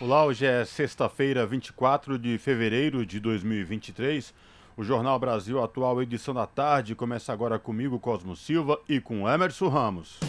Olá, 0.00 0.24
hoje 0.24 0.46
é 0.46 0.64
sexta-feira, 0.64 1.44
24 1.44 2.16
de 2.20 2.38
fevereiro 2.38 3.04
de 3.04 3.18
2023. 3.18 4.32
O 4.76 4.84
Jornal 4.84 5.18
Brasil 5.18 5.60
Atual, 5.60 6.00
edição 6.00 6.32
da 6.32 6.46
tarde, 6.46 6.94
começa 6.94 7.32
agora 7.32 7.58
comigo, 7.58 7.98
Cosmo 7.98 8.36
Silva, 8.36 8.78
e 8.88 9.00
com 9.00 9.28
Emerson 9.28 9.66
Ramos. 9.66 10.20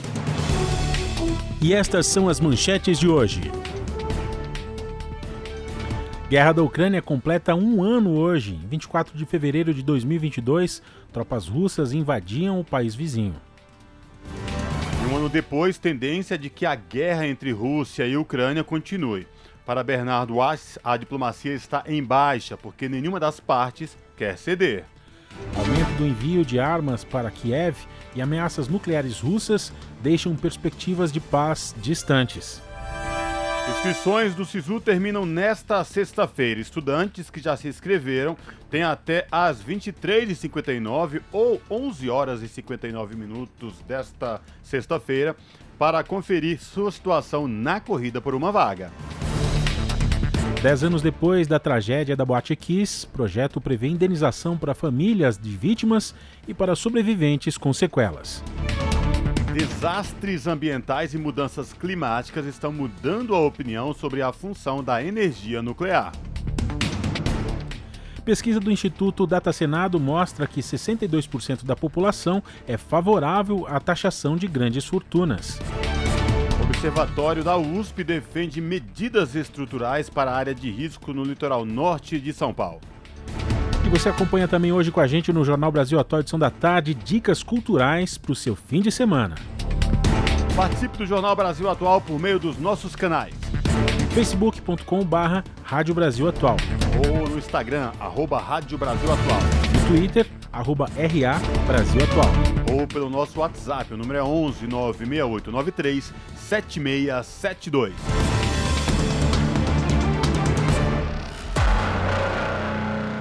E 1.61 1.71
estas 1.71 2.08
são 2.08 2.27
as 2.27 2.39
manchetes 2.39 2.97
de 2.97 3.08
hoje. 3.08 3.41
Guerra 6.27 6.53
da 6.53 6.63
Ucrânia 6.63 6.99
completa 6.99 7.53
um 7.53 7.83
ano 7.83 8.17
hoje. 8.17 8.55
Em 8.55 8.67
24 8.67 9.16
de 9.16 9.23
fevereiro 9.23 9.72
de 9.72 9.83
2022, 9.83 10.81
tropas 11.13 11.47
russas 11.47 11.94
invadiam 11.94 12.59
o 12.59 12.66
país 12.66 12.95
vizinho. 12.95 13.36
Um 15.11 15.16
ano 15.16 15.30
depois, 15.30 15.77
tendência 15.77 16.39
de 16.39 16.49
que 16.49 16.66
a 16.66 16.73
guerra 16.73 17.27
entre 17.27 17.52
Rússia 17.52 18.08
e 18.08 18.17
Ucrânia 18.17 18.63
continue. 18.63 19.27
Para 19.70 19.84
Bernardo 19.84 20.41
Aches, 20.41 20.80
a 20.84 20.98
diplomacia 20.98 21.54
está 21.54 21.84
em 21.86 22.04
baixa, 22.04 22.58
porque 22.58 22.90
nenhuma 22.90 23.20
das 23.20 23.40
partes 23.40 23.95
quer 24.18 24.36
ceder. 24.36 24.84
Aumento 25.56 25.95
do 25.95 26.08
envio 26.08 26.44
de 26.44 26.59
armas 26.59 27.03
para 27.03 27.30
Kiev 27.30 27.78
e 28.16 28.20
ameaças 28.20 28.67
nucleares 28.67 29.20
russas 29.20 29.72
deixam 30.02 30.36
perspectivas 30.36 31.11
de 31.11 31.20
paz 31.20 31.76
distantes. 31.78 32.64
Inscrições 33.70 34.34
do 34.34 34.44
SISU 34.44 34.81
terminam 34.81 35.23
nesta 35.23 35.83
sexta-feira. 35.83 36.59
Estudantes 36.59 37.30
que 37.30 37.39
já 37.39 37.56
se 37.56 37.67
inscreveram 37.67 38.36
têm 38.72 38.81
até 38.81 39.28
às 39.31 39.64
23h59 39.64 41.22
ou 41.31 41.61
11 41.70 42.09
horas 42.09 42.42
e 42.42 42.48
59 42.48 43.16
minutos 43.16 43.76
desta 43.88 44.42
sexta-feira 44.64 45.36
para 45.78 46.04
conferir 46.04 46.59
sua 46.59 46.92
situação 46.92 47.48
na 47.48 47.80
corrida 47.80 48.20
por 48.20 48.33
uma 48.33 48.52
vaga. 48.52 48.92
Dez 50.61 50.83
anos 50.83 51.02
depois 51.02 51.47
da 51.47 51.57
tragédia 51.57 52.17
da 52.17 52.25
Boate 52.25 52.53
Kiss, 52.53 53.05
o 53.05 53.09
projeto 53.11 53.61
prevê 53.61 53.88
indenização 53.88 54.57
para 54.57 54.75
famílias 54.75 55.38
de 55.38 55.52
vítimas 55.52 56.13
e 56.45 56.53
para 56.53 56.75
sobreviventes 56.75 57.57
com 57.57 57.71
sequelas. 57.71 58.43
Desastres 59.53 60.47
ambientais 60.47 61.13
e 61.13 61.17
mudanças 61.17 61.71
climáticas 61.71 62.45
estão 62.45 62.73
mudando 62.73 63.33
a 63.33 63.39
opinião 63.39 63.93
sobre 63.93 64.21
a 64.21 64.33
função 64.33 64.83
da 64.83 65.02
energia 65.02 65.61
nuclear. 65.61 66.11
Pesquisa 68.25 68.59
do 68.59 68.69
Instituto 68.69 69.25
Data 69.25 69.53
Senado 69.53 69.97
mostra 69.97 70.45
que 70.45 70.59
62% 70.59 71.63
da 71.63 71.75
população 71.75 72.43
é 72.67 72.75
favorável 72.75 73.65
à 73.65 73.80
taxação 73.80 74.35
de 74.35 74.45
grandes 74.45 74.83
fortunas. 74.83 75.57
Observatório 76.80 77.44
da 77.44 77.58
USP 77.58 78.05
defende 78.05 78.61
medidas 78.61 79.35
estruturais 79.35 80.09
para 80.09 80.31
a 80.31 80.33
área 80.33 80.55
de 80.55 80.72
risco 80.72 81.11
no 81.11 81.25
litoral 81.25 81.66
norte 81.66 82.17
de 82.17 82.31
São 82.31 82.53
Paulo. 82.53 82.80
E 83.86 83.89
você 83.89 84.08
acompanha 84.08 84.47
também 84.47 84.71
hoje 84.71 84.89
com 84.89 85.02
a 85.02 85.05
gente 85.05 85.33
no 85.33 85.44
Jornal 85.44 85.73
Brasil 85.73 85.99
Atual 85.99 86.21
edição 86.21 86.39
da 86.39 86.49
tarde, 86.49 86.94
dicas 86.94 87.44
culturais 87.44 88.17
para 88.17 88.31
o 88.31 88.36
seu 88.36 88.55
fim 88.55 88.80
de 88.80 88.93
semana. 88.93 89.36
Participe 90.55 90.99
do 90.99 91.05
Jornal 91.05 91.36
Brasil 91.36 91.70
Atual 91.70 91.99
por 91.99 92.17
meio 92.17 92.39
dos 92.39 92.58
nossos 92.58 92.95
canais. 92.95 93.36
facebook.com 94.14 95.03
barra 95.03 95.43
Rádio 95.64 95.93
Brasil 95.93 96.27
Atual. 96.27 96.58
Ou 97.08 97.30
no 97.30 97.37
Instagram, 97.37 97.92
arroba 97.99 98.39
Rádio 98.39 98.77
Brasil 98.77 99.11
Atual. 99.11 99.39
No 99.73 99.87
Twitter, 99.87 100.27
arroba 100.52 100.86
RA 100.95 101.39
Brasil 101.67 102.02
Atual. 102.03 102.80
Ou 102.80 102.87
pelo 102.87 103.09
nosso 103.09 103.39
WhatsApp, 103.39 103.93
o 103.93 103.98
número 103.98 104.19
é 104.19 104.23
11 104.23 104.67
96893 104.67 106.14
7672. 106.36 107.93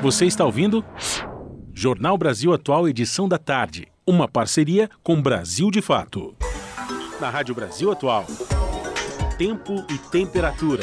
Você 0.00 0.26
está 0.26 0.44
ouvindo? 0.44 0.84
Jornal 1.74 2.16
Brasil 2.16 2.52
Atual, 2.52 2.88
edição 2.88 3.28
da 3.28 3.36
tarde. 3.36 3.88
Uma 4.06 4.28
parceria 4.28 4.88
com 5.02 5.20
Brasil 5.20 5.70
de 5.70 5.82
Fato. 5.82 6.36
Na 7.20 7.30
Rádio 7.30 7.54
Brasil 7.54 7.90
Atual. 7.90 8.24
Tempo 9.38 9.86
e 9.88 9.96
temperatura. 10.10 10.82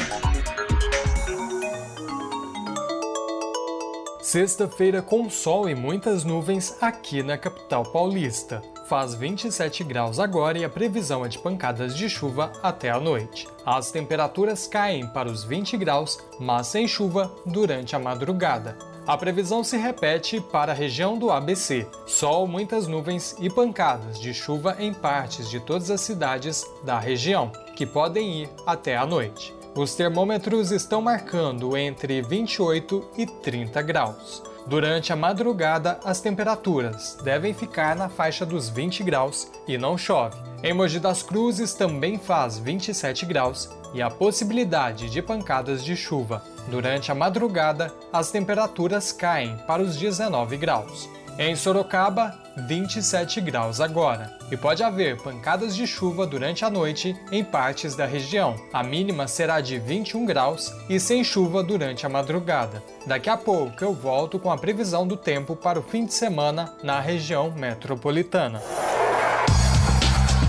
Sexta-feira 4.22 5.02
com 5.02 5.28
sol 5.28 5.68
e 5.68 5.74
muitas 5.74 6.24
nuvens 6.24 6.74
aqui 6.80 7.22
na 7.22 7.36
capital 7.36 7.82
paulista. 7.82 8.62
Faz 8.88 9.12
27 9.12 9.84
graus 9.84 10.18
agora 10.18 10.56
e 10.56 10.64
a 10.64 10.70
previsão 10.70 11.22
é 11.22 11.28
de 11.28 11.38
pancadas 11.38 11.94
de 11.94 12.08
chuva 12.08 12.50
até 12.62 12.88
a 12.88 12.98
noite. 12.98 13.46
As 13.66 13.90
temperaturas 13.90 14.66
caem 14.66 15.06
para 15.06 15.28
os 15.28 15.44
20 15.44 15.76
graus, 15.76 16.18
mas 16.40 16.68
sem 16.68 16.88
chuva 16.88 17.30
durante 17.44 17.94
a 17.94 17.98
madrugada. 17.98 18.78
A 19.06 19.18
previsão 19.18 19.62
se 19.62 19.76
repete 19.76 20.40
para 20.40 20.72
a 20.72 20.74
região 20.74 21.18
do 21.18 21.30
ABC: 21.30 21.86
sol, 22.06 22.46
muitas 22.46 22.86
nuvens 22.86 23.36
e 23.38 23.50
pancadas 23.50 24.18
de 24.18 24.32
chuva 24.32 24.76
em 24.78 24.94
partes 24.94 25.50
de 25.50 25.60
todas 25.60 25.90
as 25.90 26.00
cidades 26.00 26.64
da 26.82 26.98
região, 26.98 27.52
que 27.76 27.86
podem 27.86 28.42
ir 28.42 28.50
até 28.66 28.96
a 28.96 29.06
noite. 29.06 29.54
Os 29.76 29.94
termômetros 29.94 30.72
estão 30.72 31.02
marcando 31.02 31.76
entre 31.76 32.22
28 32.22 33.10
e 33.18 33.26
30 33.26 33.82
graus. 33.82 34.42
Durante 34.66 35.12
a 35.12 35.16
madrugada, 35.16 36.00
as 36.02 36.20
temperaturas 36.20 37.16
devem 37.22 37.54
ficar 37.54 37.94
na 37.94 38.08
faixa 38.08 38.44
dos 38.44 38.68
20 38.68 39.04
graus 39.04 39.48
e 39.68 39.78
não 39.78 39.96
chove. 39.96 40.36
Em 40.62 40.72
Mogi 40.72 40.98
das 40.98 41.22
Cruzes 41.22 41.74
também 41.74 42.18
faz 42.18 42.58
27 42.58 43.26
graus 43.26 43.70
e 43.94 44.02
a 44.02 44.10
possibilidade 44.10 45.08
de 45.08 45.22
pancadas 45.22 45.84
de 45.84 45.94
chuva. 45.94 46.42
Durante 46.68 47.12
a 47.12 47.14
madrugada, 47.14 47.94
as 48.12 48.30
temperaturas 48.30 49.12
caem 49.12 49.56
para 49.66 49.82
os 49.82 49.96
19 49.96 50.56
graus. 50.56 51.08
Em 51.38 51.54
Sorocaba, 51.54 52.45
27 52.56 53.40
graus 53.40 53.80
agora. 53.80 54.36
E 54.50 54.56
pode 54.56 54.82
haver 54.82 55.20
pancadas 55.20 55.74
de 55.74 55.86
chuva 55.86 56.26
durante 56.26 56.64
a 56.64 56.70
noite 56.70 57.16
em 57.30 57.44
partes 57.44 57.94
da 57.94 58.06
região. 58.06 58.56
A 58.72 58.82
mínima 58.82 59.28
será 59.28 59.60
de 59.60 59.78
21 59.78 60.24
graus 60.24 60.72
e 60.88 60.98
sem 60.98 61.22
chuva 61.22 61.62
durante 61.62 62.06
a 62.06 62.08
madrugada. 62.08 62.82
Daqui 63.06 63.28
a 63.28 63.36
pouco 63.36 63.84
eu 63.84 63.92
volto 63.92 64.38
com 64.38 64.50
a 64.50 64.58
previsão 64.58 65.06
do 65.06 65.16
tempo 65.16 65.54
para 65.54 65.78
o 65.78 65.82
fim 65.82 66.04
de 66.06 66.14
semana 66.14 66.74
na 66.82 67.00
região 67.00 67.50
metropolitana. 67.50 68.62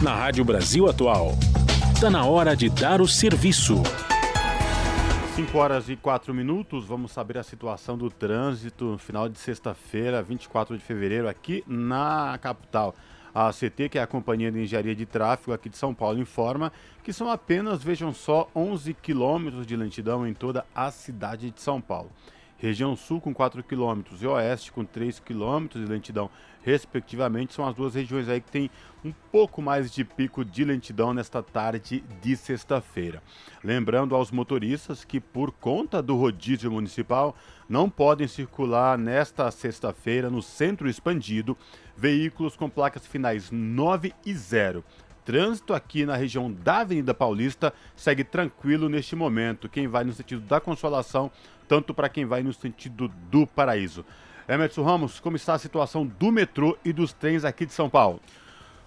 Na 0.01 0.15
Rádio 0.15 0.45
Brasil 0.45 0.87
Atual. 0.87 1.35
Está 1.93 2.09
na 2.09 2.25
hora 2.25 2.55
de 2.55 2.69
dar 2.69 3.01
o 3.01 3.07
serviço. 3.07 3.81
5 5.37 5.55
horas 5.55 5.87
e 5.87 5.95
4 5.95 6.33
minutos, 6.33 6.85
vamos 6.85 7.11
saber 7.11 7.37
a 7.37 7.43
situação 7.43 7.95
do 7.95 8.09
trânsito 8.09 8.85
no 8.85 8.97
final 8.97 9.29
de 9.29 9.37
sexta-feira, 9.37 10.23
24 10.23 10.75
de 10.75 10.83
fevereiro, 10.83 11.29
aqui 11.29 11.63
na 11.67 12.39
capital. 12.41 12.95
A 13.35 13.49
ACT, 13.49 13.87
que 13.87 13.99
é 13.99 14.01
a 14.01 14.07
Companhia 14.07 14.51
de 14.51 14.59
Engenharia 14.59 14.95
de 14.95 15.05
Tráfego 15.05 15.53
aqui 15.53 15.69
de 15.69 15.77
São 15.77 15.93
Paulo, 15.93 16.17
informa 16.17 16.73
que 17.03 17.13
são 17.13 17.29
apenas, 17.29 17.83
vejam 17.83 18.11
só, 18.11 18.49
11 18.55 18.95
quilômetros 18.95 19.67
de 19.67 19.75
lentidão 19.75 20.25
em 20.25 20.33
toda 20.33 20.65
a 20.73 20.89
cidade 20.89 21.51
de 21.51 21.61
São 21.61 21.79
Paulo. 21.79 22.09
Região 22.57 22.95
Sul 22.95 23.21
com 23.21 23.31
4 23.31 23.63
km 23.63 24.01
e 24.19 24.25
Oeste 24.25 24.71
com 24.71 24.83
3 24.83 25.19
km 25.19 25.67
de 25.71 25.85
lentidão, 25.85 26.31
respectivamente, 26.67 27.53
são 27.53 27.65
as 27.65 27.73
duas 27.73 27.95
regiões 27.95 28.27
aí 28.27 28.41
que 28.41 28.51
tem 28.51 28.69
um 29.05 29.13
pouco 29.31 29.61
mais 29.61 29.89
de 29.89 30.03
pico 30.03 30.43
de 30.43 30.65
lentidão 30.65 31.13
nesta 31.13 31.41
tarde 31.41 32.03
de 32.21 32.35
sexta-feira. 32.35 33.23
Lembrando 33.63 34.13
aos 34.13 34.31
motoristas 34.31 35.05
que, 35.05 35.21
por 35.21 35.53
conta 35.53 36.01
do 36.01 36.17
rodízio 36.17 36.69
municipal, 36.69 37.33
não 37.69 37.89
podem 37.89 38.27
circular 38.27 38.97
nesta 38.97 39.49
sexta-feira 39.49 40.29
no 40.29 40.41
centro 40.41 40.89
expandido 40.89 41.55
veículos 41.95 42.57
com 42.57 42.69
placas 42.69 43.07
finais 43.07 43.49
9 43.49 44.13
e 44.25 44.33
0 44.33 44.83
trânsito 45.23 45.73
aqui 45.73 46.05
na 46.05 46.15
região 46.15 46.49
da 46.49 46.79
Avenida 46.79 47.13
Paulista 47.13 47.73
segue 47.97 48.23
tranquilo 48.23 48.87
neste 48.87 49.13
momento. 49.13 49.67
Quem 49.67 49.85
vai 49.85 50.05
no 50.05 50.13
sentido 50.13 50.39
da 50.39 50.61
Consolação, 50.61 51.29
tanto 51.67 51.93
para 51.93 52.07
quem 52.07 52.25
vai 52.25 52.41
no 52.41 52.53
sentido 52.53 53.09
do 53.29 53.45
Paraíso. 53.45 54.05
Emerson 54.47 54.81
Ramos, 54.81 55.19
como 55.19 55.35
está 55.35 55.55
a 55.55 55.59
situação 55.59 56.05
do 56.05 56.31
metrô 56.31 56.77
e 56.85 56.93
dos 56.93 57.11
trens 57.11 57.43
aqui 57.43 57.65
de 57.65 57.73
São 57.73 57.89
Paulo? 57.89 58.21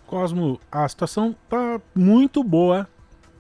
Cosmo, 0.07 0.59
a 0.73 0.89
situação 0.89 1.37
está 1.45 1.81
muito 1.95 2.43
boa 2.43 2.89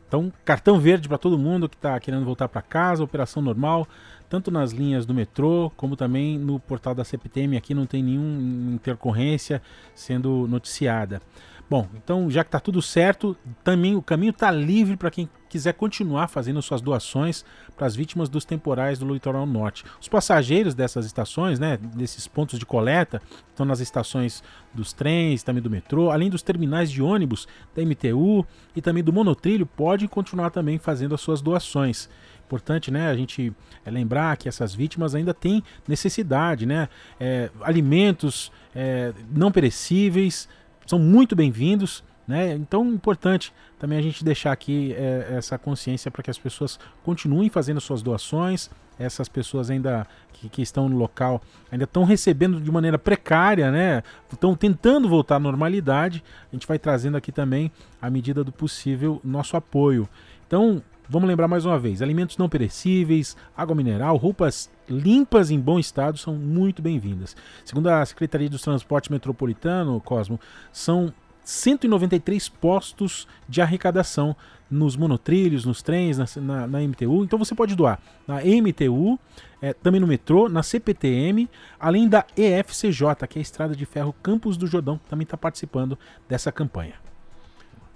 Então, 0.06 0.30
cartão 0.44 0.78
verde 0.78 1.08
para 1.08 1.16
todo 1.16 1.38
mundo 1.38 1.68
que 1.68 1.76
está 1.76 1.98
querendo 1.98 2.24
voltar 2.24 2.48
para 2.48 2.60
casa, 2.60 3.02
operação 3.02 3.40
normal, 3.42 3.88
tanto 4.28 4.50
nas 4.50 4.72
linhas 4.72 5.06
do 5.06 5.14
metrô 5.14 5.72
como 5.76 5.96
também 5.96 6.38
no 6.38 6.60
portal 6.60 6.94
da 6.94 7.04
CPTM. 7.04 7.56
Aqui 7.56 7.74
não 7.74 7.86
tem 7.86 8.02
nenhuma 8.02 8.74
intercorrência 8.74 9.62
sendo 9.94 10.46
noticiada. 10.46 11.22
Bom, 11.70 11.88
então 11.94 12.28
já 12.28 12.42
que 12.42 12.48
está 12.48 12.58
tudo 12.58 12.82
certo, 12.82 13.36
também 13.62 13.94
o 13.94 14.02
caminho 14.02 14.30
está 14.30 14.50
livre 14.50 14.96
para 14.96 15.08
quem 15.08 15.30
quiser 15.48 15.72
continuar 15.72 16.26
fazendo 16.26 16.60
suas 16.60 16.80
doações 16.80 17.44
para 17.76 17.86
as 17.86 17.94
vítimas 17.94 18.28
dos 18.28 18.44
temporais 18.44 18.98
do 18.98 19.12
litoral 19.12 19.46
norte. 19.46 19.84
Os 20.00 20.08
passageiros 20.08 20.74
dessas 20.74 21.06
estações, 21.06 21.60
né, 21.60 21.76
desses 21.76 22.26
pontos 22.26 22.58
de 22.58 22.66
coleta, 22.66 23.22
estão 23.48 23.64
nas 23.64 23.78
estações 23.78 24.42
dos 24.74 24.92
trens, 24.92 25.44
também 25.44 25.62
do 25.62 25.70
metrô, 25.70 26.10
além 26.10 26.28
dos 26.28 26.42
terminais 26.42 26.90
de 26.90 27.00
ônibus 27.00 27.46
da 27.72 27.82
MTU 27.84 28.44
e 28.74 28.82
também 28.82 29.04
do 29.04 29.12
monotrilho, 29.12 29.64
podem 29.64 30.08
continuar 30.08 30.50
também 30.50 30.76
fazendo 30.76 31.14
as 31.14 31.20
suas 31.20 31.40
doações. 31.40 32.10
Importante, 32.46 32.90
né, 32.90 33.08
a 33.08 33.14
gente 33.14 33.52
é 33.84 33.90
lembrar 33.92 34.36
que 34.36 34.48
essas 34.48 34.74
vítimas 34.74 35.14
ainda 35.14 35.32
têm 35.32 35.62
necessidade, 35.86 36.66
né, 36.66 36.88
é, 37.20 37.48
alimentos 37.60 38.50
é, 38.74 39.12
não 39.32 39.52
perecíveis, 39.52 40.48
são 40.90 40.98
muito 40.98 41.36
bem-vindos. 41.36 42.02
Né? 42.26 42.52
Então, 42.54 42.84
importante 42.84 43.52
também 43.78 43.96
a 43.96 44.02
gente 44.02 44.24
deixar 44.24 44.50
aqui 44.50 44.92
é, 44.94 45.34
essa 45.36 45.56
consciência 45.56 46.10
para 46.10 46.22
que 46.22 46.30
as 46.30 46.38
pessoas 46.38 46.80
continuem 47.04 47.48
fazendo 47.48 47.80
suas 47.80 48.02
doações. 48.02 48.68
Essas 48.98 49.28
pessoas 49.28 49.70
ainda 49.70 50.06
que, 50.32 50.48
que 50.48 50.60
estão 50.60 50.88
no 50.88 50.96
local 50.96 51.40
ainda 51.70 51.84
estão 51.84 52.04
recebendo 52.04 52.60
de 52.60 52.70
maneira 52.70 52.98
precária, 52.98 53.70
né? 53.70 54.02
Estão 54.30 54.54
tentando 54.54 55.08
voltar 55.08 55.36
à 55.36 55.38
normalidade. 55.38 56.22
A 56.52 56.56
gente 56.56 56.66
vai 56.66 56.78
trazendo 56.78 57.16
aqui 57.16 57.32
também, 57.32 57.70
à 58.02 58.10
medida 58.10 58.44
do 58.44 58.52
possível, 58.52 59.20
nosso 59.24 59.56
apoio. 59.56 60.08
Então, 60.46 60.82
Vamos 61.10 61.28
lembrar 61.28 61.48
mais 61.48 61.66
uma 61.66 61.76
vez: 61.76 62.00
alimentos 62.00 62.38
não 62.38 62.48
perecíveis, 62.48 63.36
água 63.56 63.74
mineral, 63.74 64.16
roupas 64.16 64.70
limpas 64.88 65.50
em 65.50 65.58
bom 65.58 65.76
estado 65.76 66.16
são 66.16 66.36
muito 66.36 66.80
bem-vindas. 66.80 67.36
Segundo 67.64 67.88
a 67.88 68.06
Secretaria 68.06 68.48
dos 68.48 68.62
Transportes 68.62 69.08
Metropolitano, 69.08 70.00
Cosmo, 70.00 70.38
são 70.72 71.12
193 71.42 72.48
postos 72.48 73.26
de 73.48 73.60
arrecadação 73.60 74.36
nos 74.70 74.94
monotrilhos, 74.94 75.64
nos 75.64 75.82
trens, 75.82 76.16
na, 76.16 76.26
na, 76.36 76.66
na 76.68 76.78
MTU. 76.78 77.24
Então 77.24 77.40
você 77.40 77.56
pode 77.56 77.74
doar 77.74 77.98
na 78.24 78.36
MTU, 78.36 79.18
é, 79.60 79.72
também 79.72 80.00
no 80.00 80.06
metrô, 80.06 80.48
na 80.48 80.62
CPTM, 80.62 81.50
além 81.80 82.08
da 82.08 82.24
EFCJ, 82.36 83.26
que 83.28 83.36
é 83.36 83.40
a 83.40 83.42
Estrada 83.42 83.74
de 83.74 83.84
Ferro 83.84 84.14
Campos 84.22 84.56
do 84.56 84.68
Jordão, 84.68 85.00
também 85.08 85.24
está 85.24 85.36
participando 85.36 85.98
dessa 86.28 86.52
campanha. 86.52 87.09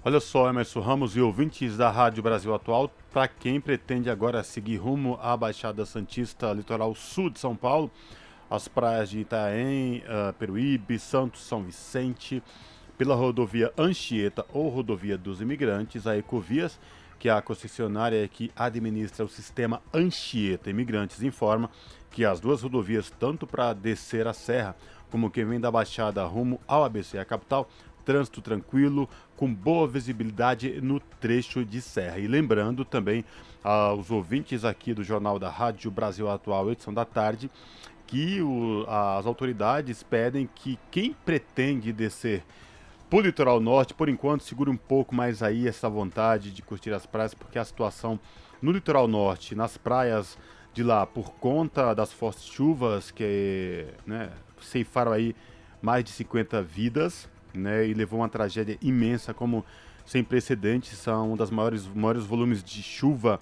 Olha 0.07 0.19
só, 0.19 0.47
Emerson 0.47 0.81
Ramos 0.81 1.17
e 1.17 1.19
ouvintes 1.19 1.77
da 1.77 1.89
Rádio 1.89 2.21
Brasil 2.21 2.53
Atual, 2.53 2.91
para 3.11 3.27
quem 3.27 3.59
pretende 3.59 4.07
agora 4.07 4.43
seguir 4.43 4.77
rumo 4.77 5.17
à 5.19 5.35
Baixada 5.35 5.83
Santista, 5.83 6.53
litoral 6.53 6.93
sul 6.93 7.27
de 7.27 7.39
São 7.39 7.55
Paulo, 7.55 7.89
as 8.47 8.67
praias 8.67 9.09
de 9.09 9.21
Itaém, 9.21 10.03
uh, 10.03 10.31
Peruíbe, 10.33 10.99
Santos, 10.99 11.41
São 11.41 11.63
Vicente, 11.63 12.43
pela 12.99 13.15
rodovia 13.15 13.73
Anchieta 13.75 14.45
ou 14.53 14.69
rodovia 14.69 15.17
dos 15.17 15.41
Imigrantes, 15.41 16.05
a 16.05 16.15
Ecovias, 16.15 16.79
que 17.17 17.27
é 17.27 17.31
a 17.31 17.41
concessionária 17.41 18.27
que 18.27 18.51
administra 18.55 19.25
o 19.25 19.27
sistema 19.27 19.81
Anchieta 19.91 20.69
Imigrantes, 20.69 21.23
informa 21.23 21.67
que 22.11 22.23
as 22.23 22.39
duas 22.39 22.61
rodovias, 22.61 23.09
tanto 23.09 23.47
para 23.47 23.73
descer 23.73 24.27
a 24.27 24.33
serra 24.33 24.75
como 25.09 25.31
quem 25.31 25.45
vem 25.45 25.59
da 25.59 25.71
Baixada 25.71 26.23
rumo 26.25 26.61
ao 26.67 26.83
ABC, 26.83 27.17
a 27.17 27.25
capital, 27.25 27.67
trânsito 28.05 28.39
tranquilo, 28.39 29.09
com 29.35 29.53
boa 29.53 29.87
visibilidade 29.87 30.79
no 30.81 30.99
trecho 30.99 31.65
de 31.65 31.81
serra. 31.81 32.19
E 32.19 32.27
lembrando 32.27 32.85
também 32.85 33.25
aos 33.63 34.11
ouvintes 34.11 34.63
aqui 34.63 34.93
do 34.93 35.03
Jornal 35.03 35.37
da 35.37 35.49
Rádio 35.49 35.91
Brasil 35.91 36.29
Atual, 36.29 36.71
edição 36.71 36.93
da 36.93 37.05
tarde, 37.05 37.49
que 38.07 38.41
o, 38.41 38.85
as 38.87 39.25
autoridades 39.25 40.03
pedem 40.03 40.47
que 40.53 40.77
quem 40.91 41.13
pretende 41.25 41.91
descer 41.91 42.43
para 43.09 43.19
o 43.19 43.21
litoral 43.21 43.59
norte, 43.59 43.93
por 43.93 44.09
enquanto, 44.09 44.43
segure 44.43 44.69
um 44.69 44.77
pouco 44.77 45.13
mais 45.13 45.43
aí 45.43 45.67
essa 45.67 45.87
vontade 45.87 46.51
de 46.51 46.61
curtir 46.61 46.91
as 46.91 47.05
praias, 47.05 47.33
porque 47.33 47.59
a 47.59 47.63
situação 47.63 48.19
no 48.61 48.71
litoral 48.71 49.07
norte, 49.07 49.53
nas 49.53 49.77
praias 49.77 50.37
de 50.73 50.83
lá, 50.83 51.05
por 51.05 51.31
conta 51.35 51.93
das 51.93 52.11
fortes 52.11 52.45
chuvas 52.45 53.11
que 53.11 53.85
né, 54.05 54.31
ceifaram 54.59 55.11
aí 55.11 55.35
mais 55.81 56.03
de 56.03 56.09
50 56.11 56.61
vidas, 56.63 57.29
né, 57.57 57.87
e 57.87 57.93
levou 57.93 58.19
uma 58.19 58.29
tragédia 58.29 58.77
imensa, 58.81 59.33
como 59.33 59.65
sem 60.05 60.23
precedentes, 60.23 60.97
são 60.97 61.33
um 61.33 61.35
dos 61.35 61.49
maiores, 61.49 61.87
maiores 61.87 62.23
volumes 62.23 62.63
de 62.63 62.83
chuva 62.83 63.39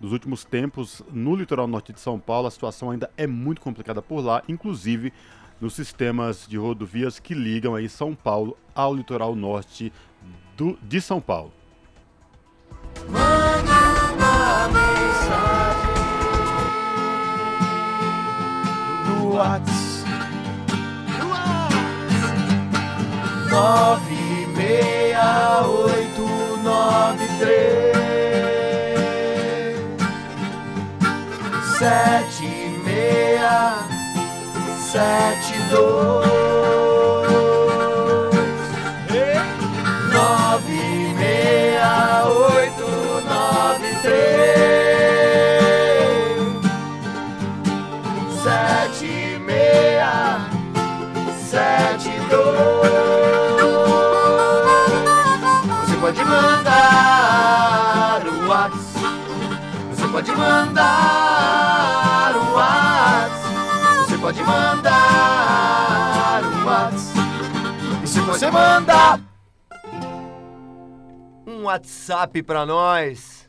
dos 0.00 0.12
últimos 0.12 0.44
tempos 0.44 1.02
no 1.12 1.36
litoral 1.36 1.66
norte 1.66 1.92
de 1.92 2.00
São 2.00 2.18
Paulo. 2.18 2.48
A 2.48 2.50
situação 2.50 2.90
ainda 2.90 3.10
é 3.16 3.26
muito 3.26 3.60
complicada 3.60 4.00
por 4.00 4.24
lá, 4.24 4.42
inclusive 4.48 5.12
nos 5.60 5.74
sistemas 5.74 6.46
de 6.48 6.56
rodovias 6.56 7.18
que 7.18 7.34
ligam 7.34 7.74
aí 7.74 7.88
São 7.88 8.14
Paulo 8.14 8.56
ao 8.74 8.94
litoral 8.94 9.36
norte 9.36 9.92
do, 10.56 10.78
de 10.82 11.00
São 11.00 11.20
Paulo. 11.20 11.52
Nove 23.50 24.46
meia 24.56 25.62
oito 25.66 26.26
nove 26.62 27.26
três 27.40 27.90
sete 31.78 32.52
meia 32.84 33.58
sete 34.78 35.54
dois 35.70 36.30
nove 40.12 41.14
meia 41.18 42.24
oito 42.28 42.90
nove 43.28 43.90
três 44.02 44.30
sete 48.44 49.12
meia 49.44 50.14
sete 51.50 52.12
dois 52.30 53.09
pode 60.20 60.36
mandar 60.36 62.36
o 62.36 62.52
WhatsApp. 62.52 64.04
Você 64.04 64.18
pode 64.18 64.42
mandar 64.42 66.42
o 66.44 66.66
WhatsApp. 66.66 67.20
E 68.04 68.06
se 68.06 68.20
você 68.20 68.50
mandar 68.50 69.18
um 71.46 71.62
WhatsApp 71.62 72.42
pra 72.42 72.66
nós. 72.66 73.48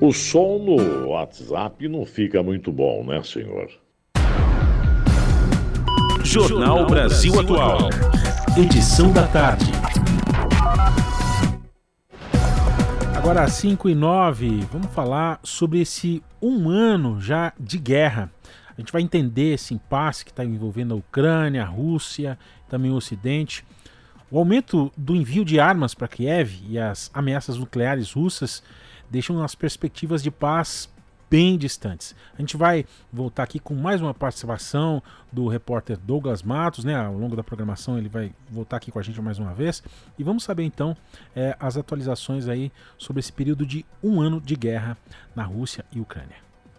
O 0.00 0.12
som 0.12 0.58
no 0.58 1.08
WhatsApp 1.08 1.88
não 1.88 2.06
fica 2.06 2.44
muito 2.44 2.70
bom, 2.70 3.02
né, 3.04 3.20
senhor? 3.24 3.68
Jornal 6.22 6.86
Brasil 6.86 7.40
Atual. 7.40 7.90
Edição 8.56 9.12
da 9.12 9.26
tarde. 9.26 9.83
Agora 13.24 13.44
às 13.44 13.54
5 13.54 13.88
e 13.88 13.94
9, 13.94 14.68
vamos 14.70 14.92
falar 14.92 15.40
sobre 15.42 15.80
esse 15.80 16.22
um 16.42 16.68
ano 16.68 17.18
já 17.18 17.54
de 17.58 17.78
guerra. 17.78 18.30
A 18.76 18.78
gente 18.78 18.92
vai 18.92 19.00
entender 19.00 19.54
esse 19.54 19.72
impasse 19.72 20.26
que 20.26 20.30
está 20.30 20.44
envolvendo 20.44 20.92
a 20.92 20.98
Ucrânia, 20.98 21.62
a 21.62 21.66
Rússia, 21.66 22.38
também 22.68 22.90
o 22.90 22.96
Ocidente. 22.96 23.64
O 24.30 24.38
aumento 24.38 24.92
do 24.94 25.16
envio 25.16 25.42
de 25.42 25.58
armas 25.58 25.94
para 25.94 26.06
Kiev 26.06 26.60
e 26.68 26.78
as 26.78 27.10
ameaças 27.14 27.56
nucleares 27.56 28.12
russas 28.12 28.62
deixam 29.10 29.42
as 29.42 29.54
perspectivas 29.54 30.22
de 30.22 30.30
paz 30.30 30.86
bem 31.34 31.58
distantes. 31.58 32.14
A 32.38 32.40
gente 32.40 32.56
vai 32.56 32.86
voltar 33.12 33.42
aqui 33.42 33.58
com 33.58 33.74
mais 33.74 34.00
uma 34.00 34.14
participação 34.14 35.02
do 35.32 35.48
repórter 35.48 35.98
Douglas 35.98 36.44
Matos, 36.44 36.84
né? 36.84 36.94
Ao 36.94 37.12
longo 37.12 37.34
da 37.34 37.42
programação 37.42 37.98
ele 37.98 38.08
vai 38.08 38.32
voltar 38.48 38.76
aqui 38.76 38.92
com 38.92 39.00
a 39.00 39.02
gente 39.02 39.20
mais 39.20 39.40
uma 39.40 39.52
vez 39.52 39.82
e 40.16 40.22
vamos 40.22 40.44
saber 40.44 40.62
então 40.62 40.96
é, 41.34 41.56
as 41.58 41.76
atualizações 41.76 42.46
aí 42.46 42.70
sobre 42.96 43.18
esse 43.18 43.32
período 43.32 43.66
de 43.66 43.84
um 44.00 44.20
ano 44.20 44.40
de 44.40 44.54
guerra 44.54 44.96
na 45.34 45.42
Rússia 45.42 45.84
e 45.90 45.98
Ucrânia. 45.98 46.36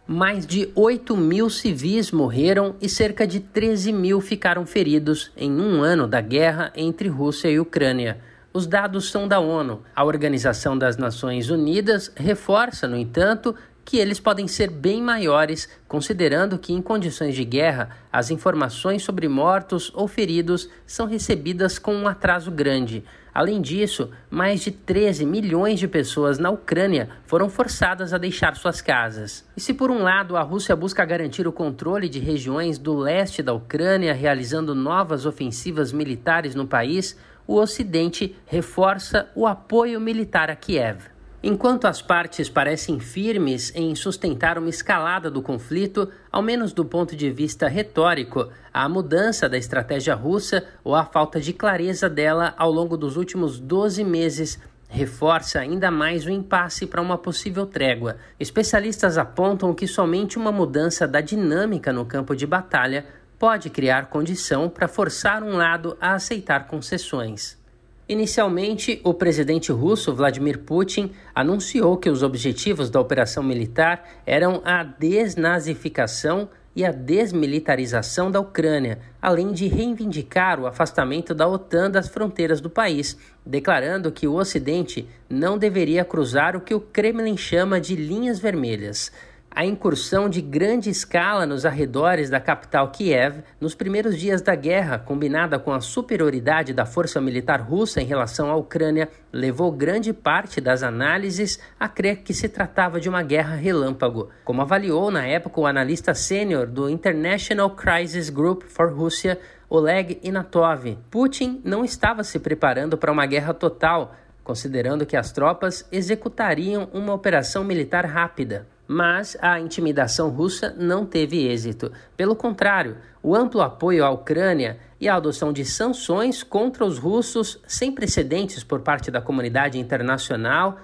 Mais 0.07 0.47
de 0.47 0.71
8 0.73 1.17
mil 1.17 1.49
civis 1.49 2.09
morreram 2.13 2.77
e 2.79 2.87
cerca 2.87 3.27
de 3.27 3.41
13 3.41 3.91
mil 3.91 4.21
ficaram 4.21 4.65
feridos 4.65 5.33
em 5.35 5.51
um 5.51 5.83
ano 5.83 6.07
da 6.07 6.21
guerra 6.21 6.71
entre 6.77 7.09
Rússia 7.09 7.49
e 7.49 7.59
Ucrânia. 7.59 8.21
Os 8.53 8.65
dados 8.65 9.11
são 9.11 9.27
da 9.27 9.37
ONU. 9.37 9.81
A 9.93 10.05
Organização 10.05 10.77
das 10.77 10.95
Nações 10.95 11.49
Unidas 11.49 12.09
reforça, 12.15 12.87
no 12.87 12.95
entanto, 12.95 13.53
que 13.85 13.97
eles 13.97 14.19
podem 14.19 14.47
ser 14.47 14.71
bem 14.71 14.99
maiores, 14.99 15.69
considerando 15.87 16.57
que, 16.57 16.73
em 16.73 16.81
condições 16.81 17.35
de 17.35 17.45
guerra, 17.45 17.91
as 18.11 18.31
informações 18.31 19.03
sobre 19.03 19.27
mortos 19.27 19.91
ou 19.93 20.07
feridos 20.07 20.67
são 20.87 21.05
recebidas 21.05 21.77
com 21.77 21.95
um 21.95 22.07
atraso 22.07 22.49
grande. 22.49 23.03
Além 23.31 23.61
disso, 23.61 24.09
mais 24.29 24.61
de 24.61 24.71
13 24.71 25.25
milhões 25.25 25.77
de 25.77 25.87
pessoas 25.87 26.39
na 26.39 26.49
Ucrânia 26.49 27.09
foram 27.25 27.49
forçadas 27.49 28.13
a 28.13 28.17
deixar 28.17 28.55
suas 28.55 28.81
casas. 28.81 29.45
E 29.55 29.61
se, 29.61 29.73
por 29.73 29.91
um 29.91 30.01
lado, 30.01 30.35
a 30.35 30.41
Rússia 30.41 30.75
busca 30.75 31.05
garantir 31.05 31.45
o 31.45 31.51
controle 31.51 32.09
de 32.09 32.17
regiões 32.17 32.79
do 32.79 32.95
leste 32.95 33.43
da 33.43 33.53
Ucrânia, 33.53 34.13
realizando 34.13 34.73
novas 34.73 35.25
ofensivas 35.25 35.91
militares 35.91 36.55
no 36.55 36.65
país, 36.65 37.17
o 37.45 37.55
Ocidente 37.55 38.35
reforça 38.47 39.29
o 39.35 39.45
apoio 39.45 39.99
militar 39.99 40.49
a 40.49 40.55
Kiev. 40.55 41.14
Enquanto 41.47 41.85
as 41.85 42.01
partes 42.01 42.49
parecem 42.49 42.99
firmes 42.99 43.71
em 43.75 43.93
sustentar 43.93 44.57
uma 44.57 44.67
escalada 44.67 45.29
do 45.29 45.43
conflito, 45.43 46.11
ao 46.31 46.41
menos 46.41 46.73
do 46.73 46.83
ponto 46.83 47.15
de 47.15 47.29
vista 47.29 47.67
retórico, 47.67 48.49
a 48.73 48.89
mudança 48.89 49.47
da 49.47 49.55
estratégia 49.55 50.15
russa 50.15 50.65
ou 50.83 50.95
a 50.95 51.05
falta 51.05 51.39
de 51.39 51.53
clareza 51.53 52.09
dela 52.09 52.55
ao 52.57 52.71
longo 52.71 52.97
dos 52.97 53.15
últimos 53.15 53.59
12 53.59 54.03
meses 54.03 54.59
reforça 54.89 55.59
ainda 55.59 55.91
mais 55.91 56.25
o 56.25 56.31
impasse 56.31 56.87
para 56.87 56.99
uma 56.99 57.15
possível 57.15 57.67
trégua. 57.67 58.17
Especialistas 58.39 59.15
apontam 59.15 59.71
que 59.71 59.85
somente 59.85 60.39
uma 60.39 60.51
mudança 60.51 61.07
da 61.07 61.21
dinâmica 61.21 61.93
no 61.93 62.07
campo 62.07 62.35
de 62.35 62.47
batalha 62.47 63.05
pode 63.37 63.69
criar 63.69 64.07
condição 64.07 64.67
para 64.67 64.87
forçar 64.87 65.43
um 65.43 65.57
lado 65.57 65.95
a 66.01 66.15
aceitar 66.15 66.65
concessões. 66.65 67.63
Inicialmente, 68.07 69.01
o 69.03 69.15
presidente 69.15 69.71
russo 69.71 70.13
Vladimir 70.13 70.59
Putin 70.59 71.11
anunciou 71.33 71.97
que 71.97 72.09
os 72.09 72.21
objetivos 72.21 72.87
da 72.87 73.01
operação 73.01 73.41
militar 73.41 74.07
eram 74.27 74.61
a 74.63 74.83
desnazificação 74.83 76.47
e 76.75 76.85
a 76.85 76.91
desmilitarização 76.91 78.29
da 78.29 78.39
Ucrânia, 78.39 78.99
além 79.19 79.51
de 79.51 79.65
reivindicar 79.65 80.59
o 80.59 80.67
afastamento 80.67 81.33
da 81.33 81.47
OTAN 81.47 81.89
das 81.89 82.07
fronteiras 82.07 82.61
do 82.61 82.69
país, 82.69 83.17
declarando 83.43 84.11
que 84.11 84.27
o 84.27 84.35
Ocidente 84.35 85.07
não 85.27 85.57
deveria 85.57 86.05
cruzar 86.05 86.55
o 86.55 86.61
que 86.61 86.75
o 86.75 86.81
Kremlin 86.81 87.37
chama 87.37 87.81
de 87.81 87.95
linhas 87.95 88.37
vermelhas 88.37 89.11
a 89.55 89.63
incursão 89.63 90.27
de 90.27 90.41
grande 90.41 90.89
escala 90.89 91.45
nos 91.45 91.65
arredores 91.65 92.29
da 92.29 92.41
capital 92.41 92.91
Kiev 92.91 93.41
nos 93.59 93.73
primeiros 93.73 94.19
dias 94.19 94.41
da 94.41 94.53
guerra, 94.53 94.99
combinada 94.99 95.57
com 95.57 95.71
a 95.71 95.79
superioridade 95.79 96.73
da 96.73 96.85
força 96.85 97.21
militar 97.21 97.61
russa 97.61 98.01
em 98.01 98.05
relação 98.05 98.51
à 98.51 98.55
Ucrânia, 98.57 99.07
levou 99.31 99.71
grande 99.71 100.11
parte 100.11 100.59
das 100.59 100.83
análises 100.83 101.57
a 101.79 101.87
crer 101.87 102.17
que 102.17 102.33
se 102.33 102.49
tratava 102.49 102.99
de 102.99 103.07
uma 103.07 103.23
guerra 103.23 103.55
relâmpago, 103.55 104.29
como 104.43 104.61
avaliou 104.61 105.09
na 105.09 105.25
época 105.25 105.61
o 105.61 105.65
analista 105.65 106.13
sênior 106.13 106.67
do 106.67 106.89
International 106.89 107.69
Crisis 107.69 108.29
Group 108.29 108.63
for 108.63 108.93
Russia, 108.93 109.39
Oleg 109.69 110.19
Inatov. 110.21 110.97
Putin 111.09 111.61
não 111.63 111.85
estava 111.85 112.25
se 112.25 112.39
preparando 112.39 112.97
para 112.97 113.11
uma 113.11 113.25
guerra 113.25 113.53
total, 113.53 114.13
considerando 114.43 115.05
que 115.05 115.15
as 115.15 115.31
tropas 115.31 115.87
executariam 115.93 116.89
uma 116.91 117.13
operação 117.13 117.63
militar 117.63 118.05
rápida. 118.05 118.74
Mas 118.87 119.35
a 119.41 119.59
intimidação 119.59 120.29
russa 120.29 120.75
não 120.77 121.05
teve 121.05 121.47
êxito. 121.47 121.91
Pelo 122.15 122.35
contrário, 122.35 122.97
o 123.21 123.35
amplo 123.35 123.61
apoio 123.61 124.05
à 124.05 124.11
Ucrânia 124.11 124.77
e 124.99 125.09
a 125.09 125.15
adoção 125.15 125.51
de 125.51 125.65
sanções 125.65 126.43
contra 126.43 126.85
os 126.85 126.97
russos 126.97 127.59
sem 127.67 127.91
precedentes 127.91 128.63
por 128.63 128.81
parte 128.81 129.09
da 129.09 129.21
comunidade 129.21 129.79
internacional 129.79 130.79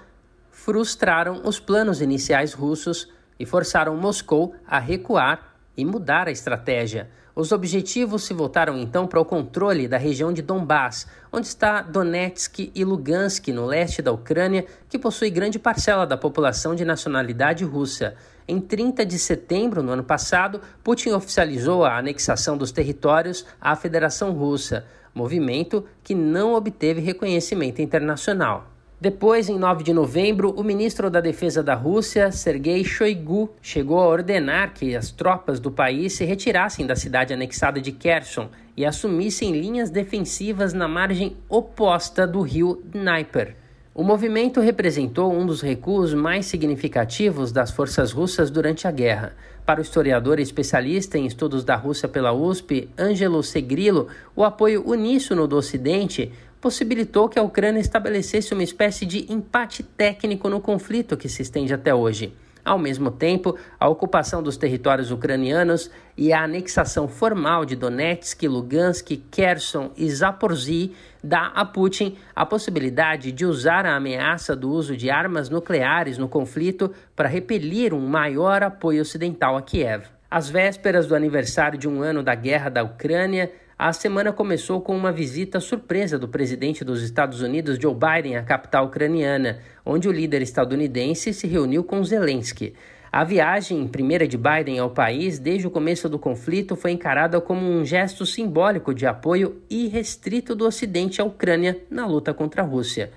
frustraram 0.50 1.42
os 1.44 1.58
planos 1.58 2.00
iniciais 2.00 2.52
russos 2.52 3.08
e 3.38 3.46
forçaram 3.46 3.96
Moscou 3.96 4.54
a 4.66 4.78
recuar 4.78 5.56
e 5.76 5.84
mudar 5.84 6.28
a 6.28 6.30
estratégia. 6.30 7.10
Os 7.34 7.50
objetivos 7.50 8.24
se 8.24 8.34
voltaram 8.34 8.76
então 8.76 9.06
para 9.06 9.18
o 9.18 9.24
controle 9.24 9.88
da 9.88 9.96
região 9.96 10.34
de 10.34 10.42
Donbass, 10.42 11.06
onde 11.32 11.46
está 11.46 11.80
Donetsk 11.80 12.70
e 12.74 12.84
Lugansk, 12.84 13.48
no 13.48 13.64
leste 13.64 14.02
da 14.02 14.12
Ucrânia, 14.12 14.66
que 14.86 14.98
possui 14.98 15.30
grande 15.30 15.58
parcela 15.58 16.06
da 16.06 16.16
população 16.16 16.74
de 16.74 16.84
nacionalidade 16.84 17.64
russa. 17.64 18.14
Em 18.46 18.60
30 18.60 19.06
de 19.06 19.18
setembro, 19.18 19.82
no 19.82 19.92
ano 19.92 20.04
passado, 20.04 20.60
Putin 20.84 21.12
oficializou 21.12 21.86
a 21.86 21.96
anexação 21.96 22.58
dos 22.58 22.70
territórios 22.70 23.46
à 23.58 23.74
Federação 23.74 24.32
Russa, 24.32 24.84
movimento 25.14 25.86
que 26.02 26.14
não 26.14 26.52
obteve 26.52 27.00
reconhecimento 27.00 27.80
internacional. 27.80 28.71
Depois, 29.02 29.48
em 29.48 29.58
9 29.58 29.82
de 29.82 29.92
novembro, 29.92 30.54
o 30.56 30.62
ministro 30.62 31.10
da 31.10 31.20
Defesa 31.20 31.60
da 31.60 31.74
Rússia, 31.74 32.30
Sergei 32.30 32.84
Shoigu, 32.84 33.50
chegou 33.60 33.98
a 33.98 34.06
ordenar 34.06 34.74
que 34.74 34.94
as 34.94 35.10
tropas 35.10 35.58
do 35.58 35.72
país 35.72 36.12
se 36.12 36.24
retirassem 36.24 36.86
da 36.86 36.94
cidade 36.94 37.34
anexada 37.34 37.80
de 37.80 37.90
Kherson 37.90 38.48
e 38.76 38.86
assumissem 38.86 39.60
linhas 39.60 39.90
defensivas 39.90 40.72
na 40.72 40.86
margem 40.86 41.36
oposta 41.48 42.28
do 42.28 42.42
rio 42.42 42.80
Dnieper. 42.84 43.56
O 43.92 44.04
movimento 44.04 44.60
representou 44.60 45.32
um 45.32 45.44
dos 45.44 45.60
recuos 45.60 46.14
mais 46.14 46.46
significativos 46.46 47.50
das 47.50 47.72
forças 47.72 48.12
russas 48.12 48.52
durante 48.52 48.86
a 48.86 48.92
guerra. 48.92 49.34
Para 49.66 49.80
o 49.80 49.82
historiador 49.82 50.38
e 50.38 50.42
especialista 50.42 51.18
em 51.18 51.26
estudos 51.26 51.64
da 51.64 51.74
Rússia 51.74 52.08
pela 52.08 52.32
USP, 52.32 52.88
Angelo 52.96 53.42
Segrilo, 53.42 54.06
o 54.34 54.44
apoio 54.44 54.82
uníssono 54.88 55.46
do 55.48 55.56
Ocidente 55.56 56.32
possibilitou 56.62 57.28
que 57.28 57.40
a 57.40 57.42
Ucrânia 57.42 57.80
estabelecesse 57.80 58.54
uma 58.54 58.62
espécie 58.62 59.04
de 59.04 59.30
empate 59.30 59.82
técnico 59.82 60.48
no 60.48 60.60
conflito 60.60 61.16
que 61.16 61.28
se 61.28 61.42
estende 61.42 61.74
até 61.74 61.92
hoje. 61.92 62.32
Ao 62.64 62.78
mesmo 62.78 63.10
tempo, 63.10 63.58
a 63.80 63.88
ocupação 63.88 64.40
dos 64.40 64.56
territórios 64.56 65.10
ucranianos 65.10 65.90
e 66.16 66.32
a 66.32 66.44
anexação 66.44 67.08
formal 67.08 67.64
de 67.64 67.74
Donetsk, 67.74 68.46
Lugansk, 68.46 69.10
Kherson 69.28 69.90
e 69.96 70.08
Zaporizhzhia 70.08 70.92
dá 71.24 71.46
a 71.46 71.64
Putin 71.64 72.16
a 72.36 72.46
possibilidade 72.46 73.32
de 73.32 73.44
usar 73.44 73.84
a 73.84 73.96
ameaça 73.96 74.54
do 74.54 74.70
uso 74.70 74.96
de 74.96 75.10
armas 75.10 75.50
nucleares 75.50 76.16
no 76.16 76.28
conflito 76.28 76.92
para 77.16 77.28
repelir 77.28 77.92
um 77.92 78.06
maior 78.06 78.62
apoio 78.62 79.02
ocidental 79.02 79.56
a 79.56 79.62
Kiev. 79.62 80.04
Às 80.30 80.48
vésperas 80.48 81.08
do 81.08 81.16
aniversário 81.16 81.76
de 81.76 81.88
um 81.88 82.00
ano 82.00 82.22
da 82.22 82.36
guerra 82.36 82.70
da 82.70 82.84
Ucrânia, 82.84 83.50
a 83.78 83.92
semana 83.92 84.32
começou 84.32 84.80
com 84.80 84.96
uma 84.96 85.10
visita 85.10 85.58
surpresa 85.58 86.18
do 86.18 86.28
presidente 86.28 86.84
dos 86.84 87.02
Estados 87.02 87.40
Unidos, 87.40 87.78
Joe 87.78 87.94
Biden, 87.94 88.36
à 88.36 88.42
capital 88.42 88.86
ucraniana, 88.86 89.58
onde 89.84 90.08
o 90.08 90.12
líder 90.12 90.42
estadunidense 90.42 91.32
se 91.32 91.46
reuniu 91.46 91.82
com 91.82 92.04
Zelensky. 92.04 92.74
A 93.10 93.24
viagem 93.24 93.86
primeira 93.88 94.26
de 94.26 94.38
Biden 94.38 94.78
ao 94.78 94.88
país 94.88 95.38
desde 95.38 95.66
o 95.66 95.70
começo 95.70 96.08
do 96.08 96.18
conflito 96.18 96.74
foi 96.76 96.92
encarada 96.92 97.40
como 97.40 97.60
um 97.60 97.84
gesto 97.84 98.24
simbólico 98.24 98.94
de 98.94 99.06
apoio 99.06 99.60
irrestrito 99.68 100.54
do 100.54 100.66
Ocidente 100.66 101.20
à 101.20 101.24
Ucrânia 101.24 101.78
na 101.90 102.06
luta 102.06 102.32
contra 102.32 102.62
a 102.62 102.64
Rússia. 102.64 103.10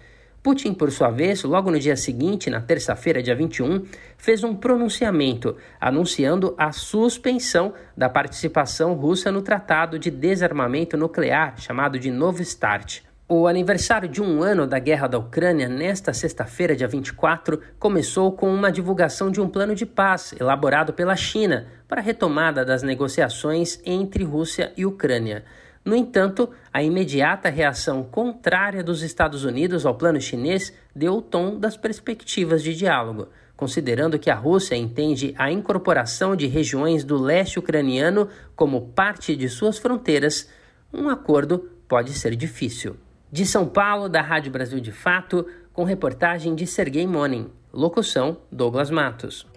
Putin, 0.46 0.76
por 0.76 0.92
sua 0.92 1.10
vez, 1.10 1.42
logo 1.42 1.72
no 1.72 1.80
dia 1.80 1.96
seguinte, 1.96 2.52
na 2.52 2.62
terça-feira, 2.62 3.24
dia 3.24 3.36
21, 3.36 3.84
fez 4.16 4.44
um 4.44 4.54
pronunciamento 4.54 5.58
anunciando 5.82 6.54
a 6.56 6.72
suspensão 6.72 7.74
da 7.98 8.08
participação 8.08 8.94
russa 8.94 9.32
no 9.32 9.42
Tratado 9.42 9.98
de 9.98 10.12
Desarmamento 10.12 10.96
Nuclear, 10.96 11.60
chamado 11.60 11.98
de 11.98 12.12
Novo 12.12 12.46
START. 12.46 13.02
O 13.28 13.48
aniversário 13.48 14.08
de 14.08 14.22
um 14.22 14.44
ano 14.44 14.68
da 14.68 14.78
guerra 14.78 15.08
da 15.08 15.18
Ucrânia, 15.18 15.68
nesta 15.68 16.14
sexta-feira, 16.14 16.76
dia 16.76 16.88
24, 16.88 17.60
começou 17.80 18.32
com 18.32 18.54
uma 18.54 18.72
divulgação 18.72 19.32
de 19.32 19.42
um 19.42 19.50
plano 19.50 19.74
de 19.74 19.84
paz 19.84 20.36
elaborado 20.40 20.94
pela 20.94 21.16
China 21.16 21.66
para 21.88 22.02
a 22.02 22.04
retomada 22.04 22.64
das 22.64 22.84
negociações 22.84 23.82
entre 23.84 24.24
Rússia 24.24 24.72
e 24.78 24.86
Ucrânia. 24.86 25.44
No 25.86 25.96
entanto, 25.96 26.50
a 26.76 26.84
imediata 26.84 27.48
reação 27.48 28.04
contrária 28.04 28.84
dos 28.84 29.02
Estados 29.02 29.46
Unidos 29.46 29.86
ao 29.86 29.96
plano 29.96 30.20
chinês 30.20 30.74
deu 30.94 31.16
o 31.16 31.22
tom 31.22 31.58
das 31.58 31.78
perspectivas 31.78 32.62
de 32.62 32.76
diálogo, 32.76 33.30
considerando 33.56 34.20
que 34.20 34.30
a 34.30 34.36
Rússia 34.36 34.76
entende 34.76 35.34
a 35.38 35.50
incorporação 35.50 36.36
de 36.36 36.48
regiões 36.48 37.06
do 37.06 37.18
leste 37.18 37.58
ucraniano 37.58 38.28
como 38.58 38.90
parte 38.90 39.38
de 39.38 39.48
suas 39.48 39.78
fronteiras. 39.78 40.50
Um 40.94 41.08
acordo 41.08 41.60
pode 41.88 42.12
ser 42.12 42.36
difícil. 42.36 42.98
De 43.32 43.46
São 43.46 43.66
Paulo, 43.66 44.10
da 44.10 44.22
Rádio 44.22 44.52
Brasil 44.52 44.82
de 44.82 44.92
Fato, 44.92 45.48
com 45.72 45.86
reportagem 45.86 46.56
de 46.56 46.68
Sergei 46.68 47.08
Monin. 47.08 47.50
Locução: 47.72 48.36
Douglas 48.52 48.90
Matos. 48.90 49.48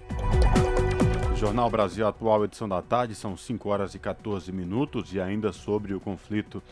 Jornal 1.35 1.69
Brasil 1.69 2.07
Atual, 2.07 2.45
edição 2.45 2.69
da 2.69 2.81
tarde, 2.81 3.17
são 3.17 3.37
5 3.37 3.69
horas 3.69 3.95
e 3.97 3.99
14 3.99 4.53
minutos 4.53 5.13
e 5.13 5.21
ainda 5.21 5.53
sobre 5.53 5.95
o 5.95 6.01
conflito 6.01 6.63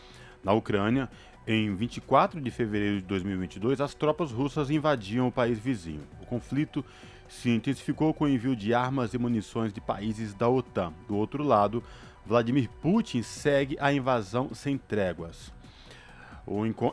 na 0.43 0.53
Ucrânia. 0.53 1.09
Em 1.45 1.73
24 1.73 2.41
de 2.41 2.51
fevereiro 2.51 2.97
de 2.97 3.07
2022, 3.07 3.79
as 3.79 3.93
tropas 3.93 4.31
russas 4.31 4.69
invadiam 4.69 5.27
o 5.27 5.31
país 5.31 5.57
vizinho. 5.57 6.03
O 6.21 6.25
conflito 6.25 6.83
se 7.29 7.49
intensificou 7.49 8.13
com 8.13 8.25
o 8.25 8.29
envio 8.29 8.55
de 8.55 8.73
armas 8.73 9.13
e 9.13 9.17
munições 9.17 9.71
de 9.71 9.79
países 9.79 10.33
da 10.33 10.49
OTAN. 10.49 10.93
Do 11.07 11.15
outro 11.15 11.43
lado, 11.43 11.83
Vladimir 12.25 12.69
Putin 12.81 13.21
segue 13.21 13.77
a 13.79 13.93
invasão 13.93 14.53
sem 14.53 14.77
tréguas. 14.77 15.53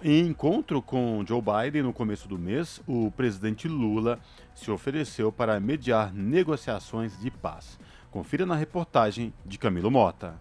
Em 0.03 0.27
encontro 0.27 0.83
com 0.83 1.25
Joe 1.27 1.41
Biden 1.41 1.85
no 1.85 1.93
começo 1.93 2.27
do 2.27 2.37
mês, 2.37 2.83
o 2.89 3.13
presidente 3.13 3.69
Lula 3.69 4.19
se 4.53 4.69
ofereceu 4.69 5.31
para 5.31 5.61
mediar 5.61 6.13
negociações 6.13 7.17
de 7.21 7.31
paz. 7.31 7.79
Confira 8.11 8.45
na 8.45 8.57
reportagem 8.57 9.33
de 9.47 9.57
Camilo 9.57 9.93
Mota. 9.93 10.35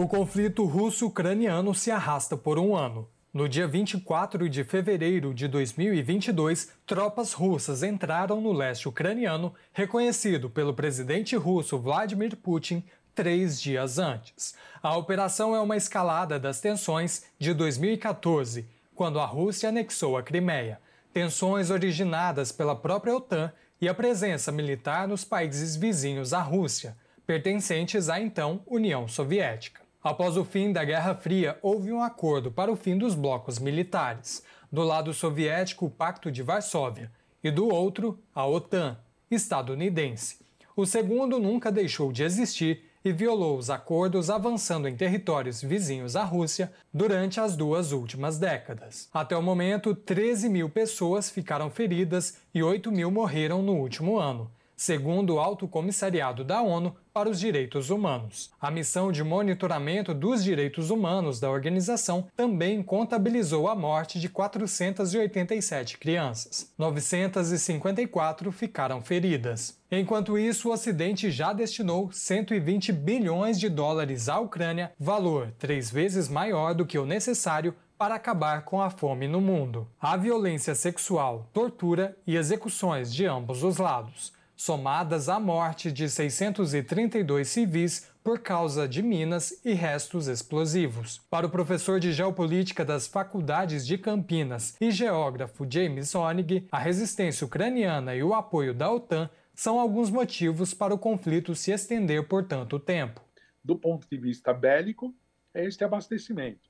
O 0.00 0.06
conflito 0.06 0.64
russo-ucraniano 0.64 1.74
se 1.74 1.90
arrasta 1.90 2.36
por 2.36 2.56
um 2.56 2.76
ano. 2.76 3.08
No 3.34 3.48
dia 3.48 3.66
24 3.66 4.48
de 4.48 4.62
fevereiro 4.62 5.34
de 5.34 5.48
2022, 5.48 6.70
tropas 6.86 7.32
russas 7.32 7.82
entraram 7.82 8.40
no 8.40 8.52
leste 8.52 8.88
ucraniano, 8.88 9.52
reconhecido 9.72 10.48
pelo 10.48 10.72
presidente 10.72 11.34
russo 11.34 11.76
Vladimir 11.80 12.36
Putin 12.36 12.84
três 13.12 13.60
dias 13.60 13.98
antes. 13.98 14.54
A 14.80 14.96
operação 14.96 15.56
é 15.56 15.60
uma 15.60 15.76
escalada 15.76 16.38
das 16.38 16.60
tensões 16.60 17.24
de 17.36 17.52
2014, 17.52 18.68
quando 18.94 19.18
a 19.18 19.26
Rússia 19.26 19.70
anexou 19.70 20.16
a 20.16 20.22
Crimeia. 20.22 20.80
Tensões 21.12 21.70
originadas 21.70 22.52
pela 22.52 22.76
própria 22.76 23.16
OTAN 23.16 23.52
e 23.80 23.88
a 23.88 23.94
presença 23.94 24.52
militar 24.52 25.08
nos 25.08 25.24
países 25.24 25.74
vizinhos 25.74 26.32
à 26.32 26.40
Rússia, 26.40 26.96
pertencentes 27.26 28.08
à 28.08 28.20
então 28.20 28.62
União 28.64 29.08
Soviética. 29.08 29.87
Após 30.02 30.36
o 30.36 30.44
fim 30.44 30.72
da 30.72 30.84
Guerra 30.84 31.14
Fria, 31.14 31.58
houve 31.60 31.90
um 31.90 32.00
acordo 32.00 32.52
para 32.52 32.70
o 32.70 32.76
fim 32.76 32.96
dos 32.96 33.16
blocos 33.16 33.58
militares. 33.58 34.44
Do 34.70 34.82
lado 34.82 35.12
soviético, 35.12 35.86
o 35.86 35.90
Pacto 35.90 36.30
de 36.30 36.42
Varsóvia, 36.42 37.10
e 37.42 37.50
do 37.50 37.68
outro, 37.68 38.18
a 38.32 38.46
OTAN, 38.46 38.96
estadunidense. 39.28 40.38
O 40.76 40.86
segundo 40.86 41.40
nunca 41.40 41.72
deixou 41.72 42.12
de 42.12 42.22
existir 42.22 42.84
e 43.04 43.12
violou 43.12 43.58
os 43.58 43.70
acordos 43.70 44.30
avançando 44.30 44.86
em 44.86 44.96
territórios 44.96 45.62
vizinhos 45.62 46.14
à 46.14 46.22
Rússia 46.22 46.72
durante 46.94 47.40
as 47.40 47.56
duas 47.56 47.90
últimas 47.90 48.38
décadas. 48.38 49.08
Até 49.12 49.36
o 49.36 49.42
momento, 49.42 49.94
13 49.94 50.48
mil 50.48 50.68
pessoas 50.68 51.30
ficaram 51.30 51.70
feridas 51.70 52.36
e 52.54 52.62
8 52.62 52.92
mil 52.92 53.10
morreram 53.10 53.62
no 53.62 53.74
último 53.74 54.18
ano, 54.18 54.50
segundo 54.78 55.34
o 55.34 55.40
Alto 55.40 55.66
Comissariado 55.66 56.44
da 56.44 56.62
ONU 56.62 56.94
para 57.12 57.28
os 57.28 57.40
Direitos 57.40 57.90
Humanos. 57.90 58.52
A 58.60 58.70
missão 58.70 59.10
de 59.10 59.24
monitoramento 59.24 60.14
dos 60.14 60.44
direitos 60.44 60.88
humanos 60.88 61.40
da 61.40 61.50
organização 61.50 62.28
também 62.36 62.80
contabilizou 62.80 63.66
a 63.66 63.74
morte 63.74 64.20
de 64.20 64.28
487 64.28 65.98
crianças. 65.98 66.72
954 66.78 68.52
ficaram 68.52 69.02
feridas. 69.02 69.76
Enquanto 69.90 70.38
isso, 70.38 70.68
o 70.68 70.72
Ocidente 70.72 71.28
já 71.28 71.52
destinou 71.52 72.12
120 72.12 72.92
bilhões 72.92 73.58
de 73.58 73.68
dólares 73.68 74.28
à 74.28 74.38
Ucrânia, 74.38 74.92
valor 74.96 75.52
três 75.58 75.90
vezes 75.90 76.28
maior 76.28 76.72
do 76.72 76.86
que 76.86 77.00
o 77.00 77.06
necessário 77.06 77.74
para 77.98 78.14
acabar 78.14 78.64
com 78.64 78.80
a 78.80 78.90
fome 78.90 79.26
no 79.26 79.40
mundo. 79.40 79.88
A 80.00 80.16
violência 80.16 80.72
sexual, 80.76 81.48
tortura 81.52 82.16
e 82.24 82.36
execuções 82.36 83.12
de 83.12 83.26
ambos 83.26 83.64
os 83.64 83.78
lados 83.78 84.37
somadas 84.58 85.28
à 85.28 85.38
morte 85.38 85.92
de 85.92 86.10
632 86.10 87.46
civis 87.46 88.10
por 88.24 88.40
causa 88.40 88.88
de 88.88 89.00
minas 89.04 89.64
e 89.64 89.72
restos 89.72 90.26
explosivos. 90.26 91.18
Para 91.30 91.46
o 91.46 91.50
professor 91.50 92.00
de 92.00 92.12
geopolítica 92.12 92.84
das 92.84 93.06
faculdades 93.06 93.86
de 93.86 93.96
Campinas 93.96 94.76
e 94.80 94.90
geógrafo 94.90 95.64
James 95.70 96.12
Honig, 96.12 96.66
a 96.72 96.78
resistência 96.78 97.46
ucraniana 97.46 98.16
e 98.16 98.22
o 98.22 98.34
apoio 98.34 98.74
da 98.74 98.90
OTAN 98.90 99.30
são 99.54 99.78
alguns 99.78 100.10
motivos 100.10 100.74
para 100.74 100.92
o 100.92 100.98
conflito 100.98 101.54
se 101.54 101.70
estender 101.70 102.26
por 102.26 102.44
tanto 102.44 102.80
tempo. 102.80 103.22
Do 103.62 103.76
ponto 103.76 104.08
de 104.10 104.16
vista 104.16 104.52
bélico, 104.52 105.14
é 105.54 105.64
este 105.64 105.84
abastecimento. 105.84 106.68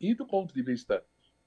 E 0.00 0.14
do 0.14 0.26
ponto 0.26 0.54
de 0.54 0.62
vista 0.62 1.04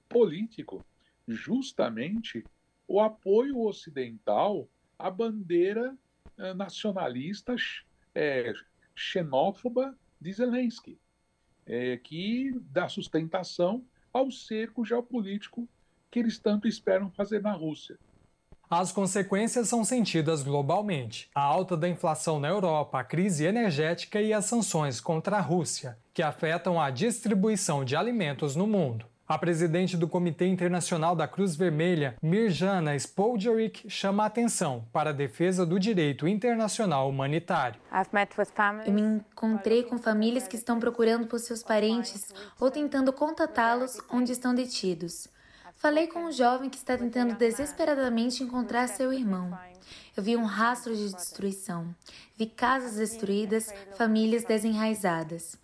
político, 0.08 0.84
justamente 1.26 2.44
o 2.86 3.00
apoio 3.00 3.60
ocidental 3.60 4.68
a 4.98 5.10
bandeira 5.10 5.96
eh, 6.36 6.54
nacionalista 6.54 7.54
é, 8.14 8.52
xenófoba 8.94 9.94
de 10.20 10.32
Zelensky, 10.32 10.98
é, 11.64 11.96
que 11.96 12.58
dá 12.70 12.88
sustentação 12.88 13.84
ao 14.12 14.30
cerco 14.30 14.84
geopolítico 14.84 15.68
que 16.10 16.18
eles 16.18 16.38
tanto 16.38 16.66
esperam 16.66 17.10
fazer 17.10 17.40
na 17.40 17.52
Rússia. 17.52 17.98
As 18.70 18.92
consequências 18.92 19.68
são 19.68 19.82
sentidas 19.82 20.42
globalmente. 20.42 21.30
A 21.34 21.40
alta 21.40 21.74
da 21.74 21.88
inflação 21.88 22.38
na 22.38 22.48
Europa, 22.48 23.00
a 23.00 23.04
crise 23.04 23.44
energética 23.44 24.20
e 24.20 24.32
as 24.32 24.44
sanções 24.44 25.00
contra 25.00 25.38
a 25.38 25.40
Rússia, 25.40 25.96
que 26.12 26.22
afetam 26.22 26.78
a 26.78 26.90
distribuição 26.90 27.82
de 27.82 27.96
alimentos 27.96 28.54
no 28.54 28.66
mundo. 28.66 29.06
A 29.28 29.36
presidente 29.36 29.94
do 29.94 30.08
Comitê 30.08 30.46
Internacional 30.46 31.14
da 31.14 31.28
Cruz 31.28 31.54
Vermelha, 31.54 32.16
Mirjana 32.22 32.96
Spoljaric, 32.96 33.90
chama 33.90 34.22
a 34.22 34.26
atenção 34.26 34.86
para 34.90 35.10
a 35.10 35.12
defesa 35.12 35.66
do 35.66 35.78
direito 35.78 36.26
internacional 36.26 37.10
humanitário. 37.10 37.78
Eu 38.86 38.92
me 38.94 39.02
encontrei 39.02 39.82
com 39.82 39.98
famílias 39.98 40.48
que 40.48 40.56
estão 40.56 40.80
procurando 40.80 41.26
por 41.26 41.38
seus 41.40 41.62
parentes 41.62 42.32
ou 42.58 42.70
tentando 42.70 43.12
contatá-los 43.12 44.00
onde 44.10 44.32
estão 44.32 44.54
detidos. 44.54 45.28
Falei 45.76 46.06
com 46.06 46.20
um 46.20 46.32
jovem 46.32 46.70
que 46.70 46.78
está 46.78 46.96
tentando 46.96 47.34
desesperadamente 47.34 48.42
encontrar 48.42 48.88
seu 48.88 49.12
irmão. 49.12 49.56
Eu 50.16 50.22
vi 50.22 50.36
um 50.36 50.44
rastro 50.44 50.96
de 50.96 51.12
destruição. 51.12 51.94
Vi 52.34 52.46
casas 52.46 52.96
destruídas, 52.96 53.74
famílias 53.94 54.44
desenraizadas. 54.44 55.58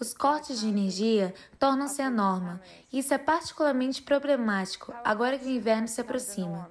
Os 0.00 0.12
cortes 0.12 0.60
de 0.60 0.68
energia 0.68 1.34
tornam-se 1.58 2.02
a 2.02 2.10
norma, 2.10 2.60
isso 2.92 3.14
é 3.14 3.18
particularmente 3.18 4.02
problemático 4.02 4.92
agora 5.04 5.38
que 5.38 5.46
o 5.46 5.50
inverno 5.50 5.88
se 5.88 6.00
aproxima. 6.00 6.70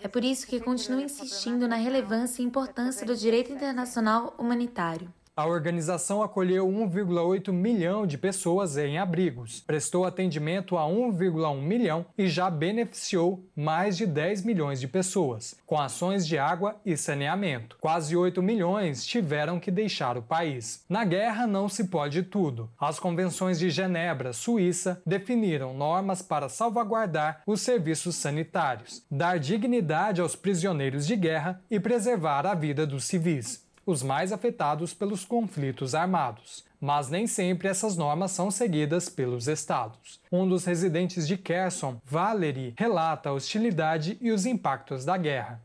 É 0.00 0.08
por 0.08 0.24
isso 0.24 0.46
que 0.46 0.60
continuo 0.60 1.00
insistindo 1.00 1.68
na 1.68 1.76
relevância 1.76 2.42
e 2.42 2.44
importância 2.44 3.06
do 3.06 3.16
direito 3.16 3.52
internacional 3.52 4.34
humanitário. 4.38 5.12
A 5.40 5.46
organização 5.46 6.22
acolheu 6.22 6.68
1,8 6.68 7.50
milhão 7.50 8.06
de 8.06 8.18
pessoas 8.18 8.76
em 8.76 8.98
abrigos, 8.98 9.60
prestou 9.66 10.04
atendimento 10.04 10.76
a 10.76 10.82
1,1 10.82 11.62
milhão 11.62 12.04
e 12.18 12.28
já 12.28 12.50
beneficiou 12.50 13.42
mais 13.56 13.96
de 13.96 14.04
10 14.04 14.42
milhões 14.42 14.78
de 14.78 14.86
pessoas, 14.86 15.56
com 15.64 15.80
ações 15.80 16.26
de 16.26 16.36
água 16.36 16.76
e 16.84 16.94
saneamento. 16.94 17.78
Quase 17.80 18.14
8 18.14 18.42
milhões 18.42 19.06
tiveram 19.06 19.58
que 19.58 19.70
deixar 19.70 20.18
o 20.18 20.22
país. 20.22 20.84
Na 20.86 21.06
guerra 21.06 21.46
não 21.46 21.70
se 21.70 21.84
pode 21.84 22.22
tudo. 22.22 22.68
As 22.78 23.00
convenções 23.00 23.58
de 23.58 23.70
Genebra, 23.70 24.34
Suíça, 24.34 25.00
definiram 25.06 25.72
normas 25.72 26.20
para 26.20 26.50
salvaguardar 26.50 27.40
os 27.46 27.62
serviços 27.62 28.14
sanitários, 28.14 29.02
dar 29.10 29.38
dignidade 29.38 30.20
aos 30.20 30.36
prisioneiros 30.36 31.06
de 31.06 31.16
guerra 31.16 31.62
e 31.70 31.80
preservar 31.80 32.44
a 32.44 32.54
vida 32.54 32.86
dos 32.86 33.04
civis 33.04 33.69
os 33.84 34.02
mais 34.02 34.32
afetados 34.32 34.94
pelos 34.94 35.24
conflitos 35.24 35.94
armados. 35.94 36.64
Mas 36.80 37.08
nem 37.10 37.26
sempre 37.26 37.68
essas 37.68 37.96
normas 37.96 38.30
são 38.30 38.50
seguidas 38.50 39.08
pelos 39.08 39.48
estados. 39.48 40.20
Um 40.32 40.48
dos 40.48 40.64
residentes 40.64 41.28
de 41.28 41.36
Kherson, 41.36 42.00
Valery, 42.04 42.74
relata 42.76 43.28
a 43.28 43.32
hostilidade 43.32 44.16
e 44.20 44.30
os 44.30 44.46
impactos 44.46 45.04
da 45.04 45.16
guerra. 45.16 45.60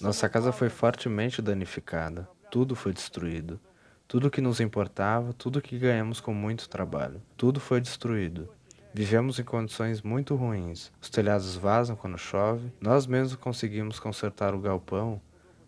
Nossa 0.00 0.28
casa 0.28 0.52
foi 0.52 0.68
fortemente 0.68 1.40
danificada. 1.40 2.28
Tudo 2.50 2.74
foi 2.74 2.92
destruído. 2.92 3.60
Tudo 4.08 4.30
que 4.30 4.40
nos 4.40 4.58
importava, 4.58 5.32
tudo 5.32 5.62
que 5.62 5.78
ganhamos 5.78 6.20
com 6.20 6.34
muito 6.34 6.68
trabalho, 6.68 7.22
tudo 7.36 7.60
foi 7.60 7.80
destruído. 7.80 8.48
Vivemos 8.92 9.38
em 9.38 9.44
condições 9.44 10.02
muito 10.02 10.34
ruins. 10.34 10.90
Os 11.00 11.08
telhados 11.08 11.54
vazam 11.54 11.94
quando 11.94 12.18
chove. 12.18 12.72
Nós 12.80 13.06
mesmos 13.06 13.36
conseguimos 13.36 14.00
consertar 14.00 14.52
o 14.52 14.60
galpão 14.60 15.20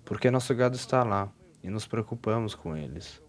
porque 0.04 0.30
nosso 0.30 0.54
gado 0.54 0.76
está 0.76 1.02
lá 1.04 1.32
e 1.62 1.70
nos 1.70 1.86
preocupamos 1.86 2.54
com 2.54 2.76
eles. 2.76 3.22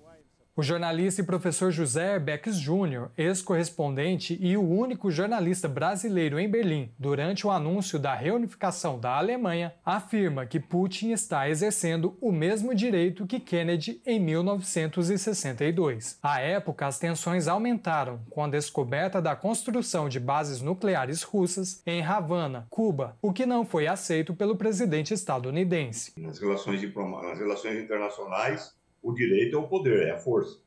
O 0.55 0.61
jornalista 0.61 1.19
e 1.19 1.25
professor 1.25 1.71
José 1.71 2.19
Beckes 2.19 2.59
Jr., 2.59 3.09
ex-correspondente 3.17 4.37
e 4.39 4.55
o 4.55 4.61
único 4.61 5.09
jornalista 5.09 5.67
brasileiro 5.67 6.39
em 6.39 6.47
Berlim 6.47 6.93
durante 6.99 7.47
o 7.47 7.49
anúncio 7.49 7.97
da 7.97 8.13
reunificação 8.13 8.99
da 8.99 9.17
Alemanha, 9.17 9.73
afirma 9.83 10.45
que 10.45 10.59
Putin 10.59 11.11
está 11.11 11.49
exercendo 11.49 12.15
o 12.21 12.31
mesmo 12.31 12.75
direito 12.75 13.25
que 13.25 13.39
Kennedy 13.39 13.99
em 14.05 14.19
1962. 14.19 16.19
À 16.21 16.39
época, 16.39 16.85
as 16.85 16.99
tensões 16.99 17.47
aumentaram 17.47 18.19
com 18.29 18.43
a 18.43 18.47
descoberta 18.47 19.19
da 19.19 19.35
construção 19.35 20.07
de 20.07 20.19
bases 20.19 20.61
nucleares 20.61 21.23
russas 21.23 21.81
em 21.83 22.03
Havana, 22.03 22.67
Cuba, 22.69 23.17
o 23.23 23.33
que 23.33 23.47
não 23.47 23.65
foi 23.65 23.87
aceito 23.87 24.35
pelo 24.35 24.55
presidente 24.55 25.15
estadunidense. 25.15 26.13
Nas 26.15 26.37
relações, 26.37 26.79
nas 26.83 27.39
relações 27.39 27.83
internacionais, 27.83 28.82
o 29.03 29.13
direito 29.13 29.57
é 29.57 29.59
o 29.59 29.67
poder, 29.67 30.07
é 30.07 30.11
a 30.11 30.17
força. 30.17 30.57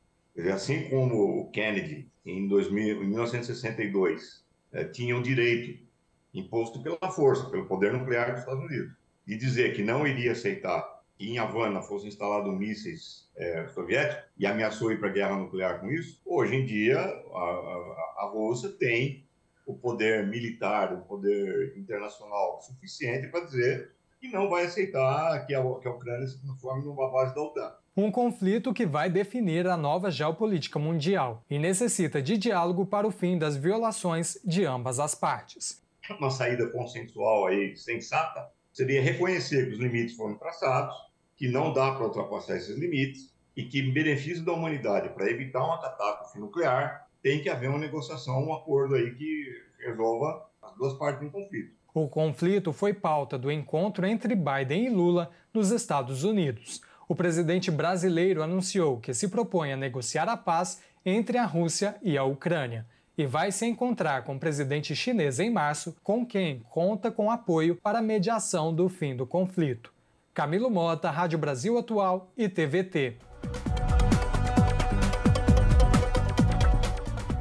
Assim 0.53 0.87
como 0.87 1.41
o 1.41 1.49
Kennedy, 1.49 2.07
em, 2.23 2.47
2000, 2.47 3.03
em 3.03 3.07
1962, 3.07 4.45
é, 4.71 4.83
tinha 4.83 5.17
o 5.17 5.23
direito 5.23 5.83
imposto 6.31 6.81
pela 6.83 7.11
força, 7.11 7.49
pelo 7.49 7.65
poder 7.65 7.91
nuclear 7.91 8.31
dos 8.31 8.41
Estados 8.41 8.63
Unidos, 8.63 8.93
de 9.25 9.35
dizer 9.35 9.73
que 9.73 9.83
não 9.83 10.05
iria 10.05 10.33
aceitar 10.33 10.97
que 11.17 11.27
em 11.27 11.39
Havana 11.39 11.81
fossem 11.81 12.09
instalados 12.09 12.55
mísseis 12.55 13.27
é, 13.35 13.67
soviéticos 13.69 14.23
e 14.37 14.45
ameaçou 14.45 14.91
ir 14.91 14.99
para 14.99 15.09
a 15.09 15.11
guerra 15.11 15.35
nuclear 15.35 15.79
com 15.79 15.89
isso, 15.89 16.21
hoje 16.23 16.55
em 16.55 16.65
dia 16.65 16.99
a, 16.99 18.13
a 18.19 18.29
Rússia 18.31 18.69
tem 18.69 19.25
o 19.65 19.73
poder 19.73 20.27
militar, 20.27 20.93
o 20.93 21.01
poder 21.01 21.75
internacional 21.75 22.61
suficiente 22.61 23.27
para 23.29 23.45
dizer 23.45 23.91
que 24.19 24.29
não 24.29 24.49
vai 24.49 24.65
aceitar 24.65 25.45
que 25.45 25.53
a, 25.53 25.61
que 25.61 25.87
a 25.87 25.91
Ucrânia 25.91 26.27
se 26.27 26.41
transforme 26.41 26.83
numa 26.83 27.11
base 27.11 27.35
da 27.35 27.41
OTAN. 27.41 27.71
Um 27.95 28.11
conflito 28.11 28.73
que 28.73 28.85
vai 28.85 29.09
definir 29.09 29.67
a 29.67 29.75
nova 29.75 30.11
geopolítica 30.11 30.77
mundial 30.77 31.43
e 31.49 31.57
necessita 31.57 32.21
de 32.21 32.37
diálogo 32.37 32.85
para 32.85 33.07
o 33.07 33.11
fim 33.11 33.37
das 33.37 33.57
violações 33.57 34.37
de 34.43 34.65
ambas 34.65 34.99
as 34.99 35.15
partes. 35.15 35.81
Uma 36.19 36.29
saída 36.29 36.67
consensual 36.69 37.47
aí 37.47 37.75
sensata 37.75 38.49
seria 38.71 39.01
reconhecer 39.01 39.65
que 39.65 39.73
os 39.73 39.79
limites 39.79 40.15
foram 40.15 40.35
traçados, 40.37 40.95
que 41.35 41.47
não 41.47 41.73
dá 41.73 41.91
para 41.91 42.05
ultrapassar 42.05 42.57
esses 42.57 42.77
limites 42.77 43.33
e 43.55 43.63
que, 43.63 43.79
em 43.79 43.91
benefício 43.91 44.45
da 44.45 44.53
humanidade, 44.53 45.09
para 45.09 45.29
evitar 45.29 45.65
uma 45.65 45.81
catástrofe 45.81 46.39
nuclear, 46.39 47.07
tem 47.23 47.41
que 47.41 47.49
haver 47.49 47.69
uma 47.69 47.79
negociação, 47.79 48.45
um 48.45 48.53
acordo 48.53 48.95
aí 48.95 49.15
que 49.15 49.45
resolva 49.79 50.47
as 50.61 50.75
duas 50.75 50.93
partes 50.93 51.23
do 51.23 51.31
conflito. 51.31 51.76
O 51.99 52.07
conflito 52.07 52.71
foi 52.71 52.93
pauta 52.93 53.39
do 53.39 53.51
encontro 53.51 54.05
entre 54.05 54.35
Biden 54.35 54.85
e 54.85 54.89
Lula 54.89 55.31
nos 55.51 55.71
Estados 55.71 56.23
Unidos. 56.23 56.79
O 57.09 57.15
presidente 57.15 57.71
brasileiro 57.71 58.43
anunciou 58.43 58.99
que 58.99 59.15
se 59.15 59.27
propõe 59.29 59.73
a 59.73 59.75
negociar 59.75 60.29
a 60.29 60.37
paz 60.37 60.79
entre 61.03 61.39
a 61.39 61.43
Rússia 61.43 61.95
e 62.03 62.15
a 62.15 62.23
Ucrânia 62.23 62.85
e 63.17 63.25
vai 63.25 63.51
se 63.51 63.65
encontrar 63.65 64.23
com 64.23 64.35
o 64.35 64.39
presidente 64.39 64.95
chinês 64.95 65.39
em 65.39 65.49
março, 65.49 65.95
com 66.03 66.23
quem 66.23 66.59
conta 66.69 67.09
com 67.09 67.31
apoio 67.31 67.75
para 67.75 67.97
a 67.97 68.03
mediação 68.03 68.71
do 68.71 68.87
fim 68.87 69.15
do 69.15 69.25
conflito. 69.25 69.91
Camilo 70.35 70.69
Mota, 70.69 71.09
Rádio 71.09 71.39
Brasil 71.39 71.79
Atual 71.79 72.31
e 72.37 72.47
TVT. 72.47 73.17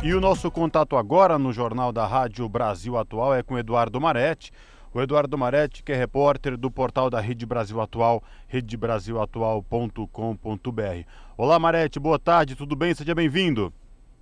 E 0.06 0.14
o 0.14 0.20
nosso 0.20 0.52
contato 0.52 0.96
agora 0.96 1.36
no 1.36 1.52
Jornal 1.52 1.90
da 1.90 2.06
Rádio 2.06 2.48
Brasil 2.48 2.96
Atual 2.96 3.34
é 3.34 3.42
com 3.42 3.58
Eduardo 3.58 4.00
Maretti. 4.00 4.52
O 4.94 5.02
Eduardo 5.02 5.36
Maretti, 5.36 5.82
que 5.82 5.90
é 5.90 5.96
repórter 5.96 6.56
do 6.56 6.70
portal 6.70 7.10
da 7.10 7.18
Rede 7.18 7.44
Brasil 7.44 7.80
Atual, 7.80 8.22
redebrasilatual.com.br. 8.46 11.08
Olá, 11.36 11.58
Maretti, 11.58 11.98
boa 11.98 12.20
tarde, 12.20 12.54
tudo 12.54 12.76
bem? 12.76 12.94
Seja 12.94 13.16
bem-vindo. 13.16 13.72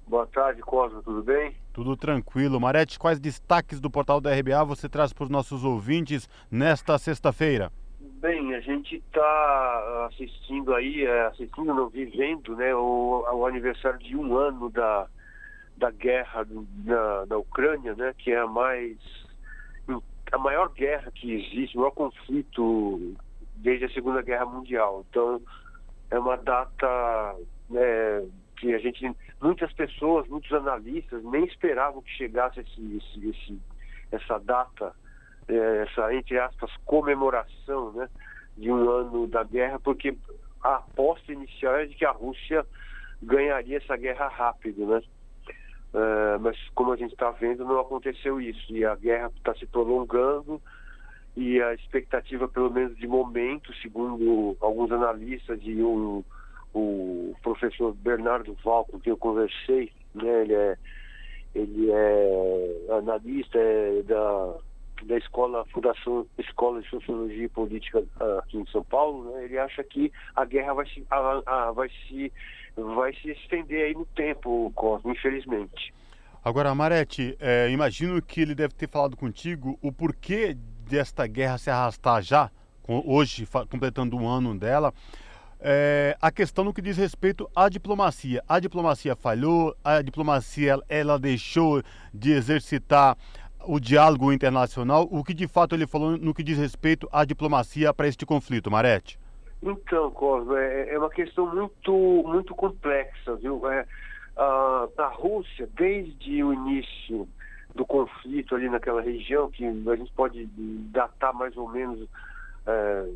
Boa 0.08 0.26
tarde, 0.26 0.62
Cosmo, 0.62 1.02
tudo 1.02 1.22
bem? 1.22 1.54
Tudo 1.70 1.94
tranquilo. 1.98 2.58
Maretti, 2.58 2.98
quais 2.98 3.20
destaques 3.20 3.78
do 3.78 3.90
portal 3.90 4.22
da 4.22 4.34
RBA 4.34 4.64
você 4.64 4.88
traz 4.88 5.12
para 5.12 5.24
os 5.24 5.28
nossos 5.28 5.64
ouvintes 5.64 6.30
nesta 6.50 6.96
sexta-feira? 6.96 7.70
Bem, 8.22 8.54
a 8.54 8.60
gente 8.60 8.96
está 8.96 10.08
assistindo 10.10 10.74
aí, 10.74 11.04
é, 11.04 11.26
assistindo, 11.26 11.74
não 11.74 11.90
vivendo, 11.90 12.56
né, 12.56 12.74
o, 12.74 13.22
o 13.34 13.44
aniversário 13.44 13.98
de 13.98 14.16
um 14.16 14.34
ano 14.34 14.70
da, 14.70 15.06
da 15.76 15.90
guerra 15.90 16.46
na, 16.84 17.26
na 17.26 17.36
Ucrânia, 17.36 17.94
né, 17.94 18.14
que 18.16 18.32
é 18.32 18.38
a 18.38 18.46
mais 18.46 18.96
a 20.32 20.38
maior 20.38 20.70
guerra 20.70 21.12
que 21.12 21.32
existe, 21.32 21.76
o 21.76 21.80
maior 21.80 21.92
conflito 21.92 23.14
desde 23.56 23.84
a 23.84 23.90
Segunda 23.90 24.22
Guerra 24.22 24.46
Mundial. 24.46 25.04
Então 25.08 25.40
é 26.10 26.18
uma 26.18 26.36
data 26.36 27.36
né, 27.70 28.26
que 28.56 28.74
a 28.74 28.78
gente, 28.78 29.14
muitas 29.40 29.72
pessoas, 29.72 30.26
muitos 30.28 30.52
analistas 30.52 31.22
nem 31.24 31.44
esperavam 31.44 32.02
que 32.02 32.10
chegasse 32.10 32.60
esse, 32.60 32.96
esse, 32.96 33.28
esse 33.28 33.60
essa 34.10 34.38
data, 34.38 34.92
é, 35.48 35.82
essa 35.82 36.14
entre 36.14 36.38
aspas 36.38 36.70
comemoração, 36.84 37.92
né, 37.92 38.08
de 38.56 38.70
um 38.70 38.88
ano 38.88 39.26
da 39.26 39.42
guerra, 39.44 39.78
porque 39.80 40.16
a 40.62 40.76
aposta 40.76 41.32
inicial 41.32 41.76
é 41.76 41.86
de 41.86 41.94
que 41.94 42.04
a 42.04 42.10
Rússia 42.10 42.64
ganharia 43.22 43.78
essa 43.78 43.96
guerra 43.96 44.28
rápido, 44.28 44.86
né? 44.86 45.02
Uh, 45.94 46.40
mas 46.40 46.58
como 46.74 46.92
a 46.92 46.96
gente 46.96 47.12
está 47.12 47.30
vendo, 47.30 47.64
não 47.64 47.78
aconteceu 47.78 48.40
isso. 48.40 48.74
E 48.74 48.84
a 48.84 48.96
guerra 48.96 49.30
está 49.36 49.54
se 49.54 49.64
prolongando 49.64 50.60
e 51.36 51.60
a 51.60 51.74
expectativa, 51.74 52.48
pelo 52.48 52.70
menos 52.70 52.96
de 52.96 53.06
momento, 53.06 53.72
segundo 53.74 54.56
alguns 54.60 54.90
analistas 54.92 55.58
e 55.62 55.82
um, 55.82 56.24
o 56.72 57.34
professor 57.42 57.92
Bernardo 57.94 58.56
Val, 58.64 58.84
com 58.84 59.00
quem 59.00 59.10
eu 59.10 59.16
conversei, 59.16 59.90
né, 60.14 60.42
ele, 60.42 60.54
é, 60.54 60.76
ele 61.54 61.90
é 61.90 62.86
analista 62.98 63.58
é 63.58 64.02
da, 64.02 64.54
da 65.04 65.18
escola, 65.18 65.64
Fundação 65.72 66.24
Escola 66.38 66.80
de 66.80 66.88
Sociologia 66.88 67.44
e 67.44 67.48
Política 67.48 68.04
aqui 68.38 68.58
em 68.58 68.66
São 68.66 68.84
Paulo, 68.84 69.32
né, 69.32 69.44
ele 69.44 69.58
acha 69.58 69.82
que 69.82 70.12
a 70.36 70.44
guerra 70.44 70.74
vai 70.74 70.86
se, 70.86 71.04
a, 71.10 71.42
a, 71.46 71.72
vai 71.72 71.88
se 71.88 72.32
vai 72.76 73.14
se 73.14 73.30
estender 73.30 73.86
aí 73.86 73.94
no 73.94 74.04
tempo, 74.06 74.70
Cosmo, 74.74 75.12
infelizmente. 75.12 75.92
Agora, 76.44 76.74
Marete, 76.74 77.36
é, 77.40 77.70
imagino 77.70 78.20
que 78.20 78.40
ele 78.40 78.54
deve 78.54 78.74
ter 78.74 78.88
falado 78.88 79.16
contigo 79.16 79.78
o 79.80 79.90
porquê 79.90 80.56
desta 80.88 81.26
guerra 81.26 81.56
se 81.56 81.70
arrastar 81.70 82.22
já, 82.22 82.50
hoje 82.86 83.48
completando 83.70 84.16
um 84.16 84.28
ano 84.28 84.54
dela. 84.56 84.92
É, 85.58 86.14
a 86.20 86.30
questão 86.30 86.62
no 86.62 86.74
que 86.74 86.82
diz 86.82 86.98
respeito 86.98 87.48
à 87.56 87.70
diplomacia. 87.70 88.42
A 88.46 88.60
diplomacia 88.60 89.16
falhou, 89.16 89.74
a 89.82 90.02
diplomacia 90.02 90.78
ela 90.90 91.18
deixou 91.18 91.82
de 92.12 92.32
exercitar 92.32 93.16
o 93.66 93.80
diálogo 93.80 94.30
internacional. 94.30 95.08
O 95.10 95.24
que 95.24 95.32
de 95.32 95.48
fato 95.48 95.74
ele 95.74 95.86
falou 95.86 96.18
no 96.18 96.34
que 96.34 96.42
diz 96.42 96.58
respeito 96.58 97.08
à 97.10 97.24
diplomacia 97.24 97.94
para 97.94 98.06
este 98.06 98.26
conflito, 98.26 98.70
Marete? 98.70 99.18
Então, 99.64 100.10
Cosmo, 100.10 100.54
é, 100.56 100.90
é, 100.90 100.98
uma 100.98 101.08
questão 101.08 101.46
muito, 101.46 101.92
muito 102.26 102.54
complexa, 102.54 103.34
viu? 103.36 103.66
É, 103.70 103.86
a, 104.36 104.88
a 104.98 105.06
Rússia, 105.06 105.66
desde 105.74 106.44
o 106.44 106.52
início 106.52 107.26
do 107.74 107.86
conflito 107.86 108.54
ali 108.54 108.68
naquela 108.68 109.00
região, 109.00 109.50
que 109.50 109.64
a 109.64 109.96
gente 109.96 110.12
pode 110.12 110.46
datar 110.92 111.32
mais 111.32 111.56
ou 111.56 111.68
menos. 111.68 112.06
É, 112.66 113.08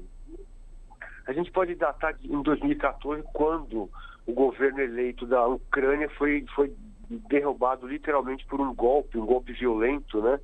a 1.27 1.33
gente 1.35 1.51
pode 1.51 1.75
datar 1.75 2.17
em 2.25 2.43
2014, 2.43 3.23
quando 3.35 3.91
o 4.27 4.33
governo 4.33 4.81
eleito 4.81 5.27
da 5.27 5.47
Ucrânia 5.47 6.09
foi, 6.17 6.47
foi 6.55 6.75
derrubado 7.29 7.87
literalmente 7.87 8.47
por 8.47 8.59
um 8.59 8.75
golpe, 8.75 9.19
um 9.19 9.27
golpe 9.27 9.53
violento, 9.53 10.23
né? 10.23 10.41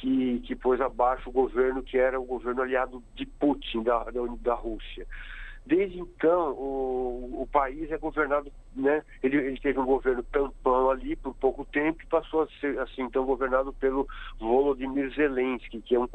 Que, 0.00 0.40
que 0.40 0.56
pôs 0.56 0.80
abaixo 0.80 1.28
o 1.28 1.32
governo 1.32 1.82
que 1.82 1.98
era 1.98 2.18
o 2.18 2.24
governo 2.24 2.62
aliado 2.62 3.02
de 3.14 3.26
Putin, 3.26 3.82
da, 3.82 4.04
da, 4.04 4.20
da 4.40 4.54
Rússia. 4.54 5.06
Desde 5.66 6.00
então, 6.00 6.52
o, 6.52 7.42
o 7.42 7.48
país 7.52 7.92
é 7.92 7.98
governado, 7.98 8.50
né? 8.74 9.04
Ele, 9.22 9.36
ele, 9.36 9.60
teve 9.60 9.78
um 9.78 9.84
governo 9.84 10.22
tampão 10.22 10.90
ali 10.90 11.14
por 11.16 11.34
pouco 11.34 11.66
tempo 11.66 12.02
e 12.02 12.06
passou 12.06 12.42
a 12.42 12.48
ser, 12.60 12.78
assim, 12.80 13.02
então, 13.02 13.26
governado 13.26 13.72
pelo 13.74 14.08
Volodymyr 14.38 15.14
Zelensky, 15.14 15.82
que 15.82 15.94
é 15.94 16.00
um, 16.00 16.08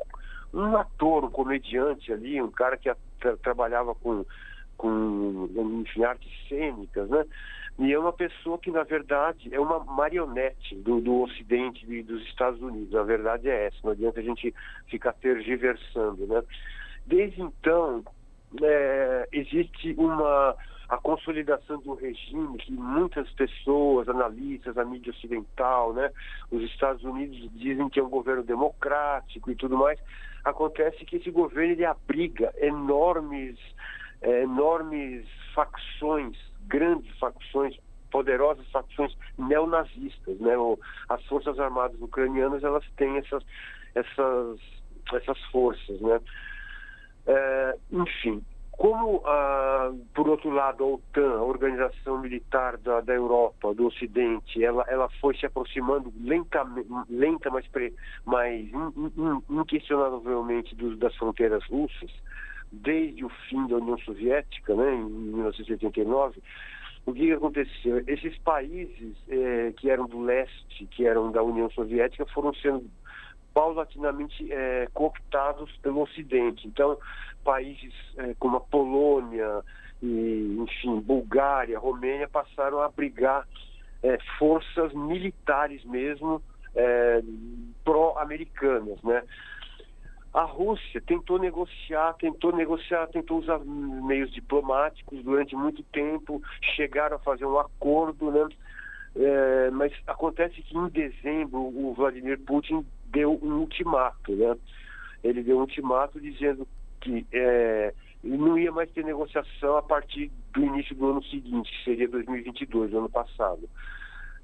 um 0.52 0.76
ator, 0.76 1.26
um 1.26 1.30
comediante 1.30 2.12
ali, 2.12 2.42
um 2.42 2.50
cara 2.50 2.76
que 2.76 2.90
a, 2.90 2.98
tra, 3.20 3.38
trabalhava 3.38 3.94
com, 3.94 4.26
com 4.78 5.48
enfim, 5.84 6.04
artes 6.04 6.32
cênicas, 6.50 7.08
né? 7.08 7.24
E 7.78 7.92
é 7.92 8.00
uma 8.00 8.14
pessoa 8.14 8.58
que, 8.58 8.72
na 8.72 8.84
verdade, 8.84 9.54
é 9.54 9.60
uma 9.60 9.84
marionete 9.84 10.76
do, 10.76 11.02
do 11.02 11.22
Ocidente 11.22 11.86
dos 12.04 12.22
Estados 12.24 12.62
Unidos. 12.62 12.96
A 12.96 13.04
verdade 13.04 13.50
é 13.50 13.68
essa, 13.68 13.78
não 13.84 13.92
adianta 13.92 14.22
a 14.22 14.24
gente 14.24 14.54
ficar 14.88 15.12
tergiversando, 15.14 16.26
né? 16.26 16.42
Desde 17.06 17.42
então, 17.42 18.04
é, 18.64 19.28
existe 19.32 19.94
uma 19.98 20.56
a 20.88 20.98
consolidação 20.98 21.80
de 21.80 21.90
um 21.90 21.96
regime 21.96 22.58
que 22.60 22.72
muitas 22.72 23.30
pessoas, 23.32 24.08
analistas, 24.08 24.78
a 24.78 24.86
mídia 24.86 25.12
ocidental, 25.12 25.94
né, 25.94 26.12
os 26.52 26.62
Estados 26.64 27.04
Unidos 27.04 27.38
dizem 27.54 27.90
que 27.90 28.00
é 28.00 28.04
um 28.04 28.10
governo 28.10 28.44
democrático 28.44 29.50
e 29.50 29.56
tudo 29.56 29.78
mais. 29.78 30.00
Acontece 30.44 31.04
que 31.06 31.16
esse 31.18 31.32
governo 31.32 31.74
ele 31.74 31.86
abriga 31.86 32.54
enormes, 32.58 33.58
é, 34.22 34.44
enormes 34.44 35.26
facções 35.56 36.38
grandes 36.68 37.18
facções, 37.18 37.78
poderosas 38.12 38.68
facções 38.72 39.16
neonazistas, 39.38 40.40
né? 40.40 40.54
As 41.10 41.24
forças 41.26 41.60
armadas 41.60 42.00
ucranianas 42.02 42.64
elas 42.64 42.86
têm 42.98 43.18
essas 43.18 43.44
essas 43.94 44.60
essas 45.14 45.40
forças, 45.52 46.00
né? 46.02 46.20
É, 47.28 47.78
enfim, 47.92 48.44
como 48.78 49.22
ah, 49.26 49.94
por 50.14 50.28
outro 50.28 50.50
lado 50.50 50.84
a 50.84 50.88
OTAN, 50.88 51.38
a 51.38 51.44
organização 51.44 52.20
militar 52.20 52.78
da, 52.78 53.00
da 53.02 53.14
Europa, 53.14 53.74
do 53.74 53.88
Ocidente, 53.88 54.64
ela, 54.64 54.84
ela 54.88 55.10
foi 55.22 55.36
se 55.38 55.46
aproximando 55.46 56.12
lentamente, 56.22 56.88
lenta, 57.10 57.50
mas, 57.50 57.66
pre, 57.68 57.94
mas 58.26 58.68
in, 58.68 59.12
in, 59.18 59.42
inquestionavelmente 59.62 60.76
dos, 60.76 61.00
das 61.00 61.16
fronteiras 61.16 61.64
russas, 61.68 62.12
desde 62.82 63.24
o 63.24 63.30
fim 63.50 63.68
da 63.68 63.78
União 63.78 63.98
Soviética, 64.00 64.76
né, 64.76 64.94
em 64.96 65.06
1989, 65.06 66.42
o 67.06 67.14
que, 67.14 67.32
aconteceu? 67.32 68.04
Esses 68.08 68.36
países 68.40 69.16
é, 69.30 69.72
que 69.78 69.90
eram 69.90 70.08
do 70.08 70.22
leste, 70.22 70.88
que 70.88 71.06
eram 71.06 71.32
da 71.32 71.44
União 71.44 71.70
Soviética, 71.70 72.26
foram 72.28 72.54
sendo 72.56 72.90
paulatinamente 73.54 74.52
é, 74.52 74.88
cooptados 74.94 75.72
pelo 75.84 76.02
Ocidente. 76.02 76.68
Então, 76.68 76.98
países 77.44 77.94
é, 78.18 78.34
como 78.40 78.58
a 78.58 78.62
Polônia, 78.62 79.64
e, 80.02 80.58
enfim, 80.60 81.00
Bulgária, 81.00 81.78
Romênia 81.78 82.28
passaram 82.28 82.80
a 82.80 82.86
abrigar 82.86 83.48
forças 84.38 84.94
militares 84.94 85.84
mesmo 85.84 86.40
pró-americanas, 87.84 89.02
né? 89.02 89.24
A 90.36 90.44
Rússia 90.44 91.00
tentou 91.00 91.40
negociar, 91.40 92.12
tentou 92.16 92.52
negociar, 92.54 93.08
tentou 93.08 93.40
usar 93.40 93.58
meios 93.60 94.30
diplomáticos 94.34 95.24
durante 95.24 95.56
muito 95.56 95.82
tempo, 95.82 96.44
chegaram 96.76 97.16
a 97.16 97.20
fazer 97.20 97.46
um 97.46 97.58
acordo, 97.58 98.30
né? 98.30 98.46
É, 99.16 99.70
mas 99.72 99.94
acontece 100.06 100.62
que 100.62 100.78
em 100.78 100.90
dezembro 100.90 101.62
o 101.62 101.94
Vladimir 101.94 102.38
Putin 102.42 102.86
deu 103.06 103.40
um 103.42 103.60
ultimato, 103.60 104.36
né? 104.36 104.58
Ele 105.24 105.42
deu 105.42 105.56
um 105.56 105.62
ultimato 105.62 106.20
dizendo 106.20 106.68
que 107.00 107.26
é, 107.32 107.94
não 108.22 108.58
ia 108.58 108.74
mais 108.74 108.92
ter 108.92 109.06
negociação 109.06 109.78
a 109.78 109.82
partir 109.82 110.30
do 110.52 110.66
início 110.66 110.94
do 110.98 111.12
ano 111.12 111.24
seguinte, 111.24 111.72
que 111.72 111.84
seria 111.86 112.10
2022, 112.10 112.94
ano 112.94 113.10
passado. 113.10 113.70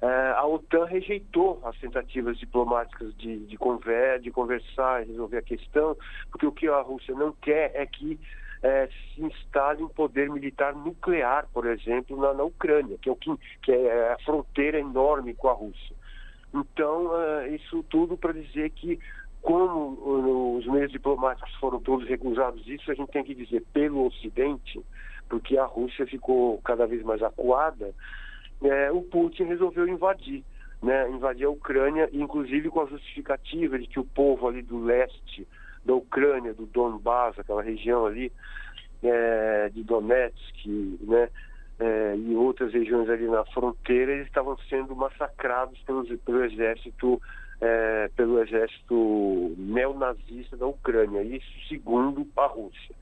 É, 0.02 0.32
a 0.32 0.44
OTAN 0.44 0.84
rejeitou 0.84 1.60
as 1.62 1.78
tentativas 1.78 2.36
diplomáticas 2.36 3.14
de, 3.16 3.38
de, 3.46 3.56
conver, 3.56 4.18
de 4.18 4.32
conversar 4.32 5.00
e 5.00 5.06
resolver 5.06 5.38
a 5.38 5.42
questão, 5.42 5.96
porque 6.28 6.44
o 6.44 6.50
que 6.50 6.66
a 6.66 6.80
Rússia 6.80 7.14
não 7.14 7.30
quer 7.40 7.70
é 7.72 7.86
que 7.86 8.18
é, 8.64 8.88
se 8.88 9.22
instale 9.22 9.84
um 9.84 9.88
poder 9.88 10.28
militar 10.28 10.74
nuclear, 10.74 11.46
por 11.52 11.66
exemplo, 11.66 12.20
na, 12.20 12.34
na 12.34 12.42
Ucrânia, 12.42 12.98
que 13.00 13.08
é, 13.08 13.12
o 13.12 13.16
que, 13.16 13.30
que 13.62 13.70
é 13.70 14.12
a 14.12 14.18
fronteira 14.24 14.76
enorme 14.76 15.34
com 15.34 15.48
a 15.48 15.52
Rússia. 15.52 15.94
Então, 16.52 17.16
é, 17.16 17.50
isso 17.50 17.84
tudo 17.84 18.16
para 18.16 18.32
dizer 18.32 18.70
que, 18.70 18.98
como 19.40 20.56
os 20.56 20.66
meios 20.66 20.90
diplomáticos 20.90 21.54
foram 21.60 21.80
todos 21.80 22.08
recusados, 22.08 22.66
isso 22.66 22.90
a 22.90 22.94
gente 22.94 23.12
tem 23.12 23.22
que 23.22 23.36
dizer 23.36 23.64
pelo 23.72 24.04
Ocidente, 24.06 24.80
porque 25.28 25.56
a 25.56 25.64
Rússia 25.64 26.04
ficou 26.08 26.60
cada 26.62 26.88
vez 26.88 27.04
mais 27.04 27.22
acuada 27.22 27.94
é, 28.64 28.90
o 28.92 29.02
Putin 29.02 29.44
resolveu 29.44 29.88
invadir, 29.88 30.44
né, 30.82 31.08
invadir 31.10 31.46
a 31.46 31.50
Ucrânia, 31.50 32.08
inclusive 32.12 32.68
com 32.70 32.80
a 32.80 32.86
justificativa 32.86 33.78
de 33.78 33.86
que 33.86 34.00
o 34.00 34.04
povo 34.04 34.48
ali 34.48 34.62
do 34.62 34.82
leste 34.82 35.46
da 35.84 35.94
Ucrânia, 35.94 36.54
do 36.54 36.66
Donbass, 36.66 37.38
aquela 37.38 37.62
região 37.62 38.06
ali, 38.06 38.32
é, 39.02 39.68
de 39.70 39.82
Donetsk, 39.82 40.66
né, 41.00 41.28
é, 41.80 42.16
e 42.16 42.34
outras 42.36 42.72
regiões 42.72 43.08
ali 43.08 43.26
na 43.26 43.44
fronteira, 43.46 44.12
eles 44.12 44.26
estavam 44.26 44.56
sendo 44.68 44.94
massacrados 44.94 45.78
pelo, 45.82 46.04
pelo 46.18 46.44
exército 46.44 47.20
é, 47.60 48.10
pelo 48.16 48.42
exército 48.42 49.54
neonazista 49.56 50.56
da 50.56 50.66
Ucrânia, 50.66 51.22
isso 51.22 51.68
segundo 51.68 52.26
a 52.36 52.46
Rússia. 52.46 52.94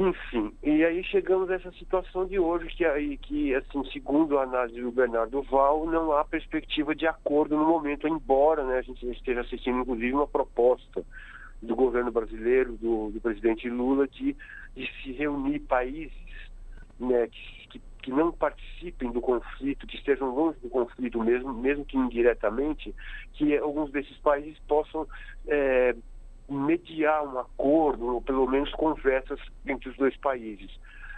Enfim, 0.00 0.50
e 0.62 0.82
aí 0.82 1.04
chegamos 1.04 1.50
a 1.50 1.56
essa 1.56 1.70
situação 1.72 2.24
de 2.24 2.38
hoje 2.38 2.68
que 2.68 2.86
aí 2.86 3.18
que 3.18 3.54
assim, 3.54 3.84
segundo 3.92 4.38
a 4.38 4.44
análise 4.44 4.80
do 4.80 4.90
Bernardo 4.90 5.42
Val, 5.42 5.84
não 5.84 6.12
há 6.12 6.24
perspectiva 6.24 6.94
de 6.94 7.06
acordo 7.06 7.54
no 7.54 7.66
momento, 7.66 8.08
embora 8.08 8.64
né, 8.64 8.78
a 8.78 8.82
gente 8.82 9.06
esteja 9.10 9.42
assistindo 9.42 9.80
inclusive 9.80 10.14
uma 10.14 10.26
proposta 10.26 11.04
do 11.60 11.76
governo 11.76 12.10
brasileiro, 12.10 12.78
do, 12.78 13.10
do 13.10 13.20
presidente 13.20 13.68
Lula, 13.68 14.08
de, 14.08 14.34
de 14.74 14.90
se 15.02 15.12
reunir 15.12 15.58
países 15.58 16.10
né, 16.98 17.28
que, 17.68 17.78
que, 18.00 18.10
não 18.10 18.32
participem 18.32 19.12
do 19.12 19.20
conflito, 19.20 19.86
que 19.86 19.96
estejam 19.96 20.34
longe 20.34 20.58
do 20.60 20.70
conflito 20.70 21.22
mesmo, 21.22 21.52
mesmo 21.52 21.84
que 21.84 21.98
indiretamente, 21.98 22.94
que 23.34 23.54
alguns 23.58 23.92
desses 23.92 24.16
países 24.16 24.58
possam 24.66 25.06
é, 25.46 25.94
mediar 26.52 27.22
um 27.24 27.38
acordo, 27.38 28.14
ou 28.14 28.20
pelo 28.22 28.46
menos 28.46 28.70
conversas 28.72 29.38
entre 29.66 29.88
os 29.88 29.96
dois 29.96 30.16
países. 30.16 30.70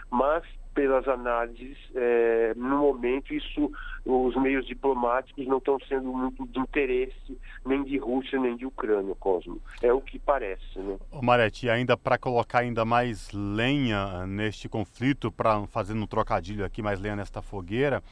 Mas, 0.09 0.43
pelas 0.75 1.07
análises, 1.07 1.77
é, 1.95 2.53
no 2.55 2.77
momento, 2.77 3.33
isso, 3.33 3.71
os 4.05 4.35
meios 4.35 4.65
diplomáticos 4.67 5.47
não 5.47 5.57
estão 5.57 5.79
sendo 5.87 6.13
muito 6.13 6.45
de 6.47 6.59
interesse 6.59 7.37
nem 7.65 7.83
de 7.83 7.97
Rússia 7.97 8.39
nem 8.39 8.55
de 8.55 8.65
Ucrânia, 8.65 9.15
Cosmo. 9.15 9.59
É 9.81 9.91
o 9.91 10.01
que 10.01 10.19
parece. 10.19 10.77
Né? 10.77 10.97
Marete, 11.21 11.69
ainda 11.69 11.97
para 11.97 12.17
colocar 12.17 12.59
ainda 12.59 12.85
mais 12.85 13.31
lenha 13.33 14.27
neste 14.27 14.69
conflito, 14.69 15.31
para 15.31 15.65
fazer 15.67 15.93
um 15.93 16.05
trocadilho 16.05 16.63
aqui, 16.63 16.81
mais 16.81 16.99
lenha 16.99 17.15
nesta 17.15 17.41
fogueira, 17.41 18.03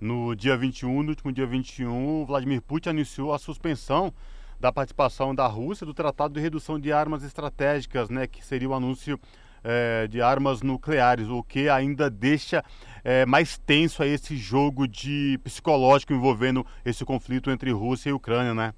no 0.00 0.34
dia 0.34 0.56
21, 0.56 1.02
no 1.02 1.10
último 1.10 1.32
dia 1.32 1.46
21, 1.46 2.24
Vladimir 2.24 2.62
Putin 2.62 2.90
anunciou 2.90 3.32
a 3.32 3.38
suspensão 3.38 4.12
da 4.60 4.72
participação 4.72 5.34
da 5.34 5.46
Rússia 5.46 5.86
do 5.86 5.94
Tratado 5.94 6.34
de 6.34 6.40
Redução 6.40 6.78
de 6.78 6.92
Armas 6.92 7.22
Estratégicas, 7.22 8.10
né, 8.10 8.26
que 8.26 8.44
seria 8.44 8.68
o 8.68 8.74
anúncio 8.74 9.18
é, 9.62 10.06
de 10.06 10.20
armas 10.20 10.62
nucleares, 10.62 11.28
o 11.28 11.42
que 11.42 11.68
ainda 11.68 12.10
deixa 12.10 12.64
é, 13.04 13.24
mais 13.26 13.58
tenso 13.58 14.02
aí 14.02 14.10
esse 14.10 14.36
jogo 14.36 14.86
de 14.86 15.38
psicológico 15.44 16.12
envolvendo 16.12 16.64
esse 16.84 17.04
conflito 17.04 17.50
entre 17.50 17.70
Rússia 17.70 18.10
e 18.10 18.12
Ucrânia, 18.12 18.54
né? 18.54 18.72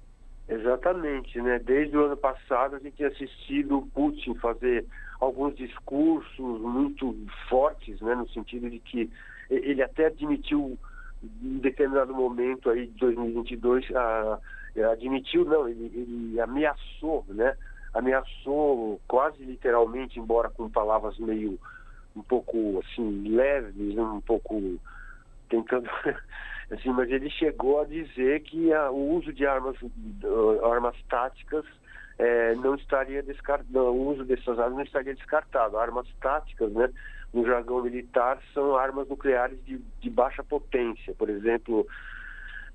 Exatamente, 0.47 1.41
né? 1.41 1.59
Desde 1.59 1.95
o 1.95 2.05
ano 2.05 2.17
passado 2.17 2.75
a 2.75 2.79
gente 2.79 2.97
tem 2.97 3.05
assistido 3.05 3.77
o 3.77 3.87
Putin 3.87 4.35
fazer 4.35 4.85
alguns 5.19 5.55
discursos 5.55 6.61
muito 6.61 7.15
fortes, 7.47 8.01
né? 8.01 8.15
No 8.15 8.27
sentido 8.29 8.69
de 8.69 8.79
que 8.79 9.09
ele 9.49 9.81
até 9.81 10.07
admitiu 10.07 10.77
em 11.41 11.59
determinado 11.59 12.13
momento 12.13 12.69
aí 12.69 12.87
de 12.87 12.97
2022 12.99 13.95
a 13.95 14.39
admitiu, 14.91 15.45
não, 15.45 15.67
ele, 15.67 15.91
ele 15.93 16.39
ameaçou, 16.39 17.25
né? 17.29 17.55
Ameaçou 17.93 19.01
quase 19.07 19.43
literalmente, 19.43 20.19
embora 20.19 20.49
com 20.49 20.69
palavras 20.69 21.17
meio 21.17 21.59
um 22.15 22.21
pouco 22.21 22.81
assim 22.85 23.27
leves, 23.27 23.97
um 23.97 24.21
pouco 24.21 24.79
tentando 25.49 25.89
assim, 26.71 26.89
mas 26.89 27.09
ele 27.09 27.29
chegou 27.29 27.81
a 27.81 27.85
dizer 27.85 28.41
que 28.41 28.73
a, 28.73 28.89
o 28.91 29.15
uso 29.15 29.33
de 29.33 29.45
armas 29.45 29.75
uh, 29.81 30.65
armas 30.65 30.95
táticas 31.09 31.65
é, 32.21 32.55
não 32.55 32.75
estaria 32.75 33.23
descartado, 33.23 33.79
o 33.79 34.09
uso 34.09 34.23
dessas 34.23 34.59
armas 34.59 34.75
não 34.75 34.83
estaria 34.83 35.15
descartado. 35.15 35.77
Armas 35.77 36.07
táticas, 36.21 36.71
né, 36.71 36.89
no 37.33 37.45
jargão 37.45 37.81
militar, 37.81 38.39
são 38.53 38.75
armas 38.75 39.07
nucleares 39.07 39.57
de, 39.65 39.79
de 39.99 40.09
baixa 40.09 40.43
potência, 40.43 41.15
por 41.15 41.29
exemplo, 41.29 41.87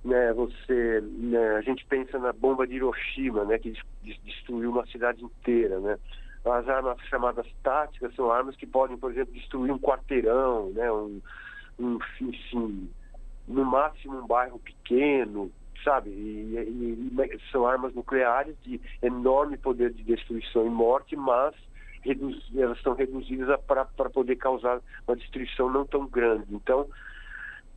né, 0.05 0.33
você, 0.33 1.01
né, 1.01 1.57
a 1.57 1.61
gente 1.63 1.85
pensa 1.87 2.19
na 2.19 2.33
bomba 2.33 2.67
de 2.67 2.75
Hiroshima, 2.75 3.45
né, 3.45 3.59
que 3.59 3.75
destruiu 4.25 4.71
uma 4.71 4.87
cidade 4.87 5.25
inteira, 5.25 5.81
né. 5.81 5.99
As 6.45 6.69
armas 6.69 7.01
chamadas 7.09 7.47
táticas 7.63 8.15
são 8.15 8.31
armas 8.31 8.55
que 8.55 8.67
podem, 8.67 8.97
por 8.97 9.11
exemplo, 9.11 9.35
destruir 9.35 9.73
um 9.73 9.79
quarteirão, 9.79 10.71
né, 10.71 10.91
um, 10.93 11.21
um 11.79 11.99
enfim, 12.21 12.89
no 13.49 13.65
máximo 13.65 14.19
um 14.19 14.27
bairro 14.27 14.59
pequeno, 14.61 15.51
sabe? 15.85 16.11
E, 16.11 16.57
e, 16.57 17.13
e, 17.13 17.51
são 17.51 17.67
armas 17.67 17.95
nucleares 17.95 18.57
de 18.63 18.81
enorme 19.03 19.57
poder 19.57 19.93
de 19.93 20.03
destruição 20.03 20.67
e 20.67 20.71
morte, 20.71 21.17
mas 21.17 21.55
reduz, 22.03 22.37
elas 22.57 22.81
são 22.83 22.95
reduzidas 22.95 23.61
para 23.67 23.85
poder 23.85 24.37
causar 24.37 24.81
uma 25.07 25.17
destruição 25.17 25.71
não 25.71 25.85
tão 25.85 26.07
grande. 26.07 26.47
Então, 26.51 26.87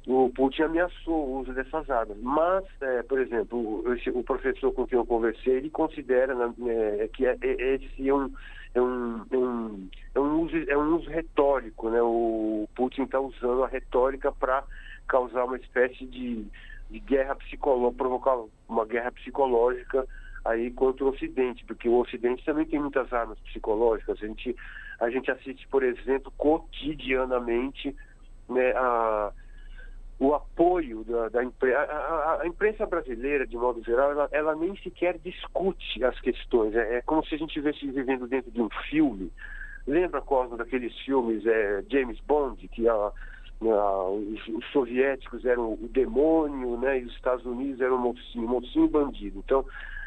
o 0.09 0.31
Putin 0.31 0.63
ameaçou 0.63 1.27
o 1.27 1.39
uso 1.41 1.53
dessas 1.53 1.87
armas. 1.87 2.17
Mas, 2.19 2.65
é, 2.81 3.03
por 3.03 3.19
exemplo, 3.19 3.83
esse, 3.93 4.09
o 4.09 4.23
professor 4.23 4.73
com 4.73 4.87
quem 4.87 4.97
eu 4.97 5.05
conversei, 5.05 5.57
ele 5.57 5.69
considera 5.69 6.33
né, 6.33 6.53
é, 6.99 7.07
que 7.13 7.27
é, 7.27 7.37
é, 7.39 7.75
esse 7.75 8.09
é 8.09 8.13
um, 8.13 8.33
é 8.73 8.81
um, 8.81 9.23
é 9.29 9.37
um, 9.37 9.89
é 10.15 10.19
um, 10.19 10.41
uso, 10.41 10.55
é 10.67 10.75
um 10.75 10.95
uso 10.95 11.07
retórico. 11.11 11.91
Né? 11.91 12.01
O 12.01 12.67
Putin 12.75 13.03
está 13.03 13.19
usando 13.19 13.63
a 13.63 13.67
retórica 13.67 14.31
para 14.31 14.63
causar 15.07 15.45
uma 15.45 15.57
espécie 15.57 16.03
de, 16.07 16.43
de 16.89 16.99
guerra 17.01 17.35
psicológica, 17.35 17.97
provocar 17.97 18.35
uma 18.67 18.85
guerra 18.87 19.11
psicológica 19.11 20.07
aí 20.43 20.71
contra 20.71 21.05
o 21.05 21.09
Ocidente, 21.09 21.63
porque 21.65 21.87
o 21.87 21.99
Ocidente 21.99 22.43
também 22.43 22.65
tem 22.65 22.79
muitas 22.79 23.13
armas 23.13 23.37
psicológicas. 23.41 24.17
A 24.23 24.25
gente, 24.25 24.55
a 24.99 25.07
gente 25.11 25.29
assiste, 25.29 25.67
por 25.67 25.83
exemplo, 25.83 26.33
cotidianamente 26.35 27.95
né, 28.49 28.71
a 28.71 29.31
o 30.19 30.33
apoio 30.33 31.03
da, 31.05 31.29
da 31.29 31.43
imprensa. 31.43 31.79
A, 31.79 32.41
imprensa 32.45 32.85
brasileira, 32.85 33.47
de 33.47 33.55
modo 33.55 33.81
geral, 33.83 34.11
ela, 34.11 34.29
ela, 34.31 34.55
nem 34.55 34.75
sequer 34.77 35.17
discute 35.17 36.03
as 36.03 36.19
questões. 36.19 36.75
É, 36.75 36.97
é, 36.97 37.01
como 37.01 37.25
se 37.25 37.35
a 37.35 37.37
gente 37.37 37.49
estivesse 37.49 37.89
vivendo 37.89 38.27
dentro 38.27 38.51
de 38.51 38.61
um 38.61 38.69
filme. 38.89 39.31
Lembra, 39.87 40.21
Cosmo, 40.21 40.57
daqueles 40.57 40.93
filmes 40.99 41.45
é, 41.45 41.83
James 41.89 42.19
Bond, 42.27 42.67
que 42.67 42.87
a, 42.87 42.93
a, 42.93 44.09
os, 44.09 44.47
os, 44.49 44.65
soviéticos 44.71 45.45
eram 45.45 45.73
o 45.73 45.89
demônio, 45.89 46.77
né, 46.77 46.99
e 46.99 47.05
os 47.05 47.13
Estados 47.13 47.45
Unidos 47.45 47.79
eram 47.79 47.95
o 47.95 47.99
mocinho, 47.99 48.47
mocinho 48.47 48.87
bandido. 48.89 49.39
Então, 49.39 49.65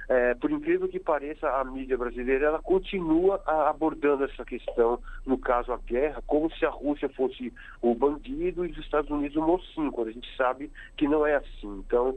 é, 0.09 0.35
por 0.35 0.51
incrível 0.51 0.89
que 0.89 0.99
pareça, 0.99 1.49
a 1.49 1.65
mídia 1.65 1.97
brasileira 1.97 2.47
ela 2.47 2.63
continua 2.63 3.43
abordando 3.47 4.25
essa 4.25 4.45
questão, 4.45 4.99
no 5.25 5.39
caso 5.39 5.73
a 5.73 5.77
guerra, 5.79 6.23
como 6.27 6.51
se 6.51 6.67
a 6.67 6.71
Rússia 6.71 7.09
fosse 7.11 7.53
o 7.81 7.95
bandido 7.95 8.67
e 8.67 8.71
os 8.71 8.79
Estados 8.79 9.11
Unidos 9.11 9.37
o 9.37 9.43
mocinho, 9.43 9.93
quando 9.93 10.09
a 10.09 10.13
gente 10.13 10.37
sabe 10.37 10.71
que 10.97 11.07
não 11.07 11.25
é 11.25 11.37
assim. 11.37 11.83
Então, 11.87 12.17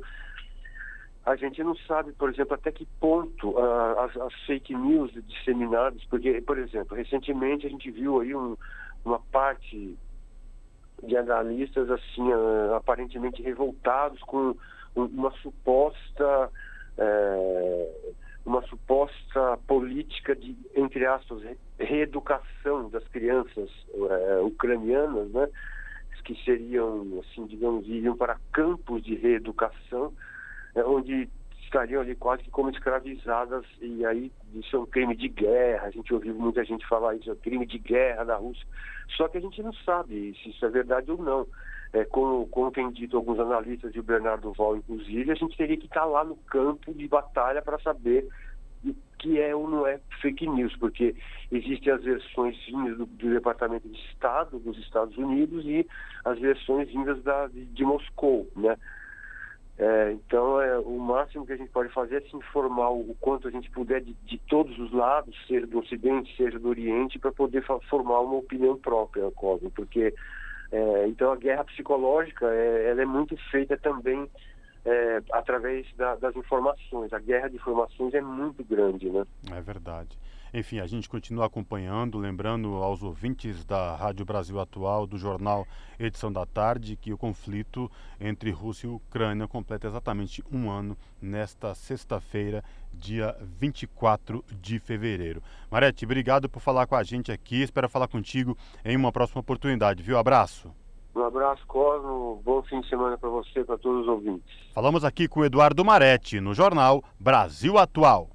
a 1.26 1.36
gente 1.36 1.64
não 1.64 1.76
sabe, 1.76 2.12
por 2.14 2.30
exemplo, 2.30 2.54
até 2.54 2.72
que 2.72 2.86
ponto 3.00 3.52
uh, 3.52 4.00
as, 4.00 4.18
as, 4.18 4.34
fake 4.46 4.76
news 4.76 5.12
disseminadas, 5.28 6.04
porque, 6.06 6.42
por 6.42 6.58
exemplo, 6.58 6.96
recentemente 6.96 7.66
a 7.66 7.70
gente 7.70 7.90
viu 7.90 8.22
aí 8.22 8.36
um, 8.36 8.56
uma 9.04 9.20
parte 9.32 9.98
de 11.04 11.18
analistas 11.18 11.90
assim 11.90 12.32
uh, 12.32 12.76
aparentemente 12.76 13.42
revoltados 13.42 14.20
com 14.22 14.56
uma 14.96 15.32
suposta 15.42 16.50
é, 16.98 18.12
uma 18.46 18.62
suposta 18.64 19.58
política 19.68 20.36
de, 20.36 20.56
entre 20.76 21.06
aspas, 21.06 21.42
reeducação 21.80 22.90
das 22.90 23.06
crianças 23.08 23.70
é, 23.94 24.40
ucranianas, 24.40 25.30
né? 25.32 25.50
que 26.26 26.36
seriam, 26.44 27.06
assim, 27.20 27.46
digamos, 27.46 27.88
iriam 27.88 28.18
para 28.18 28.40
campos 28.52 29.04
de 29.04 29.16
reeducação, 29.16 30.12
é, 30.74 30.84
onde 30.84 31.30
estariam 31.64 32.02
ali 32.02 32.16
quase 32.16 32.44
que 32.44 32.50
como 32.50 32.70
escravizadas, 32.70 33.64
e 33.80 34.06
aí 34.06 34.32
isso 34.56 34.76
é 34.76 34.80
um 34.80 34.86
crime 34.86 35.16
de 35.16 35.30
guerra, 35.30 35.88
a 35.88 35.92
gente 35.92 36.14
ouviu 36.14 36.34
muita 36.34 36.66
gente 36.66 36.86
falar 36.88 37.16
isso, 37.16 37.30
é 37.30 37.34
um 37.34 37.38
crime 37.38 37.66
de 37.66 37.78
guerra 37.78 38.24
da 38.24 38.36
Rússia, 38.36 38.66
só 39.16 39.28
que 39.28 39.38
a 39.38 39.42
gente 39.42 39.62
não 39.62 39.74
sabe 39.74 40.36
se 40.42 40.50
isso 40.50 40.66
é 40.66 40.70
verdade 40.70 41.12
ou 41.12 41.18
não. 41.22 41.48
É, 41.94 42.04
como, 42.06 42.48
como 42.48 42.72
tem 42.72 42.92
dito 42.92 43.16
alguns 43.16 43.40
analistas 43.40 43.96
e 43.96 44.00
o 44.00 44.04
Bernardo 44.04 44.52
Val, 44.54 44.76
inclusive, 44.76 45.32
a 45.32 45.36
gente 45.36 45.56
teria 45.56 45.78
que 45.78 45.86
estar 45.86 46.06
lá 46.06 46.24
no 46.24 46.36
campo 46.36 46.94
de 46.94 47.08
batalha 47.08 47.62
para 47.62 47.80
saber 47.80 48.28
o 48.84 48.94
que 49.18 49.40
é 49.40 49.56
ou 49.56 49.70
não 49.70 49.88
é 49.88 50.00
fake 50.22 50.48
news, 50.48 50.76
porque 50.78 51.16
existem 51.52 51.94
as 51.94 52.04
versões 52.04 52.58
vindas 52.66 52.98
do, 52.98 53.06
do, 53.06 53.30
Departamento 53.30 53.88
de 53.88 53.98
Estado 54.12 54.60
dos 54.60 54.78
Estados 54.80 55.18
Unidos 55.18 55.66
e 55.66 55.88
as 56.24 56.38
versões 56.40 56.90
vindas 56.90 57.24
da, 57.24 57.48
de, 57.48 57.66
de 57.66 57.84
Moscou, 57.84 58.48
né? 58.56 58.78
É, 59.78 60.14
então, 60.14 60.62
é, 60.62 60.80
o 60.80 60.98
máximo 60.98 61.46
que 61.46 61.52
a 61.52 61.58
gente 61.58 61.70
pode 61.70 61.90
fazer 61.90 62.18
é 62.18 62.30
se 62.30 62.36
informar 62.36 62.92
o, 62.92 63.14
quanto 63.20 63.48
a 63.48 63.52
gente 63.52 63.70
puder 63.72 64.02
de, 64.02 64.14
de, 64.24 64.38
todos 64.48 64.78
os 64.80 64.94
lados, 64.94 65.36
seja 65.48 65.68
do 65.68 65.80
Ocidente, 65.80 66.34
seja 66.38 66.58
do 66.58 66.70
Oriente, 66.70 67.20
para 67.20 67.32
poder 67.32 67.62
formar 67.90 68.22
uma 68.22 68.36
opinião 68.36 68.78
própria, 68.78 69.30
Cosme, 69.32 69.70
porque 69.72 70.14
é, 70.72 71.08
então 71.08 71.32
a 71.32 71.36
guerra 71.36 71.64
psicológica 71.64 72.46
é, 72.48 72.90
ela 72.90 73.02
é 73.02 73.06
muito 73.06 73.36
feita 73.52 73.78
também 73.78 74.30
é, 74.86 75.22
através 75.32 75.88
da, 75.96 76.16
das 76.16 76.36
informações. 76.36 77.12
A 77.12 77.20
guerra 77.20 77.50
de 77.50 77.56
informações 77.56 78.14
é 78.14 78.22
muito 78.22 78.64
grande, 78.64 79.10
né? 79.10 79.26
É 79.52 79.62
verdade. 79.62 80.18
Enfim, 80.58 80.80
a 80.80 80.88
gente 80.88 81.10
continua 81.10 81.48
acompanhando, 81.48 82.18
lembrando 82.18 82.76
aos 82.76 83.04
ouvintes 83.04 83.66
da 83.66 83.94
Rádio 83.94 84.26
Brasil 84.26 84.58
Atual, 84.58 85.06
do 85.06 85.18
jornal 85.18 85.68
Edição 86.00 86.32
da 86.32 86.46
Tarde, 86.46 86.96
que 86.96 87.12
o 87.12 87.18
conflito 87.18 87.92
entre 88.22 88.52
Rússia 88.52 88.88
e 88.88 88.90
Ucrânia 88.90 89.50
completa 89.50 89.86
exatamente 89.86 90.42
um 90.50 90.72
ano 90.72 90.96
nesta 91.22 91.76
sexta-feira, 91.76 92.64
dia 92.94 93.36
24 93.42 94.46
de 94.62 94.80
fevereiro. 94.80 95.44
Marete, 95.70 96.06
obrigado 96.06 96.48
por 96.48 96.62
falar 96.62 96.88
com 96.88 96.96
a 96.96 97.04
gente 97.04 97.34
aqui. 97.34 97.62
Espero 97.62 97.90
falar 97.90 98.08
contigo 98.08 98.58
em 98.86 98.96
uma 98.96 99.12
próxima 99.12 99.42
oportunidade, 99.42 100.02
viu? 100.02 100.18
Abraço. 100.18 100.74
Um 101.14 101.22
abraço, 101.22 101.68
Cosmo. 101.68 102.42
Bom 102.46 102.64
fim 102.64 102.80
de 102.80 102.88
semana 102.88 103.18
para 103.18 103.28
você 103.28 103.60
e 103.60 103.66
para 103.66 103.78
todos 103.78 104.04
os 104.04 104.08
ouvintes. 104.08 104.56
Falamos 104.74 105.04
aqui 105.04 105.28
com 105.28 105.42
o 105.42 105.46
Eduardo 105.46 105.84
Marete, 105.84 106.40
no 106.40 106.54
jornal 106.54 107.04
Brasil 107.20 107.78
Atual. 107.78 108.30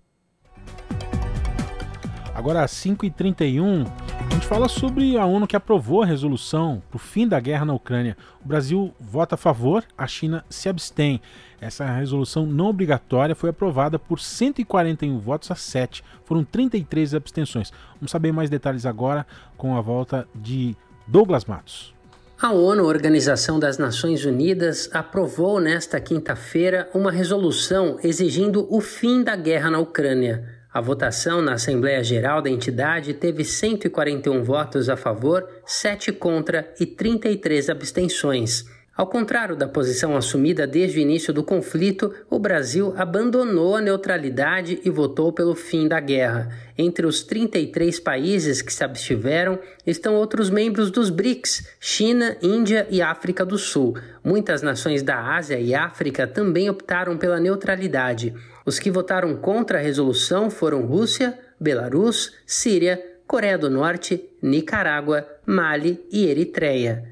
Agora 2.40 2.64
às 2.64 2.72
5h31, 2.72 3.86
a 4.30 4.32
gente 4.32 4.46
fala 4.46 4.66
sobre 4.66 5.14
a 5.18 5.26
ONU 5.26 5.46
que 5.46 5.54
aprovou 5.54 6.02
a 6.02 6.06
resolução 6.06 6.82
para 6.88 6.96
o 6.96 6.98
fim 6.98 7.28
da 7.28 7.38
guerra 7.38 7.66
na 7.66 7.74
Ucrânia. 7.74 8.16
O 8.42 8.48
Brasil 8.48 8.94
vota 8.98 9.34
a 9.34 9.38
favor, 9.38 9.84
a 9.96 10.06
China 10.06 10.42
se 10.48 10.66
abstém. 10.66 11.20
Essa 11.60 11.84
resolução 11.84 12.46
não 12.46 12.68
obrigatória 12.68 13.34
foi 13.34 13.50
aprovada 13.50 13.98
por 13.98 14.18
141 14.18 15.18
votos 15.18 15.50
a 15.50 15.54
7. 15.54 16.02
Foram 16.24 16.42
33 16.42 17.14
abstenções. 17.14 17.70
Vamos 17.96 18.10
saber 18.10 18.32
mais 18.32 18.48
detalhes 18.48 18.86
agora 18.86 19.26
com 19.58 19.76
a 19.76 19.82
volta 19.82 20.26
de 20.34 20.74
Douglas 21.06 21.44
Matos. 21.44 21.94
A 22.40 22.52
ONU, 22.52 22.86
Organização 22.86 23.60
das 23.60 23.76
Nações 23.76 24.24
Unidas, 24.24 24.88
aprovou 24.94 25.60
nesta 25.60 26.00
quinta-feira 26.00 26.88
uma 26.94 27.12
resolução 27.12 27.98
exigindo 28.02 28.66
o 28.74 28.80
fim 28.80 29.22
da 29.22 29.36
guerra 29.36 29.70
na 29.70 29.78
Ucrânia. 29.78 30.59
A 30.72 30.80
votação 30.80 31.42
na 31.42 31.54
Assembleia 31.54 32.02
Geral 32.04 32.40
da 32.40 32.48
entidade 32.48 33.12
teve 33.12 33.44
141 33.44 34.44
votos 34.44 34.88
a 34.88 34.96
favor, 34.96 35.44
7 35.66 36.12
contra 36.12 36.72
e 36.78 36.86
33 36.86 37.68
abstenções. 37.68 38.64
Ao 38.96 39.06
contrário 39.06 39.56
da 39.56 39.66
posição 39.66 40.16
assumida 40.16 40.66
desde 40.66 40.98
o 40.98 41.00
início 41.00 41.32
do 41.32 41.42
conflito, 41.42 42.14
o 42.28 42.38
Brasil 42.38 42.94
abandonou 42.96 43.74
a 43.74 43.80
neutralidade 43.80 44.78
e 44.84 44.90
votou 44.90 45.32
pelo 45.32 45.56
fim 45.56 45.88
da 45.88 45.98
guerra. 45.98 46.54
Entre 46.78 47.04
os 47.04 47.22
33 47.22 47.98
países 47.98 48.62
que 48.62 48.72
se 48.72 48.84
abstiveram 48.84 49.58
estão 49.84 50.14
outros 50.14 50.50
membros 50.50 50.90
dos 50.90 51.10
BRICS: 51.10 51.66
China, 51.80 52.36
Índia 52.42 52.86
e 52.90 53.02
África 53.02 53.44
do 53.44 53.58
Sul. 53.58 53.96
Muitas 54.22 54.62
nações 54.62 55.02
da 55.02 55.34
Ásia 55.34 55.58
e 55.58 55.74
África 55.74 56.26
também 56.26 56.70
optaram 56.70 57.16
pela 57.16 57.40
neutralidade. 57.40 58.34
Os 58.64 58.78
que 58.78 58.90
votaram 58.90 59.36
contra 59.36 59.78
a 59.78 59.82
resolução 59.82 60.50
foram 60.50 60.84
Rússia, 60.84 61.38
Belarus, 61.58 62.34
Síria, 62.46 63.02
Coreia 63.26 63.56
do 63.56 63.70
Norte, 63.70 64.28
Nicarágua, 64.42 65.26
Mali 65.46 66.04
e 66.10 66.26
Eritreia. 66.26 67.04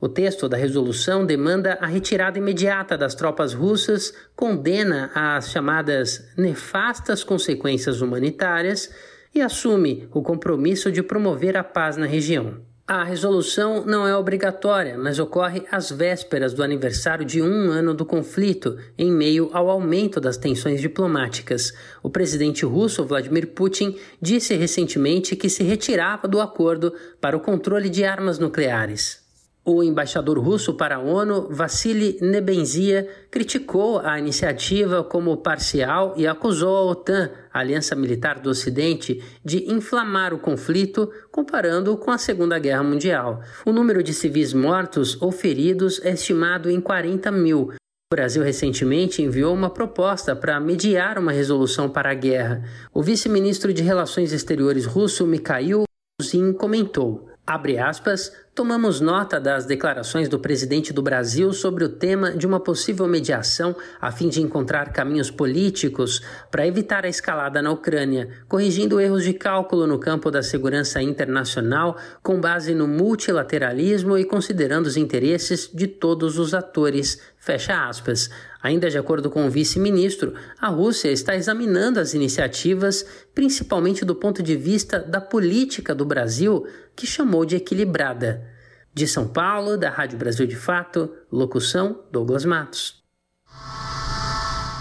O 0.00 0.08
texto 0.08 0.48
da 0.48 0.56
resolução 0.56 1.24
demanda 1.24 1.78
a 1.80 1.86
retirada 1.86 2.38
imediata 2.38 2.98
das 2.98 3.14
tropas 3.14 3.54
russas, 3.54 4.12
condena 4.34 5.10
as 5.14 5.50
chamadas 5.50 6.28
nefastas 6.36 7.24
consequências 7.24 8.02
humanitárias 8.02 8.90
e 9.34 9.40
assume 9.40 10.08
o 10.12 10.22
compromisso 10.22 10.92
de 10.92 11.02
promover 11.02 11.56
a 11.56 11.64
paz 11.64 11.96
na 11.96 12.06
região. 12.06 12.60
A 12.88 13.02
resolução 13.02 13.84
não 13.84 14.06
é 14.06 14.16
obrigatória, 14.16 14.96
mas 14.96 15.18
ocorre 15.18 15.64
às 15.72 15.90
vésperas 15.90 16.54
do 16.54 16.62
aniversário 16.62 17.24
de 17.24 17.42
um 17.42 17.68
ano 17.72 17.92
do 17.92 18.06
conflito, 18.06 18.78
em 18.96 19.10
meio 19.10 19.50
ao 19.52 19.68
aumento 19.68 20.20
das 20.20 20.36
tensões 20.36 20.80
diplomáticas. 20.80 21.72
O 22.00 22.08
presidente 22.08 22.64
russo 22.64 23.04
Vladimir 23.04 23.48
Putin 23.48 23.98
disse 24.22 24.54
recentemente 24.54 25.34
que 25.34 25.48
se 25.48 25.64
retirava 25.64 26.28
do 26.28 26.40
acordo 26.40 26.94
para 27.20 27.36
o 27.36 27.40
controle 27.40 27.88
de 27.88 28.04
armas 28.04 28.38
nucleares. 28.38 29.25
O 29.68 29.82
embaixador 29.82 30.38
russo 30.38 30.74
para 30.74 30.94
a 30.94 31.00
ONU, 31.00 31.48
Vassili 31.50 32.16
Nebenzia, 32.22 33.08
criticou 33.28 33.98
a 33.98 34.16
iniciativa 34.16 35.02
como 35.02 35.38
parcial 35.38 36.14
e 36.16 36.24
acusou 36.24 36.76
a 36.76 36.84
OTAN, 36.84 37.32
a 37.52 37.58
Aliança 37.58 37.96
Militar 37.96 38.38
do 38.38 38.48
Ocidente, 38.48 39.20
de 39.44 39.68
inflamar 39.68 40.32
o 40.32 40.38
conflito, 40.38 41.10
comparando 41.32 41.96
com 41.96 42.12
a 42.12 42.18
Segunda 42.18 42.60
Guerra 42.60 42.84
Mundial. 42.84 43.42
O 43.66 43.72
número 43.72 44.04
de 44.04 44.14
civis 44.14 44.52
mortos 44.52 45.20
ou 45.20 45.32
feridos 45.32 46.00
é 46.04 46.12
estimado 46.12 46.70
em 46.70 46.80
40 46.80 47.28
mil. 47.32 47.72
O 48.12 48.14
Brasil 48.14 48.44
recentemente 48.44 49.20
enviou 49.20 49.52
uma 49.52 49.68
proposta 49.68 50.36
para 50.36 50.60
mediar 50.60 51.18
uma 51.18 51.32
resolução 51.32 51.90
para 51.90 52.12
a 52.12 52.14
guerra. 52.14 52.62
O 52.94 53.02
vice-ministro 53.02 53.74
de 53.74 53.82
Relações 53.82 54.32
Exteriores 54.32 54.86
russo, 54.86 55.26
Mikhail 55.26 55.82
Zin, 56.22 56.52
comentou. 56.52 57.25
Abre 57.48 57.78
aspas, 57.78 58.32
tomamos 58.56 59.00
nota 59.00 59.38
das 59.38 59.64
declarações 59.64 60.28
do 60.28 60.36
presidente 60.36 60.92
do 60.92 61.00
Brasil 61.00 61.52
sobre 61.52 61.84
o 61.84 61.88
tema 61.88 62.32
de 62.32 62.44
uma 62.44 62.58
possível 62.58 63.06
mediação 63.06 63.76
a 64.00 64.10
fim 64.10 64.28
de 64.28 64.42
encontrar 64.42 64.92
caminhos 64.92 65.30
políticos 65.30 66.20
para 66.50 66.66
evitar 66.66 67.04
a 67.04 67.08
escalada 67.08 67.62
na 67.62 67.70
Ucrânia, 67.70 68.28
corrigindo 68.48 69.00
erros 69.00 69.22
de 69.22 69.32
cálculo 69.32 69.86
no 69.86 69.96
campo 69.96 70.28
da 70.28 70.42
segurança 70.42 71.00
internacional 71.00 71.96
com 72.20 72.40
base 72.40 72.74
no 72.74 72.88
multilateralismo 72.88 74.18
e 74.18 74.24
considerando 74.24 74.86
os 74.86 74.96
interesses 74.96 75.70
de 75.72 75.86
todos 75.86 76.36
os 76.40 76.52
atores. 76.52 77.22
Fecha 77.38 77.88
aspas. 77.88 78.28
Ainda 78.66 78.90
de 78.90 78.98
acordo 78.98 79.30
com 79.30 79.46
o 79.46 79.50
vice-ministro, 79.50 80.34
a 80.60 80.66
Rússia 80.66 81.12
está 81.12 81.36
examinando 81.36 82.00
as 82.00 82.14
iniciativas, 82.14 83.06
principalmente 83.32 84.04
do 84.04 84.12
ponto 84.12 84.42
de 84.42 84.56
vista 84.56 84.98
da 84.98 85.20
política 85.20 85.94
do 85.94 86.04
Brasil, 86.04 86.66
que 86.96 87.06
chamou 87.06 87.44
de 87.44 87.54
equilibrada. 87.54 88.44
De 88.92 89.06
São 89.06 89.28
Paulo, 89.28 89.76
da 89.76 89.88
Rádio 89.88 90.18
Brasil 90.18 90.48
de 90.48 90.56
Fato, 90.56 91.08
locução 91.30 92.02
Douglas 92.10 92.44
Matos. 92.44 93.04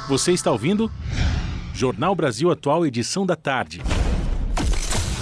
Você 0.09 0.31
está 0.31 0.51
ouvindo? 0.51 0.89
Jornal 1.71 2.15
Brasil 2.15 2.49
Atual, 2.49 2.87
edição 2.87 3.23
da 3.23 3.35
tarde. 3.35 3.83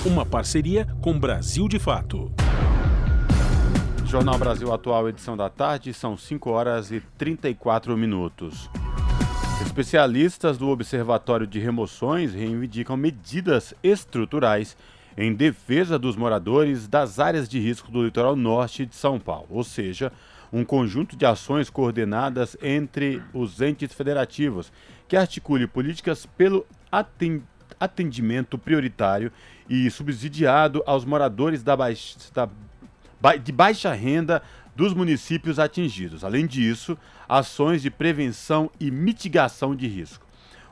Uma 0.06 0.26
parceria 0.26 0.88
com 1.02 1.20
Brasil 1.20 1.68
de 1.68 1.80
Fato. 1.80 2.32
Jornal 4.14 4.38
Brasil 4.38 4.72
Atual, 4.72 5.10
edição 5.10 5.36
da 5.36 5.50
tarde, 5.50 5.92
são 5.92 6.16
5 6.16 6.48
horas 6.52 6.92
e 6.92 7.02
34 7.18 7.98
minutos. 7.98 8.70
Especialistas 9.66 10.56
do 10.56 10.70
Observatório 10.70 11.48
de 11.48 11.58
Remoções 11.58 12.32
reivindicam 12.32 12.96
medidas 12.96 13.74
estruturais 13.82 14.78
em 15.18 15.34
defesa 15.34 15.98
dos 15.98 16.16
moradores 16.16 16.88
das 16.88 17.18
áreas 17.18 17.50
de 17.50 17.60
risco 17.60 17.92
do 17.92 18.06
litoral 18.06 18.36
norte 18.36 18.86
de 18.86 18.96
São 18.96 19.20
Paulo, 19.20 19.48
ou 19.50 19.64
seja, 19.64 20.12
um 20.52 20.64
conjunto 20.64 21.18
de 21.18 21.26
ações 21.26 21.68
coordenadas 21.68 22.56
entre 22.62 23.20
os 23.34 23.60
entes 23.62 23.92
federativos 23.94 24.72
que 25.08 25.18
articule 25.18 25.66
políticas 25.66 26.28
pelo 26.38 26.68
atendimento 27.80 28.60
prioritário 28.60 29.32
e 29.68 29.90
subsidiado 29.90 30.84
aos 30.86 31.04
moradores 31.04 31.64
da, 31.64 31.76
baixa, 31.76 32.16
de 33.44 33.52
baixa 33.52 33.94
renda 33.94 34.42
dos 34.76 34.94
municípios 34.94 35.60
atingidos. 35.60 36.24
Além 36.24 36.46
disso, 36.46 36.98
ações 37.28 37.82
de 37.82 37.90
prevenção 37.90 38.70
e 38.80 38.92
mitigação 38.92 39.76
de 39.76 39.88
risco. 39.88 40.26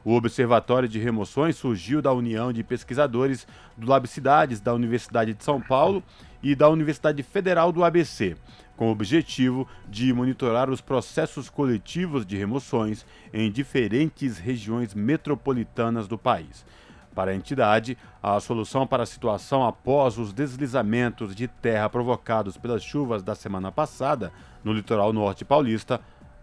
O 0.04 0.16
Observatório 0.16 0.89
de 0.89 0.97
Remoções 0.97 1.56
surgiu 1.56 2.02
da 2.02 2.12
união 2.12 2.52
de 2.52 2.64
pesquisadores 2.64 3.47
do 3.78 3.88
Lab 3.88 4.08
Cidades 4.08 4.60
da 4.60 4.74
Universidade 4.74 5.34
de 5.34 5.43
São 5.43 5.62
Paulo 5.62 6.04
e 6.41 6.56
da 6.56 6.68
Universidade 6.70 7.22
Federal 7.22 7.72
do 7.72 7.84
ABC, 7.84 8.36
com 8.76 8.88
o 8.88 8.91
objetivo 8.91 9.68
de 9.88 10.12
monitorar 10.12 10.72
os 10.72 10.82
processos 10.82 11.52
coletivos 11.52 12.26
de 12.26 12.36
remoções 12.36 13.06
em 13.32 13.52
diferentes 13.52 14.39
regiões 14.39 14.95
metropolitanas 14.95 16.08
do 16.08 16.18
país. 16.18 16.66
Para 17.14 17.32
a 17.32 17.36
entidade, 17.36 17.97
a 18.24 18.39
solução 18.39 18.88
para 18.88 19.03
a 19.03 19.05
situação 19.05 19.66
após 19.66 20.18
os 20.18 20.32
deslizamentos 20.32 21.36
de 21.36 21.47
terra 21.47 21.89
provocados 21.89 22.57
pelas 22.57 22.84
chuvas 22.84 23.22
da 23.22 23.36
semana 23.36 23.72
passada 23.72 24.32
no 24.64 24.72
litoral 24.72 25.12
norte 25.12 25.43
paulista 25.43 25.99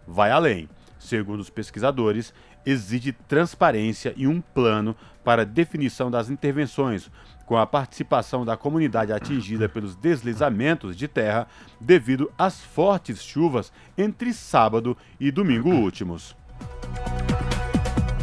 vai 0.07 0.31
além. 0.31 0.69
Segundo 0.99 1.39
os 1.39 1.49
pesquisadores, 1.49 2.33
exige 2.65 3.13
transparência 3.13 4.13
e 4.17 4.27
um 4.27 4.41
plano 4.41 4.95
para 5.23 5.45
definição 5.45 6.11
das 6.11 6.29
intervenções, 6.29 7.09
com 7.45 7.57
a 7.57 7.65
participação 7.65 8.45
da 8.45 8.57
comunidade 8.57 9.13
atingida 9.13 9.69
pelos 9.69 9.95
deslizamentos 9.95 10.95
de 10.95 11.07
terra 11.07 11.47
devido 11.79 12.31
às 12.37 12.59
fortes 12.59 13.23
chuvas 13.23 13.71
entre 13.97 14.33
sábado 14.33 14.95
e 15.19 15.31
domingo 15.31 15.69
últimos. 15.69 16.35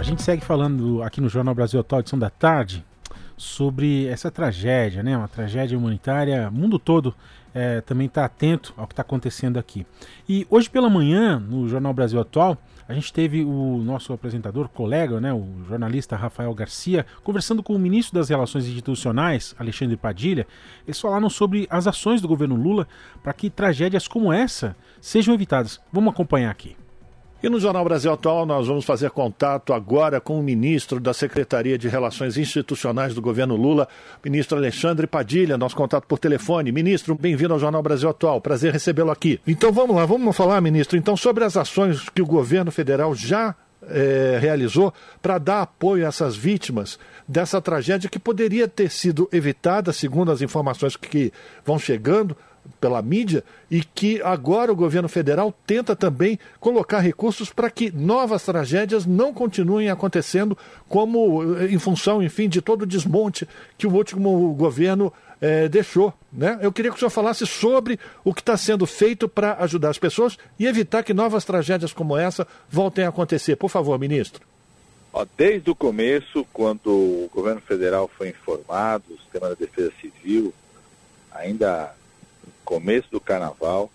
Gente 0.07 0.23
segue 0.23 0.45
falando 0.45 1.03
aqui 1.03 1.21
no 1.21 1.29
Jornal 1.29 1.53
Brasil 1.53 1.81
Atual, 1.81 1.99
edição 1.99 2.17
da 2.17 2.31
tarde, 2.31 2.85
sobre 3.37 4.07
essa 4.07 4.31
tragédia, 4.31 5.03
né? 5.03 5.19
Uma 5.19 5.27
tragédia 5.27 5.77
humanitária. 5.77 6.49
O 6.49 6.53
mundo 6.53 6.79
todo 6.79 7.13
é, 7.53 7.81
também 7.81 8.07
está 8.07 8.25
atento 8.25 8.73
ao 8.77 8.87
que 8.87 8.93
está 8.93 9.03
acontecendo 9.03 9.59
aqui. 9.59 9.85
E 10.29 10.47
hoje 10.49 10.71
pela 10.71 10.89
manhã, 10.89 11.41
no 11.41 11.69
Jornal 11.69 11.93
Brasil 11.93 12.21
Atual, 12.21 12.57
a 12.89 12.95
gente 12.95 13.13
teve 13.13 13.43
o 13.43 13.79
nosso 13.79 14.13
apresentador, 14.13 14.69
colega, 14.69 15.21
né, 15.21 15.33
o 15.33 15.65
jornalista 15.67 16.15
Rafael 16.15 16.55
Garcia, 16.55 17.05
conversando 17.25 17.61
com 17.61 17.75
o 17.75 17.79
ministro 17.79 18.15
das 18.15 18.29
Relações 18.29 18.65
Institucionais, 18.69 19.57
Alexandre 19.59 19.97
Padilha. 19.97 20.47
Eles 20.87 21.01
falaram 21.01 21.29
sobre 21.29 21.67
as 21.69 21.89
ações 21.89 22.21
do 22.21 22.29
governo 22.29 22.55
Lula 22.55 22.87
para 23.25 23.33
que 23.33 23.51
tragédias 23.51 24.07
como 24.07 24.33
essa 24.33 24.77
sejam 25.01 25.35
evitadas. 25.35 25.81
Vamos 25.93 26.13
acompanhar 26.13 26.53
aqui. 26.53 26.77
E 27.43 27.51
no 27.51 27.61
Jornal 27.61 27.85
Brasil 27.85 28.11
Atual 28.11 28.47
nós 28.47 28.67
vamos 28.67 28.87
fazer 28.87 29.11
contato 29.11 29.75
agora 29.75 30.23
com 30.23 30.41
o 30.41 30.43
ministro 30.43 30.99
da 30.99 31.13
Secretaria 31.13 31.77
de 31.77 31.87
Relações 31.87 32.39
Institucionais 32.39 33.15
do 33.15 33.21
governo 33.21 33.57
Lula, 33.57 33.87
ministro 34.25 34.57
Alexandre 34.57 35.07
Padilha, 35.07 35.59
nosso 35.59 35.77
contato 35.77 36.07
por 36.07 36.19
telefone. 36.19 36.73
Ministro, 36.73 37.15
bem-vindo 37.15 37.53
ao 37.53 37.61
Jornal 37.61 37.83
Brasil 37.83 38.09
Atual, 38.09 38.41
prazer 38.41 38.73
recebê-lo 38.73 39.11
aqui. 39.11 39.39
Então 39.47 39.71
vamos 39.71 39.95
lá, 39.95 40.07
vamos 40.07 40.35
falar, 40.35 40.63
ministro, 40.63 40.97
então 40.97 41.15
sobre 41.15 41.45
as 41.45 41.59
ações 41.59 42.09
que 42.09 42.23
o 42.23 42.27
governo 42.27 42.73
federal 42.73 43.15
já 43.15 43.55
é, 43.87 44.39
realizou 44.41 44.93
para 45.21 45.37
dar 45.37 45.61
apoio 45.61 46.07
a 46.07 46.09
essas 46.09 46.35
vítimas 46.35 46.99
dessa 47.29 47.61
tragédia 47.61 48.09
que 48.09 48.19
poderia 48.19 48.67
ter 48.67 48.91
sido 48.91 49.29
evitada, 49.31 49.93
segundo 49.93 50.33
as 50.33 50.41
informações 50.41 50.97
que 50.97 51.31
vão 51.67 51.79
chegando, 51.79 52.35
pela 52.81 53.03
mídia 53.03 53.45
e 53.71 53.83
que 53.83 54.21
agora 54.23 54.73
o 54.73 54.77
governo 54.77 55.09
federal 55.09 55.55
tenta 55.67 55.97
também 55.97 56.39
colocar 56.61 57.01
recursos 57.01 57.51
para 57.51 57.71
que 57.71 57.91
novas 57.91 58.45
tragédias 58.45 59.07
não 59.07 59.33
continuem 59.33 59.91
acontecendo, 59.91 60.57
como 60.89 61.59
em 61.63 61.79
função, 61.79 62.23
enfim, 62.23 62.49
de 62.49 62.61
todo 62.61 62.83
o 62.83 62.87
desmonte 62.87 63.49
que 63.77 63.87
o 63.87 63.95
último 63.95 64.55
governo 64.55 65.13
eh, 65.41 65.69
deixou. 65.69 66.13
Né? 66.33 66.59
Eu 66.63 66.73
queria 66.73 66.91
que 66.91 66.97
o 66.97 66.99
senhor 66.99 67.11
falasse 67.11 67.47
sobre 67.47 67.99
o 68.25 68.33
que 68.33 68.41
está 68.41 68.57
sendo 68.57 68.87
feito 68.87 69.29
para 69.29 69.55
ajudar 69.65 69.91
as 69.91 69.99
pessoas 69.99 70.39
e 70.59 70.67
evitar 70.67 71.03
que 71.03 71.15
novas 71.15 71.45
tragédias 71.45 71.93
como 71.93 72.17
essa 72.17 72.47
voltem 72.69 73.05
a 73.05 73.09
acontecer. 73.09 73.57
Por 73.57 73.69
favor, 73.69 73.99
ministro. 73.99 74.47
Desde 75.37 75.71
o 75.71 75.75
começo, 75.75 76.47
quando 76.53 76.89
o 76.89 77.31
governo 77.33 77.61
federal 77.63 78.11
foi 78.19 78.29
informado, 78.29 79.05
o 79.11 79.19
sistema 79.19 79.49
da 79.49 79.55
defesa 79.55 79.91
civil, 79.99 80.53
ainda 81.33 81.95
começo 82.67 83.09
do 83.11 83.21
carnaval, 83.21 83.91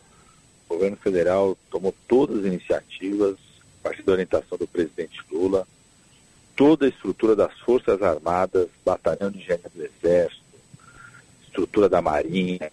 o 0.68 0.74
governo 0.74 0.96
federal 0.96 1.58
tomou 1.70 1.94
todas 2.08 2.40
as 2.40 2.46
iniciativas, 2.46 3.36
a 3.80 3.84
partir 3.84 4.02
da 4.04 4.14
orientação 4.14 4.58
do 4.58 4.66
presidente 4.66 5.20
Lula, 5.30 5.68
toda 6.56 6.86
a 6.86 6.90
estrutura 6.90 7.36
das 7.36 7.54
Forças 7.60 8.02
Armadas, 8.02 8.70
batalhão 8.86 9.30
de 9.30 9.40
engenharia 9.40 9.70
do 9.76 9.84
Exército, 9.84 10.42
estrutura 11.46 11.90
da 11.90 12.02
Marinha, 12.02 12.72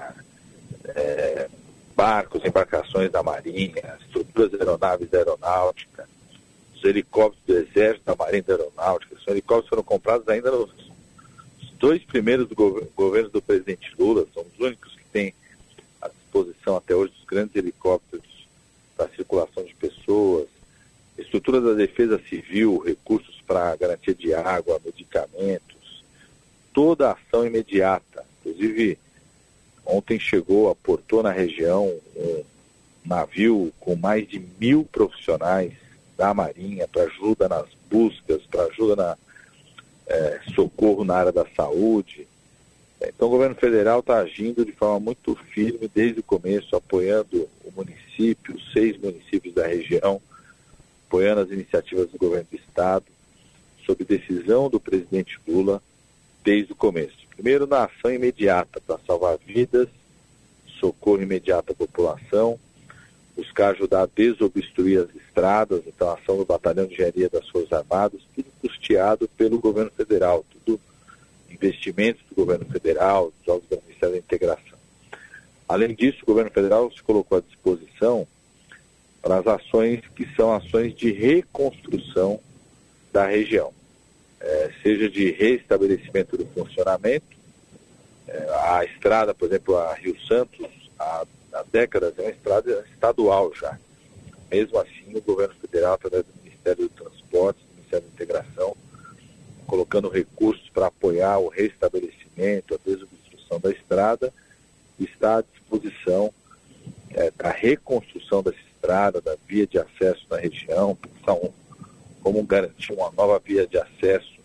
é, 0.85 1.49
barcos, 1.97 2.45
embarcações 2.45 3.11
da 3.11 3.23
Marinha, 3.23 3.99
estruturas 4.01 4.55
aeronaves 4.55 5.11
da 5.11 5.19
Aeronáutica, 5.19 6.09
os 6.77 6.85
helicópteros 6.85 7.45
do 7.45 7.69
Exército, 7.69 8.05
da 8.07 8.15
Marinha 8.15 8.45
da 8.45 8.55
Aeronáutica. 8.55 9.17
Os 9.17 9.27
helicópteros 9.27 9.69
foram 9.69 9.83
comprados 9.83 10.29
ainda 10.29 10.53
nos 10.53 10.71
dois 11.81 12.03
primeiros 12.05 12.49
do 12.49 12.55
governo 12.95 13.31
do 13.31 13.43
presidente 13.43 13.93
Lula, 13.99 14.25
são 14.33 14.45
os 14.45 14.65
únicos 14.65 14.95
que 14.95 15.05
têm 15.13 15.35
disposição 16.45 16.77
até 16.77 16.95
hoje 16.95 17.13
dos 17.13 17.25
grandes 17.25 17.57
helicópteros 17.57 18.47
para 18.97 19.09
circulação 19.11 19.65
de 19.65 19.75
pessoas, 19.75 20.47
estrutura 21.17 21.61
da 21.61 21.73
defesa 21.73 22.21
civil, 22.29 22.79
recursos 22.79 23.43
para 23.47 23.75
garantia 23.77 24.15
de 24.15 24.35
água, 24.35 24.81
medicamentos, 24.85 26.05
toda 26.73 27.09
a 27.09 27.13
ação 27.13 27.47
imediata. 27.47 28.25
Inclusive, 28.41 28.99
ontem 29.85 30.19
chegou, 30.19 30.71
aportou 30.71 31.23
na 31.23 31.33
região 31.33 31.87
um 32.17 32.45
navio 33.05 33.73
com 33.81 33.97
mais 33.97 34.29
de 34.29 34.39
mil 34.61 34.85
profissionais 34.85 35.73
da 36.17 36.35
Marinha 36.35 36.87
para 36.87 37.05
ajuda 37.05 37.49
nas 37.49 37.67
buscas, 37.91 38.43
para 38.51 38.65
ajuda 38.65 38.97
na 38.97 39.17
é, 40.07 40.41
socorro 40.55 41.05
na 41.05 41.17
área 41.17 41.33
da 41.33 41.47
saúde, 41.57 42.28
então 43.01 43.29
o 43.29 43.31
governo 43.31 43.55
federal 43.55 44.01
está 44.01 44.19
agindo 44.19 44.65
de 44.65 44.73
forma 44.73 44.99
muito 44.99 45.35
firme 45.53 45.89
desde 45.95 46.21
o 46.21 46.23
começo, 46.23 46.75
apoiando 46.75 47.49
o 47.65 47.73
município, 47.75 48.57
os 48.57 48.73
seis 48.73 48.99
municípios 48.99 49.55
da 49.55 49.67
região, 49.67 50.21
apoiando 51.07 51.43
as 51.43 51.51
iniciativas 51.51 52.11
do 52.11 52.19
governo 52.19 52.47
do 52.51 52.57
estado, 52.57 53.05
sob 53.87 54.05
decisão 54.05 54.69
do 54.69 54.81
presidente 54.81 55.39
Lula 55.47 55.83
desde 56.45 56.73
o 56.73 56.77
começo. 56.77 57.17
Primeiro 57.31 57.67
na 57.67 57.85
ação 57.85 58.13
imediata 58.13 58.81
para 58.81 58.99
salvar 59.07 59.39
vidas, 59.39 59.89
socorro 60.81 61.23
imediato 61.23 61.73
à 61.73 61.75
população, 61.75 62.59
buscar 63.37 63.71
ajudar 63.71 64.03
a 64.03 64.09
desobstruir 64.13 65.01
as 65.01 65.15
estradas, 65.15 65.83
então 65.87 66.11
a 66.11 66.15
ação 66.15 66.37
do 66.37 66.45
Batalhão 66.45 66.87
de 66.87 66.95
Engenharia 66.95 67.29
das 67.29 67.49
Forças 67.49 67.73
Armadas, 67.73 68.21
tudo 68.35 68.47
custeado 68.61 69.29
pelo 69.37 69.61
governo 69.61 69.93
federal, 69.93 70.45
investimentos 71.61 72.23
do 72.29 72.35
governo 72.35 72.65
federal, 72.67 73.33
dos 73.39 73.49
órgãos 73.49 73.69
do 73.69 73.83
Ministério 73.83 74.15
da 74.15 74.19
Integração. 74.19 74.79
Além 75.69 75.95
disso, 75.95 76.19
o 76.23 76.27
governo 76.27 76.51
federal 76.51 76.91
se 76.91 77.03
colocou 77.03 77.39
à 77.39 77.41
disposição 77.41 78.27
para 79.21 79.39
as 79.39 79.47
ações 79.47 80.01
que 80.17 80.27
são 80.35 80.55
ações 80.55 80.95
de 80.95 81.13
reconstrução 81.13 82.41
da 83.13 83.27
região, 83.27 83.73
é, 84.41 84.71
seja 84.83 85.11
de 85.11 85.31
restabelecimento 85.33 86.37
do 86.37 86.47
funcionamento, 86.47 87.37
é, 88.29 88.47
a 88.51 88.85
estrada, 88.85 89.35
por 89.35 89.49
exemplo, 89.49 89.77
a 89.77 89.95
Rio 89.95 90.19
Santos, 90.27 90.67
há, 90.99 91.27
há 91.53 91.65
décadas 91.73 92.19
é 92.19 92.23
uma 92.23 92.31
estrada 92.31 92.87
estadual 92.93 93.53
já. 93.55 93.79
Mesmo 94.51 94.79
assim, 94.79 95.15
o 95.15 95.21
governo 95.21 95.55
federal, 95.55 95.95
através 95.95 96.25
do 96.25 96.43
Ministério 96.43 96.89
do 96.89 96.95
Transporte, 96.95 97.61
do 97.61 97.75
Ministério 97.77 98.07
da 98.07 98.13
Integração, 98.15 98.77
colocando 99.69 100.09
recursos 100.09 100.69
para 100.71 100.87
apoiar 100.87 101.39
o 101.39 101.49
restabelecimento, 101.49 102.75
a 102.75 102.79
desobstrução 102.83 103.61
da 103.61 103.71
estrada, 103.71 104.33
está 104.99 105.37
à 105.37 105.43
disposição 105.43 106.33
é, 107.11 107.31
da 107.31 107.51
reconstrução 107.51 108.43
dessa 108.43 108.59
estrada, 108.75 109.21
da 109.21 109.37
via 109.47 109.67
de 109.67 109.79
acesso 109.79 110.27
na 110.31 110.39
região, 110.39 110.97
são 111.23 111.53
como 112.23 112.43
garantir 112.43 112.95
uma 112.95 113.11
nova 113.13 113.39
via 113.39 113.67
de 113.67 113.79
acesso, 113.79 114.39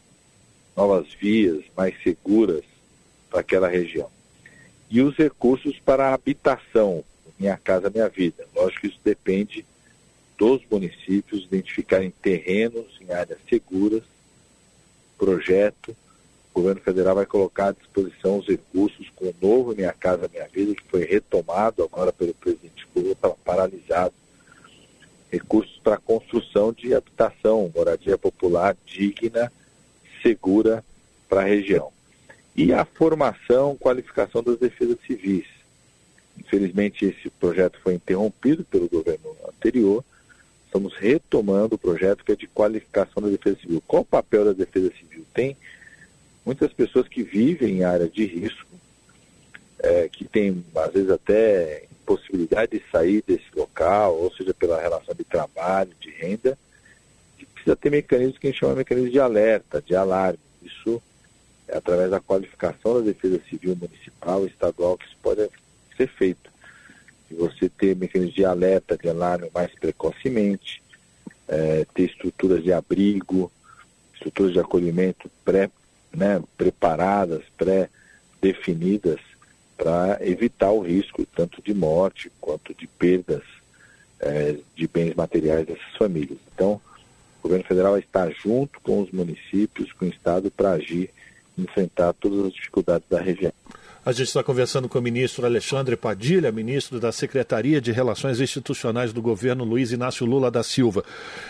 novas 0.75 1.07
vias 1.13 1.63
mais 1.75 1.95
seguras 2.03 2.65
para 3.29 3.39
aquela 3.39 3.69
região. 3.69 4.09
E 4.89 5.01
os 5.01 5.15
recursos 5.15 5.79
para 5.79 6.09
a 6.09 6.13
habitação, 6.13 7.01
Minha 7.39 7.57
Casa 7.57 7.89
Minha 7.89 8.09
Vida. 8.09 8.45
Lógico 8.53 8.81
que 8.81 8.87
isso 8.87 8.99
depende 9.03 9.65
dos 10.37 10.61
municípios 10.69 11.45
identificarem 11.45 12.11
terrenos 12.21 12.99
em 12.99 13.11
áreas 13.11 13.39
seguras 13.49 14.03
projeto, 15.17 15.95
o 16.53 16.61
governo 16.61 16.81
federal 16.81 17.15
vai 17.15 17.25
colocar 17.25 17.69
à 17.69 17.71
disposição 17.71 18.37
os 18.37 18.47
recursos 18.47 19.09
com 19.15 19.25
o 19.25 19.35
novo 19.41 19.75
Minha 19.75 19.91
Casa 19.93 20.29
Minha 20.31 20.47
Vida, 20.47 20.75
que 20.75 20.83
foi 20.89 21.03
retomado 21.03 21.83
agora 21.83 22.13
pelo 22.13 22.33
presidente 22.33 22.87
Lula, 22.95 23.13
estava 23.13 23.35
paralisado. 23.43 24.13
Recursos 25.31 25.79
para 25.83 25.97
construção 25.97 26.71
de 26.71 26.93
habitação, 26.93 27.71
moradia 27.75 28.17
popular 28.19 28.77
digna, 28.85 29.51
segura 30.21 30.83
para 31.27 31.41
a 31.41 31.45
região. 31.45 31.91
E 32.55 32.71
a 32.71 32.85
formação, 32.85 33.75
qualificação 33.75 34.43
das 34.43 34.59
defesas 34.59 34.97
civis. 35.07 35.47
Infelizmente, 36.37 37.05
esse 37.05 37.29
projeto 37.31 37.79
foi 37.81 37.95
interrompido 37.95 38.63
pelo 38.63 38.87
governo 38.87 39.35
anterior. 39.47 40.03
Estamos 40.73 40.95
retomando 40.95 41.75
o 41.75 41.77
projeto 41.77 42.25
que 42.25 42.31
é 42.31 42.35
de 42.35 42.47
qualificação 42.47 43.21
da 43.21 43.29
Defesa 43.29 43.59
Civil. 43.59 43.83
Qual 43.85 44.01
o 44.01 44.05
papel 44.05 44.43
da 44.43 44.53
Defesa 44.53 44.91
Civil? 44.97 45.23
Tem 45.31 45.55
muitas 46.43 46.73
pessoas 46.73 47.07
que 47.07 47.21
vivem 47.21 47.77
em 47.77 47.83
áreas 47.83 48.11
de 48.11 48.25
risco, 48.25 48.65
é, 49.77 50.09
que 50.09 50.25
têm, 50.25 50.65
às 50.75 50.91
vezes, 50.91 51.11
até 51.11 51.85
possibilidade 52.03 52.71
de 52.71 52.83
sair 52.91 53.21
desse 53.21 53.45
local, 53.55 54.17
ou 54.17 54.33
seja, 54.33 54.51
pela 54.51 54.81
relação 54.81 55.13
de 55.13 55.23
trabalho, 55.23 55.91
de 55.99 56.09
renda, 56.09 56.57
que 57.37 57.45
precisa 57.45 57.75
ter 57.75 57.91
mecanismos 57.91 58.39
que 58.39 58.47
a 58.47 58.49
gente 58.49 58.59
chama 58.59 58.73
de 58.73 58.79
mecanismos 58.79 59.11
de 59.11 59.19
alerta, 59.19 59.79
de 59.79 59.95
alarme. 59.95 60.39
Isso 60.63 60.99
é 61.67 61.77
através 61.77 62.09
da 62.09 62.19
qualificação 62.19 62.95
da 62.95 63.01
Defesa 63.01 63.39
Civil 63.47 63.75
Municipal 63.75 64.43
Estadual 64.47 64.97
que 64.97 65.05
isso 65.05 65.17
pode 65.21 65.47
ser 65.95 66.07
feito. 66.07 66.51
E 67.33 67.35
você 67.35 67.67
ter 67.67 67.95
mecanismos 67.95 68.35
de 68.35 68.45
alerta, 68.45 68.95
de 68.95 69.09
alarme 69.09 69.49
mais 69.53 69.71
precocemente, 69.73 70.81
é, 71.47 71.85
ter 71.93 72.03
estruturas 72.03 72.63
de 72.63 72.71
abrigo, 72.71 73.51
estruturas 74.13 74.53
de 74.53 74.59
acolhimento 74.59 75.29
pré, 75.43 75.69
né, 76.15 76.41
preparadas, 76.55 77.41
pré-definidas, 77.57 79.19
para 79.75 80.19
evitar 80.21 80.71
o 80.71 80.81
risco 80.81 81.25
tanto 81.25 81.61
de 81.61 81.73
morte 81.73 82.31
quanto 82.39 82.73
de 82.73 82.85
perdas 82.85 83.41
é, 84.19 84.57
de 84.75 84.87
bens 84.87 85.15
materiais 85.15 85.65
dessas 85.65 85.97
famílias. 85.97 86.37
Então, 86.53 86.79
o 87.39 87.43
governo 87.43 87.65
federal 87.65 87.97
está 87.97 88.29
junto 88.29 88.79
com 88.81 89.01
os 89.01 89.11
municípios, 89.11 89.91
com 89.91 90.05
o 90.05 90.09
Estado, 90.09 90.51
para 90.51 90.71
agir 90.73 91.09
enfrentar 91.57 92.13
todas 92.13 92.45
as 92.45 92.53
dificuldades 92.53 93.07
da 93.09 93.19
região. 93.19 93.51
A 94.05 94.11
gente 94.11 94.27
está 94.27 94.43
conversando 94.43 94.89
com 94.89 94.99
o 94.99 95.01
ministro 95.01 95.45
Alexandre 95.45 95.95
Padilha, 95.95 96.51
ministro 96.51 96.99
da 96.99 97.09
Secretaria 97.09 97.79
de 97.79 97.89
Relações 97.93 98.41
Institucionais 98.41 99.13
do 99.13 99.21
governo 99.21 99.63
Luiz 99.63 99.93
Inácio 99.93 100.25
Lula 100.25 100.51
da 100.51 100.61
Silva. 100.61 101.05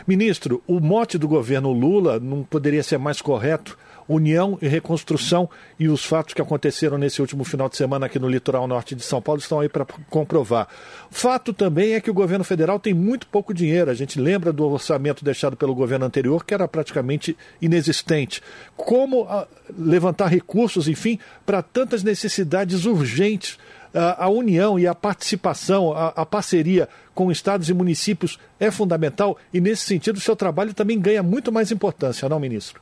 Ministro, 0.06 0.62
o 0.68 0.80
mote 0.80 1.18
do 1.18 1.28
governo 1.28 1.72
Lula 1.74 2.20
não 2.20 2.44
poderia 2.44 2.84
ser 2.84 3.00
mais 3.00 3.24
correto 3.24 3.76
união 4.08 4.58
e 4.62 4.68
reconstrução 4.68 5.50
e 5.80 5.88
os 5.88 6.04
fatos 6.04 6.34
que 6.34 6.42
aconteceram 6.42 6.98
nesse 6.98 7.22
último 7.22 7.44
final 7.44 7.70
de 7.70 7.78
semana 7.78 8.06
aqui 8.06 8.20
no 8.20 8.30
litoral 8.30 8.68
norte 8.68 8.96
de 8.96 9.04
São 9.04 9.22
Paulo 9.22 9.40
estão 9.40 9.60
aí 9.60 9.70
para 9.70 9.86
comprovar. 10.10 10.68
Fato 11.10 11.54
também 11.54 11.94
é 11.94 12.02
que 12.02 12.12
o 12.12 12.14
governo 12.14 12.44
federal 12.44 12.80
tem 12.80 12.94
muito 12.94 13.28
pouco 13.28 13.54
dinheiro. 13.54 13.92
A 13.92 13.94
gente 13.94 14.20
lembra 14.20 14.52
do 14.52 14.66
orçamento 14.66 15.24
deixado 15.24 15.56
pelo 15.56 15.76
governo 15.76 16.06
anterior, 16.06 16.46
que 16.46 16.54
era 16.54 16.68
praticamente 16.68 17.38
inexistente. 17.62 18.42
Como 18.76 19.26
ah, 19.30 19.48
levantar 19.78 20.28
recursos, 20.28 20.88
enfim, 20.88 21.20
para 21.46 21.62
tantas 21.62 22.04
necessidades 22.04 22.86
urgentes 22.86 23.58
a, 23.94 24.28
união 24.28 24.80
e 24.80 24.88
a 24.88 24.96
participação, 24.96 25.94
a, 25.94 26.26
parceria 26.26 26.90
com 27.14 27.32
estados 27.32 27.70
e 27.70 27.74
municípios 27.74 28.40
é 28.60 28.72
fundamental 28.72 29.38
e, 29.54 29.62
nesse 29.62 29.84
sentido, 29.84 30.18
o 30.18 30.22
seu 30.22 30.36
trabalho 30.36 30.74
também 30.74 31.00
ganha 31.00 31.22
muito 31.22 31.52
mais 31.52 31.72
importância, 31.72 32.28
não, 32.28 32.40
ministro? 32.40 32.82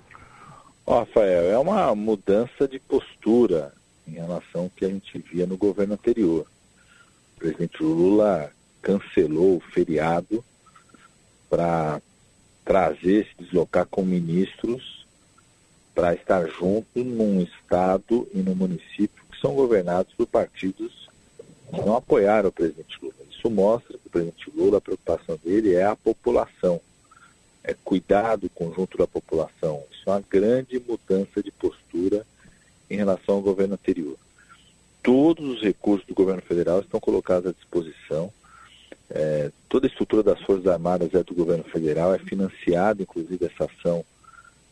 Oh, 0.86 1.00
Rafael, 1.00 1.52
é 1.52 1.58
uma 1.58 1.94
mudança 1.94 2.68
de 2.68 2.80
postura 2.80 3.74
em 4.08 4.14
relação 4.14 4.64
ao 4.64 4.70
que 4.70 4.84
a 4.84 4.90
gente 4.90 5.18
via 5.20 5.46
no 5.46 5.56
governo 5.56 5.94
anterior. 5.94 6.46
O 7.36 7.40
presidente 7.40 7.84
Lula 7.84 8.52
cancelou 8.82 9.58
o 9.58 9.60
feriado 9.60 10.44
para 11.50 12.02
trazer, 12.66 13.28
se 13.28 13.44
deslocar 13.44 13.86
com 13.86 14.04
ministros 14.04 15.06
para 15.94 16.16
estar 16.16 16.48
junto 16.48 17.04
num 17.04 17.42
estado 17.42 18.28
e 18.34 18.40
num 18.40 18.56
município 18.56 19.24
que 19.32 19.40
são 19.40 19.54
governados 19.54 20.14
por 20.14 20.26
partidos 20.26 21.10
que 21.70 21.82
não 21.82 21.96
apoiaram 21.96 22.50
o 22.50 22.52
presidente 22.52 22.98
Lula. 23.02 23.14
Isso 23.30 23.50
mostra 23.50 23.98
que 23.98 24.08
o 24.08 24.10
presidente 24.10 24.52
Lula, 24.56 24.80
a 24.80 24.82
preocupação 24.82 25.40
dele 25.44 25.76
é 25.76 25.86
a 25.86 25.96
população 25.96 26.82
é, 27.64 27.76
cuidar 27.84 28.36
do 28.36 28.50
conjunto 28.50 28.98
da 28.98 29.08
população. 29.08 29.84
Isso 29.92 30.04
é 30.08 30.12
uma 30.12 30.24
grande 30.30 30.80
mudança 30.80 31.42
de 31.44 31.52
postura 31.52 32.26
em 32.90 32.96
relação 32.96 33.36
ao 33.36 33.42
governo 33.42 33.76
anterior. 33.76 34.18
Todos 35.04 35.58
os 35.58 35.62
recursos 35.62 36.06
do 36.08 36.14
governo 36.14 36.42
federal 36.42 36.80
estão 36.80 37.00
colocados 37.00 37.50
à 37.50 37.54
disposição. 37.54 38.32
É, 39.10 39.52
toda 39.68 39.88
a 39.88 39.90
estrutura 39.90 40.24
das 40.24 40.42
Forças 40.42 40.68
Armadas 40.68 41.14
é 41.14 41.24
do 41.24 41.34
governo 41.34 41.64
federal, 41.64 42.14
é 42.14 42.20
financiada, 42.20 43.02
inclusive, 43.02 43.46
essa 43.46 43.66
ação 43.66 44.06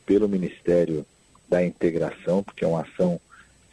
pelo 0.05 0.29
Ministério 0.29 1.05
da 1.47 1.63
Integração, 1.63 2.43
porque 2.43 2.63
é 2.63 2.67
uma 2.67 2.81
ação 2.81 3.19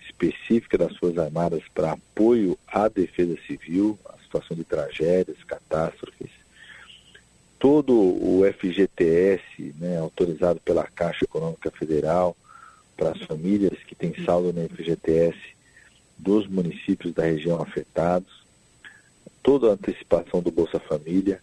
específica 0.01 0.79
das 0.79 0.97
Forças 0.97 1.19
Armadas 1.19 1.63
para 1.75 1.93
apoio 1.93 2.59
à 2.67 2.89
defesa 2.89 3.37
civil, 3.47 3.99
à 4.07 4.19
situação 4.23 4.57
de 4.57 4.65
tragédias, 4.65 5.43
catástrofes, 5.45 6.31
todo 7.59 7.93
o 7.93 8.43
FGTS, 8.45 9.75
né, 9.79 9.99
autorizado 9.99 10.61
pela 10.61 10.85
Caixa 10.85 11.25
Econômica 11.25 11.71
Federal, 11.71 12.37
para 12.97 13.11
as 13.11 13.23
famílias 13.23 13.79
que 13.85 13.95
têm 13.95 14.15
saldo 14.25 14.53
no 14.53 14.69
FGTS 14.69 15.39
dos 16.19 16.47
municípios 16.47 17.13
da 17.13 17.25
região 17.25 17.61
afetados, 17.61 18.45
toda 19.43 19.69
a 19.69 19.73
antecipação 19.73 20.41
do 20.41 20.51
Bolsa 20.51 20.81
Família, 20.81 21.41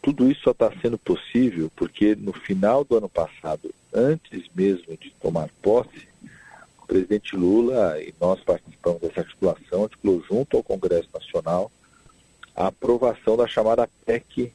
tudo 0.00 0.30
isso 0.30 0.42
só 0.42 0.52
está 0.52 0.72
sendo 0.80 0.96
possível 0.96 1.70
porque 1.74 2.14
no 2.14 2.32
final 2.32 2.84
do 2.84 2.96
ano 2.96 3.08
passado, 3.08 3.74
antes 3.92 4.48
mesmo 4.54 4.96
de 4.96 5.10
tomar 5.20 5.50
posse, 5.60 6.08
o 6.82 6.86
presidente 6.86 7.36
Lula 7.36 8.00
e 8.00 8.14
nós 8.20 8.40
participamos 8.40 9.00
dessa 9.00 9.20
articulação, 9.20 9.82
articulou 9.82 10.22
junto 10.22 10.56
ao 10.56 10.62
Congresso 10.62 11.08
Nacional 11.12 11.70
a 12.54 12.68
aprovação 12.68 13.36
da 13.36 13.46
chamada 13.46 13.88
PEC 14.06 14.52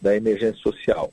da 0.00 0.16
emergência 0.16 0.60
social. 0.60 1.12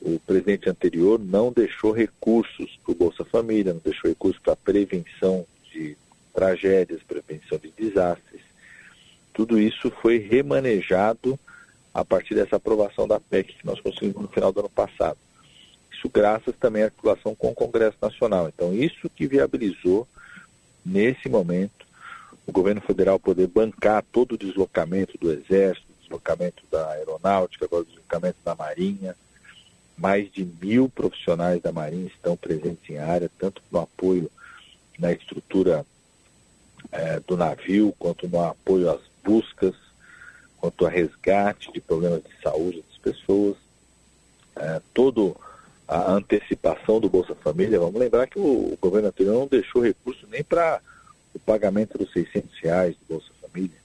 O 0.00 0.18
presidente 0.20 0.68
anterior 0.68 1.18
não 1.18 1.52
deixou 1.52 1.92
recursos 1.92 2.78
para 2.84 2.92
o 2.92 2.94
Bolsa 2.94 3.24
Família, 3.24 3.72
não 3.72 3.80
deixou 3.80 4.10
recursos 4.10 4.40
para 4.42 4.56
prevenção 4.56 5.46
de 5.72 5.96
tragédias, 6.34 7.02
prevenção 7.02 7.58
de 7.58 7.70
desastres. 7.70 8.40
Tudo 9.32 9.58
isso 9.60 9.90
foi 10.02 10.18
remanejado 10.18 11.38
a 11.94 12.04
partir 12.04 12.34
dessa 12.34 12.56
aprovação 12.56 13.06
da 13.06 13.20
PEC 13.20 13.54
que 13.54 13.66
nós 13.66 13.80
conseguimos 13.80 14.22
no 14.22 14.28
final 14.28 14.52
do 14.52 14.60
ano 14.60 14.68
passado. 14.68 15.18
Isso 15.92 16.08
graças 16.08 16.54
também 16.56 16.82
à 16.82 16.86
articulação 16.86 17.34
com 17.34 17.50
o 17.50 17.54
Congresso 17.54 17.96
Nacional. 18.00 18.48
Então, 18.48 18.74
isso 18.74 19.08
que 19.10 19.26
viabilizou, 19.26 20.08
nesse 20.84 21.28
momento, 21.28 21.86
o 22.46 22.52
governo 22.52 22.80
federal 22.80 23.20
poder 23.20 23.46
bancar 23.46 24.02
todo 24.10 24.32
o 24.32 24.38
deslocamento 24.38 25.16
do 25.18 25.30
Exército, 25.30 25.91
deslocamento 26.12 26.62
da 26.70 26.90
aeronáutica, 26.90 27.64
agora 27.64 27.82
o 27.82 27.86
deslocamento 27.86 28.38
da 28.44 28.54
marinha. 28.54 29.16
Mais 29.96 30.30
de 30.32 30.44
mil 30.44 30.88
profissionais 30.88 31.62
da 31.62 31.72
marinha 31.72 32.06
estão 32.06 32.36
presentes 32.36 32.88
em 32.90 32.98
área, 32.98 33.30
tanto 33.38 33.62
no 33.70 33.80
apoio 33.80 34.30
na 34.98 35.12
estrutura 35.12 35.86
é, 36.90 37.20
do 37.20 37.36
navio, 37.36 37.94
quanto 37.98 38.28
no 38.28 38.42
apoio 38.42 38.90
às 38.90 39.00
buscas, 39.22 39.74
quanto 40.58 40.86
a 40.86 40.90
resgate 40.90 41.72
de 41.72 41.80
problemas 41.80 42.22
de 42.22 42.42
saúde 42.42 42.82
das 42.88 42.98
pessoas. 42.98 43.56
É, 44.56 44.80
todo 44.92 45.36
a 45.86 46.12
antecipação 46.12 47.00
do 47.00 47.08
Bolsa 47.08 47.34
Família, 47.34 47.78
vamos 47.78 48.00
lembrar 48.00 48.26
que 48.26 48.38
o, 48.38 48.72
o 48.72 48.78
governo 48.80 49.08
anterior 49.08 49.34
não 49.34 49.46
deixou 49.46 49.82
recurso 49.82 50.26
nem 50.30 50.42
para 50.42 50.80
o 51.34 51.38
pagamento 51.38 51.98
dos 51.98 52.12
600 52.12 52.58
reais 52.60 52.96
do 52.96 53.14
Bolsa 53.14 53.30
Família. 53.40 53.81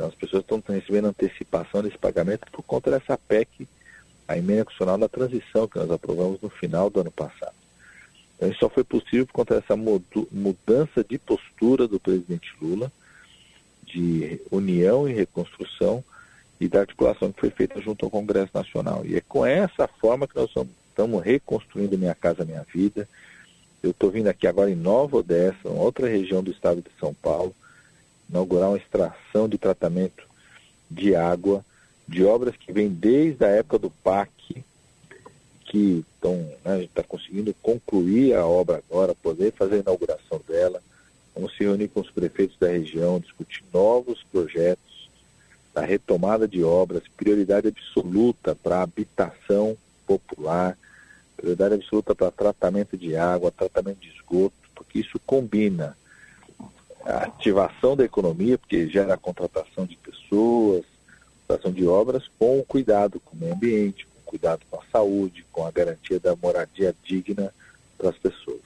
Então 0.00 0.08
as 0.08 0.14
pessoas 0.14 0.42
estão 0.42 0.62
recebendo 0.66 1.08
antecipação 1.08 1.82
desse 1.82 1.98
pagamento 1.98 2.50
por 2.50 2.62
conta 2.62 2.90
dessa 2.90 3.18
PEC, 3.18 3.68
a 4.26 4.38
emenda 4.38 4.64
constitucional 4.64 4.96
da 4.96 5.10
transição 5.10 5.68
que 5.68 5.78
nós 5.78 5.90
aprovamos 5.90 6.40
no 6.40 6.48
final 6.48 6.88
do 6.88 7.00
ano 7.00 7.10
passado. 7.10 7.52
Então 8.34 8.48
isso 8.48 8.60
só 8.60 8.70
foi 8.70 8.82
possível 8.82 9.26
por 9.26 9.34
conta 9.34 9.60
dessa 9.60 9.76
mudança 9.76 11.04
de 11.06 11.18
postura 11.18 11.86
do 11.86 12.00
presidente 12.00 12.50
Lula, 12.62 12.90
de 13.84 14.40
união 14.50 15.06
e 15.06 15.12
reconstrução 15.12 16.02
e 16.58 16.66
da 16.66 16.80
articulação 16.80 17.30
que 17.30 17.40
foi 17.40 17.50
feita 17.50 17.78
junto 17.82 18.06
ao 18.06 18.10
Congresso 18.10 18.52
Nacional. 18.54 19.04
E 19.04 19.16
é 19.16 19.20
com 19.20 19.44
essa 19.44 19.86
forma 19.86 20.26
que 20.26 20.36
nós 20.36 20.48
estamos 20.88 21.22
reconstruindo 21.22 21.98
Minha 21.98 22.14
Casa 22.14 22.42
Minha 22.42 22.64
Vida. 22.72 23.06
Eu 23.82 23.90
estou 23.90 24.10
vindo 24.10 24.28
aqui 24.28 24.46
agora 24.46 24.70
em 24.70 24.76
Nova 24.76 25.18
Odessa, 25.18 25.68
outra 25.68 26.08
região 26.08 26.42
do 26.42 26.50
estado 26.50 26.80
de 26.80 26.90
São 26.98 27.12
Paulo, 27.12 27.54
inaugurar 28.30 28.68
uma 28.68 28.78
extração 28.78 29.48
de 29.48 29.58
tratamento 29.58 30.24
de 30.88 31.14
água, 31.14 31.64
de 32.06 32.24
obras 32.24 32.56
que 32.56 32.72
vêm 32.72 32.88
desde 32.88 33.44
a 33.44 33.48
época 33.48 33.78
do 33.78 33.90
PAC, 33.90 34.64
que 35.66 36.04
estão, 36.14 36.34
né, 36.64 36.72
a 36.72 36.78
gente 36.78 36.88
está 36.88 37.02
conseguindo 37.02 37.54
concluir 37.62 38.34
a 38.34 38.46
obra 38.46 38.82
agora, 38.88 39.14
poder 39.14 39.52
fazer 39.52 39.76
a 39.76 39.78
inauguração 39.78 40.40
dela. 40.48 40.82
Vamos 41.34 41.56
se 41.56 41.64
reunir 41.64 41.88
com 41.88 42.00
os 42.00 42.10
prefeitos 42.10 42.58
da 42.58 42.68
região, 42.68 43.20
discutir 43.20 43.62
novos 43.72 44.24
projetos 44.32 45.08
da 45.72 45.82
retomada 45.82 46.48
de 46.48 46.64
obras, 46.64 47.04
prioridade 47.16 47.68
absoluta 47.68 48.56
para 48.56 48.82
habitação 48.82 49.76
popular, 50.04 50.76
prioridade 51.36 51.74
absoluta 51.74 52.14
para 52.14 52.32
tratamento 52.32 52.96
de 52.96 53.14
água, 53.14 53.52
tratamento 53.52 54.00
de 54.00 54.08
esgoto, 54.08 54.54
porque 54.74 54.98
isso 54.98 55.20
combina 55.24 55.96
a 57.04 57.24
ativação 57.24 57.96
da 57.96 58.04
economia, 58.04 58.58
porque 58.58 58.88
gera 58.88 59.14
a 59.14 59.18
contratação 59.18 59.86
de 59.86 59.96
pessoas, 59.96 60.84
contratação 61.46 61.72
de 61.72 61.86
obras, 61.86 62.24
com 62.38 62.62
cuidado 62.62 63.20
com 63.20 63.36
o 63.36 63.38
meio 63.38 63.54
ambiente, 63.54 64.06
com 64.06 64.30
cuidado 64.30 64.60
com 64.70 64.78
a 64.78 64.84
saúde, 64.92 65.44
com 65.50 65.66
a 65.66 65.70
garantia 65.70 66.20
da 66.20 66.36
moradia 66.36 66.94
digna 67.04 67.52
para 67.96 68.10
as 68.10 68.16
pessoas. 68.16 68.60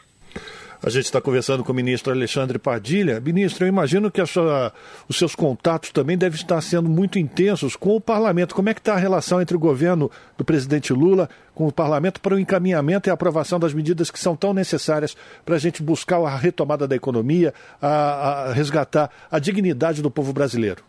A 0.85 0.91
gente 0.91 1.07
está 1.07 1.19
conversando 1.19 1.65
com 1.65 1.73
o 1.73 1.75
ministro 1.75 2.13
Alexandre 2.13 2.59
Padilha. 2.59 3.19
Ministro, 3.19 3.65
eu 3.65 3.69
imagino 3.69 4.11
que 4.11 4.25
sua, 4.27 4.71
os 5.09 5.17
seus 5.17 5.35
contatos 5.35 5.91
também 5.91 6.19
devem 6.19 6.39
estar 6.39 6.61
sendo 6.61 6.91
muito 6.91 7.19
intensos 7.19 7.75
com 7.75 7.97
o 7.97 8.01
parlamento. 8.01 8.55
Como 8.55 8.69
é 8.69 8.75
que 8.75 8.81
está 8.81 8.93
a 8.93 8.99
relação 8.99 9.41
entre 9.41 9.57
o 9.57 9.59
governo 9.59 10.11
do 10.37 10.45
presidente 10.45 10.93
Lula 10.93 11.31
com 11.55 11.67
o 11.67 11.73
parlamento 11.73 12.21
para 12.21 12.35
o 12.35 12.39
encaminhamento 12.39 13.09
e 13.09 13.11
aprovação 13.11 13.59
das 13.59 13.73
medidas 13.73 14.11
que 14.11 14.19
são 14.19 14.37
tão 14.37 14.53
necessárias 14.53 15.17
para 15.43 15.55
a 15.57 15.59
gente 15.59 15.83
buscar 15.83 16.19
a 16.19 16.37
retomada 16.37 16.87
da 16.87 16.95
economia, 16.95 17.55
a, 17.81 17.89
a 17.89 18.53
resgatar 18.53 19.11
a 19.31 19.39
dignidade 19.39 20.03
do 20.03 20.11
povo 20.11 20.35
brasileiro? 20.35 20.85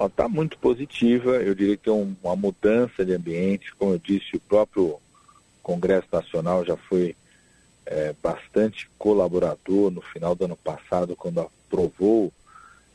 Está 0.00 0.28
muito 0.28 0.56
positiva, 0.58 1.38
eu 1.38 1.56
diria 1.56 1.76
que 1.76 1.88
é 1.88 1.92
uma 1.92 2.36
mudança 2.36 3.04
de 3.04 3.12
ambiente. 3.12 3.74
Como 3.76 3.94
eu 3.94 3.98
disse, 3.98 4.36
o 4.36 4.40
próprio 4.40 5.00
Congresso 5.60 6.06
Nacional 6.12 6.64
já 6.64 6.76
foi 6.76 7.16
é, 7.86 8.14
bastante 8.22 8.88
colaborador 8.98 9.90
no 9.90 10.00
final 10.00 10.34
do 10.34 10.44
ano 10.44 10.56
passado, 10.56 11.16
quando 11.16 11.40
aprovou 11.40 12.32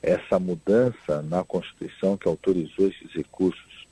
essa 0.02 0.40
mudança 0.40 1.22
na 1.24 1.44
Constituição 1.44 2.18
que 2.18 2.28
autorizou 2.28 2.88
esses 2.88 3.12
recursos 3.12 3.88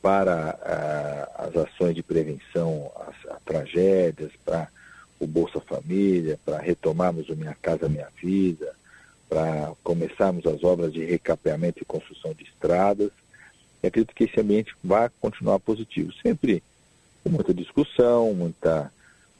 para 0.00 0.58
a, 0.62 1.44
as 1.46 1.56
ações 1.56 1.94
de 1.94 2.02
prevenção 2.02 2.90
às, 3.06 3.42
tragédias, 3.44 4.32
para 4.44 4.68
o 5.18 5.26
Bolsa 5.26 5.60
Família, 5.60 6.38
para 6.44 6.58
retomarmos 6.58 7.28
o 7.28 7.36
Minha 7.36 7.56
Casa 7.62 7.88
Minha 7.88 8.08
Vida, 8.20 8.74
para 9.28 9.72
começarmos 9.82 10.44
as 10.46 10.62
obras 10.62 10.92
de 10.92 11.04
recapeamento 11.04 11.80
e 11.80 11.86
construção 11.86 12.34
de 12.34 12.44
estradas. 12.44 13.10
E 13.82 13.86
acredito 13.86 14.14
que 14.14 14.24
esse 14.24 14.40
ambiente 14.40 14.74
vai 14.82 15.08
continuar 15.20 15.58
positivo, 15.58 16.12
sempre 16.22 16.62
com 17.22 17.30
muita 17.30 17.54
discussão, 17.54 18.34
muita 18.34 18.92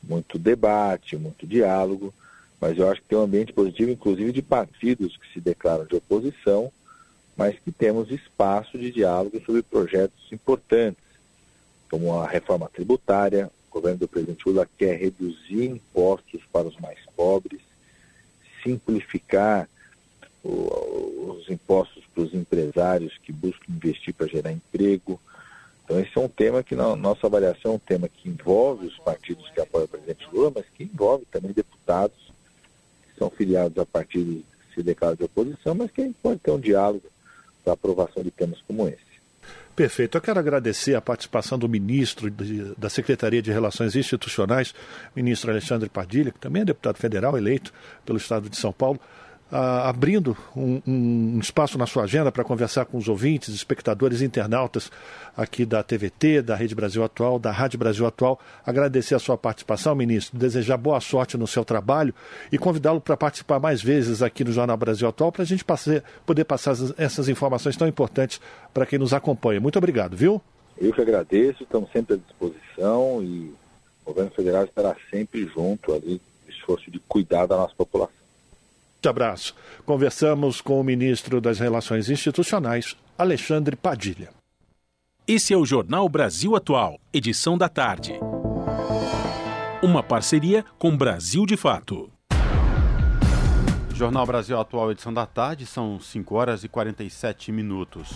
muito 0.03 0.39
debate, 0.39 1.17
muito 1.17 1.47
diálogo, 1.47 2.13
mas 2.61 2.79
eu 2.79 2.89
acho 2.89 3.01
que 3.01 3.09
tem 3.09 3.19
um 3.19 3.23
ambiente 3.23 3.53
positivo, 3.53 3.91
inclusive 3.91 4.33
de 4.33 4.43
partidos 4.43 5.17
que 5.17 5.33
se 5.33 5.41
declaram 5.41 5.85
de 5.85 5.97
oposição, 5.97 6.73
mas 7.37 7.59
que 7.59 7.73
temos 7.73 8.11
espaço 8.11 8.79
de 8.79 8.91
diálogo 8.91 9.41
sobre 9.45 9.63
projetos 9.63 10.31
importantes, 10.31 11.03
como 11.91 12.15
a 12.15 12.27
reforma 12.27 12.69
tributária. 12.73 13.51
O 13.71 13.75
governo 13.75 14.01
do 14.01 14.09
presidente 14.09 14.47
Lula 14.47 14.69
quer 14.79 14.99
reduzir 14.99 15.65
impostos 15.65 16.43
para 16.53 16.69
os 16.69 16.77
mais 16.79 16.99
pobres, 17.17 17.61
simplificar 18.63 19.69
os 20.45 21.49
impostos 21.49 22.05
para 22.15 22.25
os 22.25 22.35
empresários 22.35 23.17
que 23.19 23.33
buscam 23.33 23.73
investir 23.73 24.13
para 24.13 24.27
gerar 24.27 24.53
emprego, 24.53 25.21
então 25.85 25.99
esse 26.01 26.17
é 26.17 26.21
um 26.21 26.29
tema 26.29 26.63
que 26.63 26.75
na 26.75 26.95
nossa 26.97 27.27
avaliação 27.27 27.73
é 27.73 27.75
um 27.75 27.79
tema 27.79 28.09
que 28.09 28.29
envolve 28.29 28.87
os 28.87 28.99
partidos 28.99 29.49
que 29.51 29.61
apoiam 29.61 29.85
o 29.85 29.89
presidente 29.89 30.27
Lula, 30.33 30.53
mas 30.55 30.65
que 30.75 30.85
envolve 30.85 31.25
também 31.31 31.53
deputados 31.53 32.33
que 33.05 33.19
são 33.19 33.29
filiados 33.31 33.77
a 33.79 33.85
partidos 33.85 34.43
que 34.69 34.75
se 34.75 34.83
declaram 34.83 35.17
de 35.17 35.25
oposição, 35.25 35.75
mas 35.75 35.91
que 35.91 36.15
pode 36.23 36.41
ter 36.41 36.51
um 36.51 36.61
diálogo 36.61 37.05
para 37.65 37.75
aprovação 37.75 38.23
de 38.23 38.31
temas 38.31 38.61
como 38.67 38.89
esse. 38.89 39.13
Perfeito. 39.75 40.17
Eu 40.17 40.21
quero 40.21 40.39
agradecer 40.39 40.95
a 40.95 41.01
participação 41.01 41.59
do 41.59 41.69
ministro 41.69 42.31
de, 42.31 42.75
da 42.77 42.91
Secretaria 42.91 43.41
de 43.41 43.51
Relações 43.51 43.97
Institucionais, 43.97 44.75
ministro 45.17 45.51
Alexandre 45.51 45.89
Padilha, 45.89 46.31
que 46.31 46.39
também 46.39 46.63
é 46.63 46.65
deputado 46.67 46.99
federal 46.99 47.39
eleito 47.39 47.73
pelo 48.05 48.19
Estado 48.19 48.51
de 48.51 48.57
São 48.57 48.73
Paulo 48.73 49.01
ah, 49.55 49.87
abrindo 49.91 50.35
um, 50.57 50.81
um, 50.87 51.39
espaço 51.39 51.77
na 51.77 51.87
sua 51.87 52.05
agenda 52.05 52.33
para 52.33 52.43
conversar 52.43 52.87
com 52.87 52.97
os 52.97 53.07
ouvintes, 53.07 53.55
espectadores, 53.55 54.23
internautas 54.23 54.91
aqui 55.37 55.67
da 55.67 55.83
TVT, 55.83 56.41
da 56.41 56.57
Rede 56.57 56.75
Brasil 56.75 57.05
Atual, 57.05 57.39
da 57.39 57.51
Rádio 57.51 57.79
Brasil 57.79 58.07
Atual. 58.07 58.41
Agradecer 58.65 59.15
a 59.15 59.19
sua 59.19 59.37
participação, 59.37 59.95
ministro, 59.95 60.39
desejar 60.39 60.79
boa 60.79 60.99
sorte 61.01 61.37
no 61.37 61.47
seu 61.47 61.67
trabalho 61.67 62.15
e 62.51 62.57
convidá-lo 62.57 62.99
para 62.99 63.15
participar 63.15 63.61
mais 63.61 63.83
vezes 63.83 64.23
aqui 64.23 64.43
no 64.43 64.53
Jornal 64.53 64.77
Brasil 64.79 65.07
Atual 65.07 65.31
para 65.31 65.43
a 65.43 65.47
gente 65.47 65.63
passe, 65.63 66.03
poder 66.25 66.45
passar 66.45 66.75
essas 66.97 67.29
informações 67.29 67.77
tão 67.77 67.87
importantes 67.87 68.41
para 68.73 68.87
quem 68.87 68.99
nos 68.99 69.13
acompanha. 69.13 69.61
Muito 69.61 69.77
obrigado, 69.77 70.17
viu? 70.17 70.41
Eu 70.79 70.95
que 70.95 71.03
agradeço, 71.03 71.63
estamos 71.63 71.93
sempre 71.93 72.15
à 72.15 72.17
disposição 72.17 73.23
e 73.23 73.53
o 74.03 74.07
governo 74.07 74.31
federal 74.31 74.65
estará 74.65 74.97
sempre 75.11 75.47
junto 75.47 75.93
ali, 75.93 76.23
esforço 76.49 76.91
de 76.91 76.99
cuidar 77.01 77.45
da 77.45 77.59
nossa 77.59 77.75
população. 77.75 78.22
Forte 79.03 79.09
abraço. 79.09 79.55
Conversamos 79.85 80.61
com 80.61 80.81
o 80.81 80.85
ministro 80.85 81.41
das 81.41 81.59
Relações 81.59 82.09
Institucionais, 82.09 82.97
Alexandre 83.19 83.75
Padilha. 83.75 84.31
Esse 85.27 85.53
é 85.53 85.57
o 85.57 85.67
Jornal 85.67 86.09
Brasil 86.09 86.55
Atual, 86.55 87.01
edição 87.13 87.59
da 87.59 87.69
tarde. 87.69 88.13
Uma 89.83 90.05
parceria 90.05 90.65
com 90.79 90.97
Brasil 90.97 91.45
de 91.47 91.57
Fato. 91.57 92.13
Jornal 93.93 94.25
Brasil 94.25 94.59
Atual, 94.59 94.93
edição 94.93 95.13
da 95.13 95.27
tarde, 95.27 95.67
são 95.67 95.99
5 95.99 96.35
horas 96.37 96.63
e 96.63 96.69
47 96.69 97.51
minutos. 97.51 98.09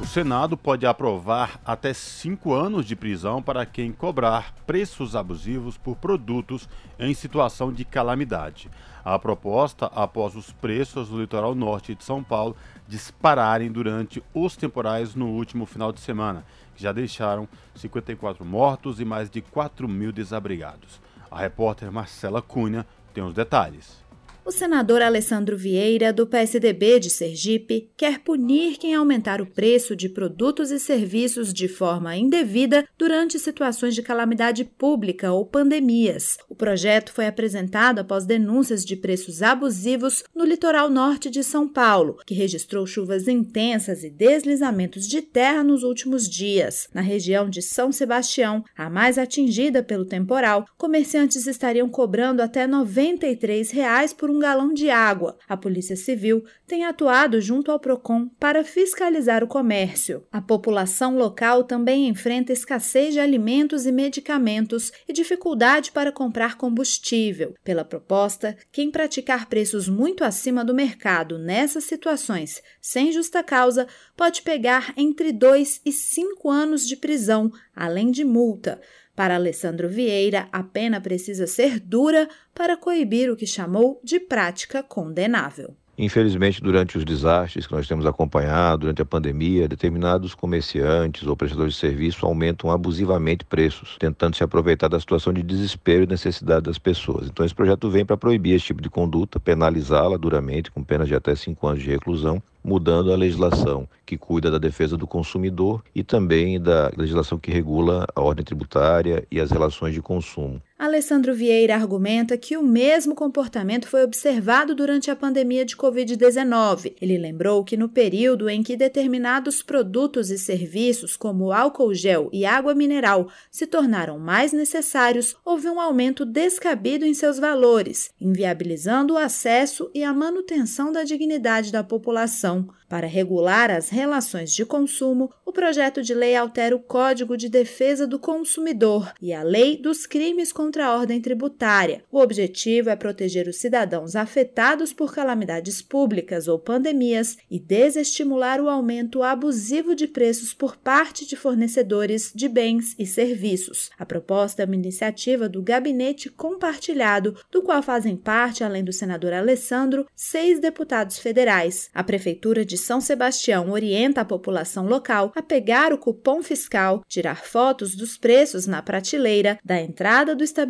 O 0.00 0.06
Senado 0.06 0.56
pode 0.56 0.86
aprovar 0.86 1.60
até 1.64 1.92
cinco 1.92 2.52
anos 2.54 2.86
de 2.86 2.96
prisão 2.96 3.42
para 3.42 3.64
quem 3.64 3.92
cobrar 3.92 4.54
preços 4.66 5.14
abusivos 5.14 5.76
por 5.76 5.96
produtos 5.96 6.68
em 6.98 7.14
situação 7.14 7.72
de 7.72 7.84
calamidade. 7.84 8.70
A 9.04 9.18
proposta 9.18 9.86
após 9.86 10.36
os 10.36 10.52
preços 10.52 11.08
do 11.08 11.20
litoral 11.20 11.54
norte 11.54 11.94
de 11.94 12.04
São 12.04 12.22
Paulo 12.22 12.56
dispararem 12.86 13.70
durante 13.70 14.22
os 14.32 14.56
temporais 14.56 15.14
no 15.14 15.28
último 15.28 15.66
final 15.66 15.92
de 15.92 16.00
semana, 16.00 16.44
que 16.74 16.82
já 16.82 16.92
deixaram 16.92 17.48
54 17.74 18.44
mortos 18.44 19.00
e 19.00 19.04
mais 19.04 19.28
de 19.28 19.40
4 19.40 19.88
mil 19.88 20.12
desabrigados. 20.12 21.00
A 21.30 21.38
repórter 21.38 21.90
Marcela 21.90 22.40
Cunha 22.40 22.86
tem 23.12 23.24
os 23.24 23.34
detalhes. 23.34 24.01
O 24.44 24.50
senador 24.50 25.00
Alessandro 25.00 25.56
Vieira, 25.56 26.12
do 26.12 26.26
PSDB 26.26 26.98
de 26.98 27.08
Sergipe, 27.10 27.88
quer 27.96 28.18
punir 28.18 28.76
quem 28.76 28.92
aumentar 28.92 29.40
o 29.40 29.46
preço 29.46 29.94
de 29.94 30.08
produtos 30.08 30.72
e 30.72 30.80
serviços 30.80 31.52
de 31.52 31.68
forma 31.68 32.16
indevida 32.16 32.84
durante 32.98 33.38
situações 33.38 33.94
de 33.94 34.02
calamidade 34.02 34.64
pública 34.64 35.30
ou 35.32 35.46
pandemias. 35.46 36.38
O 36.48 36.56
projeto 36.56 37.12
foi 37.12 37.28
apresentado 37.28 38.00
após 38.00 38.26
denúncias 38.26 38.84
de 38.84 38.96
preços 38.96 39.42
abusivos 39.44 40.24
no 40.34 40.44
litoral 40.44 40.90
norte 40.90 41.30
de 41.30 41.44
São 41.44 41.68
Paulo, 41.68 42.18
que 42.26 42.34
registrou 42.34 42.84
chuvas 42.84 43.28
intensas 43.28 44.02
e 44.02 44.10
deslizamentos 44.10 45.06
de 45.06 45.22
terra 45.22 45.62
nos 45.62 45.84
últimos 45.84 46.28
dias. 46.28 46.88
Na 46.92 47.00
região 47.00 47.48
de 47.48 47.62
São 47.62 47.92
Sebastião, 47.92 48.64
a 48.76 48.90
mais 48.90 49.18
atingida 49.18 49.84
pelo 49.84 50.04
temporal, 50.04 50.66
comerciantes 50.76 51.46
estariam 51.46 51.88
cobrando 51.88 52.42
até 52.42 52.66
93 52.66 53.70
reais 53.70 54.12
por 54.12 54.31
um 54.32 54.38
galão 54.38 54.72
de 54.72 54.88
água. 54.88 55.36
A 55.48 55.56
Polícia 55.56 55.94
Civil 55.94 56.44
tem 56.66 56.84
atuado 56.84 57.40
junto 57.40 57.70
ao 57.70 57.78
Procon 57.78 58.28
para 58.40 58.64
fiscalizar 58.64 59.44
o 59.44 59.46
comércio. 59.46 60.24
A 60.32 60.40
população 60.40 61.16
local 61.16 61.64
também 61.64 62.08
enfrenta 62.08 62.52
escassez 62.52 63.12
de 63.12 63.20
alimentos 63.20 63.84
e 63.84 63.92
medicamentos 63.92 64.90
e 65.06 65.12
dificuldade 65.12 65.92
para 65.92 66.10
comprar 66.10 66.56
combustível. 66.56 67.54
Pela 67.62 67.84
proposta, 67.84 68.56
quem 68.70 68.90
praticar 68.90 69.46
preços 69.46 69.88
muito 69.88 70.24
acima 70.24 70.64
do 70.64 70.74
mercado 70.74 71.38
nessas 71.38 71.84
situações, 71.84 72.62
sem 72.80 73.12
justa 73.12 73.42
causa, 73.42 73.86
pode 74.16 74.42
pegar 74.42 74.94
entre 74.96 75.32
2 75.32 75.82
e 75.84 75.92
5 75.92 76.50
anos 76.50 76.86
de 76.86 76.96
prisão, 76.96 77.52
além 77.76 78.10
de 78.10 78.24
multa. 78.24 78.80
Para 79.14 79.36
Alessandro 79.36 79.88
Vieira, 79.88 80.48
a 80.50 80.62
pena 80.62 81.00
precisa 81.00 81.46
ser 81.46 81.78
dura 81.78 82.28
para 82.54 82.76
coibir 82.76 83.30
o 83.30 83.36
que 83.36 83.46
chamou 83.46 84.00
de 84.02 84.18
prática 84.18 84.82
condenável. 84.82 85.76
Infelizmente, 85.98 86.62
durante 86.62 86.96
os 86.96 87.04
desastres 87.04 87.66
que 87.66 87.72
nós 87.74 87.86
temos 87.86 88.06
acompanhado, 88.06 88.80
durante 88.80 89.02
a 89.02 89.04
pandemia, 89.04 89.68
determinados 89.68 90.34
comerciantes 90.34 91.26
ou 91.26 91.36
prestadores 91.36 91.74
de 91.74 91.80
serviço 91.80 92.24
aumentam 92.24 92.70
abusivamente 92.70 93.44
preços, 93.44 93.96
tentando 93.98 94.34
se 94.34 94.42
aproveitar 94.42 94.88
da 94.88 94.98
situação 94.98 95.34
de 95.34 95.42
desespero 95.42 96.04
e 96.04 96.06
necessidade 96.06 96.62
das 96.62 96.78
pessoas. 96.78 97.28
Então, 97.28 97.44
esse 97.44 97.54
projeto 97.54 97.90
vem 97.90 98.06
para 98.06 98.16
proibir 98.16 98.54
esse 98.54 98.66
tipo 98.66 98.80
de 98.80 98.88
conduta, 98.88 99.38
penalizá-la 99.38 100.16
duramente, 100.16 100.70
com 100.70 100.82
penas 100.82 101.08
de 101.08 101.14
até 101.14 101.36
cinco 101.36 101.66
anos 101.68 101.82
de 101.82 101.90
reclusão, 101.90 102.42
mudando 102.64 103.12
a 103.12 103.16
legislação 103.16 103.86
que 104.06 104.16
cuida 104.16 104.50
da 104.50 104.58
defesa 104.58 104.96
do 104.96 105.06
consumidor 105.06 105.82
e 105.94 106.02
também 106.02 106.60
da 106.60 106.90
legislação 106.96 107.38
que 107.38 107.50
regula 107.50 108.06
a 108.14 108.20
ordem 108.20 108.44
tributária 108.44 109.26
e 109.30 109.40
as 109.40 109.50
relações 109.50 109.92
de 109.92 110.00
consumo. 110.00 110.62
Alessandro 110.82 111.32
Vieira 111.32 111.76
argumenta 111.76 112.36
que 112.36 112.56
o 112.56 112.62
mesmo 112.62 113.14
comportamento 113.14 113.86
foi 113.86 114.02
observado 114.02 114.74
durante 114.74 115.12
a 115.12 115.14
pandemia 115.14 115.64
de 115.64 115.76
Covid-19. 115.76 116.94
Ele 117.00 117.16
lembrou 117.16 117.62
que 117.62 117.76
no 117.76 117.88
período 117.88 118.50
em 118.50 118.64
que 118.64 118.76
determinados 118.76 119.62
produtos 119.62 120.28
e 120.28 120.36
serviços, 120.36 121.16
como 121.16 121.52
álcool 121.52 121.94
gel 121.94 122.28
e 122.32 122.44
água 122.44 122.74
mineral, 122.74 123.28
se 123.48 123.64
tornaram 123.64 124.18
mais 124.18 124.52
necessários, 124.52 125.36
houve 125.44 125.68
um 125.68 125.80
aumento 125.80 126.24
descabido 126.24 127.06
em 127.06 127.14
seus 127.14 127.38
valores, 127.38 128.10
inviabilizando 128.20 129.14
o 129.14 129.18
acesso 129.18 129.88
e 129.94 130.02
a 130.02 130.12
manutenção 130.12 130.90
da 130.90 131.04
dignidade 131.04 131.70
da 131.70 131.84
população. 131.84 132.68
Para 132.88 133.06
regular 133.06 133.70
as 133.70 133.88
relações 133.88 134.52
de 134.52 134.66
consumo, 134.66 135.30
o 135.46 135.52
projeto 135.52 136.02
de 136.02 136.12
lei 136.12 136.36
altera 136.36 136.76
o 136.76 136.78
Código 136.78 137.38
de 137.38 137.48
Defesa 137.48 138.06
do 138.06 138.18
Consumidor 138.18 139.14
e 139.20 139.32
a 139.32 139.42
Lei 139.42 139.78
dos 139.78 140.06
Crimes 140.06 140.52
contra 140.52 140.71
a 140.80 140.96
Ordem 140.96 141.20
Tributária. 141.20 142.02
O 142.10 142.18
objetivo 142.18 142.88
é 142.88 142.96
proteger 142.96 143.46
os 143.46 143.56
cidadãos 143.56 144.16
afetados 144.16 144.92
por 144.92 145.14
calamidades 145.14 145.82
públicas 145.82 146.48
ou 146.48 146.58
pandemias 146.58 147.36
e 147.50 147.58
desestimular 147.58 148.60
o 148.60 148.68
aumento 148.68 149.22
abusivo 149.22 149.94
de 149.94 150.06
preços 150.06 150.54
por 150.54 150.76
parte 150.76 151.26
de 151.26 151.36
fornecedores 151.36 152.32
de 152.34 152.48
bens 152.48 152.94
e 152.98 153.06
serviços. 153.06 153.90
A 153.98 154.06
proposta 154.06 154.62
é 154.62 154.64
uma 154.64 154.74
iniciativa 154.74 155.48
do 155.48 155.62
Gabinete 155.62 156.30
Compartilhado, 156.30 157.36
do 157.50 157.62
qual 157.62 157.82
fazem 157.82 158.16
parte, 158.16 158.64
além 158.64 158.82
do 158.82 158.92
senador 158.92 159.32
Alessandro, 159.32 160.06
seis 160.14 160.58
deputados 160.58 161.18
federais. 161.18 161.90
A 161.94 162.02
Prefeitura 162.02 162.64
de 162.64 162.78
são 162.78 163.00
Sebastião 163.00 163.70
orienta 163.70 164.22
a 164.22 164.24
população 164.24 164.86
local 164.86 165.32
a 165.34 165.42
pegar 165.42 165.92
o 165.92 165.98
cupom 165.98 166.42
fiscal, 166.42 167.04
tirar 167.06 167.44
fotos 167.44 167.94
dos 167.94 168.16
preços 168.16 168.66
na 168.66 168.80
prateleira 168.80 169.58
da 169.64 169.80
entrada 169.80 170.34
do 170.34 170.42
estabelecimento 170.42 170.61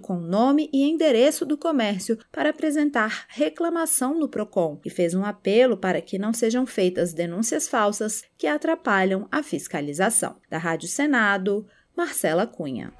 com 0.00 0.18
nome 0.18 0.68
e 0.72 0.88
endereço 0.88 1.44
do 1.44 1.56
comércio 1.56 2.18
para 2.30 2.50
apresentar 2.50 3.26
reclamação 3.28 4.18
no 4.18 4.28
Procon 4.28 4.80
e 4.84 4.90
fez 4.90 5.14
um 5.14 5.24
apelo 5.24 5.76
para 5.76 6.00
que 6.00 6.18
não 6.18 6.32
sejam 6.32 6.66
feitas 6.66 7.12
denúncias 7.12 7.68
falsas 7.68 8.22
que 8.36 8.46
atrapalham 8.46 9.26
a 9.30 9.42
fiscalização. 9.42 10.36
Da 10.50 10.58
Rádio 10.58 10.88
Senado, 10.88 11.66
Marcela 11.96 12.46
Cunha. 12.46 12.92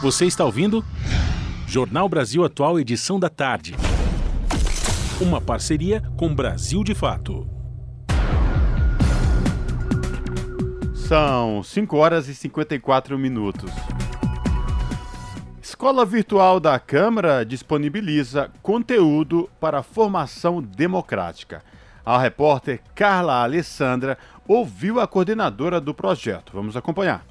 Você 0.00 0.26
está 0.26 0.44
ouvindo? 0.44 0.84
Jornal 1.66 2.08
Brasil 2.08 2.44
Atual, 2.44 2.78
edição 2.78 3.18
da 3.18 3.28
tarde. 3.28 3.74
Uma 5.20 5.40
parceria 5.40 6.02
com 6.16 6.34
Brasil 6.34 6.84
de 6.84 6.94
Fato. 6.94 7.53
São 11.06 11.62
5 11.62 11.96
horas 11.98 12.28
e 12.28 12.34
54 12.34 13.18
minutos. 13.18 13.70
escola 15.62 16.06
virtual 16.06 16.58
da 16.58 16.78
Câmara 16.78 17.44
disponibiliza 17.44 18.50
conteúdo 18.62 19.50
para 19.60 19.82
formação 19.82 20.62
democrática. 20.62 21.62
A 22.06 22.18
repórter 22.18 22.80
Carla 22.94 23.42
Alessandra 23.42 24.16
ouviu 24.48 24.98
a 24.98 25.06
coordenadora 25.06 25.78
do 25.78 25.92
projeto. 25.92 26.52
Vamos 26.54 26.74
acompanhar. 26.74 27.26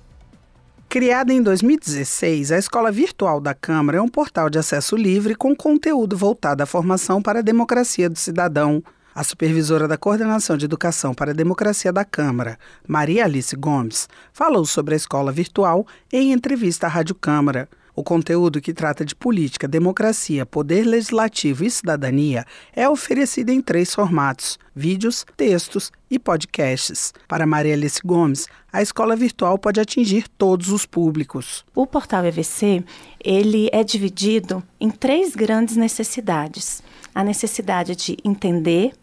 Criada 0.88 1.34
em 1.34 1.42
2016, 1.42 2.52
a 2.52 2.60
Escola 2.60 2.92
Virtual 2.92 3.42
da 3.42 3.56
Câmara 3.56 3.98
é 3.98 4.02
um 4.02 4.08
portal 4.08 4.52
de 4.52 4.60
acesso 4.60 4.96
livre 4.96 5.34
com 5.34 5.56
conteúdo 5.56 6.16
voltado 6.16 6.62
à 6.62 6.68
formação 6.68 7.24
para 7.24 7.40
a 7.40 7.44
democracia 7.44 8.08
do 8.08 8.20
cidadão. 8.20 8.84
A 9.16 9.24
supervisora 9.24 9.88
da 9.88 9.96
Coordenação 9.96 10.58
de 10.58 10.66
Educação 10.66 11.14
para 11.14 11.30
a 11.30 11.36
Democracia 11.36 11.94
da 11.94 12.04
Câmara, 12.04 12.58
Maria 12.88 13.26
Alice 13.26 13.56
Gomes, 13.56 14.10
falou 14.32 14.66
sobre 14.66 14.96
a 14.96 14.98
escola 14.98 15.32
virtual 15.32 15.86
em 16.12 16.32
entrevista 16.32 16.88
à 16.88 16.90
Rádio 16.90 17.14
Câmara. 17.14 17.70
O 17.96 18.04
conteúdo 18.04 18.60
que 18.60 18.74
trata 18.74 19.06
de 19.06 19.16
política, 19.16 19.68
democracia, 19.68 20.48
poder 20.48 20.84
legislativo 20.84 21.64
e 21.64 21.70
cidadania 21.70 22.44
é 22.76 22.90
oferecido 22.90 23.52
em 23.52 23.62
três 23.62 23.94
formatos: 23.94 24.58
vídeos, 24.76 25.24
textos 25.38 25.92
e 26.10 26.18
podcasts. 26.18 27.14
Para 27.28 27.46
Maria 27.46 27.76
Alice 27.76 28.02
Gomes, 28.04 28.48
a 28.72 28.82
escola 28.82 29.16
virtual 29.16 29.60
pode 29.60 29.80
atingir 29.80 30.28
todos 30.28 30.70
os 30.70 30.88
públicos. 30.88 31.64
O 31.76 31.86
portal 31.86 32.26
EVC, 32.26 32.84
ele 33.24 33.70
é 33.72 33.84
dividido 33.84 34.64
em 34.80 34.90
três 34.90 35.36
grandes 35.36 35.76
necessidades: 35.76 36.82
a 37.14 37.24
necessidade 37.24 37.96
de 37.96 38.18
entender, 38.26 38.94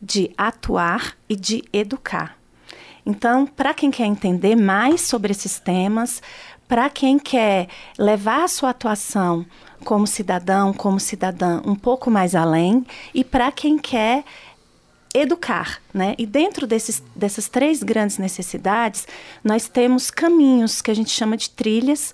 de 0.00 0.30
atuar 0.36 1.16
e 1.28 1.36
de 1.36 1.64
educar. 1.72 2.36
Então, 3.04 3.46
para 3.46 3.72
quem 3.72 3.90
quer 3.90 4.04
entender 4.04 4.54
mais 4.54 5.00
sobre 5.00 5.32
esses 5.32 5.58
temas, 5.58 6.22
para 6.68 6.90
quem 6.90 7.18
quer 7.18 7.68
levar 7.98 8.44
a 8.44 8.48
sua 8.48 8.70
atuação 8.70 9.46
como 9.84 10.06
cidadão, 10.06 10.72
como 10.72 11.00
cidadã 11.00 11.62
um 11.64 11.74
pouco 11.74 12.10
mais 12.10 12.34
além, 12.34 12.84
e 13.14 13.24
para 13.24 13.50
quem 13.50 13.78
quer 13.78 14.24
educar, 15.14 15.80
né? 15.92 16.14
E 16.18 16.26
dentro 16.26 16.66
desses, 16.66 17.02
dessas 17.16 17.48
três 17.48 17.82
grandes 17.82 18.18
necessidades, 18.18 19.08
nós 19.42 19.68
temos 19.68 20.10
caminhos 20.10 20.82
que 20.82 20.90
a 20.90 20.94
gente 20.94 21.10
chama 21.10 21.36
de 21.36 21.48
trilhas 21.48 22.12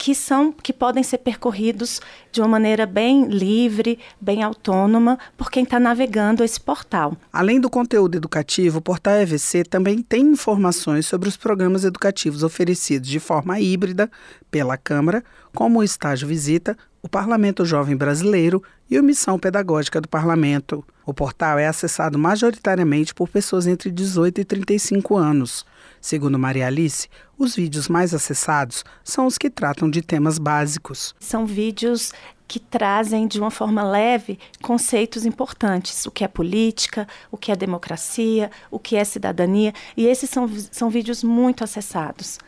que 0.00 0.14
são 0.14 0.50
que 0.50 0.72
podem 0.72 1.02
ser 1.02 1.18
percorridos 1.18 2.00
de 2.32 2.40
uma 2.40 2.48
maneira 2.48 2.86
bem 2.86 3.26
livre, 3.26 3.98
bem 4.18 4.42
autônoma, 4.42 5.18
por 5.36 5.50
quem 5.50 5.62
está 5.62 5.78
navegando 5.78 6.42
esse 6.42 6.58
portal. 6.58 7.14
Além 7.30 7.60
do 7.60 7.68
conteúdo 7.68 8.16
educativo, 8.16 8.78
o 8.78 8.80
portal 8.80 9.16
EVC 9.16 9.62
também 9.64 10.00
tem 10.00 10.22
informações 10.22 11.04
sobre 11.04 11.28
os 11.28 11.36
programas 11.36 11.84
educativos 11.84 12.42
oferecidos 12.42 13.10
de 13.10 13.20
forma 13.20 13.60
híbrida 13.60 14.10
pela 14.50 14.78
Câmara, 14.78 15.22
como 15.54 15.80
o 15.80 15.84
estágio 15.84 16.26
visita, 16.26 16.78
o 17.02 17.08
Parlamento 17.08 17.66
Jovem 17.66 17.94
Brasileiro 17.94 18.62
e 18.90 18.96
a 18.96 19.02
Missão 19.02 19.38
Pedagógica 19.38 20.00
do 20.00 20.08
Parlamento. 20.08 20.82
O 21.04 21.12
portal 21.12 21.58
é 21.58 21.66
acessado 21.66 22.18
majoritariamente 22.18 23.12
por 23.12 23.28
pessoas 23.28 23.66
entre 23.66 23.90
18 23.90 24.40
e 24.40 24.44
35 24.46 25.14
anos. 25.18 25.66
Segundo 26.00 26.38
Maria 26.38 26.66
Alice, 26.66 27.08
os 27.36 27.54
vídeos 27.54 27.88
mais 27.88 28.14
acessados 28.14 28.84
são 29.04 29.26
os 29.26 29.36
que 29.36 29.50
tratam 29.50 29.90
de 29.90 30.00
temas 30.00 30.38
básicos. 30.38 31.14
São 31.20 31.44
vídeos 31.44 32.12
que 32.48 32.58
trazem 32.58 33.28
de 33.28 33.38
uma 33.38 33.50
forma 33.50 33.82
leve 33.84 34.38
conceitos 34.62 35.24
importantes, 35.24 36.06
o 36.06 36.10
que 36.10 36.24
é 36.24 36.28
política, 36.28 37.06
o 37.30 37.36
que 37.36 37.52
é 37.52 37.56
democracia, 37.56 38.50
o 38.70 38.78
que 38.78 38.96
é 38.96 39.04
cidadania, 39.04 39.72
e 39.96 40.06
esses 40.06 40.30
são, 40.30 40.48
são 40.72 40.90
vídeos 40.90 41.22
muito 41.22 41.62
acessados. 41.62 42.38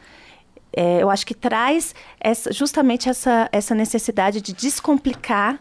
É, 0.72 1.02
eu 1.02 1.10
acho 1.10 1.26
que 1.26 1.34
traz 1.34 1.94
essa, 2.18 2.50
justamente 2.52 3.08
essa, 3.08 3.48
essa 3.52 3.74
necessidade 3.74 4.40
de 4.40 4.54
descomplicar 4.54 5.60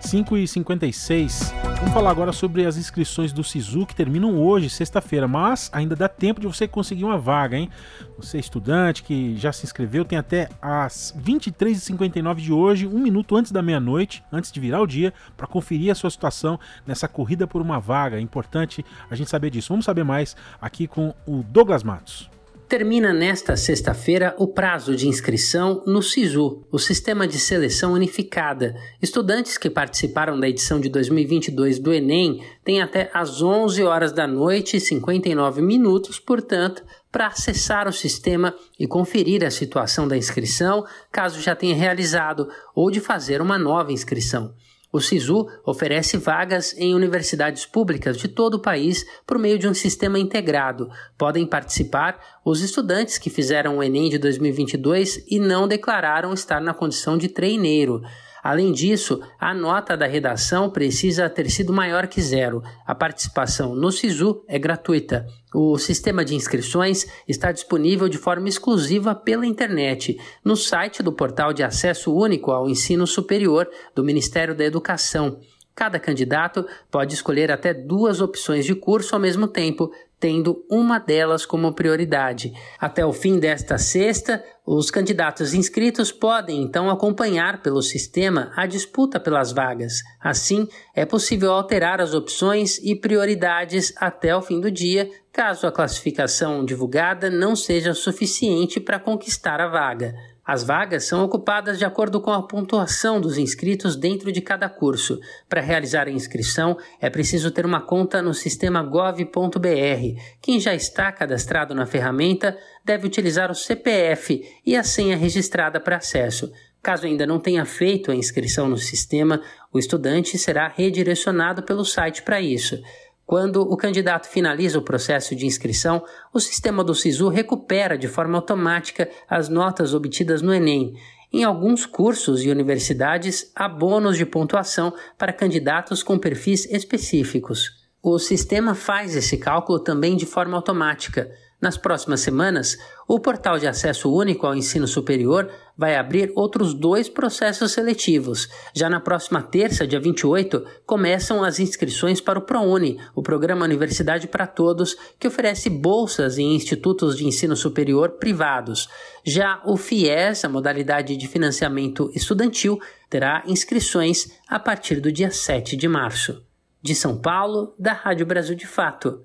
5h56. 0.02 1.65
Vamos 1.78 1.92
falar 1.92 2.10
agora 2.10 2.32
sobre 2.32 2.64
as 2.64 2.78
inscrições 2.78 3.34
do 3.34 3.44
SISU 3.44 3.84
que 3.84 3.94
terminam 3.94 4.38
hoje, 4.40 4.70
sexta-feira, 4.70 5.28
mas 5.28 5.68
ainda 5.74 5.94
dá 5.94 6.08
tempo 6.08 6.40
de 6.40 6.46
você 6.46 6.66
conseguir 6.66 7.04
uma 7.04 7.18
vaga, 7.18 7.58
hein? 7.58 7.68
Você 8.16 8.38
é 8.38 8.40
estudante 8.40 9.02
que 9.02 9.36
já 9.36 9.52
se 9.52 9.66
inscreveu, 9.66 10.02
tem 10.02 10.18
até 10.18 10.48
às 10.60 11.14
23h59 11.22 12.36
de 12.36 12.52
hoje, 12.52 12.86
um 12.86 12.98
minuto 12.98 13.36
antes 13.36 13.52
da 13.52 13.60
meia-noite, 13.60 14.24
antes 14.32 14.50
de 14.50 14.58
virar 14.58 14.80
o 14.80 14.86
dia, 14.86 15.12
para 15.36 15.46
conferir 15.46 15.92
a 15.92 15.94
sua 15.94 16.10
situação 16.10 16.58
nessa 16.86 17.06
corrida 17.06 17.46
por 17.46 17.60
uma 17.60 17.78
vaga. 17.78 18.16
É 18.16 18.20
importante 18.20 18.84
a 19.10 19.14
gente 19.14 19.28
saber 19.28 19.50
disso. 19.50 19.68
Vamos 19.68 19.84
saber 19.84 20.02
mais 20.02 20.34
aqui 20.60 20.86
com 20.86 21.14
o 21.26 21.42
Douglas 21.42 21.82
Matos. 21.82 22.35
Termina 22.68 23.12
nesta 23.12 23.56
sexta-feira 23.56 24.34
o 24.36 24.48
prazo 24.48 24.96
de 24.96 25.06
inscrição 25.06 25.84
no 25.86 26.02
SISU, 26.02 26.64
o 26.68 26.80
Sistema 26.80 27.24
de 27.24 27.38
Seleção 27.38 27.92
Unificada. 27.92 28.74
Estudantes 29.00 29.56
que 29.56 29.70
participaram 29.70 30.40
da 30.40 30.48
edição 30.48 30.80
de 30.80 30.88
2022 30.88 31.78
do 31.78 31.94
Enem 31.94 32.42
têm 32.64 32.82
até 32.82 33.08
às 33.14 33.40
11 33.40 33.84
horas 33.84 34.10
da 34.10 34.26
noite 34.26 34.78
e 34.78 34.80
59 34.80 35.62
minutos, 35.62 36.18
portanto, 36.18 36.84
para 37.12 37.28
acessar 37.28 37.86
o 37.86 37.92
sistema 37.92 38.52
e 38.76 38.84
conferir 38.84 39.44
a 39.44 39.50
situação 39.50 40.08
da 40.08 40.16
inscrição, 40.16 40.84
caso 41.12 41.40
já 41.40 41.54
tenha 41.54 41.76
realizado, 41.76 42.48
ou 42.74 42.90
de 42.90 42.98
fazer 42.98 43.40
uma 43.40 43.56
nova 43.56 43.92
inscrição. 43.92 44.52
O 44.92 45.00
SISU 45.00 45.46
oferece 45.64 46.16
vagas 46.16 46.74
em 46.78 46.94
universidades 46.94 47.66
públicas 47.66 48.16
de 48.16 48.28
todo 48.28 48.54
o 48.54 48.62
país 48.62 49.04
por 49.26 49.38
meio 49.38 49.58
de 49.58 49.68
um 49.68 49.74
sistema 49.74 50.18
integrado. 50.18 50.88
Podem 51.18 51.46
participar 51.46 52.18
os 52.44 52.62
estudantes 52.62 53.18
que 53.18 53.28
fizeram 53.28 53.78
o 53.78 53.82
Enem 53.82 54.08
de 54.08 54.18
2022 54.18 55.24
e 55.28 55.38
não 55.38 55.68
declararam 55.68 56.32
estar 56.32 56.60
na 56.60 56.72
condição 56.72 57.18
de 57.18 57.28
treineiro. 57.28 58.02
Além 58.46 58.70
disso, 58.70 59.20
a 59.40 59.52
nota 59.52 59.96
da 59.96 60.06
redação 60.06 60.70
precisa 60.70 61.28
ter 61.28 61.50
sido 61.50 61.72
maior 61.72 62.06
que 62.06 62.22
zero. 62.22 62.62
A 62.86 62.94
participação 62.94 63.74
no 63.74 63.90
SISU 63.90 64.44
é 64.46 64.56
gratuita. 64.56 65.26
O 65.52 65.76
sistema 65.78 66.24
de 66.24 66.36
inscrições 66.36 67.06
está 67.26 67.50
disponível 67.50 68.08
de 68.08 68.16
forma 68.16 68.48
exclusiva 68.48 69.16
pela 69.16 69.44
internet, 69.44 70.16
no 70.44 70.54
site 70.54 71.02
do 71.02 71.10
Portal 71.10 71.52
de 71.52 71.64
Acesso 71.64 72.14
Único 72.14 72.52
ao 72.52 72.68
Ensino 72.68 73.04
Superior 73.04 73.68
do 73.96 74.04
Ministério 74.04 74.54
da 74.54 74.64
Educação. 74.64 75.40
Cada 75.74 75.98
candidato 75.98 76.64
pode 76.88 77.14
escolher 77.14 77.50
até 77.50 77.74
duas 77.74 78.20
opções 78.20 78.64
de 78.64 78.76
curso 78.76 79.16
ao 79.16 79.20
mesmo 79.20 79.48
tempo, 79.48 79.90
tendo 80.18 80.64
uma 80.70 80.98
delas 80.98 81.44
como 81.44 81.74
prioridade. 81.74 82.52
Até 82.78 83.04
o 83.04 83.12
fim 83.12 83.38
desta 83.38 83.76
sexta, 83.76 84.42
os 84.66 84.90
candidatos 84.90 85.52
inscritos 85.54 86.10
podem 86.10 86.62
então 86.62 86.90
acompanhar 86.90 87.62
pelo 87.62 87.82
sistema 87.82 88.50
a 88.56 88.66
disputa 88.66 89.20
pelas 89.20 89.52
vagas. 89.52 90.02
Assim, 90.20 90.66
é 90.94 91.04
possível 91.04 91.52
alterar 91.52 92.00
as 92.00 92.14
opções 92.14 92.78
e 92.78 92.96
prioridades 92.96 93.92
até 93.96 94.34
o 94.34 94.42
fim 94.42 94.60
do 94.60 94.70
dia, 94.70 95.08
caso 95.32 95.66
a 95.66 95.72
classificação 95.72 96.64
divulgada 96.64 97.30
não 97.30 97.54
seja 97.54 97.92
suficiente 97.92 98.80
para 98.80 98.98
conquistar 98.98 99.60
a 99.60 99.68
vaga. 99.68 100.14
As 100.46 100.62
vagas 100.62 101.04
são 101.04 101.24
ocupadas 101.24 101.76
de 101.76 101.84
acordo 101.84 102.20
com 102.20 102.30
a 102.30 102.40
pontuação 102.40 103.20
dos 103.20 103.36
inscritos 103.36 103.96
dentro 103.96 104.30
de 104.30 104.40
cada 104.40 104.68
curso. 104.68 105.18
Para 105.48 105.60
realizar 105.60 106.06
a 106.06 106.10
inscrição, 106.12 106.78
é 107.00 107.10
preciso 107.10 107.50
ter 107.50 107.66
uma 107.66 107.80
conta 107.80 108.22
no 108.22 108.32
sistema 108.32 108.80
gov.br. 108.80 110.20
Quem 110.40 110.60
já 110.60 110.72
está 110.72 111.10
cadastrado 111.10 111.74
na 111.74 111.84
ferramenta 111.84 112.56
deve 112.84 113.08
utilizar 113.08 113.50
o 113.50 113.56
CPF 113.56 114.40
e 114.64 114.76
a 114.76 114.84
senha 114.84 115.16
registrada 115.16 115.80
para 115.80 115.96
acesso. 115.96 116.52
Caso 116.80 117.04
ainda 117.04 117.26
não 117.26 117.40
tenha 117.40 117.64
feito 117.64 118.12
a 118.12 118.14
inscrição 118.14 118.68
no 118.68 118.78
sistema, 118.78 119.42
o 119.72 119.80
estudante 119.80 120.38
será 120.38 120.68
redirecionado 120.68 121.64
pelo 121.64 121.84
site 121.84 122.22
para 122.22 122.40
isso. 122.40 122.80
Quando 123.26 123.60
o 123.62 123.76
candidato 123.76 124.28
finaliza 124.28 124.78
o 124.78 124.82
processo 124.82 125.34
de 125.34 125.46
inscrição, 125.46 126.04
o 126.32 126.38
sistema 126.38 126.84
do 126.84 126.94
SISU 126.94 127.28
recupera 127.28 127.98
de 127.98 128.06
forma 128.06 128.38
automática 128.38 129.10
as 129.28 129.48
notas 129.48 129.92
obtidas 129.92 130.40
no 130.40 130.54
Enem. 130.54 130.94
Em 131.32 131.42
alguns 131.42 131.84
cursos 131.84 132.44
e 132.44 132.50
universidades, 132.50 133.50
há 133.52 133.68
bônus 133.68 134.16
de 134.16 134.24
pontuação 134.24 134.94
para 135.18 135.32
candidatos 135.32 136.04
com 136.04 136.16
perfis 136.16 136.66
específicos. 136.66 137.84
O 138.00 138.16
sistema 138.20 138.76
faz 138.76 139.16
esse 139.16 139.36
cálculo 139.36 139.80
também 139.80 140.16
de 140.16 140.24
forma 140.24 140.56
automática. 140.56 141.28
Nas 141.60 141.78
próximas 141.78 142.20
semanas, 142.20 142.76
o 143.08 143.18
portal 143.18 143.58
de 143.58 143.66
acesso 143.66 144.12
único 144.12 144.46
ao 144.46 144.54
ensino 144.54 144.86
superior 144.86 145.50
vai 145.76 145.96
abrir 145.96 146.30
outros 146.34 146.74
dois 146.74 147.08
processos 147.08 147.72
seletivos. 147.72 148.46
Já 148.74 148.90
na 148.90 149.00
próxima 149.00 149.42
terça, 149.42 149.86
dia 149.86 149.98
28, 149.98 150.66
começam 150.84 151.42
as 151.42 151.58
inscrições 151.58 152.20
para 152.20 152.38
o 152.38 152.42
ProUni, 152.42 153.00
o 153.14 153.22
Programa 153.22 153.64
Universidade 153.64 154.28
para 154.28 154.46
Todos, 154.46 154.96
que 155.18 155.26
oferece 155.26 155.70
bolsas 155.70 156.36
em 156.36 156.54
institutos 156.54 157.16
de 157.16 157.26
ensino 157.26 157.56
superior 157.56 158.12
privados. 158.18 158.86
Já 159.24 159.62
o 159.64 159.78
FIES, 159.78 160.44
a 160.44 160.50
modalidade 160.50 161.16
de 161.16 161.26
financiamento 161.26 162.10
estudantil, 162.14 162.78
terá 163.08 163.42
inscrições 163.46 164.30
a 164.46 164.58
partir 164.58 165.00
do 165.00 165.10
dia 165.10 165.30
7 165.30 165.74
de 165.74 165.88
março. 165.88 166.44
De 166.82 166.94
São 166.94 167.16
Paulo, 167.16 167.74
da 167.78 167.94
Rádio 167.94 168.26
Brasil 168.26 168.54
de 168.54 168.66
Fato. 168.66 169.24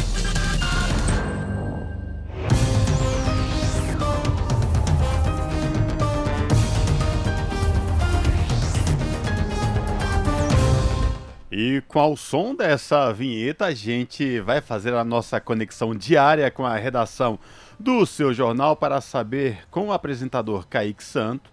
E 11.51 11.83
com 11.87 12.13
o 12.13 12.17
som 12.17 12.55
dessa 12.55 13.11
vinheta, 13.11 13.65
a 13.65 13.73
gente 13.73 14.39
vai 14.39 14.61
fazer 14.61 14.93
a 14.93 15.03
nossa 15.03 15.41
conexão 15.41 15.93
diária 15.93 16.49
com 16.49 16.65
a 16.65 16.77
redação 16.77 17.37
do 17.77 18.05
seu 18.05 18.33
jornal 18.33 18.75
para 18.75 19.01
saber 19.01 19.67
com 19.69 19.87
o 19.87 19.91
apresentador 19.91 20.65
Kaique 20.65 21.03
Santo 21.03 21.51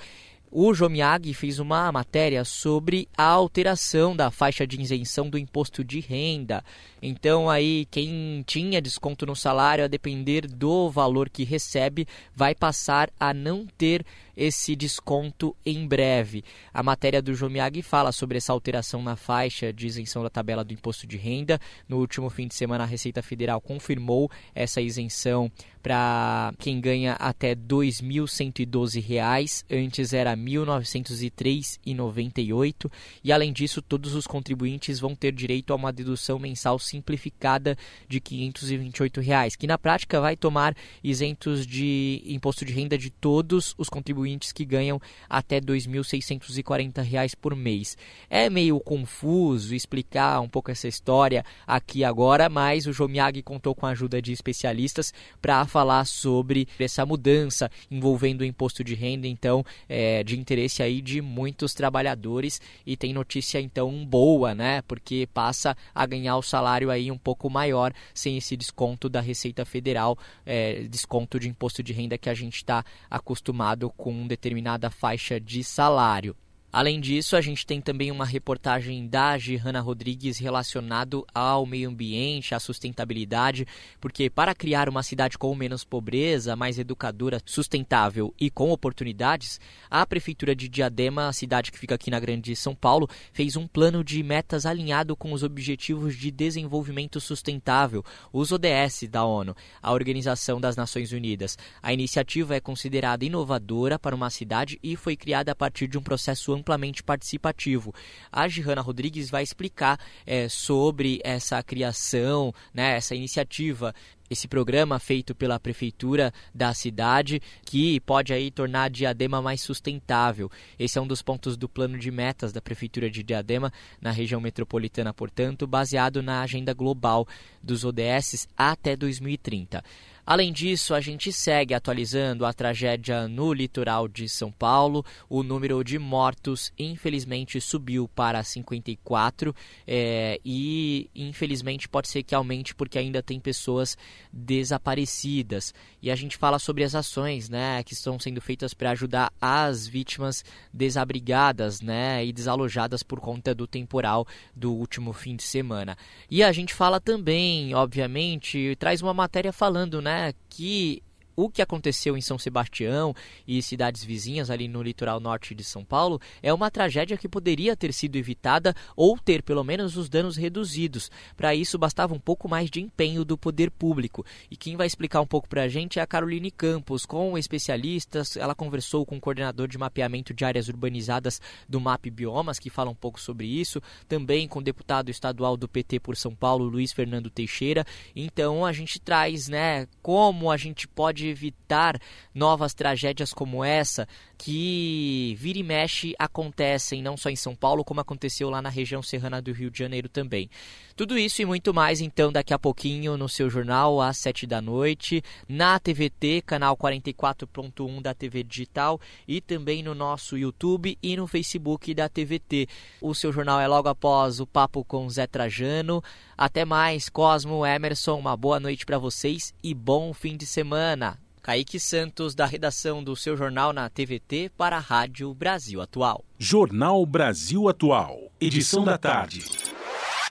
O 0.57 0.73
Jomiag 0.73 1.33
fez 1.33 1.59
uma 1.59 1.91
matéria 1.91 2.45
sobre 2.45 3.09
a 3.17 3.25
alteração 3.25 4.15
da 4.15 4.31
faixa 4.31 4.65
de 4.65 4.79
isenção 4.81 5.29
do 5.29 5.37
imposto 5.37 5.83
de 5.83 5.99
renda. 5.99 6.63
Então 7.01 7.49
aí 7.49 7.85
quem 7.91 8.41
tinha 8.47 8.81
desconto 8.81 9.25
no 9.25 9.35
salário 9.35 9.83
a 9.83 9.89
depender 9.89 10.47
do 10.47 10.89
valor 10.89 11.29
que 11.29 11.43
recebe 11.43 12.07
vai 12.33 12.55
passar 12.55 13.09
a 13.19 13.33
não 13.33 13.67
ter 13.77 14.05
esse 14.36 14.75
desconto 14.75 15.55
em 15.65 15.88
breve. 15.88 16.43
A 16.73 16.83
matéria 16.83 17.21
do 17.21 17.33
Jomiag 17.33 17.81
fala 17.81 18.11
sobre 18.11 18.38
essa 18.38 18.51
alteração 18.51 19.01
na 19.01 19.15
faixa 19.15 19.71
de 19.71 19.88
isenção 19.88 20.23
da 20.23 20.29
tabela 20.29 20.63
do 20.63 20.73
imposto 20.73 21.07
de 21.07 21.17
renda. 21.17 21.59
No 21.88 21.97
último 21.97 22.29
fim 22.29 22.47
de 22.47 22.55
semana, 22.55 22.83
a 22.83 22.88
Receita 22.88 23.21
Federal 23.21 23.61
confirmou 23.61 24.29
essa 24.53 24.81
isenção 24.81 25.51
para 25.86 26.51
quem 26.57 26.81
ganha 26.81 27.13
até 27.13 27.49
R$ 27.49 27.57
2.112, 27.57 29.63
antes 29.69 30.13
era 30.13 30.31
R$ 30.31 30.38
1.903,98, 30.38 32.91
e 33.23 33.31
além 33.31 33.53
disso, 33.53 33.83
todos 33.83 34.15
os 34.15 34.25
contribuintes 34.25 34.99
vão 34.99 35.13
ter 35.13 35.31
direito 35.31 35.71
a 35.71 35.75
uma 35.75 35.93
dedução 35.93 36.39
mensal 36.39 36.79
simplificada 36.79 37.77
de 38.07 38.19
528 38.19 39.21
reais, 39.21 39.55
que 39.55 39.67
na 39.67 39.77
prática 39.77 40.19
vai 40.19 40.36
tomar 40.36 40.75
isentos 41.03 41.67
de 41.67 42.23
imposto 42.25 42.65
de 42.65 42.73
renda 42.73 42.97
de 42.97 43.11
todos 43.11 43.75
os 43.77 43.88
contribuintes 43.88 44.24
que 44.51 44.65
ganham 44.65 44.99
até 45.30 45.55
R$ 45.55 45.61
2.640 45.61 47.36
por 47.39 47.55
mês. 47.55 47.97
É 48.30 48.49
meio 48.49 48.80
confuso 48.80 49.76
explicar 49.76 50.39
um 50.41 50.49
pouco 50.49 50.71
essa 50.71 50.88
história 50.88 51.45
aqui 51.67 52.03
agora, 52.03 52.49
mas 52.49 52.88
o 52.88 52.93
Jomiag 52.93 53.41
contou 53.43 53.76
com 53.76 53.86
a 53.86 53.89
ajuda 53.89 54.21
de 54.21 54.32
especialistas 54.32 55.13
para 55.41 55.65
falar 55.65 56.05
sobre 56.05 56.67
essa 56.80 57.05
mudança 57.05 57.69
envolvendo 57.89 58.41
o 58.41 58.45
imposto 58.45 58.84
de 58.84 58.95
renda, 58.95 59.28
então, 59.28 59.63
é, 59.88 60.23
de 60.23 60.38
interesse 60.39 60.82
aí 60.82 61.01
de 61.01 61.21
muitos 61.21 61.73
trabalhadores 61.73 62.61
e 62.86 62.95
tem 62.95 63.13
notícia 63.13 63.59
então 63.59 64.05
boa, 64.05 64.55
né? 64.55 64.82
Porque 64.84 65.28
passa 65.34 65.76
a 65.93 66.05
ganhar 66.05 66.38
o 66.38 66.41
salário 66.41 66.89
aí 66.89 67.11
um 67.11 67.17
pouco 67.17 67.49
maior 67.49 67.93
sem 68.13 68.38
esse 68.38 68.55
desconto 68.55 69.09
da 69.09 69.21
Receita 69.21 69.65
Federal, 69.65 70.17
é, 70.45 70.84
desconto 70.84 71.39
de 71.39 71.49
imposto 71.49 71.84
de 71.84 71.93
renda 71.93 72.17
que 72.17 72.30
a 72.30 72.34
gente 72.34 72.57
está 72.57 72.84
acostumado 73.09 73.89
com 73.91 74.11
determinada 74.28 74.89
faixa 74.89 75.39
de 75.39 75.63
salário. 75.63 76.36
Além 76.76 76.99
disso, 76.99 77.38
a 77.38 77.41
gente 77.41 77.65
tem 77.65 77.80
também 77.80 78.11
uma 78.11 78.26
reportagem 78.26 79.07
da 79.07 79.38
Gihanna 79.38 79.80
Rodrigues 79.80 80.38
relacionado 80.38 81.26
ao 81.34 81.65
meio 81.65 81.89
ambiente, 81.89 82.53
à 82.53 82.59
sustentabilidade, 82.59 83.65
porque 84.01 84.30
para 84.30 84.53
criar 84.53 84.89
uma 84.89 85.01
cidade 85.01 85.38
com 85.38 85.55
menos 85.55 85.86
pobreza, 85.86 86.53
mais 86.53 86.78
educadora, 86.78 87.41
sustentável 87.45 88.34
e 88.38 88.49
com 88.49 88.71
oportunidades, 88.71 89.57
a 89.89 90.05
prefeitura 90.05 90.53
de 90.53 90.67
Diadema, 90.67 91.30
a 91.30 91.32
cidade 91.32 91.71
que 91.71 91.80
fica 91.80 91.95
aqui 91.95 92.11
na 92.11 92.19
Grande 92.19 92.53
São 92.57 92.76
Paulo, 92.76 93.09
fez 93.32 93.55
um 93.55 93.65
plano 93.65 94.03
de 94.03 94.21
metas 94.21 94.65
alinhado 94.65 95.15
com 95.15 95.32
os 95.32 95.43
Objetivos 95.43 96.17
de 96.17 96.30
Desenvolvimento 96.30 97.21
Sustentável, 97.21 98.03
os 98.34 98.51
ODS 98.51 99.07
da 99.09 99.23
ONU, 99.23 99.55
a 99.82 99.93
Organização 99.93 100.59
das 100.59 100.76
Nações 100.76 101.13
Unidas. 101.13 101.57
A 101.82 101.93
iniciativa 101.93 102.53
é 102.53 102.59
considerada 102.59 103.23
inovadora 103.23 103.97
para 103.97 104.13
uma 104.13 104.30
cidade 104.30 104.78
e 104.84 104.97
foi 104.97 105.15
criada 105.15 105.53
a 105.53 105.55
partir 105.55 105.88
de 105.88 105.97
um 105.97 106.03
processo 106.03 106.51
amplamente 106.66 107.03
participativo. 107.03 107.93
A 108.32 108.47
Gihanna 108.47 108.82
Rodrigues 108.82 109.30
vai 109.30 109.43
explicar 109.43 109.99
é, 110.26 110.49
sobre 110.49 111.22
essa 111.24 111.61
criação, 111.61 112.51
né, 112.74 112.97
essa 112.97 113.13
iniciativa 113.13 113.93
esse 114.28 114.47
programa 114.47 114.97
feito 114.97 115.36
pela 115.36 115.59
prefeitura 115.59 116.34
da 116.51 116.74
cidade 116.74 117.39
que 117.63 117.99
pode 117.99 118.34
aí 118.34 118.49
tornar 118.49 118.89
Diadema 118.89 119.39
mais 119.39 119.61
sustentável. 119.61 120.49
Esse 120.80 120.97
é 120.97 121.01
um 121.01 121.05
dos 121.05 121.22
pontos 121.22 121.55
do 121.55 121.70
plano 121.70 121.95
de 121.95 122.09
metas 122.09 122.51
da 122.51 122.59
prefeitura 122.59 123.07
de 123.07 123.22
Diadema 123.22 123.72
na 124.01 124.09
região 124.09 124.41
metropolitana, 124.41 125.13
portanto, 125.13 125.68
baseado 125.68 126.24
na 126.24 126.41
agenda 126.41 126.74
global 126.74 127.28
dos 127.61 127.86
ODS 127.86 128.47
até 128.57 128.95
2030. 128.95 129.84
Além 130.26 130.51
disso, 130.51 130.95
a 130.95 130.99
gente 130.99 131.32
segue 131.32 131.76
atualizando 131.76 132.47
a 132.47 132.53
tragédia 132.53 133.28
no 133.28 133.53
litoral 133.53 134.07
de 134.07 134.28
São 134.28 134.51
Paulo. 134.51 135.05
O 135.30 135.43
número 135.43 135.84
de 135.84 135.99
mortos, 135.99 136.73
infelizmente, 136.80 137.61
subiu 137.61 138.07
para 138.07 138.43
54 138.43 139.55
é, 139.86 140.39
e, 140.43 141.11
infelizmente, 141.13 141.88
pode 141.88 142.07
ser 142.07 142.23
que 142.23 142.34
aumente 142.34 142.73
porque 142.73 142.97
ainda 142.97 143.21
tem 143.21 143.39
pessoas 143.39 143.95
desaparecidas. 144.34 145.76
E 146.01 146.09
a 146.09 146.15
gente 146.15 146.38
fala 146.38 146.57
sobre 146.57 146.84
as 146.84 146.95
ações 146.95 147.47
né, 147.47 147.84
que 147.84 147.93
estão 147.93 148.19
sendo 148.19 148.41
feitas 148.41 148.73
para 148.73 148.91
ajudar 148.91 149.32
as 149.39 149.86
vítimas 149.86 150.43
desabrigadas 150.73 151.82
né, 151.82 152.26
e 152.26 152.34
desalojadas 152.34 153.03
por 153.03 153.19
conta 153.19 153.53
do 153.53 153.67
temporal 153.67 154.26
do 154.55 154.73
último 154.73 155.13
fim 155.13 155.36
de 155.36 155.43
semana. 155.43 155.95
E 156.32 156.41
a 156.41 156.51
gente 156.51 156.73
fala 156.73 156.99
também, 156.99 157.76
obviamente, 157.76 158.76
traz 158.80 159.03
uma 159.03 159.13
matéria 159.13 159.53
falando, 159.53 160.01
né? 160.01 160.14
Que 160.49 161.01
o 161.36 161.49
que 161.49 161.61
aconteceu 161.61 162.15
em 162.17 162.21
São 162.21 162.38
Sebastião 162.38 163.13
e 163.47 163.61
cidades 163.61 164.03
vizinhas 164.03 164.49
ali 164.49 164.67
no 164.67 164.81
litoral 164.81 165.19
norte 165.19 165.53
de 165.53 165.63
São 165.63 165.83
Paulo 165.83 166.19
é 166.41 166.53
uma 166.53 166.71
tragédia 166.71 167.17
que 167.17 167.27
poderia 167.27 167.75
ter 167.75 167.93
sido 167.93 168.15
evitada 168.15 168.73
ou 168.95 169.17
ter 169.17 169.43
pelo 169.43 169.63
menos 169.63 169.97
os 169.97 170.09
danos 170.09 170.38
reduzidos. 170.38 171.11
Para 171.36 171.53
isso 171.53 171.77
bastava 171.77 172.13
um 172.13 172.19
pouco 172.19 172.47
mais 172.47 172.69
de 172.69 172.81
empenho 172.81 173.25
do 173.25 173.38
poder 173.38 173.69
público. 173.71 174.25
E 174.49 174.55
quem 174.55 174.75
vai 174.75 174.88
explicar 174.88 175.21
um 175.21 175.27
pouco 175.27 175.49
para 175.49 175.63
a 175.63 175.67
gente 175.67 175.99
é 175.99 176.01
a 176.01 176.07
Caroline 176.07 176.51
Campos, 176.51 177.05
com 177.05 177.38
especialistas. 177.38 178.38
Ela 178.38 178.55
conversou 178.55 179.05
com 179.05 179.17
o 179.17 179.21
coordenador 179.21 179.67
de 179.67 179.77
mapeamento 179.77 180.33
de 180.33 180.45
áreas 180.45 180.69
urbanizadas 180.69 181.41
do 181.67 181.79
MAP 181.79 182.09
Biomas, 182.09 182.59
que 182.59 182.69
fala 182.69 182.89
um 182.89 182.95
pouco 182.95 183.19
sobre 183.19 183.47
isso, 183.47 183.81
também 184.07 184.47
com 184.47 184.59
o 184.59 184.63
deputado 184.63 185.09
estadual 185.09 185.57
do 185.57 185.67
PT 185.67 185.99
por 185.99 186.15
São 186.15 186.36
Paulo, 186.36 186.65
Luiz 186.65 186.91
Fernando 186.91 187.29
Teixeira. 187.29 187.86
Então 188.15 188.65
a 188.65 188.71
gente 188.71 188.99
traz, 188.99 189.47
né, 189.47 189.88
como 190.01 190.51
a 190.51 190.57
gente 190.57 190.88
pode 190.88 191.24
de 191.26 191.32
evitar 191.32 191.99
novas 192.34 192.73
tragédias 192.73 193.34
como 193.34 193.63
essa 193.65 194.07
que 194.38 195.36
vira 195.39 195.59
e 195.59 195.63
mexe 195.63 196.13
acontecem 196.19 197.01
não 197.01 197.17
só 197.17 197.29
em 197.29 197.36
São 197.36 197.55
Paulo, 197.55 197.83
como 197.83 198.01
aconteceu 198.01 198.49
lá 198.49 198.61
na 198.61 198.69
região 198.69 199.01
serrana 199.01 199.41
do 199.41 199.51
Rio 199.51 199.71
de 199.71 199.79
Janeiro 199.79 200.09
também. 200.09 200.49
Tudo 200.95 201.17
isso 201.17 201.41
e 201.41 201.45
muito 201.45 201.73
mais, 201.73 201.99
então, 201.99 202.31
daqui 202.31 202.53
a 202.53 202.59
pouquinho 202.59 203.17
no 203.17 203.27
seu 203.27 203.49
jornal, 203.49 203.99
às 204.01 204.17
7 204.17 204.47
da 204.47 204.61
noite, 204.61 205.21
na 205.47 205.77
TVT, 205.77 206.41
canal 206.45 206.77
44.1 206.77 208.01
da 208.01 208.13
TV 208.13 208.43
Digital 208.43 208.99
e 209.27 209.41
também 209.41 209.83
no 209.83 209.93
nosso 209.93 210.38
YouTube 210.38 210.97
e 211.03 211.17
no 211.17 211.27
Facebook 211.27 211.93
da 211.93 212.07
TVT. 212.07 212.67
O 213.01 213.13
seu 213.13 213.33
jornal 213.33 213.59
é 213.59 213.67
logo 213.67 213.89
após 213.89 214.39
o 214.39 214.47
Papo 214.47 214.86
com 214.86 215.09
Zé 215.09 215.27
Trajano. 215.27 216.01
Até 216.38 216.63
mais, 216.63 217.09
Cosmo, 217.09 217.65
Emerson, 217.65 218.17
uma 218.17 218.38
boa 218.38 218.59
noite 218.59 218.86
para 218.86 218.97
vocês 218.97 219.53
e 219.61 219.73
bom 219.73 220.13
fim 220.13 220.38
de 220.38 220.45
semana. 220.45 221.24
Kaique 221.45 221.79
Santos, 221.79 222.33
da 222.33 222.43
redação 222.43 223.03
do 223.03 223.15
seu 223.15 223.37
jornal 223.37 223.71
na 223.71 223.87
TVT, 223.87 224.49
para 224.57 224.77
a 224.77 224.79
Rádio 224.79 225.31
Brasil 225.31 225.79
Atual. 225.79 226.25
Jornal 226.39 227.05
Brasil 227.05 227.69
Atual, 227.69 228.31
edição 228.41 228.83
da 228.83 228.97
tarde. 228.97 229.45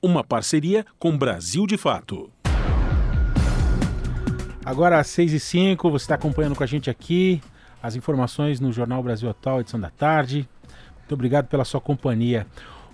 Uma 0.03 0.25
parceria 0.25 0.85
com 0.99 1.17
Brasil 1.17 1.69
de 1.69 1.77
Fato. 1.77 2.33
Agora 4.65 4.99
às 4.99 5.07
6 5.07 5.35
e 5.35 5.39
5 5.39 5.89
você 5.89 6.03
está 6.03 6.17
acompanhando 6.17 6.57
com 6.57 6.65
a 6.65 6.67
gente 6.67 6.91
aqui 6.91 7.41
as 7.81 7.95
informações 7.95 8.59
no 8.59 8.73
Jornal 8.73 9.01
Brasil 9.01 9.31
Atual, 9.31 9.61
edição 9.61 9.79
da 9.79 9.91
tarde. 9.91 10.49
Muito 10.99 11.15
obrigado 11.15 11.47
pela 11.47 11.65
sua 11.65 11.81
companhia. 11.81 12.45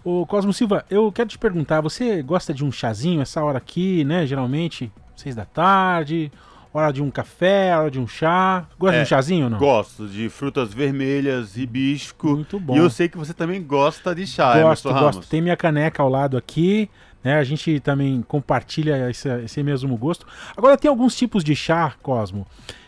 Ô 0.05 0.27
Cosmo 0.27 0.53
Silva, 0.53 0.85
eu 0.91 1.11
quero 1.11 1.31
te 1.31 1.39
perguntar, 1.39 1.81
você 1.81 2.23
gosta 2.23 2.53
de 2.53 2.67
um 2.67 2.71
chazinho 2.71 3.23
essa 3.23 3.43
hora 3.43 3.57
aqui, 3.57 4.05
né? 4.05 4.27
Geralmente, 4.27 4.93
seis 5.17 5.35
da 5.35 5.47
tarde, 5.47 6.31
hora 6.73 6.93
de 6.93 7.03
um 7.03 7.11
café, 7.11 7.77
hora 7.77 7.91
de 7.91 7.99
um 7.99 8.07
chá. 8.07 8.67
Gosta 8.79 8.97
é, 8.97 8.99
de 9.01 9.03
um 9.05 9.09
chazinho 9.09 9.45
ou 9.45 9.51
não? 9.51 9.59
Gosto 9.59 10.07
de 10.07 10.29
frutas 10.29 10.73
vermelhas, 10.73 11.57
hibisco. 11.57 12.29
Muito 12.29 12.61
bom. 12.61 12.75
E 12.75 12.79
eu 12.79 12.89
sei 12.89 13.09
que 13.09 13.19
você 13.19 13.35
também 13.35 13.63
gosta 13.63 14.15
de 14.15 14.27
chá, 14.27 14.61
Gosto, 14.61 14.89
gosto. 14.93 15.27
Tem 15.27 15.41
minha 15.41 15.57
caneca 15.57 16.03
ao 16.03 16.09
lado 16.09 16.37
aqui. 16.37 16.89
Né, 17.23 17.35
a 17.35 17.45
gente 17.45 17.81
também 17.81 18.23
compartilha 18.23 19.11
esse, 19.11 19.29
esse 19.45 19.63
mesmo 19.63 19.95
gosto. 19.97 20.27
Agora 20.57 20.77
tem 20.79 20.89
alguns 20.89 21.15
tipos 21.15 21.45
de 21.45 21.55
chá, 21.55 21.93
Cosmo, 22.03 22.47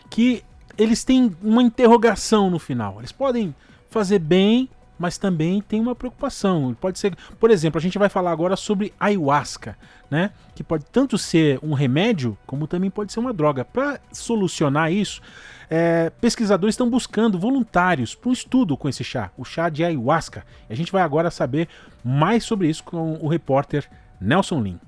que 0.09 0.43
eles 0.75 1.03
têm 1.03 1.35
uma 1.41 1.61
interrogação 1.61 2.49
no 2.49 2.57
final. 2.57 2.95
Eles 2.97 3.11
podem 3.11 3.53
fazer 3.91 4.17
bem, 4.17 4.67
mas 4.97 5.19
também 5.19 5.61
tem 5.61 5.79
uma 5.79 5.93
preocupação. 5.93 6.75
Pode 6.81 6.97
ser, 6.97 7.15
por 7.39 7.51
exemplo, 7.51 7.77
a 7.77 7.81
gente 7.81 7.99
vai 7.99 8.09
falar 8.09 8.31
agora 8.31 8.55
sobre 8.55 8.91
ayahuasca 8.99 9.77
né? 10.13 10.29
Que 10.53 10.63
pode 10.63 10.85
tanto 10.85 11.17
ser 11.17 11.59
um 11.63 11.73
remédio, 11.73 12.37
como 12.45 12.67
também 12.67 12.91
pode 12.91 13.11
ser 13.11 13.19
uma 13.19 13.33
droga. 13.33 13.65
Para 13.65 13.99
solucionar 14.11 14.93
isso, 14.93 15.23
é, 15.67 16.11
pesquisadores 16.21 16.73
estão 16.73 16.87
buscando 16.87 17.39
voluntários 17.39 18.13
para 18.13 18.29
um 18.29 18.33
estudo 18.33 18.77
com 18.77 18.87
esse 18.87 19.03
chá, 19.03 19.31
o 19.35 19.43
chá 19.43 19.69
de 19.69 19.83
ayahuasca. 19.83 20.45
E 20.69 20.73
a 20.73 20.75
gente 20.75 20.91
vai 20.91 21.01
agora 21.01 21.31
saber 21.31 21.67
mais 22.03 22.43
sobre 22.43 22.69
isso 22.69 22.83
com 22.83 23.17
o 23.19 23.27
repórter 23.27 23.89
Nelson 24.21 24.61
Lin. 24.61 24.79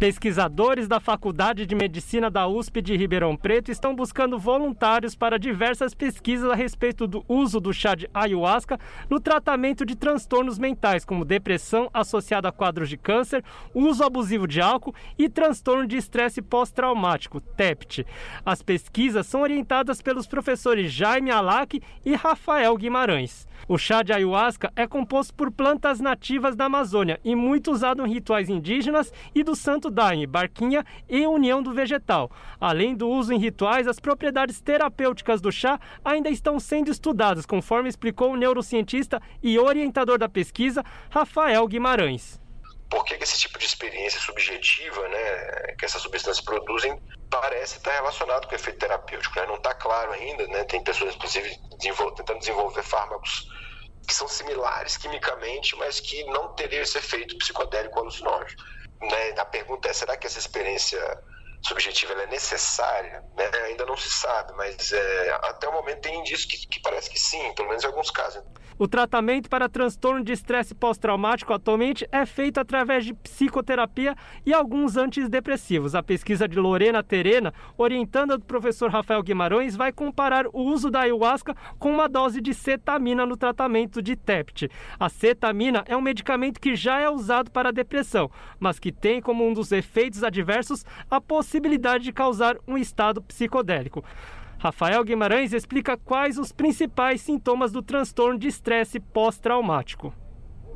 Pesquisadores 0.00 0.88
da 0.88 0.98
Faculdade 0.98 1.66
de 1.66 1.74
Medicina 1.74 2.30
da 2.30 2.48
USP 2.48 2.80
de 2.80 2.96
Ribeirão 2.96 3.36
Preto 3.36 3.70
estão 3.70 3.94
buscando 3.94 4.38
voluntários 4.38 5.14
para 5.14 5.38
diversas 5.38 5.92
pesquisas 5.92 6.50
a 6.50 6.54
respeito 6.54 7.06
do 7.06 7.22
uso 7.28 7.60
do 7.60 7.70
chá 7.70 7.94
de 7.94 8.08
ayahuasca 8.14 8.80
no 9.10 9.20
tratamento 9.20 9.84
de 9.84 9.94
transtornos 9.94 10.58
mentais, 10.58 11.04
como 11.04 11.22
depressão 11.22 11.90
associada 11.92 12.48
a 12.48 12.52
quadros 12.52 12.88
de 12.88 12.96
câncer, 12.96 13.44
uso 13.74 14.02
abusivo 14.02 14.48
de 14.48 14.58
álcool 14.58 14.94
e 15.18 15.28
transtorno 15.28 15.86
de 15.86 15.98
estresse 15.98 16.40
pós-traumático, 16.40 17.38
TEPT. 17.38 18.06
As 18.42 18.62
pesquisas 18.62 19.26
são 19.26 19.42
orientadas 19.42 20.00
pelos 20.00 20.26
professores 20.26 20.90
Jaime 20.90 21.30
Alac 21.30 21.78
e 22.06 22.14
Rafael 22.14 22.74
Guimarães. 22.74 23.46
O 23.68 23.78
chá 23.78 24.02
de 24.02 24.12
ayahuasca 24.12 24.72
é 24.74 24.86
composto 24.86 25.34
por 25.34 25.50
plantas 25.50 26.00
nativas 26.00 26.56
da 26.56 26.64
Amazônia 26.64 27.20
e 27.24 27.34
muito 27.34 27.70
usado 27.70 28.04
em 28.04 28.12
rituais 28.12 28.48
indígenas 28.48 29.12
e 29.34 29.42
do 29.42 29.54
Santo 29.54 29.90
Daime, 29.90 30.26
Barquinha 30.26 30.84
e 31.08 31.26
União 31.26 31.62
do 31.62 31.72
Vegetal. 31.72 32.30
Além 32.60 32.94
do 32.94 33.08
uso 33.08 33.32
em 33.32 33.38
rituais, 33.38 33.86
as 33.86 34.00
propriedades 34.00 34.60
terapêuticas 34.60 35.40
do 35.40 35.52
chá 35.52 35.78
ainda 36.04 36.28
estão 36.30 36.58
sendo 36.58 36.90
estudadas, 36.90 37.46
conforme 37.46 37.88
explicou 37.88 38.32
o 38.32 38.36
neurocientista 38.36 39.20
e 39.42 39.58
orientador 39.58 40.18
da 40.18 40.28
pesquisa, 40.28 40.84
Rafael 41.10 41.66
Guimarães 41.66 42.40
por 42.90 43.04
que 43.04 43.14
esse 43.14 43.38
tipo 43.38 43.56
de 43.58 43.64
experiência 43.64 44.20
subjetiva 44.20 45.08
né, 45.08 45.74
que 45.78 45.84
essas 45.84 46.02
substâncias 46.02 46.44
produzem 46.44 47.00
parece 47.30 47.76
estar 47.76 47.92
relacionado 47.92 48.48
com 48.48 48.52
o 48.52 48.56
efeito 48.56 48.80
terapêutico. 48.80 49.38
Né? 49.38 49.46
Não 49.46 49.54
está 49.54 49.72
claro 49.72 50.12
ainda, 50.12 50.46
né? 50.48 50.64
tem 50.64 50.82
pessoas, 50.82 51.14
inclusive, 51.14 51.56
desenvol 51.78 52.10
tentando 52.12 52.40
desenvolver 52.40 52.82
fármacos 52.82 53.48
que 54.06 54.12
são 54.12 54.26
similares 54.26 54.96
quimicamente, 54.96 55.76
mas 55.76 56.00
que 56.00 56.24
não 56.24 56.52
teriam 56.54 56.82
esse 56.82 56.98
efeito 56.98 57.38
psicodélico 57.38 58.00
alucinógeno. 58.00 58.60
Né? 59.00 59.30
A 59.38 59.44
pergunta 59.44 59.88
é, 59.88 59.92
será 59.92 60.16
que 60.16 60.26
essa 60.26 60.40
experiência 60.40 61.00
subjetiva 61.62 62.12
é 62.14 62.26
necessária? 62.26 63.24
Né? 63.36 63.44
Ainda 63.66 63.84
não 63.84 63.96
se 63.96 64.10
sabe, 64.10 64.52
mas 64.56 64.92
é, 64.92 65.38
até 65.42 65.68
o 65.68 65.72
momento 65.72 66.00
tem 66.00 66.20
indícios 66.20 66.44
que, 66.44 66.66
que 66.66 66.80
parece 66.80 67.10
que 67.10 67.18
sim, 67.18 67.52
pelo 67.54 67.68
menos 67.68 67.84
em 67.84 67.86
alguns 67.86 68.10
casos. 68.10 68.42
O 68.78 68.88
tratamento 68.88 69.50
para 69.50 69.68
transtorno 69.68 70.24
de 70.24 70.32
estresse 70.32 70.74
pós-traumático 70.74 71.52
atualmente 71.52 72.08
é 72.10 72.24
feito 72.24 72.58
através 72.58 73.04
de 73.04 73.12
psicoterapia 73.12 74.16
e 74.46 74.54
alguns 74.54 74.96
antidepressivos. 74.96 75.94
A 75.94 76.02
pesquisa 76.02 76.48
de 76.48 76.58
Lorena 76.58 77.02
Terena, 77.02 77.52
orientanda 77.76 78.38
do 78.38 78.44
professor 78.46 78.90
Rafael 78.90 79.22
Guimarães, 79.22 79.76
vai 79.76 79.92
comparar 79.92 80.46
o 80.46 80.62
uso 80.62 80.90
da 80.90 81.00
ayahuasca 81.00 81.54
com 81.78 81.92
uma 81.92 82.08
dose 82.08 82.40
de 82.40 82.54
cetamina 82.54 83.26
no 83.26 83.36
tratamento 83.36 84.00
de 84.00 84.16
TEPT. 84.16 84.70
A 84.98 85.10
cetamina 85.10 85.84
é 85.86 85.94
um 85.94 86.00
medicamento 86.00 86.58
que 86.58 86.74
já 86.74 87.00
é 87.00 87.10
usado 87.10 87.50
para 87.50 87.70
depressão, 87.70 88.30
mas 88.58 88.78
que 88.78 88.90
tem 88.90 89.20
como 89.20 89.46
um 89.46 89.52
dos 89.52 89.72
efeitos 89.72 90.24
adversos 90.24 90.86
a 91.10 91.20
possibilidade 91.20 91.49
de 91.98 92.12
causar 92.12 92.56
um 92.68 92.76
estado 92.76 93.20
psicodélico. 93.22 94.04
Rafael 94.58 95.02
Guimarães 95.02 95.54
explica 95.54 95.96
quais 95.96 96.38
os 96.38 96.52
principais 96.52 97.22
sintomas 97.22 97.72
do 97.72 97.82
transtorno 97.82 98.38
de 98.38 98.46
estresse 98.46 99.00
pós-traumático. 99.00 100.12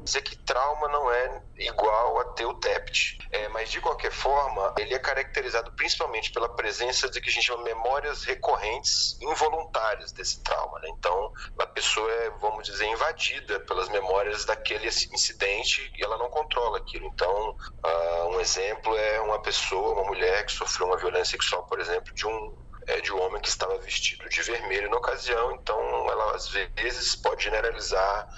Dizer 0.04 0.22
que 0.22 0.36
trauma 0.36 0.88
não 0.88 1.10
é 1.10 1.42
igual 1.58 2.20
a 2.20 2.24
ter 2.32 2.44
o 2.44 2.54
TEPT. 2.54 3.18
É, 3.30 3.48
mas, 3.48 3.70
de 3.70 3.80
qualquer 3.80 4.12
forma, 4.12 4.74
ele 4.78 4.94
é 4.94 4.98
caracterizado 4.98 5.72
principalmente 5.72 6.30
pela 6.32 6.48
presença 6.48 7.08
de 7.08 7.20
que 7.20 7.28
a 7.28 7.32
gente 7.32 7.46
chama 7.46 7.64
memórias 7.64 8.24
recorrentes 8.24 9.20
involuntárias 9.20 10.12
desse 10.12 10.42
trauma. 10.42 10.78
Né? 10.80 10.88
Então, 10.90 11.32
a 11.58 11.66
pessoa 11.66 12.10
é, 12.10 12.30
vamos 12.40 12.64
dizer, 12.64 12.86
invadida 12.86 13.60
pelas 13.60 13.88
memórias 13.88 14.44
daquele 14.44 14.86
incidente 14.86 15.92
e 15.96 16.04
ela 16.04 16.18
não 16.18 16.28
controla 16.28 16.78
aquilo. 16.78 17.06
Então, 17.06 17.56
uh, 17.84 18.28
um 18.28 18.40
exemplo 18.40 18.96
é 18.96 19.20
uma 19.20 19.40
pessoa, 19.40 19.94
uma 19.94 20.04
mulher 20.04 20.44
que 20.44 20.52
sofreu 20.52 20.86
uma 20.86 20.96
violência 20.96 21.32
sexual, 21.32 21.64
por 21.64 21.80
exemplo, 21.80 22.12
de 22.14 22.26
um 22.26 22.64
é, 22.86 23.00
de 23.00 23.12
um 23.12 23.20
homem 23.22 23.40
que 23.40 23.48
estava 23.48 23.78
vestido 23.78 24.28
de 24.28 24.42
vermelho 24.42 24.90
na 24.90 24.98
ocasião, 24.98 25.52
então 25.52 25.80
ela 26.10 26.34
às 26.34 26.48
vezes 26.48 27.16
pode 27.16 27.44
generalizar 27.44 28.28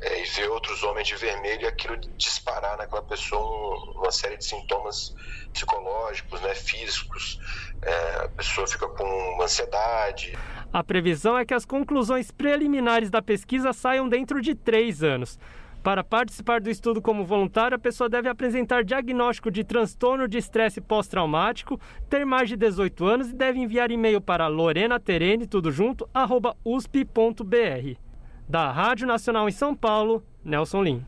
é, 0.00 0.22
e 0.22 0.24
ver 0.24 0.48
outros 0.50 0.82
homens 0.82 1.08
de 1.08 1.16
vermelho 1.16 1.62
e 1.62 1.66
aquilo 1.66 1.96
disparar 2.16 2.76
naquela 2.76 3.02
pessoa 3.02 3.40
um, 3.40 4.00
uma 4.00 4.12
série 4.12 4.36
de 4.36 4.44
sintomas 4.44 5.14
psicológicos, 5.52 6.40
né, 6.42 6.54
físicos, 6.54 7.40
é, 7.82 8.24
a 8.24 8.28
pessoa 8.28 8.66
fica 8.66 8.88
com 8.88 9.42
ansiedade. 9.42 10.36
A 10.72 10.84
previsão 10.84 11.38
é 11.38 11.44
que 11.44 11.54
as 11.54 11.64
conclusões 11.64 12.30
preliminares 12.30 13.10
da 13.10 13.22
pesquisa 13.22 13.72
saiam 13.72 14.08
dentro 14.08 14.40
de 14.42 14.54
três 14.54 15.02
anos. 15.02 15.38
Para 15.82 16.02
participar 16.02 16.60
do 16.60 16.68
estudo 16.68 17.00
como 17.00 17.24
voluntário, 17.24 17.76
a 17.76 17.78
pessoa 17.78 18.08
deve 18.08 18.28
apresentar 18.28 18.82
diagnóstico 18.82 19.52
de 19.52 19.62
transtorno 19.62 20.26
de 20.26 20.36
estresse 20.36 20.80
pós-traumático, 20.80 21.80
ter 22.10 22.26
mais 22.26 22.48
de 22.48 22.56
18 22.56 23.04
anos 23.04 23.30
e 23.30 23.32
deve 23.32 23.60
enviar 23.60 23.92
e-mail 23.92 24.20
para 24.20 24.48
lorenaterene, 24.48 25.46
tudo 25.46 25.70
junto, 25.70 26.08
arroba 26.12 26.56
usp.br. 26.64 28.05
Da 28.48 28.70
Rádio 28.70 29.08
Nacional 29.08 29.48
em 29.48 29.52
São 29.52 29.74
Paulo, 29.74 30.22
Nelson 30.44 30.82
Lim. 30.82 31.04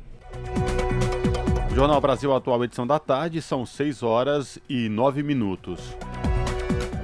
Jornal 1.72 2.00
Brasil 2.00 2.34
Atual, 2.34 2.64
edição 2.64 2.84
da 2.84 2.98
tarde, 2.98 3.40
são 3.40 3.64
6 3.64 4.02
horas 4.02 4.58
e 4.68 4.88
9 4.88 5.22
minutos. 5.22 5.96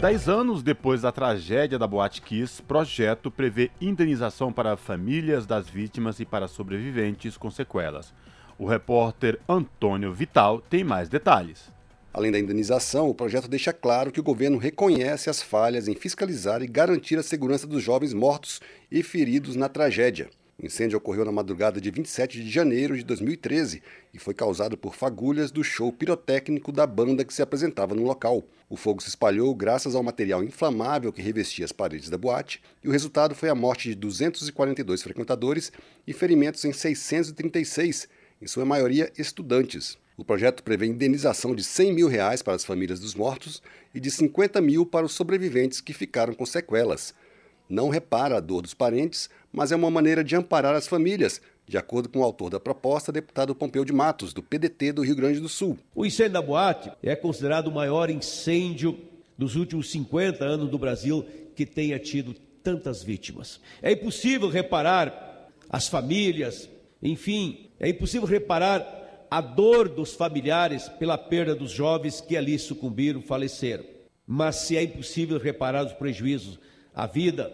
Dez 0.00 0.28
anos 0.28 0.62
depois 0.62 1.02
da 1.02 1.12
tragédia 1.12 1.78
da 1.78 1.86
Boate 1.86 2.20
Kiss, 2.20 2.60
projeto 2.60 3.30
prevê 3.30 3.70
indenização 3.80 4.52
para 4.52 4.76
famílias 4.76 5.46
das 5.46 5.68
vítimas 5.68 6.18
e 6.18 6.24
para 6.24 6.48
sobreviventes 6.48 7.36
com 7.36 7.48
sequelas. 7.48 8.12
O 8.58 8.66
repórter 8.66 9.38
Antônio 9.48 10.12
Vital 10.12 10.60
tem 10.60 10.82
mais 10.82 11.08
detalhes. 11.08 11.72
Além 12.14 12.30
da 12.30 12.38
indenização, 12.38 13.10
o 13.10 13.14
projeto 13.14 13.48
deixa 13.48 13.72
claro 13.72 14.12
que 14.12 14.20
o 14.20 14.22
governo 14.22 14.56
reconhece 14.56 15.28
as 15.28 15.42
falhas 15.42 15.88
em 15.88 15.96
fiscalizar 15.96 16.62
e 16.62 16.66
garantir 16.68 17.18
a 17.18 17.24
segurança 17.24 17.66
dos 17.66 17.82
jovens 17.82 18.14
mortos 18.14 18.60
e 18.88 19.02
feridos 19.02 19.56
na 19.56 19.68
tragédia. 19.68 20.30
O 20.56 20.64
incêndio 20.64 20.96
ocorreu 20.96 21.24
na 21.24 21.32
madrugada 21.32 21.80
de 21.80 21.90
27 21.90 22.40
de 22.40 22.48
janeiro 22.48 22.96
de 22.96 23.02
2013 23.02 23.82
e 24.14 24.18
foi 24.20 24.32
causado 24.32 24.78
por 24.78 24.94
fagulhas 24.94 25.50
do 25.50 25.64
show 25.64 25.92
pirotécnico 25.92 26.70
da 26.70 26.86
banda 26.86 27.24
que 27.24 27.34
se 27.34 27.42
apresentava 27.42 27.96
no 27.96 28.04
local. 28.04 28.44
O 28.70 28.76
fogo 28.76 29.02
se 29.02 29.08
espalhou 29.08 29.52
graças 29.52 29.96
ao 29.96 30.02
material 30.04 30.44
inflamável 30.44 31.12
que 31.12 31.20
revestia 31.20 31.64
as 31.64 31.72
paredes 31.72 32.08
da 32.08 32.16
boate 32.16 32.62
e 32.84 32.88
o 32.88 32.92
resultado 32.92 33.34
foi 33.34 33.48
a 33.48 33.56
morte 33.56 33.88
de 33.88 33.96
242 33.96 35.02
frequentadores 35.02 35.72
e 36.06 36.12
ferimentos 36.12 36.64
em 36.64 36.72
636, 36.72 38.08
em 38.40 38.46
sua 38.46 38.64
maioria 38.64 39.12
estudantes. 39.18 39.98
O 40.16 40.24
projeto 40.24 40.62
prevê 40.62 40.86
indenização 40.86 41.56
de 41.56 41.64
100 41.64 41.92
mil 41.92 42.08
reais 42.08 42.40
para 42.40 42.54
as 42.54 42.64
famílias 42.64 43.00
dos 43.00 43.16
mortos 43.16 43.60
e 43.92 43.98
de 43.98 44.10
50 44.12 44.60
mil 44.60 44.86
para 44.86 45.04
os 45.04 45.12
sobreviventes 45.12 45.80
que 45.80 45.92
ficaram 45.92 46.32
com 46.32 46.46
sequelas. 46.46 47.12
Não 47.68 47.88
repara 47.88 48.36
a 48.36 48.40
dor 48.40 48.62
dos 48.62 48.74
parentes, 48.74 49.28
mas 49.52 49.72
é 49.72 49.76
uma 49.76 49.90
maneira 49.90 50.22
de 50.22 50.36
amparar 50.36 50.74
as 50.76 50.86
famílias, 50.86 51.40
de 51.66 51.76
acordo 51.76 52.08
com 52.08 52.20
o 52.20 52.22
autor 52.22 52.48
da 52.48 52.60
proposta, 52.60 53.10
deputado 53.10 53.56
Pompeu 53.56 53.84
de 53.84 53.92
Matos, 53.92 54.32
do 54.32 54.42
PDT 54.42 54.92
do 54.92 55.02
Rio 55.02 55.16
Grande 55.16 55.40
do 55.40 55.48
Sul. 55.48 55.76
O 55.94 56.06
incêndio 56.06 56.34
da 56.34 56.42
boate 56.42 56.92
é 57.02 57.16
considerado 57.16 57.66
o 57.66 57.74
maior 57.74 58.08
incêndio 58.08 58.96
dos 59.36 59.56
últimos 59.56 59.90
50 59.90 60.44
anos 60.44 60.70
do 60.70 60.78
Brasil 60.78 61.26
que 61.56 61.66
tenha 61.66 61.98
tido 61.98 62.34
tantas 62.62 63.02
vítimas. 63.02 63.60
É 63.82 63.90
impossível 63.90 64.48
reparar 64.48 65.50
as 65.68 65.88
famílias, 65.88 66.68
enfim, 67.02 67.68
é 67.80 67.88
impossível 67.88 68.28
reparar 68.28 69.03
a 69.30 69.40
dor 69.40 69.88
dos 69.88 70.14
familiares 70.14 70.88
pela 70.88 71.18
perda 71.18 71.54
dos 71.54 71.70
jovens 71.70 72.20
que 72.20 72.36
ali 72.36 72.58
sucumbiram, 72.58 73.20
faleceram. 73.20 73.84
Mas 74.26 74.56
se 74.56 74.76
é 74.76 74.82
impossível 74.82 75.38
reparar 75.38 75.84
os 75.84 75.92
prejuízos 75.92 76.58
à 76.94 77.06
vida, 77.06 77.52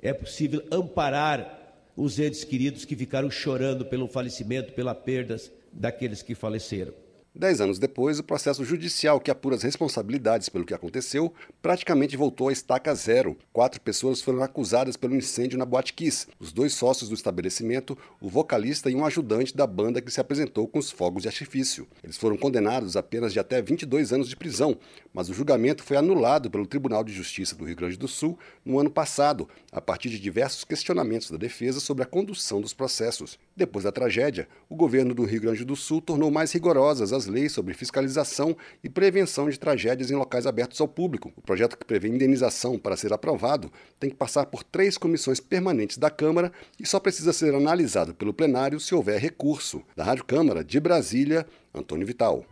é 0.00 0.12
possível 0.12 0.62
amparar 0.70 1.56
os 1.96 2.18
entes 2.18 2.44
queridos 2.44 2.84
que 2.84 2.94
ficaram 2.94 3.30
chorando 3.30 3.84
pelo 3.84 4.06
falecimento, 4.06 4.72
pela 4.72 4.94
perda 4.94 5.36
daqueles 5.72 6.22
que 6.22 6.34
faleceram. 6.34 6.92
Dez 7.38 7.60
anos 7.60 7.78
depois, 7.78 8.18
o 8.18 8.24
processo 8.24 8.64
judicial 8.64 9.20
que 9.20 9.30
apura 9.30 9.56
as 9.56 9.62
responsabilidades 9.62 10.48
pelo 10.48 10.64
que 10.64 10.72
aconteceu 10.72 11.34
praticamente 11.60 12.16
voltou 12.16 12.48
à 12.48 12.52
estaca 12.52 12.94
zero. 12.94 13.36
Quatro 13.52 13.78
pessoas 13.78 14.22
foram 14.22 14.42
acusadas 14.42 14.96
pelo 14.96 15.14
incêndio 15.14 15.58
na 15.58 15.66
Boate 15.66 15.92
Kiss. 15.92 16.28
Os 16.40 16.50
dois 16.50 16.72
sócios 16.72 17.10
do 17.10 17.14
estabelecimento, 17.14 17.96
o 18.22 18.30
vocalista 18.30 18.88
e 18.88 18.94
um 18.94 19.04
ajudante 19.04 19.54
da 19.54 19.66
banda 19.66 20.00
que 20.00 20.10
se 20.10 20.18
apresentou 20.18 20.66
com 20.66 20.78
os 20.78 20.90
fogos 20.90 21.24
de 21.24 21.28
artifício. 21.28 21.86
Eles 22.02 22.16
foram 22.16 22.38
condenados 22.38 22.96
apenas 22.96 23.34
de 23.34 23.38
até 23.38 23.60
22 23.60 24.14
anos 24.14 24.30
de 24.30 24.36
prisão, 24.36 24.74
mas 25.12 25.28
o 25.28 25.34
julgamento 25.34 25.84
foi 25.84 25.98
anulado 25.98 26.50
pelo 26.50 26.66
Tribunal 26.66 27.04
de 27.04 27.12
Justiça 27.12 27.54
do 27.54 27.66
Rio 27.66 27.76
Grande 27.76 27.98
do 27.98 28.08
Sul 28.08 28.38
no 28.64 28.80
ano 28.80 28.88
passado, 28.88 29.46
a 29.70 29.80
partir 29.82 30.08
de 30.08 30.18
diversos 30.18 30.64
questionamentos 30.64 31.30
da 31.30 31.36
defesa 31.36 31.80
sobre 31.80 32.02
a 32.02 32.06
condução 32.06 32.62
dos 32.62 32.72
processos. 32.72 33.38
Depois 33.54 33.84
da 33.84 33.92
tragédia, 33.92 34.48
o 34.70 34.74
governo 34.74 35.14
do 35.14 35.24
Rio 35.24 35.42
Grande 35.42 35.66
do 35.66 35.76
Sul 35.76 36.00
tornou 36.00 36.30
mais 36.30 36.50
rigorosas 36.52 37.12
as 37.12 37.25
leis 37.26 37.52
sobre 37.52 37.74
fiscalização 37.74 38.56
e 38.82 38.88
prevenção 38.88 39.48
de 39.48 39.58
tragédias 39.58 40.10
em 40.10 40.14
locais 40.14 40.46
abertos 40.46 40.80
ao 40.80 40.88
público. 40.88 41.32
O 41.36 41.40
projeto 41.40 41.76
que 41.76 41.84
prevê 41.84 42.08
indenização 42.08 42.78
para 42.78 42.96
ser 42.96 43.12
aprovado 43.12 43.70
tem 43.98 44.10
que 44.10 44.16
passar 44.16 44.46
por 44.46 44.62
três 44.62 44.98
comissões 44.98 45.40
permanentes 45.40 45.98
da 45.98 46.10
Câmara 46.10 46.52
e 46.78 46.86
só 46.86 46.98
precisa 47.00 47.32
ser 47.32 47.54
analisado 47.54 48.14
pelo 48.14 48.34
plenário 48.34 48.80
se 48.80 48.94
houver 48.94 49.20
recurso. 49.20 49.82
Da 49.96 50.04
Rádio 50.04 50.24
Câmara, 50.24 50.64
de 50.64 50.80
Brasília, 50.80 51.46
Antônio 51.74 52.06
Vital. 52.06 52.44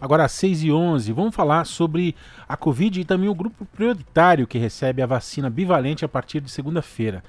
Agora 0.00 0.24
às 0.24 0.32
6 0.32 0.62
e 0.62 0.72
11 0.72 1.12
vamos 1.12 1.34
falar 1.34 1.64
sobre 1.64 2.14
a 2.48 2.56
Covid 2.56 3.00
e 3.00 3.04
também 3.04 3.28
o 3.28 3.34
grupo 3.34 3.64
prioritário 3.66 4.46
que 4.46 4.56
recebe 4.56 5.02
a 5.02 5.06
vacina 5.06 5.50
bivalente 5.50 6.04
a 6.04 6.08
partir 6.08 6.40
de 6.40 6.50
segunda-feira. 6.50 7.22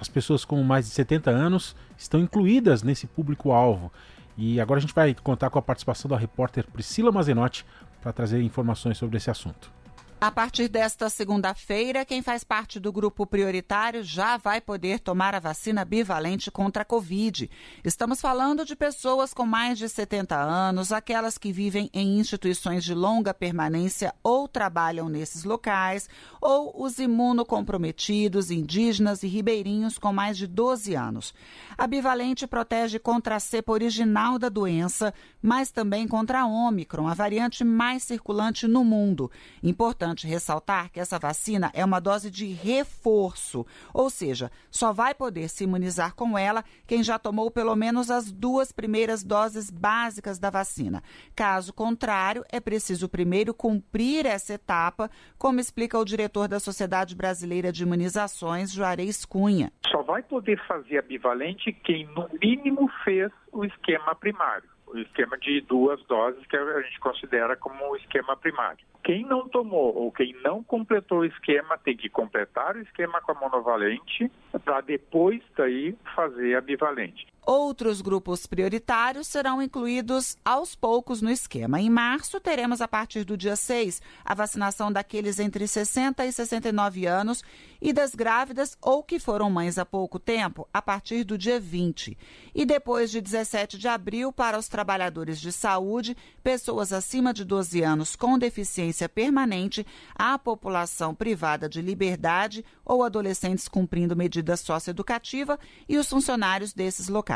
As 0.00 0.08
pessoas 0.08 0.44
com 0.44 0.62
mais 0.62 0.86
de 0.86 0.92
70 0.92 1.30
anos 1.30 1.76
estão 1.96 2.20
incluídas 2.20 2.82
nesse 2.82 3.06
público-alvo. 3.06 3.92
E 4.36 4.60
agora 4.60 4.78
a 4.78 4.80
gente 4.80 4.94
vai 4.94 5.14
contar 5.14 5.50
com 5.50 5.58
a 5.58 5.62
participação 5.62 6.08
da 6.08 6.16
repórter 6.16 6.66
Priscila 6.70 7.12
Mazenotti 7.12 7.64
para 8.00 8.12
trazer 8.12 8.42
informações 8.42 8.98
sobre 8.98 9.16
esse 9.16 9.30
assunto. 9.30 9.72
A 10.20 10.30
partir 10.30 10.68
desta 10.68 11.10
segunda-feira, 11.10 12.02
quem 12.02 12.22
faz 12.22 12.42
parte 12.42 12.80
do 12.80 12.90
grupo 12.90 13.26
prioritário 13.26 14.02
já 14.02 14.38
vai 14.38 14.58
poder 14.58 14.98
tomar 14.98 15.34
a 15.34 15.40
vacina 15.40 15.84
bivalente 15.84 16.50
contra 16.50 16.80
a 16.80 16.84
Covid. 16.84 17.50
Estamos 17.84 18.22
falando 18.22 18.64
de 18.64 18.74
pessoas 18.74 19.34
com 19.34 19.44
mais 19.44 19.76
de 19.76 19.86
70 19.86 20.34
anos, 20.34 20.92
aquelas 20.92 21.36
que 21.36 21.52
vivem 21.52 21.90
em 21.92 22.18
instituições 22.18 22.84
de 22.84 22.94
longa 22.94 23.34
permanência 23.34 24.14
ou 24.22 24.48
trabalham 24.48 25.10
nesses 25.10 25.44
locais, 25.44 26.08
ou 26.40 26.72
os 26.82 26.98
imunocomprometidos, 26.98 28.50
indígenas 28.50 29.22
e 29.22 29.26
ribeirinhos 29.26 29.98
com 29.98 30.10
mais 30.10 30.38
de 30.38 30.46
12 30.46 30.94
anos. 30.94 31.34
A 31.76 31.86
bivalente 31.86 32.46
protege 32.46 32.98
contra 32.98 33.36
a 33.36 33.40
cepa 33.40 33.72
original 33.72 34.38
da 34.38 34.48
doença, 34.48 35.12
mas 35.42 35.70
também 35.70 36.08
contra 36.08 36.40
a 36.40 36.46
Ômicron, 36.46 37.08
a 37.08 37.14
variante 37.14 37.62
mais 37.62 38.04
circulante 38.04 38.66
no 38.66 38.82
mundo. 38.82 39.30
Importante 39.62 40.03
importante 40.04 40.26
ressaltar 40.26 40.90
que 40.90 41.00
essa 41.00 41.18
vacina 41.18 41.70
é 41.72 41.82
uma 41.84 41.98
dose 41.98 42.30
de 42.30 42.46
reforço, 42.46 43.66
ou 43.92 44.10
seja, 44.10 44.50
só 44.70 44.92
vai 44.92 45.14
poder 45.14 45.48
se 45.48 45.64
imunizar 45.64 46.14
com 46.14 46.36
ela 46.36 46.62
quem 46.86 47.02
já 47.02 47.18
tomou 47.18 47.50
pelo 47.50 47.74
menos 47.74 48.10
as 48.10 48.30
duas 48.30 48.70
primeiras 48.70 49.24
doses 49.24 49.70
básicas 49.70 50.38
da 50.38 50.50
vacina. 50.50 51.02
Caso 51.34 51.72
contrário, 51.72 52.44
é 52.52 52.60
preciso 52.60 53.08
primeiro 53.08 53.54
cumprir 53.54 54.26
essa 54.26 54.54
etapa, 54.54 55.10
como 55.38 55.58
explica 55.58 55.98
o 55.98 56.04
diretor 56.04 56.48
da 56.48 56.60
Sociedade 56.60 57.16
Brasileira 57.16 57.72
de 57.72 57.82
Imunizações, 57.82 58.72
Juarez 58.72 59.24
Cunha. 59.24 59.72
Só 59.90 60.02
vai 60.02 60.22
poder 60.22 60.60
fazer 60.66 60.98
a 60.98 61.02
bivalente 61.02 61.72
quem, 61.72 62.06
no 62.06 62.28
mínimo, 62.40 62.90
fez 63.04 63.32
o 63.52 63.64
esquema 63.64 64.14
primário 64.14 64.74
o 64.94 65.00
esquema 65.00 65.36
de 65.38 65.60
duas 65.62 66.02
doses 66.04 66.46
que 66.46 66.56
a 66.56 66.80
gente 66.82 67.00
considera 67.00 67.56
como 67.56 67.90
o 67.90 67.96
esquema 67.96 68.36
primário. 68.36 68.84
Quem 69.02 69.24
não 69.24 69.48
tomou 69.48 69.94
ou 69.94 70.10
quem 70.10 70.34
não 70.42 70.62
completou 70.62 71.18
o 71.18 71.24
esquema 71.24 71.76
tem 71.76 71.96
que 71.96 72.08
completar 72.08 72.76
o 72.76 72.80
esquema 72.80 73.20
com 73.20 73.32
a 73.32 73.34
monovalente 73.34 74.30
para 74.64 74.80
depois 74.80 75.42
daí 75.56 75.96
fazer 76.14 76.56
a 76.56 76.60
bivalente. 76.60 77.26
Outros 77.46 78.00
grupos 78.00 78.46
prioritários 78.46 79.26
serão 79.26 79.60
incluídos 79.60 80.34
aos 80.42 80.74
poucos 80.74 81.20
no 81.20 81.30
esquema. 81.30 81.78
Em 81.78 81.90
março, 81.90 82.40
teremos 82.40 82.80
a 82.80 82.88
partir 82.88 83.22
do 83.22 83.36
dia 83.36 83.54
6 83.54 84.00
a 84.24 84.34
vacinação 84.34 84.90
daqueles 84.90 85.38
entre 85.38 85.68
60 85.68 86.24
e 86.24 86.32
69 86.32 87.04
anos 87.04 87.44
e 87.82 87.92
das 87.92 88.14
grávidas 88.14 88.78
ou 88.80 89.02
que 89.02 89.18
foram 89.18 89.50
mães 89.50 89.76
há 89.76 89.84
pouco 89.84 90.18
tempo, 90.18 90.66
a 90.72 90.80
partir 90.80 91.22
do 91.22 91.36
dia 91.36 91.60
20. 91.60 92.16
E 92.54 92.64
depois 92.64 93.10
de 93.10 93.20
17 93.20 93.76
de 93.76 93.88
abril, 93.88 94.32
para 94.32 94.58
os 94.58 94.66
trabalhadores 94.66 95.38
de 95.38 95.52
saúde, 95.52 96.16
pessoas 96.42 96.94
acima 96.94 97.34
de 97.34 97.44
12 97.44 97.82
anos 97.82 98.16
com 98.16 98.38
deficiência 98.38 99.06
permanente, 99.06 99.86
a 100.14 100.38
população 100.38 101.14
privada 101.14 101.68
de 101.68 101.82
liberdade 101.82 102.64
ou 102.86 103.02
adolescentes 103.02 103.68
cumprindo 103.68 104.16
medida 104.16 104.56
socioeducativa 104.56 105.58
e 105.86 105.98
os 105.98 106.08
funcionários 106.08 106.72
desses 106.72 107.08
locais. 107.08 107.33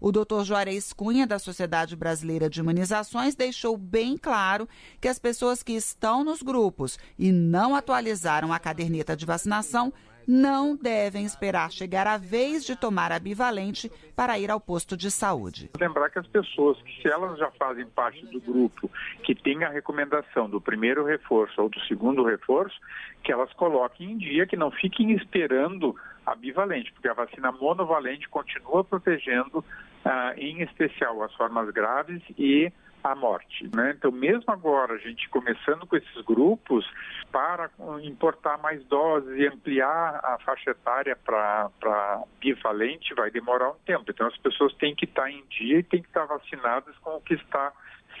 O 0.00 0.10
doutor 0.10 0.44
Juarez 0.44 0.92
Cunha, 0.92 1.26
da 1.26 1.38
Sociedade 1.38 1.96
Brasileira 1.96 2.48
de 2.48 2.60
Imunizações, 2.60 3.34
deixou 3.34 3.76
bem 3.76 4.16
claro 4.16 4.68
que 5.00 5.08
as 5.08 5.18
pessoas 5.18 5.62
que 5.62 5.72
estão 5.72 6.24
nos 6.24 6.42
grupos 6.42 6.98
e 7.18 7.30
não 7.30 7.74
atualizaram 7.74 8.52
a 8.52 8.58
caderneta 8.58 9.16
de 9.16 9.26
vacinação 9.26 9.92
não 10.26 10.76
devem 10.76 11.24
esperar 11.24 11.70
chegar 11.70 12.06
a 12.06 12.16
vez 12.16 12.64
de 12.64 12.76
tomar 12.76 13.12
a 13.12 13.18
bivalente 13.18 13.90
para 14.16 14.38
ir 14.38 14.50
ao 14.50 14.60
posto 14.60 14.96
de 14.96 15.10
saúde. 15.10 15.70
Lembrar 15.78 16.10
que 16.10 16.18
as 16.18 16.26
pessoas 16.26 16.80
que 16.82 17.02
se 17.02 17.08
elas 17.08 17.38
já 17.38 17.50
fazem 17.52 17.86
parte 17.86 18.24
do 18.26 18.40
grupo 18.40 18.90
que 19.22 19.34
tem 19.34 19.64
a 19.64 19.68
recomendação 19.68 20.48
do 20.48 20.60
primeiro 20.60 21.04
reforço 21.04 21.60
ou 21.60 21.68
do 21.68 21.80
segundo 21.80 22.24
reforço, 22.24 22.78
que 23.22 23.32
elas 23.32 23.52
coloquem 23.54 24.12
em 24.12 24.18
dia, 24.18 24.46
que 24.46 24.56
não 24.56 24.70
fiquem 24.70 25.12
esperando 25.12 25.94
a 26.26 26.34
bivalente, 26.34 26.92
porque 26.92 27.08
a 27.08 27.14
vacina 27.14 27.52
monovalente 27.52 28.28
continua 28.28 28.84
protegendo, 28.84 29.64
ah, 30.04 30.32
em 30.36 30.62
especial 30.62 31.22
as 31.22 31.32
formas 31.34 31.70
graves 31.70 32.22
e 32.38 32.72
a 33.04 33.14
morte. 33.14 33.68
Né? 33.76 33.94
Então, 33.96 34.10
mesmo 34.10 34.44
agora, 34.48 34.94
a 34.94 34.98
gente 34.98 35.28
começando 35.28 35.86
com 35.86 35.94
esses 35.94 36.24
grupos, 36.24 36.90
para 37.30 37.70
importar 38.02 38.56
mais 38.58 38.82
doses 38.86 39.38
e 39.38 39.46
ampliar 39.46 40.20
a 40.24 40.38
faixa 40.38 40.70
etária 40.70 41.14
para 41.14 42.22
bivalente, 42.40 43.12
vai 43.14 43.30
demorar 43.30 43.70
um 43.70 43.78
tempo. 43.84 44.04
Então, 44.08 44.26
as 44.26 44.36
pessoas 44.38 44.72
têm 44.76 44.94
que 44.94 45.04
estar 45.04 45.30
em 45.30 45.44
dia 45.50 45.80
e 45.80 45.82
têm 45.82 46.00
que 46.00 46.08
estar 46.08 46.24
vacinadas 46.24 46.96
com 46.98 47.16
o 47.16 47.20
que 47.20 47.34
está 47.34 47.72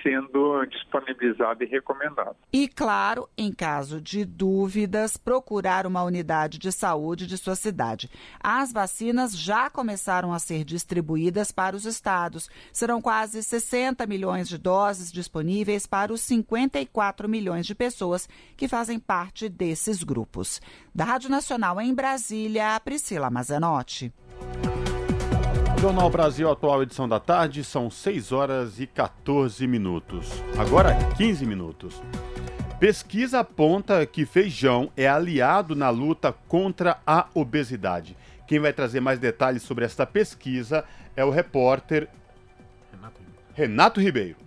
sendo 0.04 0.66
disponibilizado 0.66 1.64
e 1.64 1.66
recomendado. 1.66 2.36
E, 2.52 2.68
claro, 2.68 3.26
em 3.36 3.50
caso 3.50 4.00
de 4.00 4.24
dúvidas, 4.24 5.16
procurar 5.16 5.86
uma 5.86 6.02
unidade 6.02 6.58
de 6.58 6.70
saúde 6.70 7.26
de 7.26 7.38
sua 7.38 7.56
cidade. 7.56 8.10
As 8.38 8.70
vacinas 8.70 9.36
já 9.36 9.70
começaram 9.70 10.32
a 10.32 10.38
ser 10.38 10.62
distribuídas 10.62 11.50
para 11.50 11.74
os 11.74 11.86
estados. 11.86 12.50
Serão 12.70 13.00
quase 13.00 13.42
60 13.42 14.06
milhões 14.06 14.48
de 14.48 14.58
doses 14.58 15.10
disponíveis 15.10 15.86
para 15.86 16.12
os 16.12 16.20
54 16.20 17.28
milhões 17.28 17.64
de 17.64 17.74
pessoas 17.74 18.28
que 18.56 18.68
fazem 18.68 18.98
parte 18.98 19.48
desses 19.48 20.02
grupos. 20.02 20.60
Da 20.94 21.04
Rádio 21.04 21.30
Nacional 21.30 21.80
em 21.80 21.94
Brasília, 21.94 22.78
Priscila 22.80 23.30
Mazanotti. 23.30 24.12
Jornal 25.84 26.08
Brasil 26.08 26.50
Atual, 26.50 26.82
edição 26.82 27.06
da 27.06 27.20
tarde, 27.20 27.62
são 27.62 27.90
6 27.90 28.32
horas 28.32 28.80
e 28.80 28.86
14 28.86 29.66
minutos. 29.66 30.42
Agora 30.56 30.94
15 31.14 31.44
minutos. 31.44 32.02
Pesquisa 32.80 33.40
aponta 33.40 34.06
que 34.06 34.24
feijão 34.24 34.90
é 34.96 35.06
aliado 35.06 35.76
na 35.76 35.90
luta 35.90 36.32
contra 36.48 37.02
a 37.06 37.28
obesidade. 37.34 38.16
Quem 38.48 38.58
vai 38.58 38.72
trazer 38.72 39.00
mais 39.00 39.18
detalhes 39.18 39.62
sobre 39.62 39.84
esta 39.84 40.06
pesquisa 40.06 40.86
é 41.14 41.22
o 41.22 41.28
repórter 41.28 42.08
Renato, 42.90 43.20
Renato 43.52 44.00
Ribeiro. 44.00 44.38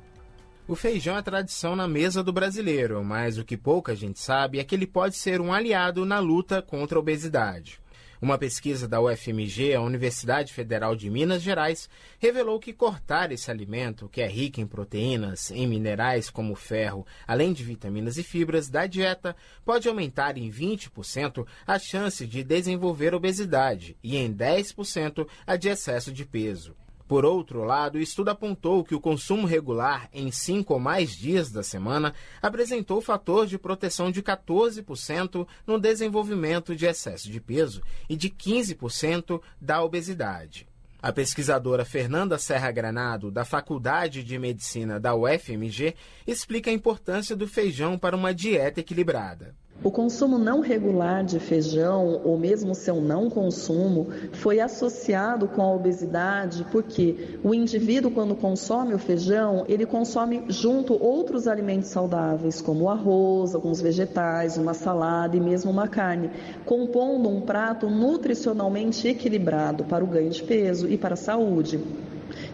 O 0.67 0.75
feijão 0.75 1.15
é 1.15 1.21
tradição 1.21 1.75
na 1.75 1.87
mesa 1.87 2.23
do 2.23 2.33
brasileiro, 2.33 3.03
mas 3.03 3.37
o 3.37 3.45
que 3.45 3.55
pouca 3.55 3.95
gente 3.95 4.19
sabe 4.19 4.57
é 4.57 4.63
que 4.63 4.73
ele 4.73 4.87
pode 4.87 5.15
ser 5.15 5.39
um 5.39 5.53
aliado 5.53 6.03
na 6.03 6.17
luta 6.17 6.63
contra 6.63 6.97
a 6.97 6.99
obesidade. 6.99 7.79
Uma 8.19 8.37
pesquisa 8.37 8.87
da 8.87 8.99
UFMG, 8.99 9.75
a 9.75 9.81
Universidade 9.81 10.51
Federal 10.51 10.95
de 10.95 11.07
Minas 11.07 11.41
Gerais, 11.41 11.87
revelou 12.17 12.59
que 12.59 12.73
cortar 12.73 13.31
esse 13.31 13.51
alimento, 13.51 14.09
que 14.09 14.21
é 14.21 14.27
rico 14.27 14.59
em 14.59 14.65
proteínas, 14.65 15.51
em 15.51 15.67
minerais 15.67 16.29
como 16.29 16.55
ferro, 16.55 17.05
além 17.27 17.53
de 17.53 17.63
vitaminas 17.63 18.17
e 18.17 18.23
fibras 18.23 18.69
da 18.69 18.87
dieta, 18.87 19.35
pode 19.63 19.87
aumentar 19.87 20.35
em 20.35 20.49
20% 20.49 21.45
a 21.65 21.77
chance 21.77 22.25
de 22.25 22.43
desenvolver 22.43 23.13
obesidade 23.13 23.95
e 24.03 24.17
em 24.17 24.33
10% 24.33 25.27
a 25.45 25.55
de 25.55 25.69
excesso 25.69 26.11
de 26.11 26.25
peso. 26.25 26.75
Por 27.07 27.23
outro 27.23 27.63
lado, 27.63 27.95
o 27.95 28.01
estudo 28.01 28.29
apontou 28.29 28.83
que 28.83 28.93
o 28.93 28.99
consumo 28.99 29.47
regular 29.47 30.09
em 30.13 30.29
cinco 30.29 30.73
ou 30.73 30.79
mais 30.79 31.15
dias 31.15 31.49
da 31.49 31.63
semana 31.63 32.13
apresentou 32.41 33.01
fator 33.01 33.47
de 33.47 33.57
proteção 33.57 34.11
de 34.11 34.21
14% 34.21 35.47
no 35.65 35.79
desenvolvimento 35.79 36.75
de 36.75 36.85
excesso 36.85 37.31
de 37.31 37.39
peso 37.39 37.81
e 38.09 38.15
de 38.17 38.29
15% 38.29 39.41
da 39.61 39.81
obesidade. 39.81 40.67
A 41.01 41.13
pesquisadora 41.13 41.85
Fernanda 41.85 42.37
Serra 42.37 42.71
Granado, 42.71 43.31
da 43.31 43.45
Faculdade 43.45 44.23
de 44.23 44.37
Medicina 44.37 44.99
da 44.99 45.15
UFMG, 45.15 45.95
explica 46.25 46.69
a 46.69 46.73
importância 46.73 47.35
do 47.35 47.47
feijão 47.47 47.97
para 47.97 48.15
uma 48.15 48.33
dieta 48.33 48.81
equilibrada. 48.81 49.55
O 49.83 49.91
consumo 49.91 50.39
não 50.39 50.59
regular 50.59 51.23
de 51.23 51.39
feijão, 51.39 52.19
ou 52.23 52.35
mesmo 52.35 52.73
seu 52.73 52.99
não 52.99 53.29
consumo, 53.29 54.07
foi 54.33 54.59
associado 54.59 55.47
com 55.47 55.61
a 55.61 55.71
obesidade 55.71 56.65
porque 56.71 57.37
o 57.43 57.53
indivíduo, 57.53 58.09
quando 58.09 58.35
consome 58.35 58.95
o 58.95 58.99
feijão, 58.99 59.65
ele 59.69 59.85
consome 59.85 60.45
junto 60.49 61.01
outros 61.01 61.47
alimentos 61.47 61.89
saudáveis, 61.89 62.59
como 62.59 62.89
arroz, 62.89 63.53
alguns 63.53 63.79
vegetais, 63.79 64.57
uma 64.57 64.73
salada 64.73 65.37
e 65.37 65.39
mesmo 65.39 65.69
uma 65.69 65.87
carne, 65.87 66.31
compondo 66.65 67.29
um 67.29 67.41
prato 67.41 67.87
nutricionalmente 67.87 69.07
equilibrado 69.07 69.83
para 69.83 70.03
o 70.03 70.07
ganho 70.07 70.31
de 70.31 70.41
peso 70.41 70.89
e 70.89 70.97
para 70.97 71.13
a 71.13 71.17
saúde. 71.17 71.79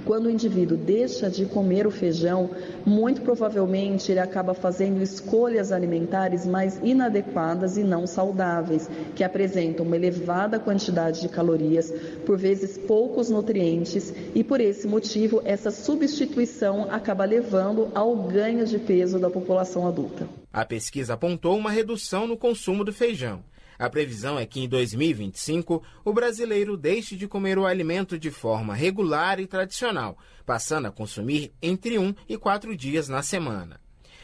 Quando 0.05 0.25
o 0.25 0.29
indivíduo 0.29 0.77
deixa 0.77 1.29
de 1.29 1.45
comer 1.45 1.87
o 1.87 1.91
feijão, 1.91 2.49
muito 2.85 3.21
provavelmente 3.21 4.11
ele 4.11 4.19
acaba 4.19 4.53
fazendo 4.53 5.01
escolhas 5.01 5.71
alimentares 5.71 6.45
mais 6.45 6.79
inadequadas 6.83 7.77
e 7.77 7.83
não 7.83 8.05
saudáveis, 8.05 8.89
que 9.15 9.23
apresentam 9.23 9.85
uma 9.85 9.95
elevada 9.95 10.59
quantidade 10.59 11.21
de 11.21 11.29
calorias, 11.29 11.91
por 12.25 12.37
vezes 12.37 12.77
poucos 12.77 13.29
nutrientes, 13.29 14.13
e 14.35 14.43
por 14.43 14.59
esse 14.59 14.87
motivo 14.87 15.41
essa 15.45 15.71
substituição 15.71 16.87
acaba 16.89 17.25
levando 17.25 17.89
ao 17.93 18.15
ganho 18.15 18.65
de 18.65 18.77
peso 18.79 19.19
da 19.19 19.29
população 19.29 19.87
adulta. 19.87 20.27
A 20.51 20.65
pesquisa 20.65 21.13
apontou 21.13 21.57
uma 21.57 21.71
redução 21.71 22.27
no 22.27 22.37
consumo 22.37 22.83
do 22.83 22.93
feijão. 22.93 23.41
A 23.83 23.89
previsão 23.89 24.39
é 24.39 24.45
que 24.45 24.61
em 24.61 24.69
2025 24.69 25.83
o 26.05 26.13
brasileiro 26.13 26.77
deixe 26.77 27.17
de 27.17 27.27
comer 27.27 27.59
o 27.59 27.65
alimento 27.65 28.17
de 28.17 28.31
forma 28.31 28.73
regular 28.73 29.41
e 29.41 29.45
tradicional, 29.45 30.17
passando 30.45 30.85
a 30.87 30.91
consumir 30.91 31.51
entre 31.61 31.99
um 31.99 32.15
e 32.29 32.37
quatro 32.37 32.77
dias 32.77 33.09
na 33.09 33.21
semana. 33.21 33.81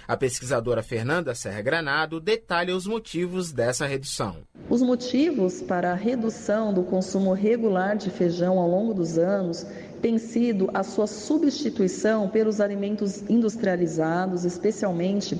A 0.07 0.15
pesquisadora 0.15 0.81
Fernanda 0.81 1.35
Serra 1.35 1.61
Granado 1.61 2.21
detalha 2.21 2.73
os 2.73 2.87
motivos 2.87 3.51
dessa 3.51 3.85
redução. 3.85 4.37
Os 4.69 4.81
motivos 4.81 5.61
para 5.61 5.91
a 5.91 5.95
redução 5.95 6.73
do 6.73 6.83
consumo 6.83 7.33
regular 7.33 7.97
de 7.97 8.09
feijão 8.09 8.59
ao 8.59 8.69
longo 8.69 8.93
dos 8.93 9.17
anos 9.17 9.65
tem 10.01 10.17
sido 10.17 10.69
a 10.73 10.83
sua 10.83 11.05
substituição 11.05 12.29
pelos 12.29 12.61
alimentos 12.61 13.29
industrializados, 13.29 14.45
especialmente 14.45 15.37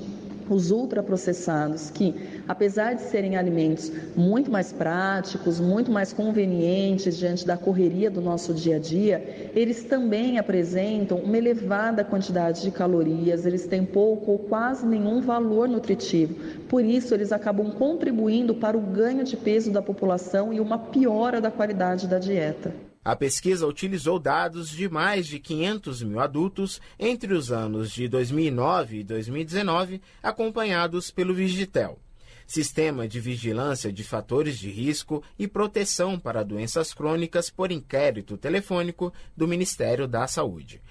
os 0.54 0.70
ultraprocessados, 0.70 1.90
que, 1.90 2.14
apesar 2.48 2.94
de 2.94 3.02
serem 3.02 3.36
alimentos 3.36 3.90
muito 4.16 4.50
mais 4.50 4.72
práticos, 4.72 5.60
muito 5.60 5.90
mais 5.90 6.12
convenientes 6.12 7.16
diante 7.16 7.46
da 7.46 7.56
correria 7.56 8.10
do 8.10 8.20
nosso 8.20 8.52
dia 8.52 8.76
a 8.76 8.78
dia, 8.78 9.50
eles 9.54 9.84
também 9.84 10.38
apresentam 10.38 11.18
uma 11.18 11.38
elevada 11.38 12.04
quantidade 12.04 12.62
de 12.62 12.70
calorias, 12.70 13.46
eles 13.46 13.66
têm 13.66 13.84
pouco 13.84 14.32
ou 14.32 14.38
quase 14.38 14.86
nenhum 14.86 15.20
valor 15.20 15.68
nutritivo. 15.68 16.34
Por 16.68 16.84
isso, 16.84 17.14
eles 17.14 17.32
acabam 17.32 17.70
contribuindo 17.70 18.54
para 18.54 18.76
o 18.76 18.80
ganho 18.80 19.24
de 19.24 19.36
peso 19.36 19.70
da 19.70 19.80
população 19.80 20.52
e 20.52 20.60
uma 20.60 20.78
piora 20.78 21.40
da 21.40 21.50
qualidade 21.50 22.06
da 22.06 22.18
dieta. 22.18 22.89
A 23.02 23.16
pesquisa 23.16 23.66
utilizou 23.66 24.18
dados 24.18 24.68
de 24.68 24.86
mais 24.88 25.26
de 25.26 25.38
500 25.38 26.02
mil 26.02 26.20
adultos 26.20 26.80
entre 26.98 27.32
os 27.32 27.50
anos 27.50 27.90
de 27.90 28.06
2009 28.06 28.98
e 28.98 29.04
2019, 29.04 30.02
acompanhados 30.22 31.10
pelo 31.10 31.32
Vigitel. 31.32 31.98
Sistema 32.46 33.08
de 33.08 33.18
Vigilância 33.18 33.90
de 33.90 34.04
Fatores 34.04 34.58
de 34.58 34.68
Risco 34.68 35.22
e 35.38 35.48
Proteção 35.48 36.18
para 36.18 36.42
Doenças 36.42 36.92
Crônicas 36.92 37.48
por 37.48 37.72
Inquérito 37.72 38.36
Telefônico 38.36 39.12
do 39.34 39.48
Ministério 39.48 40.06
da 40.06 40.26
Saúde. 40.26 40.82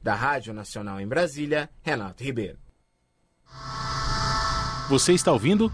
Da 0.00 0.14
Rádio 0.14 0.54
Nacional 0.54 1.00
em 1.00 1.06
Brasília, 1.06 1.68
Renato 1.82 2.22
Ribeiro. 2.22 2.58
Você 4.88 5.14
está 5.14 5.32
ouvindo? 5.32 5.72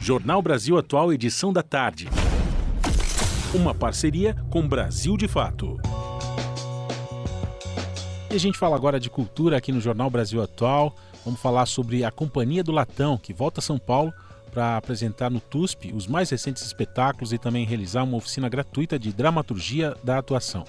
Jornal 0.00 0.40
Brasil 0.40 0.78
Atual, 0.78 1.12
edição 1.12 1.52
da 1.52 1.62
tarde. 1.62 2.08
Uma 3.54 3.74
parceria 3.74 4.34
com 4.48 4.66
Brasil 4.66 5.14
de 5.14 5.28
Fato. 5.28 5.78
E 8.30 8.34
a 8.34 8.38
gente 8.38 8.56
fala 8.56 8.74
agora 8.74 8.98
de 8.98 9.10
cultura 9.10 9.58
aqui 9.58 9.70
no 9.70 9.78
Jornal 9.78 10.08
Brasil 10.08 10.42
Atual. 10.42 10.96
Vamos 11.22 11.38
falar 11.38 11.66
sobre 11.66 12.02
a 12.02 12.10
Companhia 12.10 12.64
do 12.64 12.72
Latão, 12.72 13.18
que 13.18 13.34
volta 13.34 13.60
a 13.60 13.62
São 13.62 13.78
Paulo 13.78 14.10
para 14.50 14.78
apresentar 14.78 15.28
no 15.28 15.38
TUSP 15.38 15.92
os 15.92 16.06
mais 16.06 16.30
recentes 16.30 16.64
espetáculos 16.64 17.30
e 17.30 17.36
também 17.36 17.66
realizar 17.66 18.04
uma 18.04 18.16
oficina 18.16 18.48
gratuita 18.48 18.98
de 18.98 19.12
dramaturgia 19.12 19.94
da 20.02 20.16
atuação. 20.16 20.64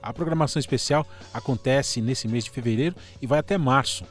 A 0.00 0.12
programação 0.12 0.60
especial 0.60 1.04
acontece 1.34 2.00
nesse 2.00 2.28
mês 2.28 2.44
de 2.44 2.50
fevereiro 2.52 2.94
e 3.20 3.26
vai 3.26 3.40
até 3.40 3.58
março. 3.58 4.04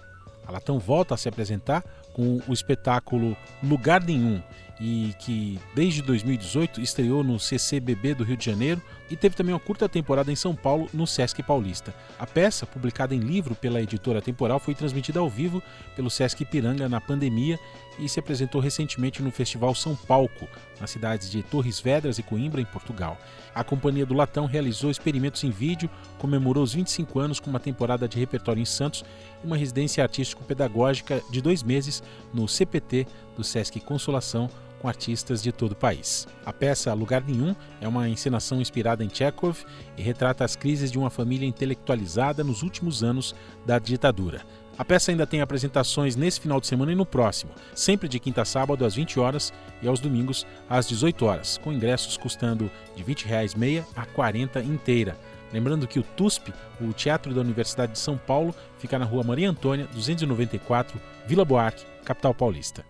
A 0.45 0.51
Latão 0.51 0.77
volta 0.77 1.13
a 1.13 1.17
se 1.17 1.29
apresentar 1.29 1.85
com 2.11 2.41
o 2.49 2.51
espetáculo 2.51 3.37
Lugar 3.63 4.03
Nenhum 4.03 4.41
e 4.80 5.14
que 5.19 5.60
desde 5.76 6.01
2018 6.01 6.80
estreou 6.80 7.23
no 7.23 7.39
CCBB 7.39 8.15
do 8.15 8.23
Rio 8.23 8.38
de 8.38 8.45
Janeiro 8.45 8.81
e 9.10 9.15
teve 9.15 9.35
também 9.35 9.53
uma 9.53 9.60
curta 9.60 9.89
temporada 9.89 10.31
em 10.31 10.35
São 10.35 10.56
Paulo 10.56 10.88
no 10.93 11.06
Sesc 11.06 11.43
Paulista. 11.43 11.93
A 12.18 12.26
peça, 12.26 12.65
publicada 12.65 13.14
em 13.14 13.19
livro 13.19 13.56
pela 13.56 13.81
editora 13.81 14.22
Temporal, 14.22 14.60
foi 14.60 14.73
transmitida 14.73 15.19
ao 15.19 15.30
vivo 15.30 15.61
pelo 15.95 16.10
Sesc 16.10 16.43
Ipiranga 16.43 16.88
na 16.88 17.01
pandemia 17.01 17.60
e 17.97 18.07
se 18.07 18.19
apresentou 18.19 18.61
recentemente 18.61 19.22
no 19.22 19.31
Festival 19.31 19.76
São 19.76 19.95
Palco, 19.95 20.47
nas 20.80 20.91
cidades 20.91 21.30
de 21.30 21.43
Torres 21.43 21.81
Vedras 21.81 22.18
e 22.18 22.23
Coimbra, 22.23 22.61
em 22.61 22.65
Portugal. 22.65 23.18
A 23.53 23.64
Companhia 23.64 24.06
do 24.06 24.14
Latão 24.14 24.45
realizou 24.45 24.89
experimentos 24.89 25.43
em 25.43 25.49
vídeo, 25.49 25.89
comemorou 26.18 26.64
os 26.64 26.73
25 26.73 27.19
anos 27.19 27.39
com 27.39 27.49
uma 27.49 27.60
temporada 27.60 28.07
de 28.07 28.18
repertório 28.18 28.61
em 28.61 28.65
Santos 28.65 29.03
e 29.43 29.47
uma 29.47 29.57
residência 29.57 30.03
artístico-pedagógica 30.03 31.22
de 31.30 31.41
dois 31.41 31.64
meses 31.64 32.01
no 32.34 32.47
CPT 32.47 33.06
do 33.35 33.43
Sesc 33.43 33.80
Consolação, 33.81 34.49
com 34.80 34.88
artistas 34.88 35.43
de 35.43 35.51
todo 35.51 35.73
o 35.73 35.76
país. 35.76 36.27
A 36.45 36.53
peça 36.53 36.93
Lugar 36.93 37.23
Nenhum 37.26 37.56
é 37.81 37.88
uma 37.88 38.07
encenação 38.10 38.61
inspirada 38.61 39.03
em 39.03 39.10
Chekhov 39.10 39.57
e 39.97 40.01
retrata 40.01 40.43
as 40.43 40.56
crises 40.56 40.91
de 40.91 40.97
uma 40.97 41.10
família 41.10 41.47
intelectualizada 41.47 42.43
nos 42.43 42.64
últimos 42.64 43.03
anos 43.03 43.35
da 43.65 43.77
ditadura. 43.77 44.41
A 44.77 44.85
peça 44.85 45.11
ainda 45.11 45.27
tem 45.27 45.41
apresentações 45.41 46.15
nesse 46.15 46.39
final 46.39 46.61
de 46.61 46.65
semana 46.65 46.93
e 46.93 46.95
no 46.95 47.06
próximo, 47.06 47.51
sempre 47.76 48.07
de 48.07 48.18
quinta 48.18 48.43
a 48.43 48.45
sábado 48.45 48.85
às 48.85 48.95
20 48.95 49.19
horas 49.19 49.51
e 49.81 49.88
aos 49.89 49.99
domingos 49.99 50.47
às 50.69 50.88
18 50.88 51.26
horas, 51.26 51.57
com 51.57 51.73
ingressos 51.73 52.15
custando 52.15 52.72
de 52.95 53.03
20 53.03 53.26
reais 53.26 53.53
meia 53.53 53.85
a 53.93 54.06
40 54.06 54.61
inteira. 54.61 55.18
Lembrando 55.51 55.85
que 55.85 55.99
o 55.99 56.03
TUSP, 56.03 56.53
o 56.80 56.93
Teatro 56.93 57.34
da 57.34 57.41
Universidade 57.41 57.91
de 57.91 57.99
São 57.99 58.18
Paulo, 58.18 58.56
fica 58.77 58.97
na 58.97 59.03
rua 59.03 59.22
Maria 59.22 59.49
Antônia, 59.49 59.85
294, 59.93 60.97
Vila 61.27 61.43
Boarque, 61.43 61.85
capital 62.06 62.34
paulista. 62.34 62.85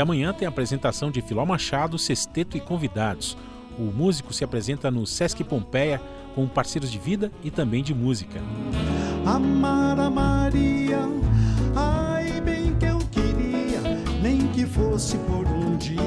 E 0.00 0.02
amanhã 0.02 0.32
tem 0.32 0.46
a 0.46 0.48
apresentação 0.48 1.10
de 1.10 1.20
Filó 1.20 1.44
Machado, 1.44 1.98
Sexteto 1.98 2.56
e 2.56 2.60
convidados. 2.60 3.36
O 3.78 3.82
músico 3.82 4.32
se 4.32 4.42
apresenta 4.42 4.90
no 4.90 5.06
Sesc 5.06 5.44
Pompeia 5.44 6.00
com 6.34 6.48
parceiros 6.48 6.90
de 6.90 6.98
vida 6.98 7.30
e 7.44 7.50
também 7.50 7.82
de 7.82 7.94
música. 7.94 8.40
Amar 9.26 10.00
a 10.00 10.08
Maria, 10.08 11.00
ai 11.76 12.40
bem 12.40 12.74
que 12.76 12.86
eu 12.86 12.96
queria, 13.10 13.82
nem 14.22 14.46
que 14.46 14.64
fosse 14.64 15.18
por 15.18 15.46
um 15.46 15.76
dia. 15.76 16.00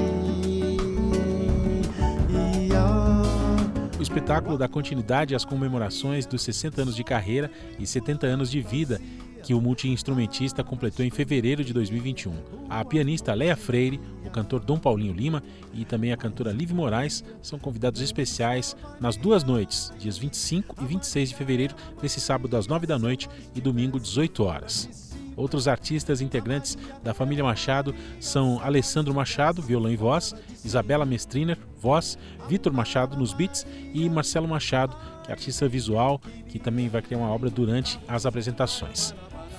O 3.96 4.02
espetáculo 4.02 4.58
dá 4.58 4.66
continuidade 4.66 5.36
às 5.36 5.44
comemorações 5.44 6.26
dos 6.26 6.42
60 6.42 6.82
anos 6.82 6.96
de 6.96 7.04
carreira 7.04 7.48
e 7.78 7.86
70 7.86 8.26
anos 8.26 8.50
de 8.50 8.60
vida 8.60 9.00
que 9.44 9.52
o 9.52 9.60
multiinstrumentista 9.60 10.64
completou 10.64 11.04
em 11.04 11.10
fevereiro 11.10 11.62
de 11.62 11.74
2021. 11.74 12.32
A 12.70 12.82
pianista 12.82 13.34
Leia 13.34 13.54
Freire, 13.54 14.00
o 14.24 14.30
cantor 14.30 14.60
Dom 14.60 14.78
Paulinho 14.78 15.12
Lima 15.12 15.42
e 15.74 15.84
também 15.84 16.12
a 16.12 16.16
cantora 16.16 16.50
Liv 16.50 16.72
Moraes 16.72 17.22
são 17.42 17.58
convidados 17.58 18.00
especiais 18.00 18.74
nas 18.98 19.16
duas 19.18 19.44
noites, 19.44 19.92
dias 19.98 20.16
25 20.16 20.82
e 20.82 20.86
26 20.86 21.28
de 21.28 21.34
fevereiro, 21.34 21.74
nesse 22.02 22.22
sábado 22.22 22.56
às 22.56 22.66
9 22.66 22.86
da 22.86 22.98
noite 22.98 23.28
e 23.54 23.60
domingo 23.60 24.00
18 24.00 24.42
horas. 24.44 25.12
Outros 25.36 25.68
artistas 25.68 26.22
integrantes 26.22 26.78
da 27.02 27.12
família 27.12 27.44
Machado 27.44 27.94
são 28.20 28.60
Alessandro 28.62 29.12
Machado, 29.12 29.60
violão 29.60 29.90
e 29.90 29.96
voz, 29.96 30.34
Isabela 30.64 31.04
Mestriner, 31.04 31.58
voz, 31.78 32.16
Vitor 32.48 32.72
Machado 32.72 33.14
nos 33.16 33.34
beats 33.34 33.66
e 33.92 34.08
Marcelo 34.08 34.48
Machado, 34.48 34.96
que 35.22 35.30
é 35.30 35.34
artista 35.34 35.68
visual, 35.68 36.18
que 36.48 36.58
também 36.58 36.88
vai 36.88 37.02
criar 37.02 37.18
uma 37.18 37.30
obra 37.30 37.50
durante 37.50 37.98
as 38.08 38.24
apresentações. 38.24 39.12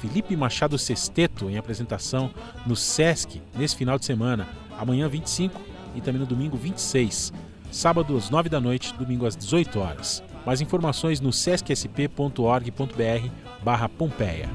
Felipe 0.07 0.36
Machado 0.36 0.77
Sesteto 0.77 1.49
em 1.49 1.57
apresentação 1.57 2.30
no 2.64 2.76
Sesc 2.76 3.41
nesse 3.56 3.76
final 3.76 3.98
de 3.98 4.06
semana, 4.06 4.48
amanhã 4.77 5.10
25 5.10 5.60
e 5.95 6.02
também 6.02 6.22
no 6.22 6.27
domingo 6.27 6.56
26, 6.56 7.34
sábado 7.72 8.15
às 8.15 8.30
9 8.30 8.48
da 8.48 8.61
noite, 8.61 8.94
domingo 8.94 9.26
às 9.26 9.36
18 9.36 9.80
horas. 9.80 10.23
Mais 10.45 10.61
informações 10.61 11.19
no 11.19 11.34
sescsp.org.br 11.34 13.30
barra 13.64 13.90
Pompeia. 13.90 14.48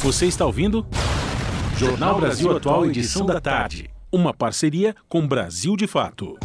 Você 0.00 0.26
está 0.26 0.44
ouvindo? 0.44 0.86
Jornal 1.78 2.20
Brasil 2.20 2.54
Atual, 2.54 2.84
edição 2.84 3.24
da 3.24 3.40
tarde. 3.40 3.88
Uma 4.12 4.34
parceria 4.34 4.94
com 5.08 5.26
Brasil 5.26 5.76
de 5.76 5.86
Fato. 5.86 6.36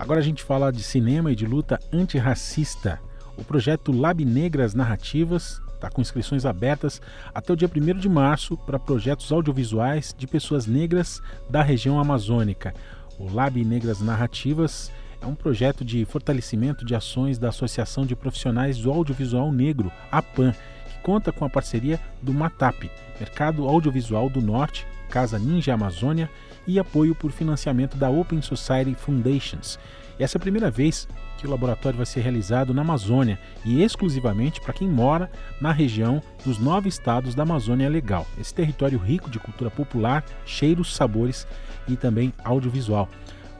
Agora 0.00 0.18
a 0.18 0.22
gente 0.22 0.42
fala 0.42 0.72
de 0.72 0.82
cinema 0.82 1.30
e 1.30 1.36
de 1.36 1.44
luta 1.44 1.78
antirracista. 1.92 2.98
O 3.36 3.44
projeto 3.44 3.92
Lab 3.92 4.24
Negras 4.24 4.74
Narrativas 4.74 5.60
está 5.74 5.90
com 5.90 6.00
inscrições 6.00 6.46
abertas 6.46 7.02
até 7.34 7.52
o 7.52 7.56
dia 7.56 7.68
1 7.68 7.98
de 7.98 8.08
março 8.08 8.56
para 8.56 8.78
projetos 8.78 9.30
audiovisuais 9.30 10.14
de 10.16 10.26
pessoas 10.26 10.64
negras 10.64 11.20
da 11.50 11.62
região 11.62 12.00
amazônica. 12.00 12.72
O 13.18 13.30
Lab 13.30 13.62
Negras 13.62 14.00
Narrativas 14.00 14.90
é 15.20 15.26
um 15.26 15.34
projeto 15.34 15.84
de 15.84 16.02
fortalecimento 16.06 16.82
de 16.82 16.94
ações 16.94 17.38
da 17.38 17.50
Associação 17.50 18.06
de 18.06 18.16
Profissionais 18.16 18.78
do 18.78 18.90
Audiovisual 18.90 19.52
Negro, 19.52 19.92
APAN, 20.10 20.52
que 20.52 20.98
conta 21.02 21.30
com 21.30 21.44
a 21.44 21.50
parceria 21.50 22.00
do 22.22 22.32
MATAP, 22.32 22.90
Mercado 23.20 23.68
Audiovisual 23.68 24.30
do 24.30 24.40
Norte, 24.40 24.86
Casa 25.10 25.38
Ninja 25.38 25.74
Amazônia 25.74 26.30
e 26.66 26.78
apoio 26.78 27.14
por 27.14 27.30
financiamento 27.30 27.96
da 27.96 28.10
Open 28.10 28.40
Society 28.42 28.94
Foundations. 28.94 29.78
Essa 30.18 30.36
é 30.36 30.38
a 30.38 30.40
primeira 30.40 30.70
vez 30.70 31.08
que 31.38 31.46
o 31.46 31.50
laboratório 31.50 31.96
vai 31.96 32.04
ser 32.04 32.20
realizado 32.20 32.74
na 32.74 32.82
Amazônia 32.82 33.38
e 33.64 33.82
exclusivamente 33.82 34.60
para 34.60 34.74
quem 34.74 34.86
mora 34.86 35.30
na 35.58 35.72
região 35.72 36.22
dos 36.44 36.58
nove 36.58 36.90
estados 36.90 37.34
da 37.34 37.42
Amazônia 37.42 37.88
Legal. 37.88 38.26
Esse 38.38 38.54
território 38.54 38.98
rico 38.98 39.30
de 39.30 39.38
cultura 39.38 39.70
popular, 39.70 40.22
cheiros, 40.44 40.94
sabores 40.94 41.46
e 41.88 41.96
também 41.96 42.34
audiovisual. 42.44 43.08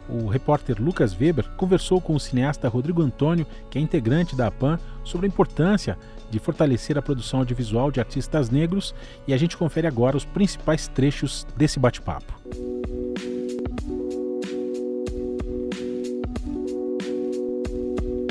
O 0.06 0.26
repórter 0.26 0.82
Lucas 0.82 1.16
Weber 1.18 1.48
conversou 1.56 2.00
com 2.00 2.14
o 2.14 2.20
cineasta 2.20 2.68
Rodrigo 2.68 3.00
Antônio, 3.00 3.46
que 3.70 3.78
é 3.78 3.80
integrante 3.80 4.36
da 4.36 4.48
APAN, 4.48 4.78
sobre 5.02 5.26
a 5.26 5.28
importância 5.28 5.96
de 6.30 6.38
fortalecer 6.38 6.96
a 6.96 7.02
produção 7.02 7.40
audiovisual 7.40 7.90
de 7.90 8.00
artistas 8.00 8.48
negros 8.48 8.94
e 9.26 9.34
a 9.34 9.36
gente 9.36 9.56
confere 9.56 9.86
agora 9.86 10.16
os 10.16 10.24
principais 10.24 10.88
trechos 10.88 11.46
desse 11.56 11.78
bate-papo. 11.78 12.32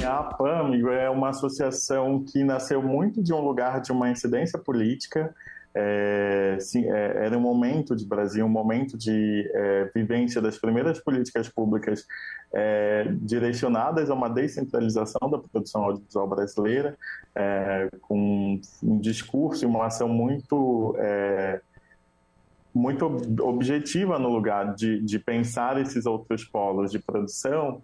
A 0.05 0.19
APAM 0.19 0.71
é 0.91 1.09
uma 1.09 1.30
associação 1.30 2.23
que 2.23 2.43
nasceu 2.43 2.81
muito 2.81 3.21
de 3.21 3.34
um 3.34 3.41
lugar 3.41 3.81
de 3.81 3.91
uma 3.91 4.09
incidência 4.09 4.57
política. 4.57 5.35
É, 5.73 6.57
sim, 6.59 6.85
é, 6.89 7.25
era 7.25 7.37
um 7.37 7.41
momento 7.41 7.95
de 7.95 8.05
Brasil, 8.05 8.45
um 8.45 8.49
momento 8.49 8.97
de 8.97 9.49
é, 9.53 9.91
vivência 9.93 10.41
das 10.41 10.57
primeiras 10.57 10.99
políticas 10.99 11.47
públicas 11.47 12.05
é, 12.51 13.07
direcionadas 13.21 14.09
a 14.09 14.13
uma 14.13 14.29
descentralização 14.29 15.29
da 15.29 15.37
produção 15.37 15.83
audiovisual 15.83 16.27
brasileira, 16.27 16.97
é, 17.35 17.87
com 18.01 18.59
um 18.81 18.99
discurso 18.99 19.63
e 19.63 19.67
uma 19.67 19.85
ação 19.85 20.09
muito 20.09 20.95
é, 20.97 21.61
muito 22.73 23.05
objetiva 23.41 24.19
no 24.19 24.29
lugar 24.29 24.75
de, 24.75 25.01
de 25.01 25.19
pensar 25.19 25.79
esses 25.81 26.05
outros 26.05 26.45
polos 26.45 26.91
de 26.91 26.99
produção 26.99 27.81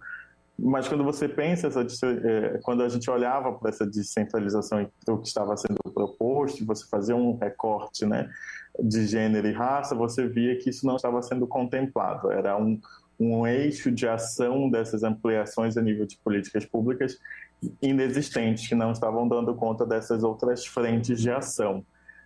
mas 0.58 0.88
quando 0.88 1.04
você 1.04 1.28
pensa, 1.28 1.66
essa, 1.66 2.06
é, 2.06 2.58
quando 2.62 2.82
a 2.82 2.88
gente 2.88 3.10
olhava 3.10 3.52
para 3.52 3.68
essa 3.68 3.86
descentralização 3.86 4.90
o 5.08 5.18
que 5.18 5.28
estava 5.28 5.54
sendo 5.56 5.76
proposto, 5.92 6.64
você 6.64 6.86
fazia 6.88 7.14
um 7.14 7.36
recorte 7.36 8.06
né, 8.06 8.28
de 8.80 9.06
gênero 9.06 9.46
e 9.46 9.52
raça, 9.52 9.94
você 9.94 10.26
via 10.26 10.56
que 10.56 10.70
isso 10.70 10.86
não 10.86 10.96
estava 10.96 11.20
sendo 11.20 11.46
contemplado. 11.46 12.32
Era 12.32 12.56
um, 12.56 12.80
um 13.20 13.46
eixo 13.46 13.90
de 13.90 14.08
ação 14.08 14.70
dessas 14.70 15.02
ampliações 15.02 15.76
a 15.76 15.82
nível 15.82 16.06
de 16.06 16.16
políticas 16.18 16.64
públicas 16.64 17.18
inexistentes, 17.82 18.66
que 18.66 18.74
não 18.74 18.92
estavam 18.92 19.28
dando 19.28 19.54
conta 19.54 19.84
dessas 19.84 20.22
outras 20.22 20.66
frentes 20.66 21.20
de 21.20 21.30
ação. 21.30 21.84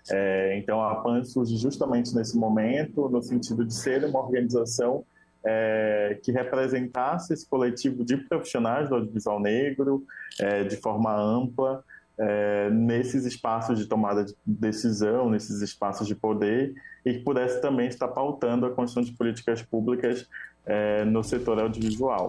É, 0.09 0.57
então, 0.57 0.81
a 0.83 0.97
PAN 0.97 1.25
surge 1.25 1.57
justamente 1.57 2.15
nesse 2.15 2.37
momento, 2.39 3.09
no 3.09 3.23
sentido 3.23 3.65
de 3.65 3.75
ser 3.75 4.05
uma 4.05 4.21
organização 4.21 5.05
é, 5.45 6.19
que 6.23 6.31
representasse 6.33 7.33
esse 7.33 7.49
coletivo 7.49 8.05
de 8.05 8.17
profissionais 8.17 8.89
do 8.89 8.97
audiovisual 8.97 9.41
negro 9.41 10.05
é, 10.39 10.65
de 10.65 10.77
forma 10.77 11.15
ampla, 11.15 11.83
é, 12.19 12.69
nesses 12.71 13.25
espaços 13.25 13.79
de 13.79 13.87
tomada 13.87 14.25
de 14.25 14.35
decisão, 14.45 15.31
nesses 15.31 15.63
espaços 15.63 16.07
de 16.07 16.15
poder, 16.15 16.75
e 17.05 17.15
que 17.15 17.21
pudesse 17.21 17.61
também 17.63 17.89
estar 17.89 18.09
pautando 18.09 18.67
a 18.67 18.71
construção 18.71 19.03
de 19.03 19.13
políticas 19.17 19.63
públicas 19.63 20.29
é, 20.67 21.05
no 21.05 21.25
setor 21.25 21.59
audiovisual. 21.59 22.29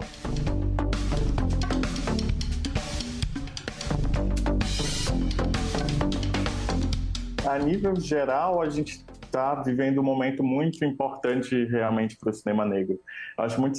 A 7.46 7.58
nível 7.58 7.94
geral, 7.96 8.62
a 8.62 8.70
gente 8.70 9.04
está 9.32 9.54
vivendo 9.54 9.98
um 9.98 10.04
momento 10.04 10.44
muito 10.44 10.84
importante 10.84 11.64
realmente 11.64 12.18
para 12.18 12.28
o 12.28 12.32
cinema 12.34 12.66
negro. 12.66 13.00
Acho 13.38 13.58
muito, 13.58 13.78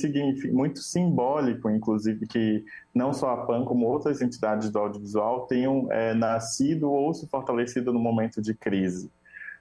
muito 0.51 0.79
simbólico, 0.79 1.69
inclusive, 1.69 2.25
que 2.25 2.65
não 2.93 3.13
só 3.13 3.29
a 3.29 3.45
PAN, 3.45 3.63
como 3.63 3.85
outras 3.85 4.21
entidades 4.21 4.71
do 4.71 4.79
audiovisual 4.79 5.45
tenham 5.45 5.87
é, 5.91 6.15
nascido 6.15 6.91
ou 6.91 7.13
se 7.13 7.27
fortalecido 7.27 7.93
no 7.93 7.99
momento 7.99 8.41
de 8.41 8.55
crise. 8.55 9.11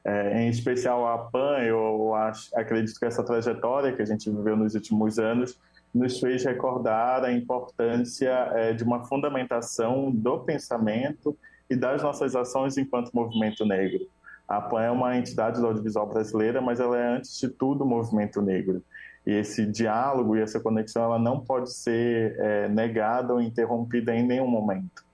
É, 0.02 0.42
em 0.42 0.48
especial 0.48 1.06
a 1.06 1.18
PAN, 1.18 1.58
eu 1.58 2.14
acho, 2.14 2.48
acredito 2.56 2.98
que 2.98 3.04
essa 3.04 3.22
trajetória 3.22 3.92
que 3.92 4.00
a 4.00 4.06
gente 4.06 4.30
viveu 4.30 4.56
nos 4.56 4.74
últimos 4.74 5.18
anos 5.18 5.60
nos 5.94 6.18
fez 6.18 6.42
recordar 6.42 7.22
a 7.22 7.30
importância 7.30 8.30
é, 8.54 8.72
de 8.72 8.82
uma 8.82 9.04
fundamentação 9.04 10.10
do 10.10 10.40
pensamento 10.40 11.36
e 11.68 11.76
das 11.76 12.02
nossas 12.02 12.34
ações 12.34 12.78
enquanto 12.78 13.12
movimento 13.12 13.64
negro. 13.66 14.06
A 14.48 14.60
PAN 14.60 14.82
é 14.82 14.90
uma 14.90 15.16
entidade 15.16 15.60
do 15.60 15.66
audiovisual 15.66 16.06
brasileira, 16.06 16.60
mas 16.60 16.80
ela 16.80 16.98
é, 16.98 17.16
antes 17.16 17.38
de 17.38 17.48
tudo, 17.48 17.86
movimento 17.86 18.42
negro. 18.42 18.82
E 19.26 19.30
esse 19.32 19.64
diálogo 19.64 20.36
e 20.36 20.40
essa 20.40 20.60
conexão 20.60 21.04
ela 21.04 21.18
não 21.18 21.40
pode 21.40 21.72
ser 21.72 22.36
é, 22.38 22.68
negada 22.68 23.32
ou 23.32 23.40
interrompida 23.40 24.14
em 24.14 24.26
nenhum 24.26 24.48
momento. 24.48 25.04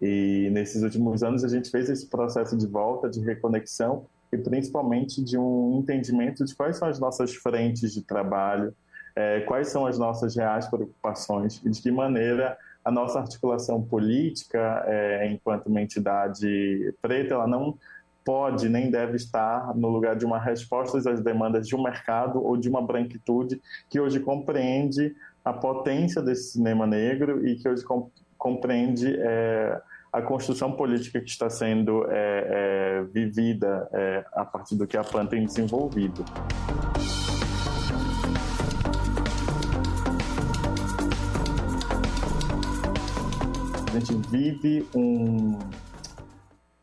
E 0.00 0.48
nesses 0.52 0.82
últimos 0.82 1.22
anos 1.22 1.44
a 1.44 1.48
gente 1.48 1.70
fez 1.70 1.88
esse 1.88 2.06
processo 2.06 2.56
de 2.56 2.66
volta, 2.66 3.10
de 3.10 3.20
reconexão 3.20 4.06
e 4.32 4.38
principalmente 4.38 5.22
de 5.22 5.36
um 5.36 5.78
entendimento 5.78 6.44
de 6.44 6.54
quais 6.54 6.76
são 6.76 6.88
as 6.88 6.98
nossas 6.98 7.34
frentes 7.34 7.92
de 7.92 8.02
trabalho, 8.02 8.74
é, 9.14 9.40
quais 9.40 9.68
são 9.68 9.86
as 9.86 9.98
nossas 9.98 10.36
reais 10.36 10.66
preocupações 10.66 11.60
e 11.64 11.70
de 11.70 11.82
que 11.82 11.90
maneira 11.90 12.56
a 12.84 12.90
nossa 12.90 13.18
articulação 13.18 13.82
política, 13.82 14.84
é, 14.86 15.28
enquanto 15.30 15.66
uma 15.66 15.82
entidade 15.82 16.94
preta, 17.02 17.34
ela 17.34 17.46
não 17.46 17.76
pode 18.28 18.68
nem 18.68 18.90
deve 18.90 19.16
estar 19.16 19.74
no 19.74 19.88
lugar 19.88 20.14
de 20.14 20.26
uma 20.26 20.38
resposta 20.38 20.98
às 20.98 21.18
demandas 21.22 21.66
de 21.66 21.74
um 21.74 21.82
mercado 21.82 22.44
ou 22.44 22.58
de 22.58 22.68
uma 22.68 22.82
branquitude 22.82 23.58
que 23.88 23.98
hoje 23.98 24.20
compreende 24.20 25.16
a 25.42 25.50
potência 25.50 26.20
desse 26.20 26.52
cinema 26.52 26.86
negro 26.86 27.48
e 27.48 27.56
que 27.56 27.66
hoje 27.66 27.82
compreende 28.36 29.16
é, 29.18 29.80
a 30.12 30.20
construção 30.20 30.72
política 30.72 31.22
que 31.22 31.30
está 31.30 31.48
sendo 31.48 32.04
é, 32.10 33.00
é, 33.00 33.02
vivida 33.04 33.88
é, 33.94 34.22
a 34.34 34.44
partir 34.44 34.76
do 34.76 34.86
que 34.86 34.98
a 34.98 35.02
PAN 35.02 35.24
tem 35.24 35.46
desenvolvido. 35.46 36.22
A 43.86 43.98
gente 43.98 44.28
vive 44.28 44.86
um, 44.94 45.58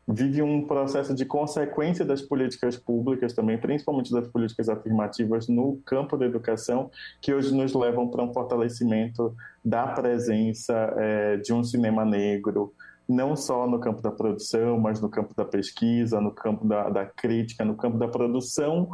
vive 0.06 0.40
um 0.40 0.66
processo 0.66 1.14
de 1.14 1.24
consequência 1.24 2.04
das 2.04 2.22
políticas 2.22 2.76
públicas 2.76 3.32
também, 3.32 3.58
principalmente 3.58 4.12
das 4.12 4.28
políticas 4.28 4.68
afirmativas 4.68 5.48
no 5.48 5.80
campo 5.84 6.16
da 6.16 6.26
educação, 6.26 6.90
que 7.20 7.34
hoje 7.34 7.54
nos 7.54 7.74
levam 7.74 8.08
para 8.08 8.22
um 8.22 8.32
fortalecimento 8.32 9.34
da 9.64 9.88
presença 9.88 10.74
é, 10.96 11.36
de 11.38 11.52
um 11.52 11.64
cinema 11.64 12.04
negro, 12.04 12.72
não 13.08 13.34
só 13.34 13.66
no 13.66 13.80
campo 13.80 14.00
da 14.00 14.10
produção, 14.10 14.78
mas 14.78 15.00
no 15.00 15.08
campo 15.08 15.34
da 15.34 15.44
pesquisa, 15.44 16.20
no 16.20 16.30
campo 16.30 16.66
da, 16.66 16.88
da 16.88 17.06
crítica, 17.06 17.64
no 17.64 17.76
campo 17.76 17.98
da 17.98 18.06
produção 18.06 18.88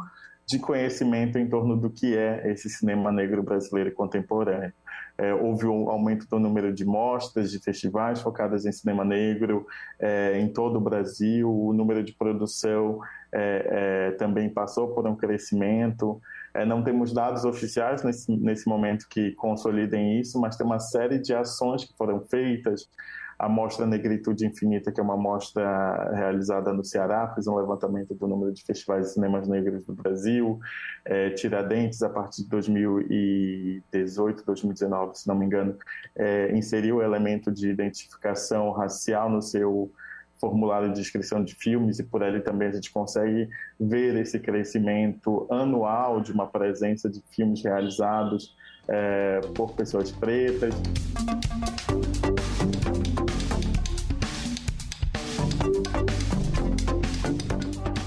de 0.47 0.59
conhecimento 0.59 1.37
em 1.37 1.47
torno 1.47 1.77
do 1.77 1.89
que 1.89 2.17
é 2.17 2.51
esse 2.51 2.69
cinema 2.69 3.11
negro 3.11 3.41
brasileiro 3.41 3.93
contemporâneo. 3.93 4.73
É, 5.17 5.33
houve 5.33 5.67
um 5.67 5.89
aumento 5.89 6.27
do 6.27 6.39
número 6.39 6.73
de 6.73 6.83
mostras, 6.83 7.51
de 7.51 7.59
festivais 7.59 8.19
focadas 8.19 8.65
em 8.65 8.71
cinema 8.71 9.05
negro 9.05 9.65
é, 9.99 10.39
em 10.39 10.51
todo 10.51 10.77
o 10.77 10.81
Brasil, 10.81 11.49
o 11.51 11.71
número 11.71 12.03
de 12.03 12.13
produção 12.13 12.99
é, 13.31 14.09
é 14.09 14.11
também 14.13 14.49
passou 14.49 14.93
por 14.93 15.07
um 15.07 15.15
crescimento. 15.15 16.19
É, 16.53 16.65
não 16.65 16.83
temos 16.83 17.13
dados 17.13 17.45
oficiais 17.45 18.03
nesse, 18.03 18.31
nesse 18.35 18.67
momento 18.67 19.07
que 19.09 19.31
consolidem 19.33 20.19
isso, 20.19 20.39
mas 20.39 20.55
tem 20.55 20.65
uma 20.65 20.79
série 20.79 21.19
de 21.19 21.33
ações 21.33 21.85
que 21.85 21.95
foram 21.95 22.21
feitas 22.21 22.87
a 23.43 23.49
Mostra 23.49 23.85
Negritude 23.85 24.45
Infinita, 24.45 24.89
que 24.89 25.01
é 25.01 25.03
uma 25.03 25.17
mostra 25.17 26.11
realizada 26.15 26.71
no 26.71 26.83
Ceará, 26.83 27.33
fez 27.33 27.45
um 27.45 27.55
levantamento 27.55 28.15
do 28.15 28.25
número 28.25 28.53
de 28.53 28.63
festivais 28.63 29.07
de 29.07 29.13
cinemas 29.13 29.49
negros 29.49 29.83
do 29.83 29.93
Brasil. 29.93 30.59
É, 31.03 31.29
Tiradentes, 31.31 32.01
a 32.01 32.09
partir 32.09 32.43
de 32.43 32.49
2018, 32.49 34.45
2019, 34.45 35.19
se 35.19 35.27
não 35.27 35.35
me 35.35 35.45
engano, 35.45 35.75
é, 36.15 36.55
inseriu 36.55 36.97
o 36.97 37.01
elemento 37.01 37.51
de 37.51 37.69
identificação 37.69 38.71
racial 38.71 39.29
no 39.29 39.41
seu 39.41 39.91
formulário 40.39 40.93
de 40.93 41.01
inscrição 41.01 41.43
de 41.43 41.53
filmes 41.53 41.99
e 41.99 42.03
por 42.03 42.23
ali 42.23 42.39
também 42.41 42.69
a 42.69 42.71
gente 42.71 42.91
consegue 42.91 43.49
ver 43.77 44.15
esse 44.15 44.39
crescimento 44.39 45.47
anual 45.51 46.21
de 46.21 46.31
uma 46.31 46.47
presença 46.47 47.09
de 47.09 47.21
filmes 47.29 47.61
realizados 47.61 48.55
é, 48.87 49.41
por 49.53 49.73
pessoas 49.73 50.11
pretas. 50.11 50.73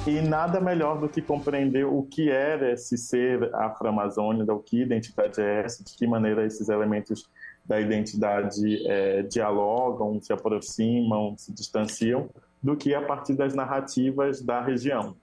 E 0.06 0.20
nada 0.20 0.60
melhor 0.60 1.00
do 1.00 1.08
que 1.08 1.20
compreender 1.20 1.84
o 1.84 2.04
que 2.04 2.30
era 2.30 2.72
esse 2.72 2.96
ser 2.96 3.52
afro-amazônica, 3.52 4.54
o 4.54 4.60
que 4.60 4.82
identidade 4.82 5.40
é 5.40 5.62
essa, 5.64 5.82
de 5.82 5.96
que 5.96 6.06
maneira 6.06 6.46
esses 6.46 6.68
elementos 6.68 7.28
da 7.64 7.80
identidade 7.80 8.86
é, 8.86 9.22
dialogam, 9.22 10.22
se 10.22 10.32
aproximam, 10.32 11.36
se 11.36 11.52
distanciam, 11.52 12.30
do 12.62 12.76
que 12.76 12.94
a 12.94 13.02
partir 13.02 13.34
das 13.34 13.52
narrativas 13.52 14.40
da 14.40 14.62
região. 14.62 15.16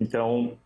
Então, 0.00 0.58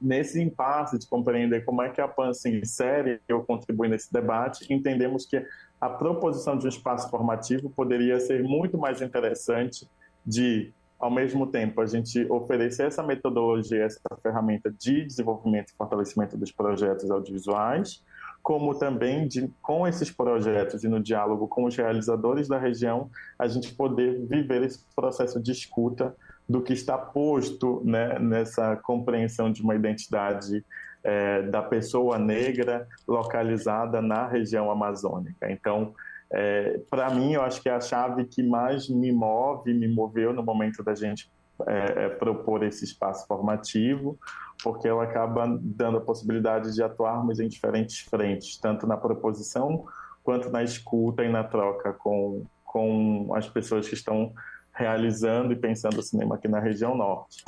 nesse 0.00 0.42
impasse 0.42 0.98
de 0.98 1.06
compreender 1.06 1.64
como 1.64 1.82
é 1.82 1.90
que 1.90 2.00
a 2.00 2.08
PAN 2.08 2.34
se 2.34 2.50
insere 2.50 3.20
ou 3.30 3.44
contribui 3.44 3.86
nesse 3.86 4.12
debate, 4.12 4.66
entendemos 4.68 5.26
que 5.26 5.46
a 5.80 5.88
proposição 5.88 6.58
de 6.58 6.66
um 6.66 6.68
espaço 6.68 7.08
formativo 7.08 7.70
poderia 7.70 8.18
ser 8.18 8.42
muito 8.42 8.76
mais 8.76 9.00
interessante 9.00 9.88
de 10.26 10.72
ao 11.00 11.10
mesmo 11.10 11.46
tempo, 11.46 11.80
a 11.80 11.86
gente 11.86 12.26
oferecer 12.30 12.86
essa 12.86 13.02
metodologia, 13.02 13.84
essa 13.84 14.00
ferramenta 14.22 14.70
de 14.70 15.04
desenvolvimento 15.06 15.70
e 15.70 15.76
fortalecimento 15.76 16.36
dos 16.36 16.52
projetos 16.52 17.10
audiovisuais, 17.10 18.04
como 18.42 18.78
também 18.78 19.26
de, 19.26 19.50
com 19.62 19.88
esses 19.88 20.10
projetos 20.10 20.84
e 20.84 20.88
no 20.88 21.00
diálogo 21.00 21.48
com 21.48 21.64
os 21.64 21.74
realizadores 21.74 22.48
da 22.48 22.58
região, 22.58 23.10
a 23.38 23.48
gente 23.48 23.74
poder 23.74 24.26
viver 24.26 24.62
esse 24.62 24.84
processo 24.94 25.40
de 25.40 25.52
escuta 25.52 26.14
do 26.46 26.60
que 26.60 26.74
está 26.74 26.98
posto 26.98 27.82
né, 27.84 28.18
nessa 28.18 28.76
compreensão 28.76 29.50
de 29.50 29.62
uma 29.62 29.74
identidade 29.74 30.64
é, 31.02 31.42
da 31.42 31.62
pessoa 31.62 32.18
negra 32.18 32.86
localizada 33.08 34.02
na 34.02 34.26
região 34.26 34.70
amazônica. 34.70 35.50
Então, 35.50 35.94
é, 36.32 36.80
para 36.88 37.10
mim, 37.10 37.32
eu 37.32 37.42
acho 37.42 37.60
que 37.60 37.68
é 37.68 37.72
a 37.72 37.80
chave 37.80 38.24
que 38.24 38.42
mais 38.42 38.88
me 38.88 39.12
move, 39.12 39.74
me 39.74 39.88
moveu 39.88 40.32
no 40.32 40.42
momento 40.42 40.82
da 40.82 40.94
gente 40.94 41.30
é, 41.66 42.04
é, 42.04 42.08
propor 42.08 42.62
esse 42.62 42.84
espaço 42.84 43.26
formativo, 43.26 44.18
porque 44.62 44.86
ela 44.86 45.04
acaba 45.04 45.46
dando 45.60 45.98
a 45.98 46.00
possibilidade 46.00 46.74
de 46.74 46.82
atuarmos 46.82 47.40
em 47.40 47.48
diferentes 47.48 48.00
frentes, 48.00 48.56
tanto 48.56 48.86
na 48.86 48.96
proposição 48.96 49.84
quanto 50.22 50.50
na 50.50 50.62
escuta 50.62 51.24
e 51.24 51.28
na 51.28 51.42
troca 51.42 51.92
com, 51.92 52.44
com 52.64 53.34
as 53.34 53.48
pessoas 53.48 53.88
que 53.88 53.94
estão 53.94 54.32
realizando 54.72 55.52
e 55.52 55.56
pensando 55.56 55.98
o 55.98 56.02
cinema 56.02 56.36
aqui 56.36 56.46
na 56.46 56.60
região 56.60 56.94
norte. 56.94 57.44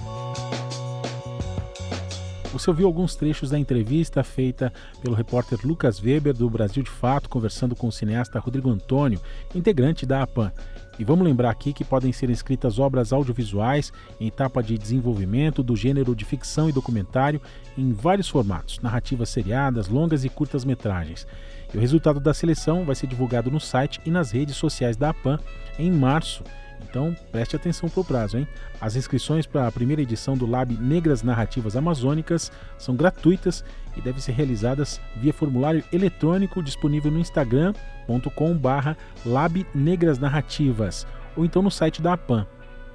Você 2.53 2.69
ouviu 2.69 2.87
alguns 2.87 3.17
trechos 3.17 3.49
da 3.49 3.59
entrevista 3.59 4.23
feita 4.23 4.71
pelo 5.01 5.15
repórter 5.15 5.59
Lucas 5.65 6.03
Weber, 6.03 6.35
do 6.35 6.51
Brasil 6.51 6.83
de 6.83 6.91
Fato, 6.91 7.27
conversando 7.27 7.75
com 7.75 7.87
o 7.87 7.93
cineasta 7.93 8.39
Rodrigo 8.39 8.69
Antônio, 8.69 9.19
integrante 9.55 10.05
da 10.05 10.23
APAN. 10.23 10.53
E 10.99 11.05
vamos 11.05 11.25
lembrar 11.25 11.49
aqui 11.49 11.73
que 11.73 11.83
podem 11.83 12.13
ser 12.13 12.29
inscritas 12.29 12.79
obras 12.79 13.11
audiovisuais 13.11 13.91
em 14.21 14.27
etapa 14.27 14.63
de 14.63 14.77
desenvolvimento 14.77 15.63
do 15.63 15.75
gênero 15.75 16.15
de 16.15 16.27
ficção 16.27 16.69
e 16.69 16.73
documentário 16.73 17.41
em 17.77 17.91
vários 17.91 18.29
formatos, 18.29 18.79
narrativas 18.81 19.31
seriadas, 19.31 19.89
longas 19.89 20.23
e 20.23 20.29
curtas 20.29 20.63
metragens. 20.63 21.27
E 21.73 21.79
o 21.79 21.81
resultado 21.81 22.21
da 22.21 22.35
seleção 22.35 22.85
vai 22.85 22.95
ser 22.95 23.07
divulgado 23.07 23.51
no 23.51 23.61
site 23.61 23.99
e 24.05 24.11
nas 24.11 24.31
redes 24.31 24.57
sociais 24.57 24.95
da 24.95 25.09
APAN 25.09 25.41
em 25.79 25.91
março 25.91 26.45
Então 26.89 27.17
preste 27.31 27.57
atenção 27.57 27.89
para 27.89 28.01
o 28.01 28.05
prazo, 28.05 28.39
hein? 28.39 28.47
As 28.81 28.97
inscrições 28.97 29.47
para 29.47 29.67
a 29.67 29.73
primeira 29.73 30.03
edição 30.03 30.37
do 30.37 30.47
Lab 30.47 30.75
Negras 30.75 31.23
Narrativas 31.23 31.77
Amazônicas 31.77 32.51
são 32.79 32.95
gratuitas 32.95 33.65
e 33.97 34.01
devem 34.01 34.21
ser 34.21 34.33
realizadas 34.33 35.01
via 35.17 35.33
formulário 35.33 35.85
eletrônico 35.93 36.63
disponível 36.63 37.11
no 37.11 37.19
instagram.com/barra 37.19 38.97
Lab 39.25 39.67
Negras 39.75 40.19
Narrativas 40.19 41.07
ou 41.37 41.45
então 41.45 41.63
no 41.63 41.71
site 41.71 42.03
da 42.03 42.13
APAN 42.15 42.47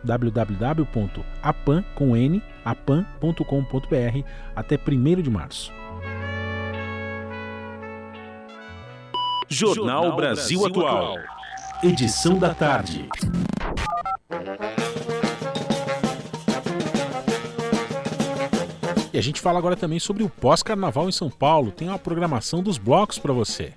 www.apan.com.br 0.03 0.85
até 4.55 4.76
1 4.77 5.22
de 5.22 5.30
março. 5.30 5.73
Jornal 9.49 10.15
Brasil 10.15 10.65
Atual. 10.65 11.15
Edição 11.81 12.38
da 12.38 12.53
tarde. 12.53 13.07
E 19.13 19.19
a 19.19 19.23
gente 19.23 19.41
fala 19.41 19.57
agora 19.57 19.75
também 19.75 19.99
sobre 19.99 20.23
o 20.23 20.29
pós-carnaval 20.29 21.09
em 21.09 21.11
São 21.11 21.27
Paulo. 21.27 21.71
Tem 21.71 21.87
uma 21.87 21.97
programação 21.97 22.61
dos 22.61 22.77
blocos 22.77 23.17
para 23.17 23.33
você. 23.33 23.73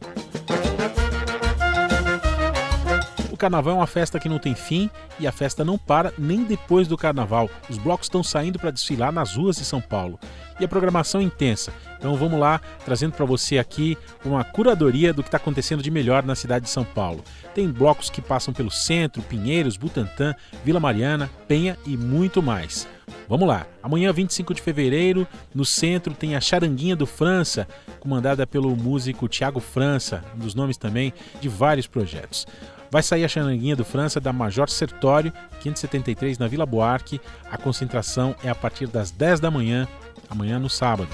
Carnaval 3.40 3.72
é 3.72 3.76
uma 3.78 3.86
festa 3.86 4.20
que 4.20 4.28
não 4.28 4.38
tem 4.38 4.54
fim 4.54 4.90
e 5.18 5.26
a 5.26 5.32
festa 5.32 5.64
não 5.64 5.78
para 5.78 6.12
nem 6.18 6.44
depois 6.44 6.86
do 6.86 6.96
carnaval. 6.96 7.48
Os 7.68 7.78
blocos 7.78 8.04
estão 8.04 8.22
saindo 8.22 8.58
para 8.58 8.70
desfilar 8.70 9.10
nas 9.10 9.34
ruas 9.34 9.56
de 9.56 9.64
São 9.64 9.80
Paulo. 9.80 10.20
E 10.60 10.64
a 10.64 10.68
programação 10.68 11.22
é 11.22 11.24
intensa. 11.24 11.72
Então 11.98 12.14
vamos 12.16 12.38
lá, 12.38 12.60
trazendo 12.84 13.12
para 13.12 13.24
você 13.24 13.58
aqui 13.58 13.96
uma 14.22 14.44
curadoria 14.44 15.12
do 15.12 15.22
que 15.22 15.28
está 15.28 15.38
acontecendo 15.38 15.82
de 15.82 15.90
melhor 15.90 16.22
na 16.22 16.34
cidade 16.34 16.66
de 16.66 16.70
São 16.70 16.84
Paulo. 16.84 17.24
Tem 17.54 17.66
blocos 17.66 18.10
que 18.10 18.20
passam 18.20 18.52
pelo 18.52 18.70
centro, 18.70 19.22
Pinheiros, 19.22 19.78
Butantã, 19.78 20.34
Vila 20.62 20.78
Mariana, 20.78 21.30
Penha 21.48 21.78
e 21.86 21.96
muito 21.96 22.42
mais. 22.42 22.86
Vamos 23.26 23.48
lá. 23.48 23.66
Amanhã, 23.82 24.12
25 24.12 24.52
de 24.52 24.60
fevereiro, 24.60 25.26
no 25.54 25.64
centro 25.64 26.12
tem 26.12 26.36
a 26.36 26.40
Charanguinha 26.40 26.94
do 26.94 27.06
França, 27.06 27.66
comandada 27.98 28.46
pelo 28.46 28.76
músico 28.76 29.28
Tiago 29.28 29.60
França, 29.60 30.22
um 30.34 30.40
dos 30.40 30.54
nomes 30.54 30.76
também 30.76 31.12
de 31.40 31.48
vários 31.48 31.86
projetos. 31.86 32.46
Vai 32.90 33.02
sair 33.02 33.24
a 33.24 33.28
Charanguinha 33.28 33.76
do 33.76 33.84
França 33.84 34.20
da 34.20 34.32
Major 34.32 34.68
Sertório, 34.68 35.32
573 35.60 36.38
na 36.38 36.48
Vila 36.48 36.66
Buarque. 36.66 37.20
A 37.50 37.56
concentração 37.56 38.34
é 38.42 38.48
a 38.48 38.54
partir 38.54 38.88
das 38.88 39.12
10 39.12 39.38
da 39.38 39.50
manhã, 39.50 39.86
amanhã 40.28 40.58
no 40.58 40.68
sábado. 40.68 41.08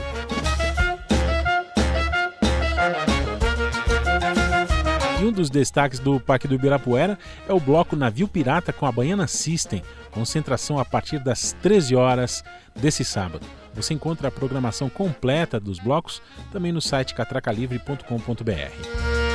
E 5.20 5.24
um 5.24 5.32
dos 5.32 5.50
destaques 5.50 5.98
do 5.98 6.18
Parque 6.20 6.48
do 6.48 6.54
Ibirapuera 6.54 7.18
é 7.48 7.52
o 7.52 7.60
bloco 7.60 7.96
Navio 7.96 8.28
Pirata 8.28 8.72
com 8.72 8.86
a 8.86 8.92
Baiana 8.92 9.26
System, 9.26 9.82
concentração 10.10 10.78
a 10.78 10.84
partir 10.84 11.18
das 11.18 11.52
13 11.62 11.96
horas 11.96 12.44
desse 12.74 13.04
sábado. 13.04 13.46
Você 13.74 13.92
encontra 13.92 14.28
a 14.28 14.30
programação 14.30 14.88
completa 14.88 15.60
dos 15.60 15.78
blocos 15.78 16.22
também 16.50 16.72
no 16.72 16.80
site 16.80 17.14
catracalivre.com.br. 17.14 19.25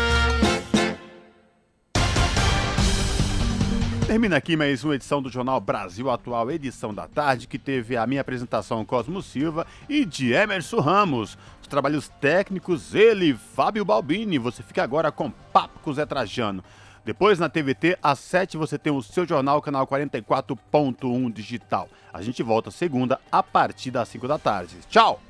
Termina 4.12 4.36
aqui 4.36 4.58
mais 4.58 4.84
uma 4.84 4.96
edição 4.96 5.22
do 5.22 5.30
Jornal 5.30 5.62
Brasil 5.62 6.12
Atual, 6.12 6.52
edição 6.52 6.94
da 6.94 7.08
tarde, 7.08 7.48
que 7.48 7.58
teve 7.58 7.96
a 7.96 8.06
minha 8.06 8.20
apresentação 8.20 8.84
Cosmo 8.84 9.22
Silva 9.22 9.66
e 9.88 10.04
de 10.04 10.34
Emerson 10.34 10.82
Ramos. 10.82 11.38
Os 11.62 11.68
trabalhos 11.70 12.10
técnicos, 12.20 12.94
ele, 12.94 13.34
Fábio 13.34 13.86
Balbini. 13.86 14.38
Você 14.38 14.62
fica 14.64 14.84
agora 14.84 15.14
com 15.14 15.32
Papo 15.32 15.80
com 15.80 15.94
Zé 15.94 16.06
Trajano. 16.06 16.62
Depois 17.06 17.40
na 17.40 17.48
TVT, 17.48 17.98
às 18.04 18.20
7 18.20 18.58
você 18.58 18.78
tem 18.78 18.92
o 18.92 19.02
seu 19.02 19.26
jornal, 19.26 19.62
canal 19.62 19.88
44.1 19.88 21.32
digital. 21.32 21.88
A 22.12 22.22
gente 22.22 22.44
volta 22.44 22.70
segunda 22.70 23.18
a 23.32 23.42
partir 23.42 23.92
das 23.92 24.10
5 24.10 24.28
da 24.28 24.38
tarde. 24.38 24.76
Tchau! 24.90 25.22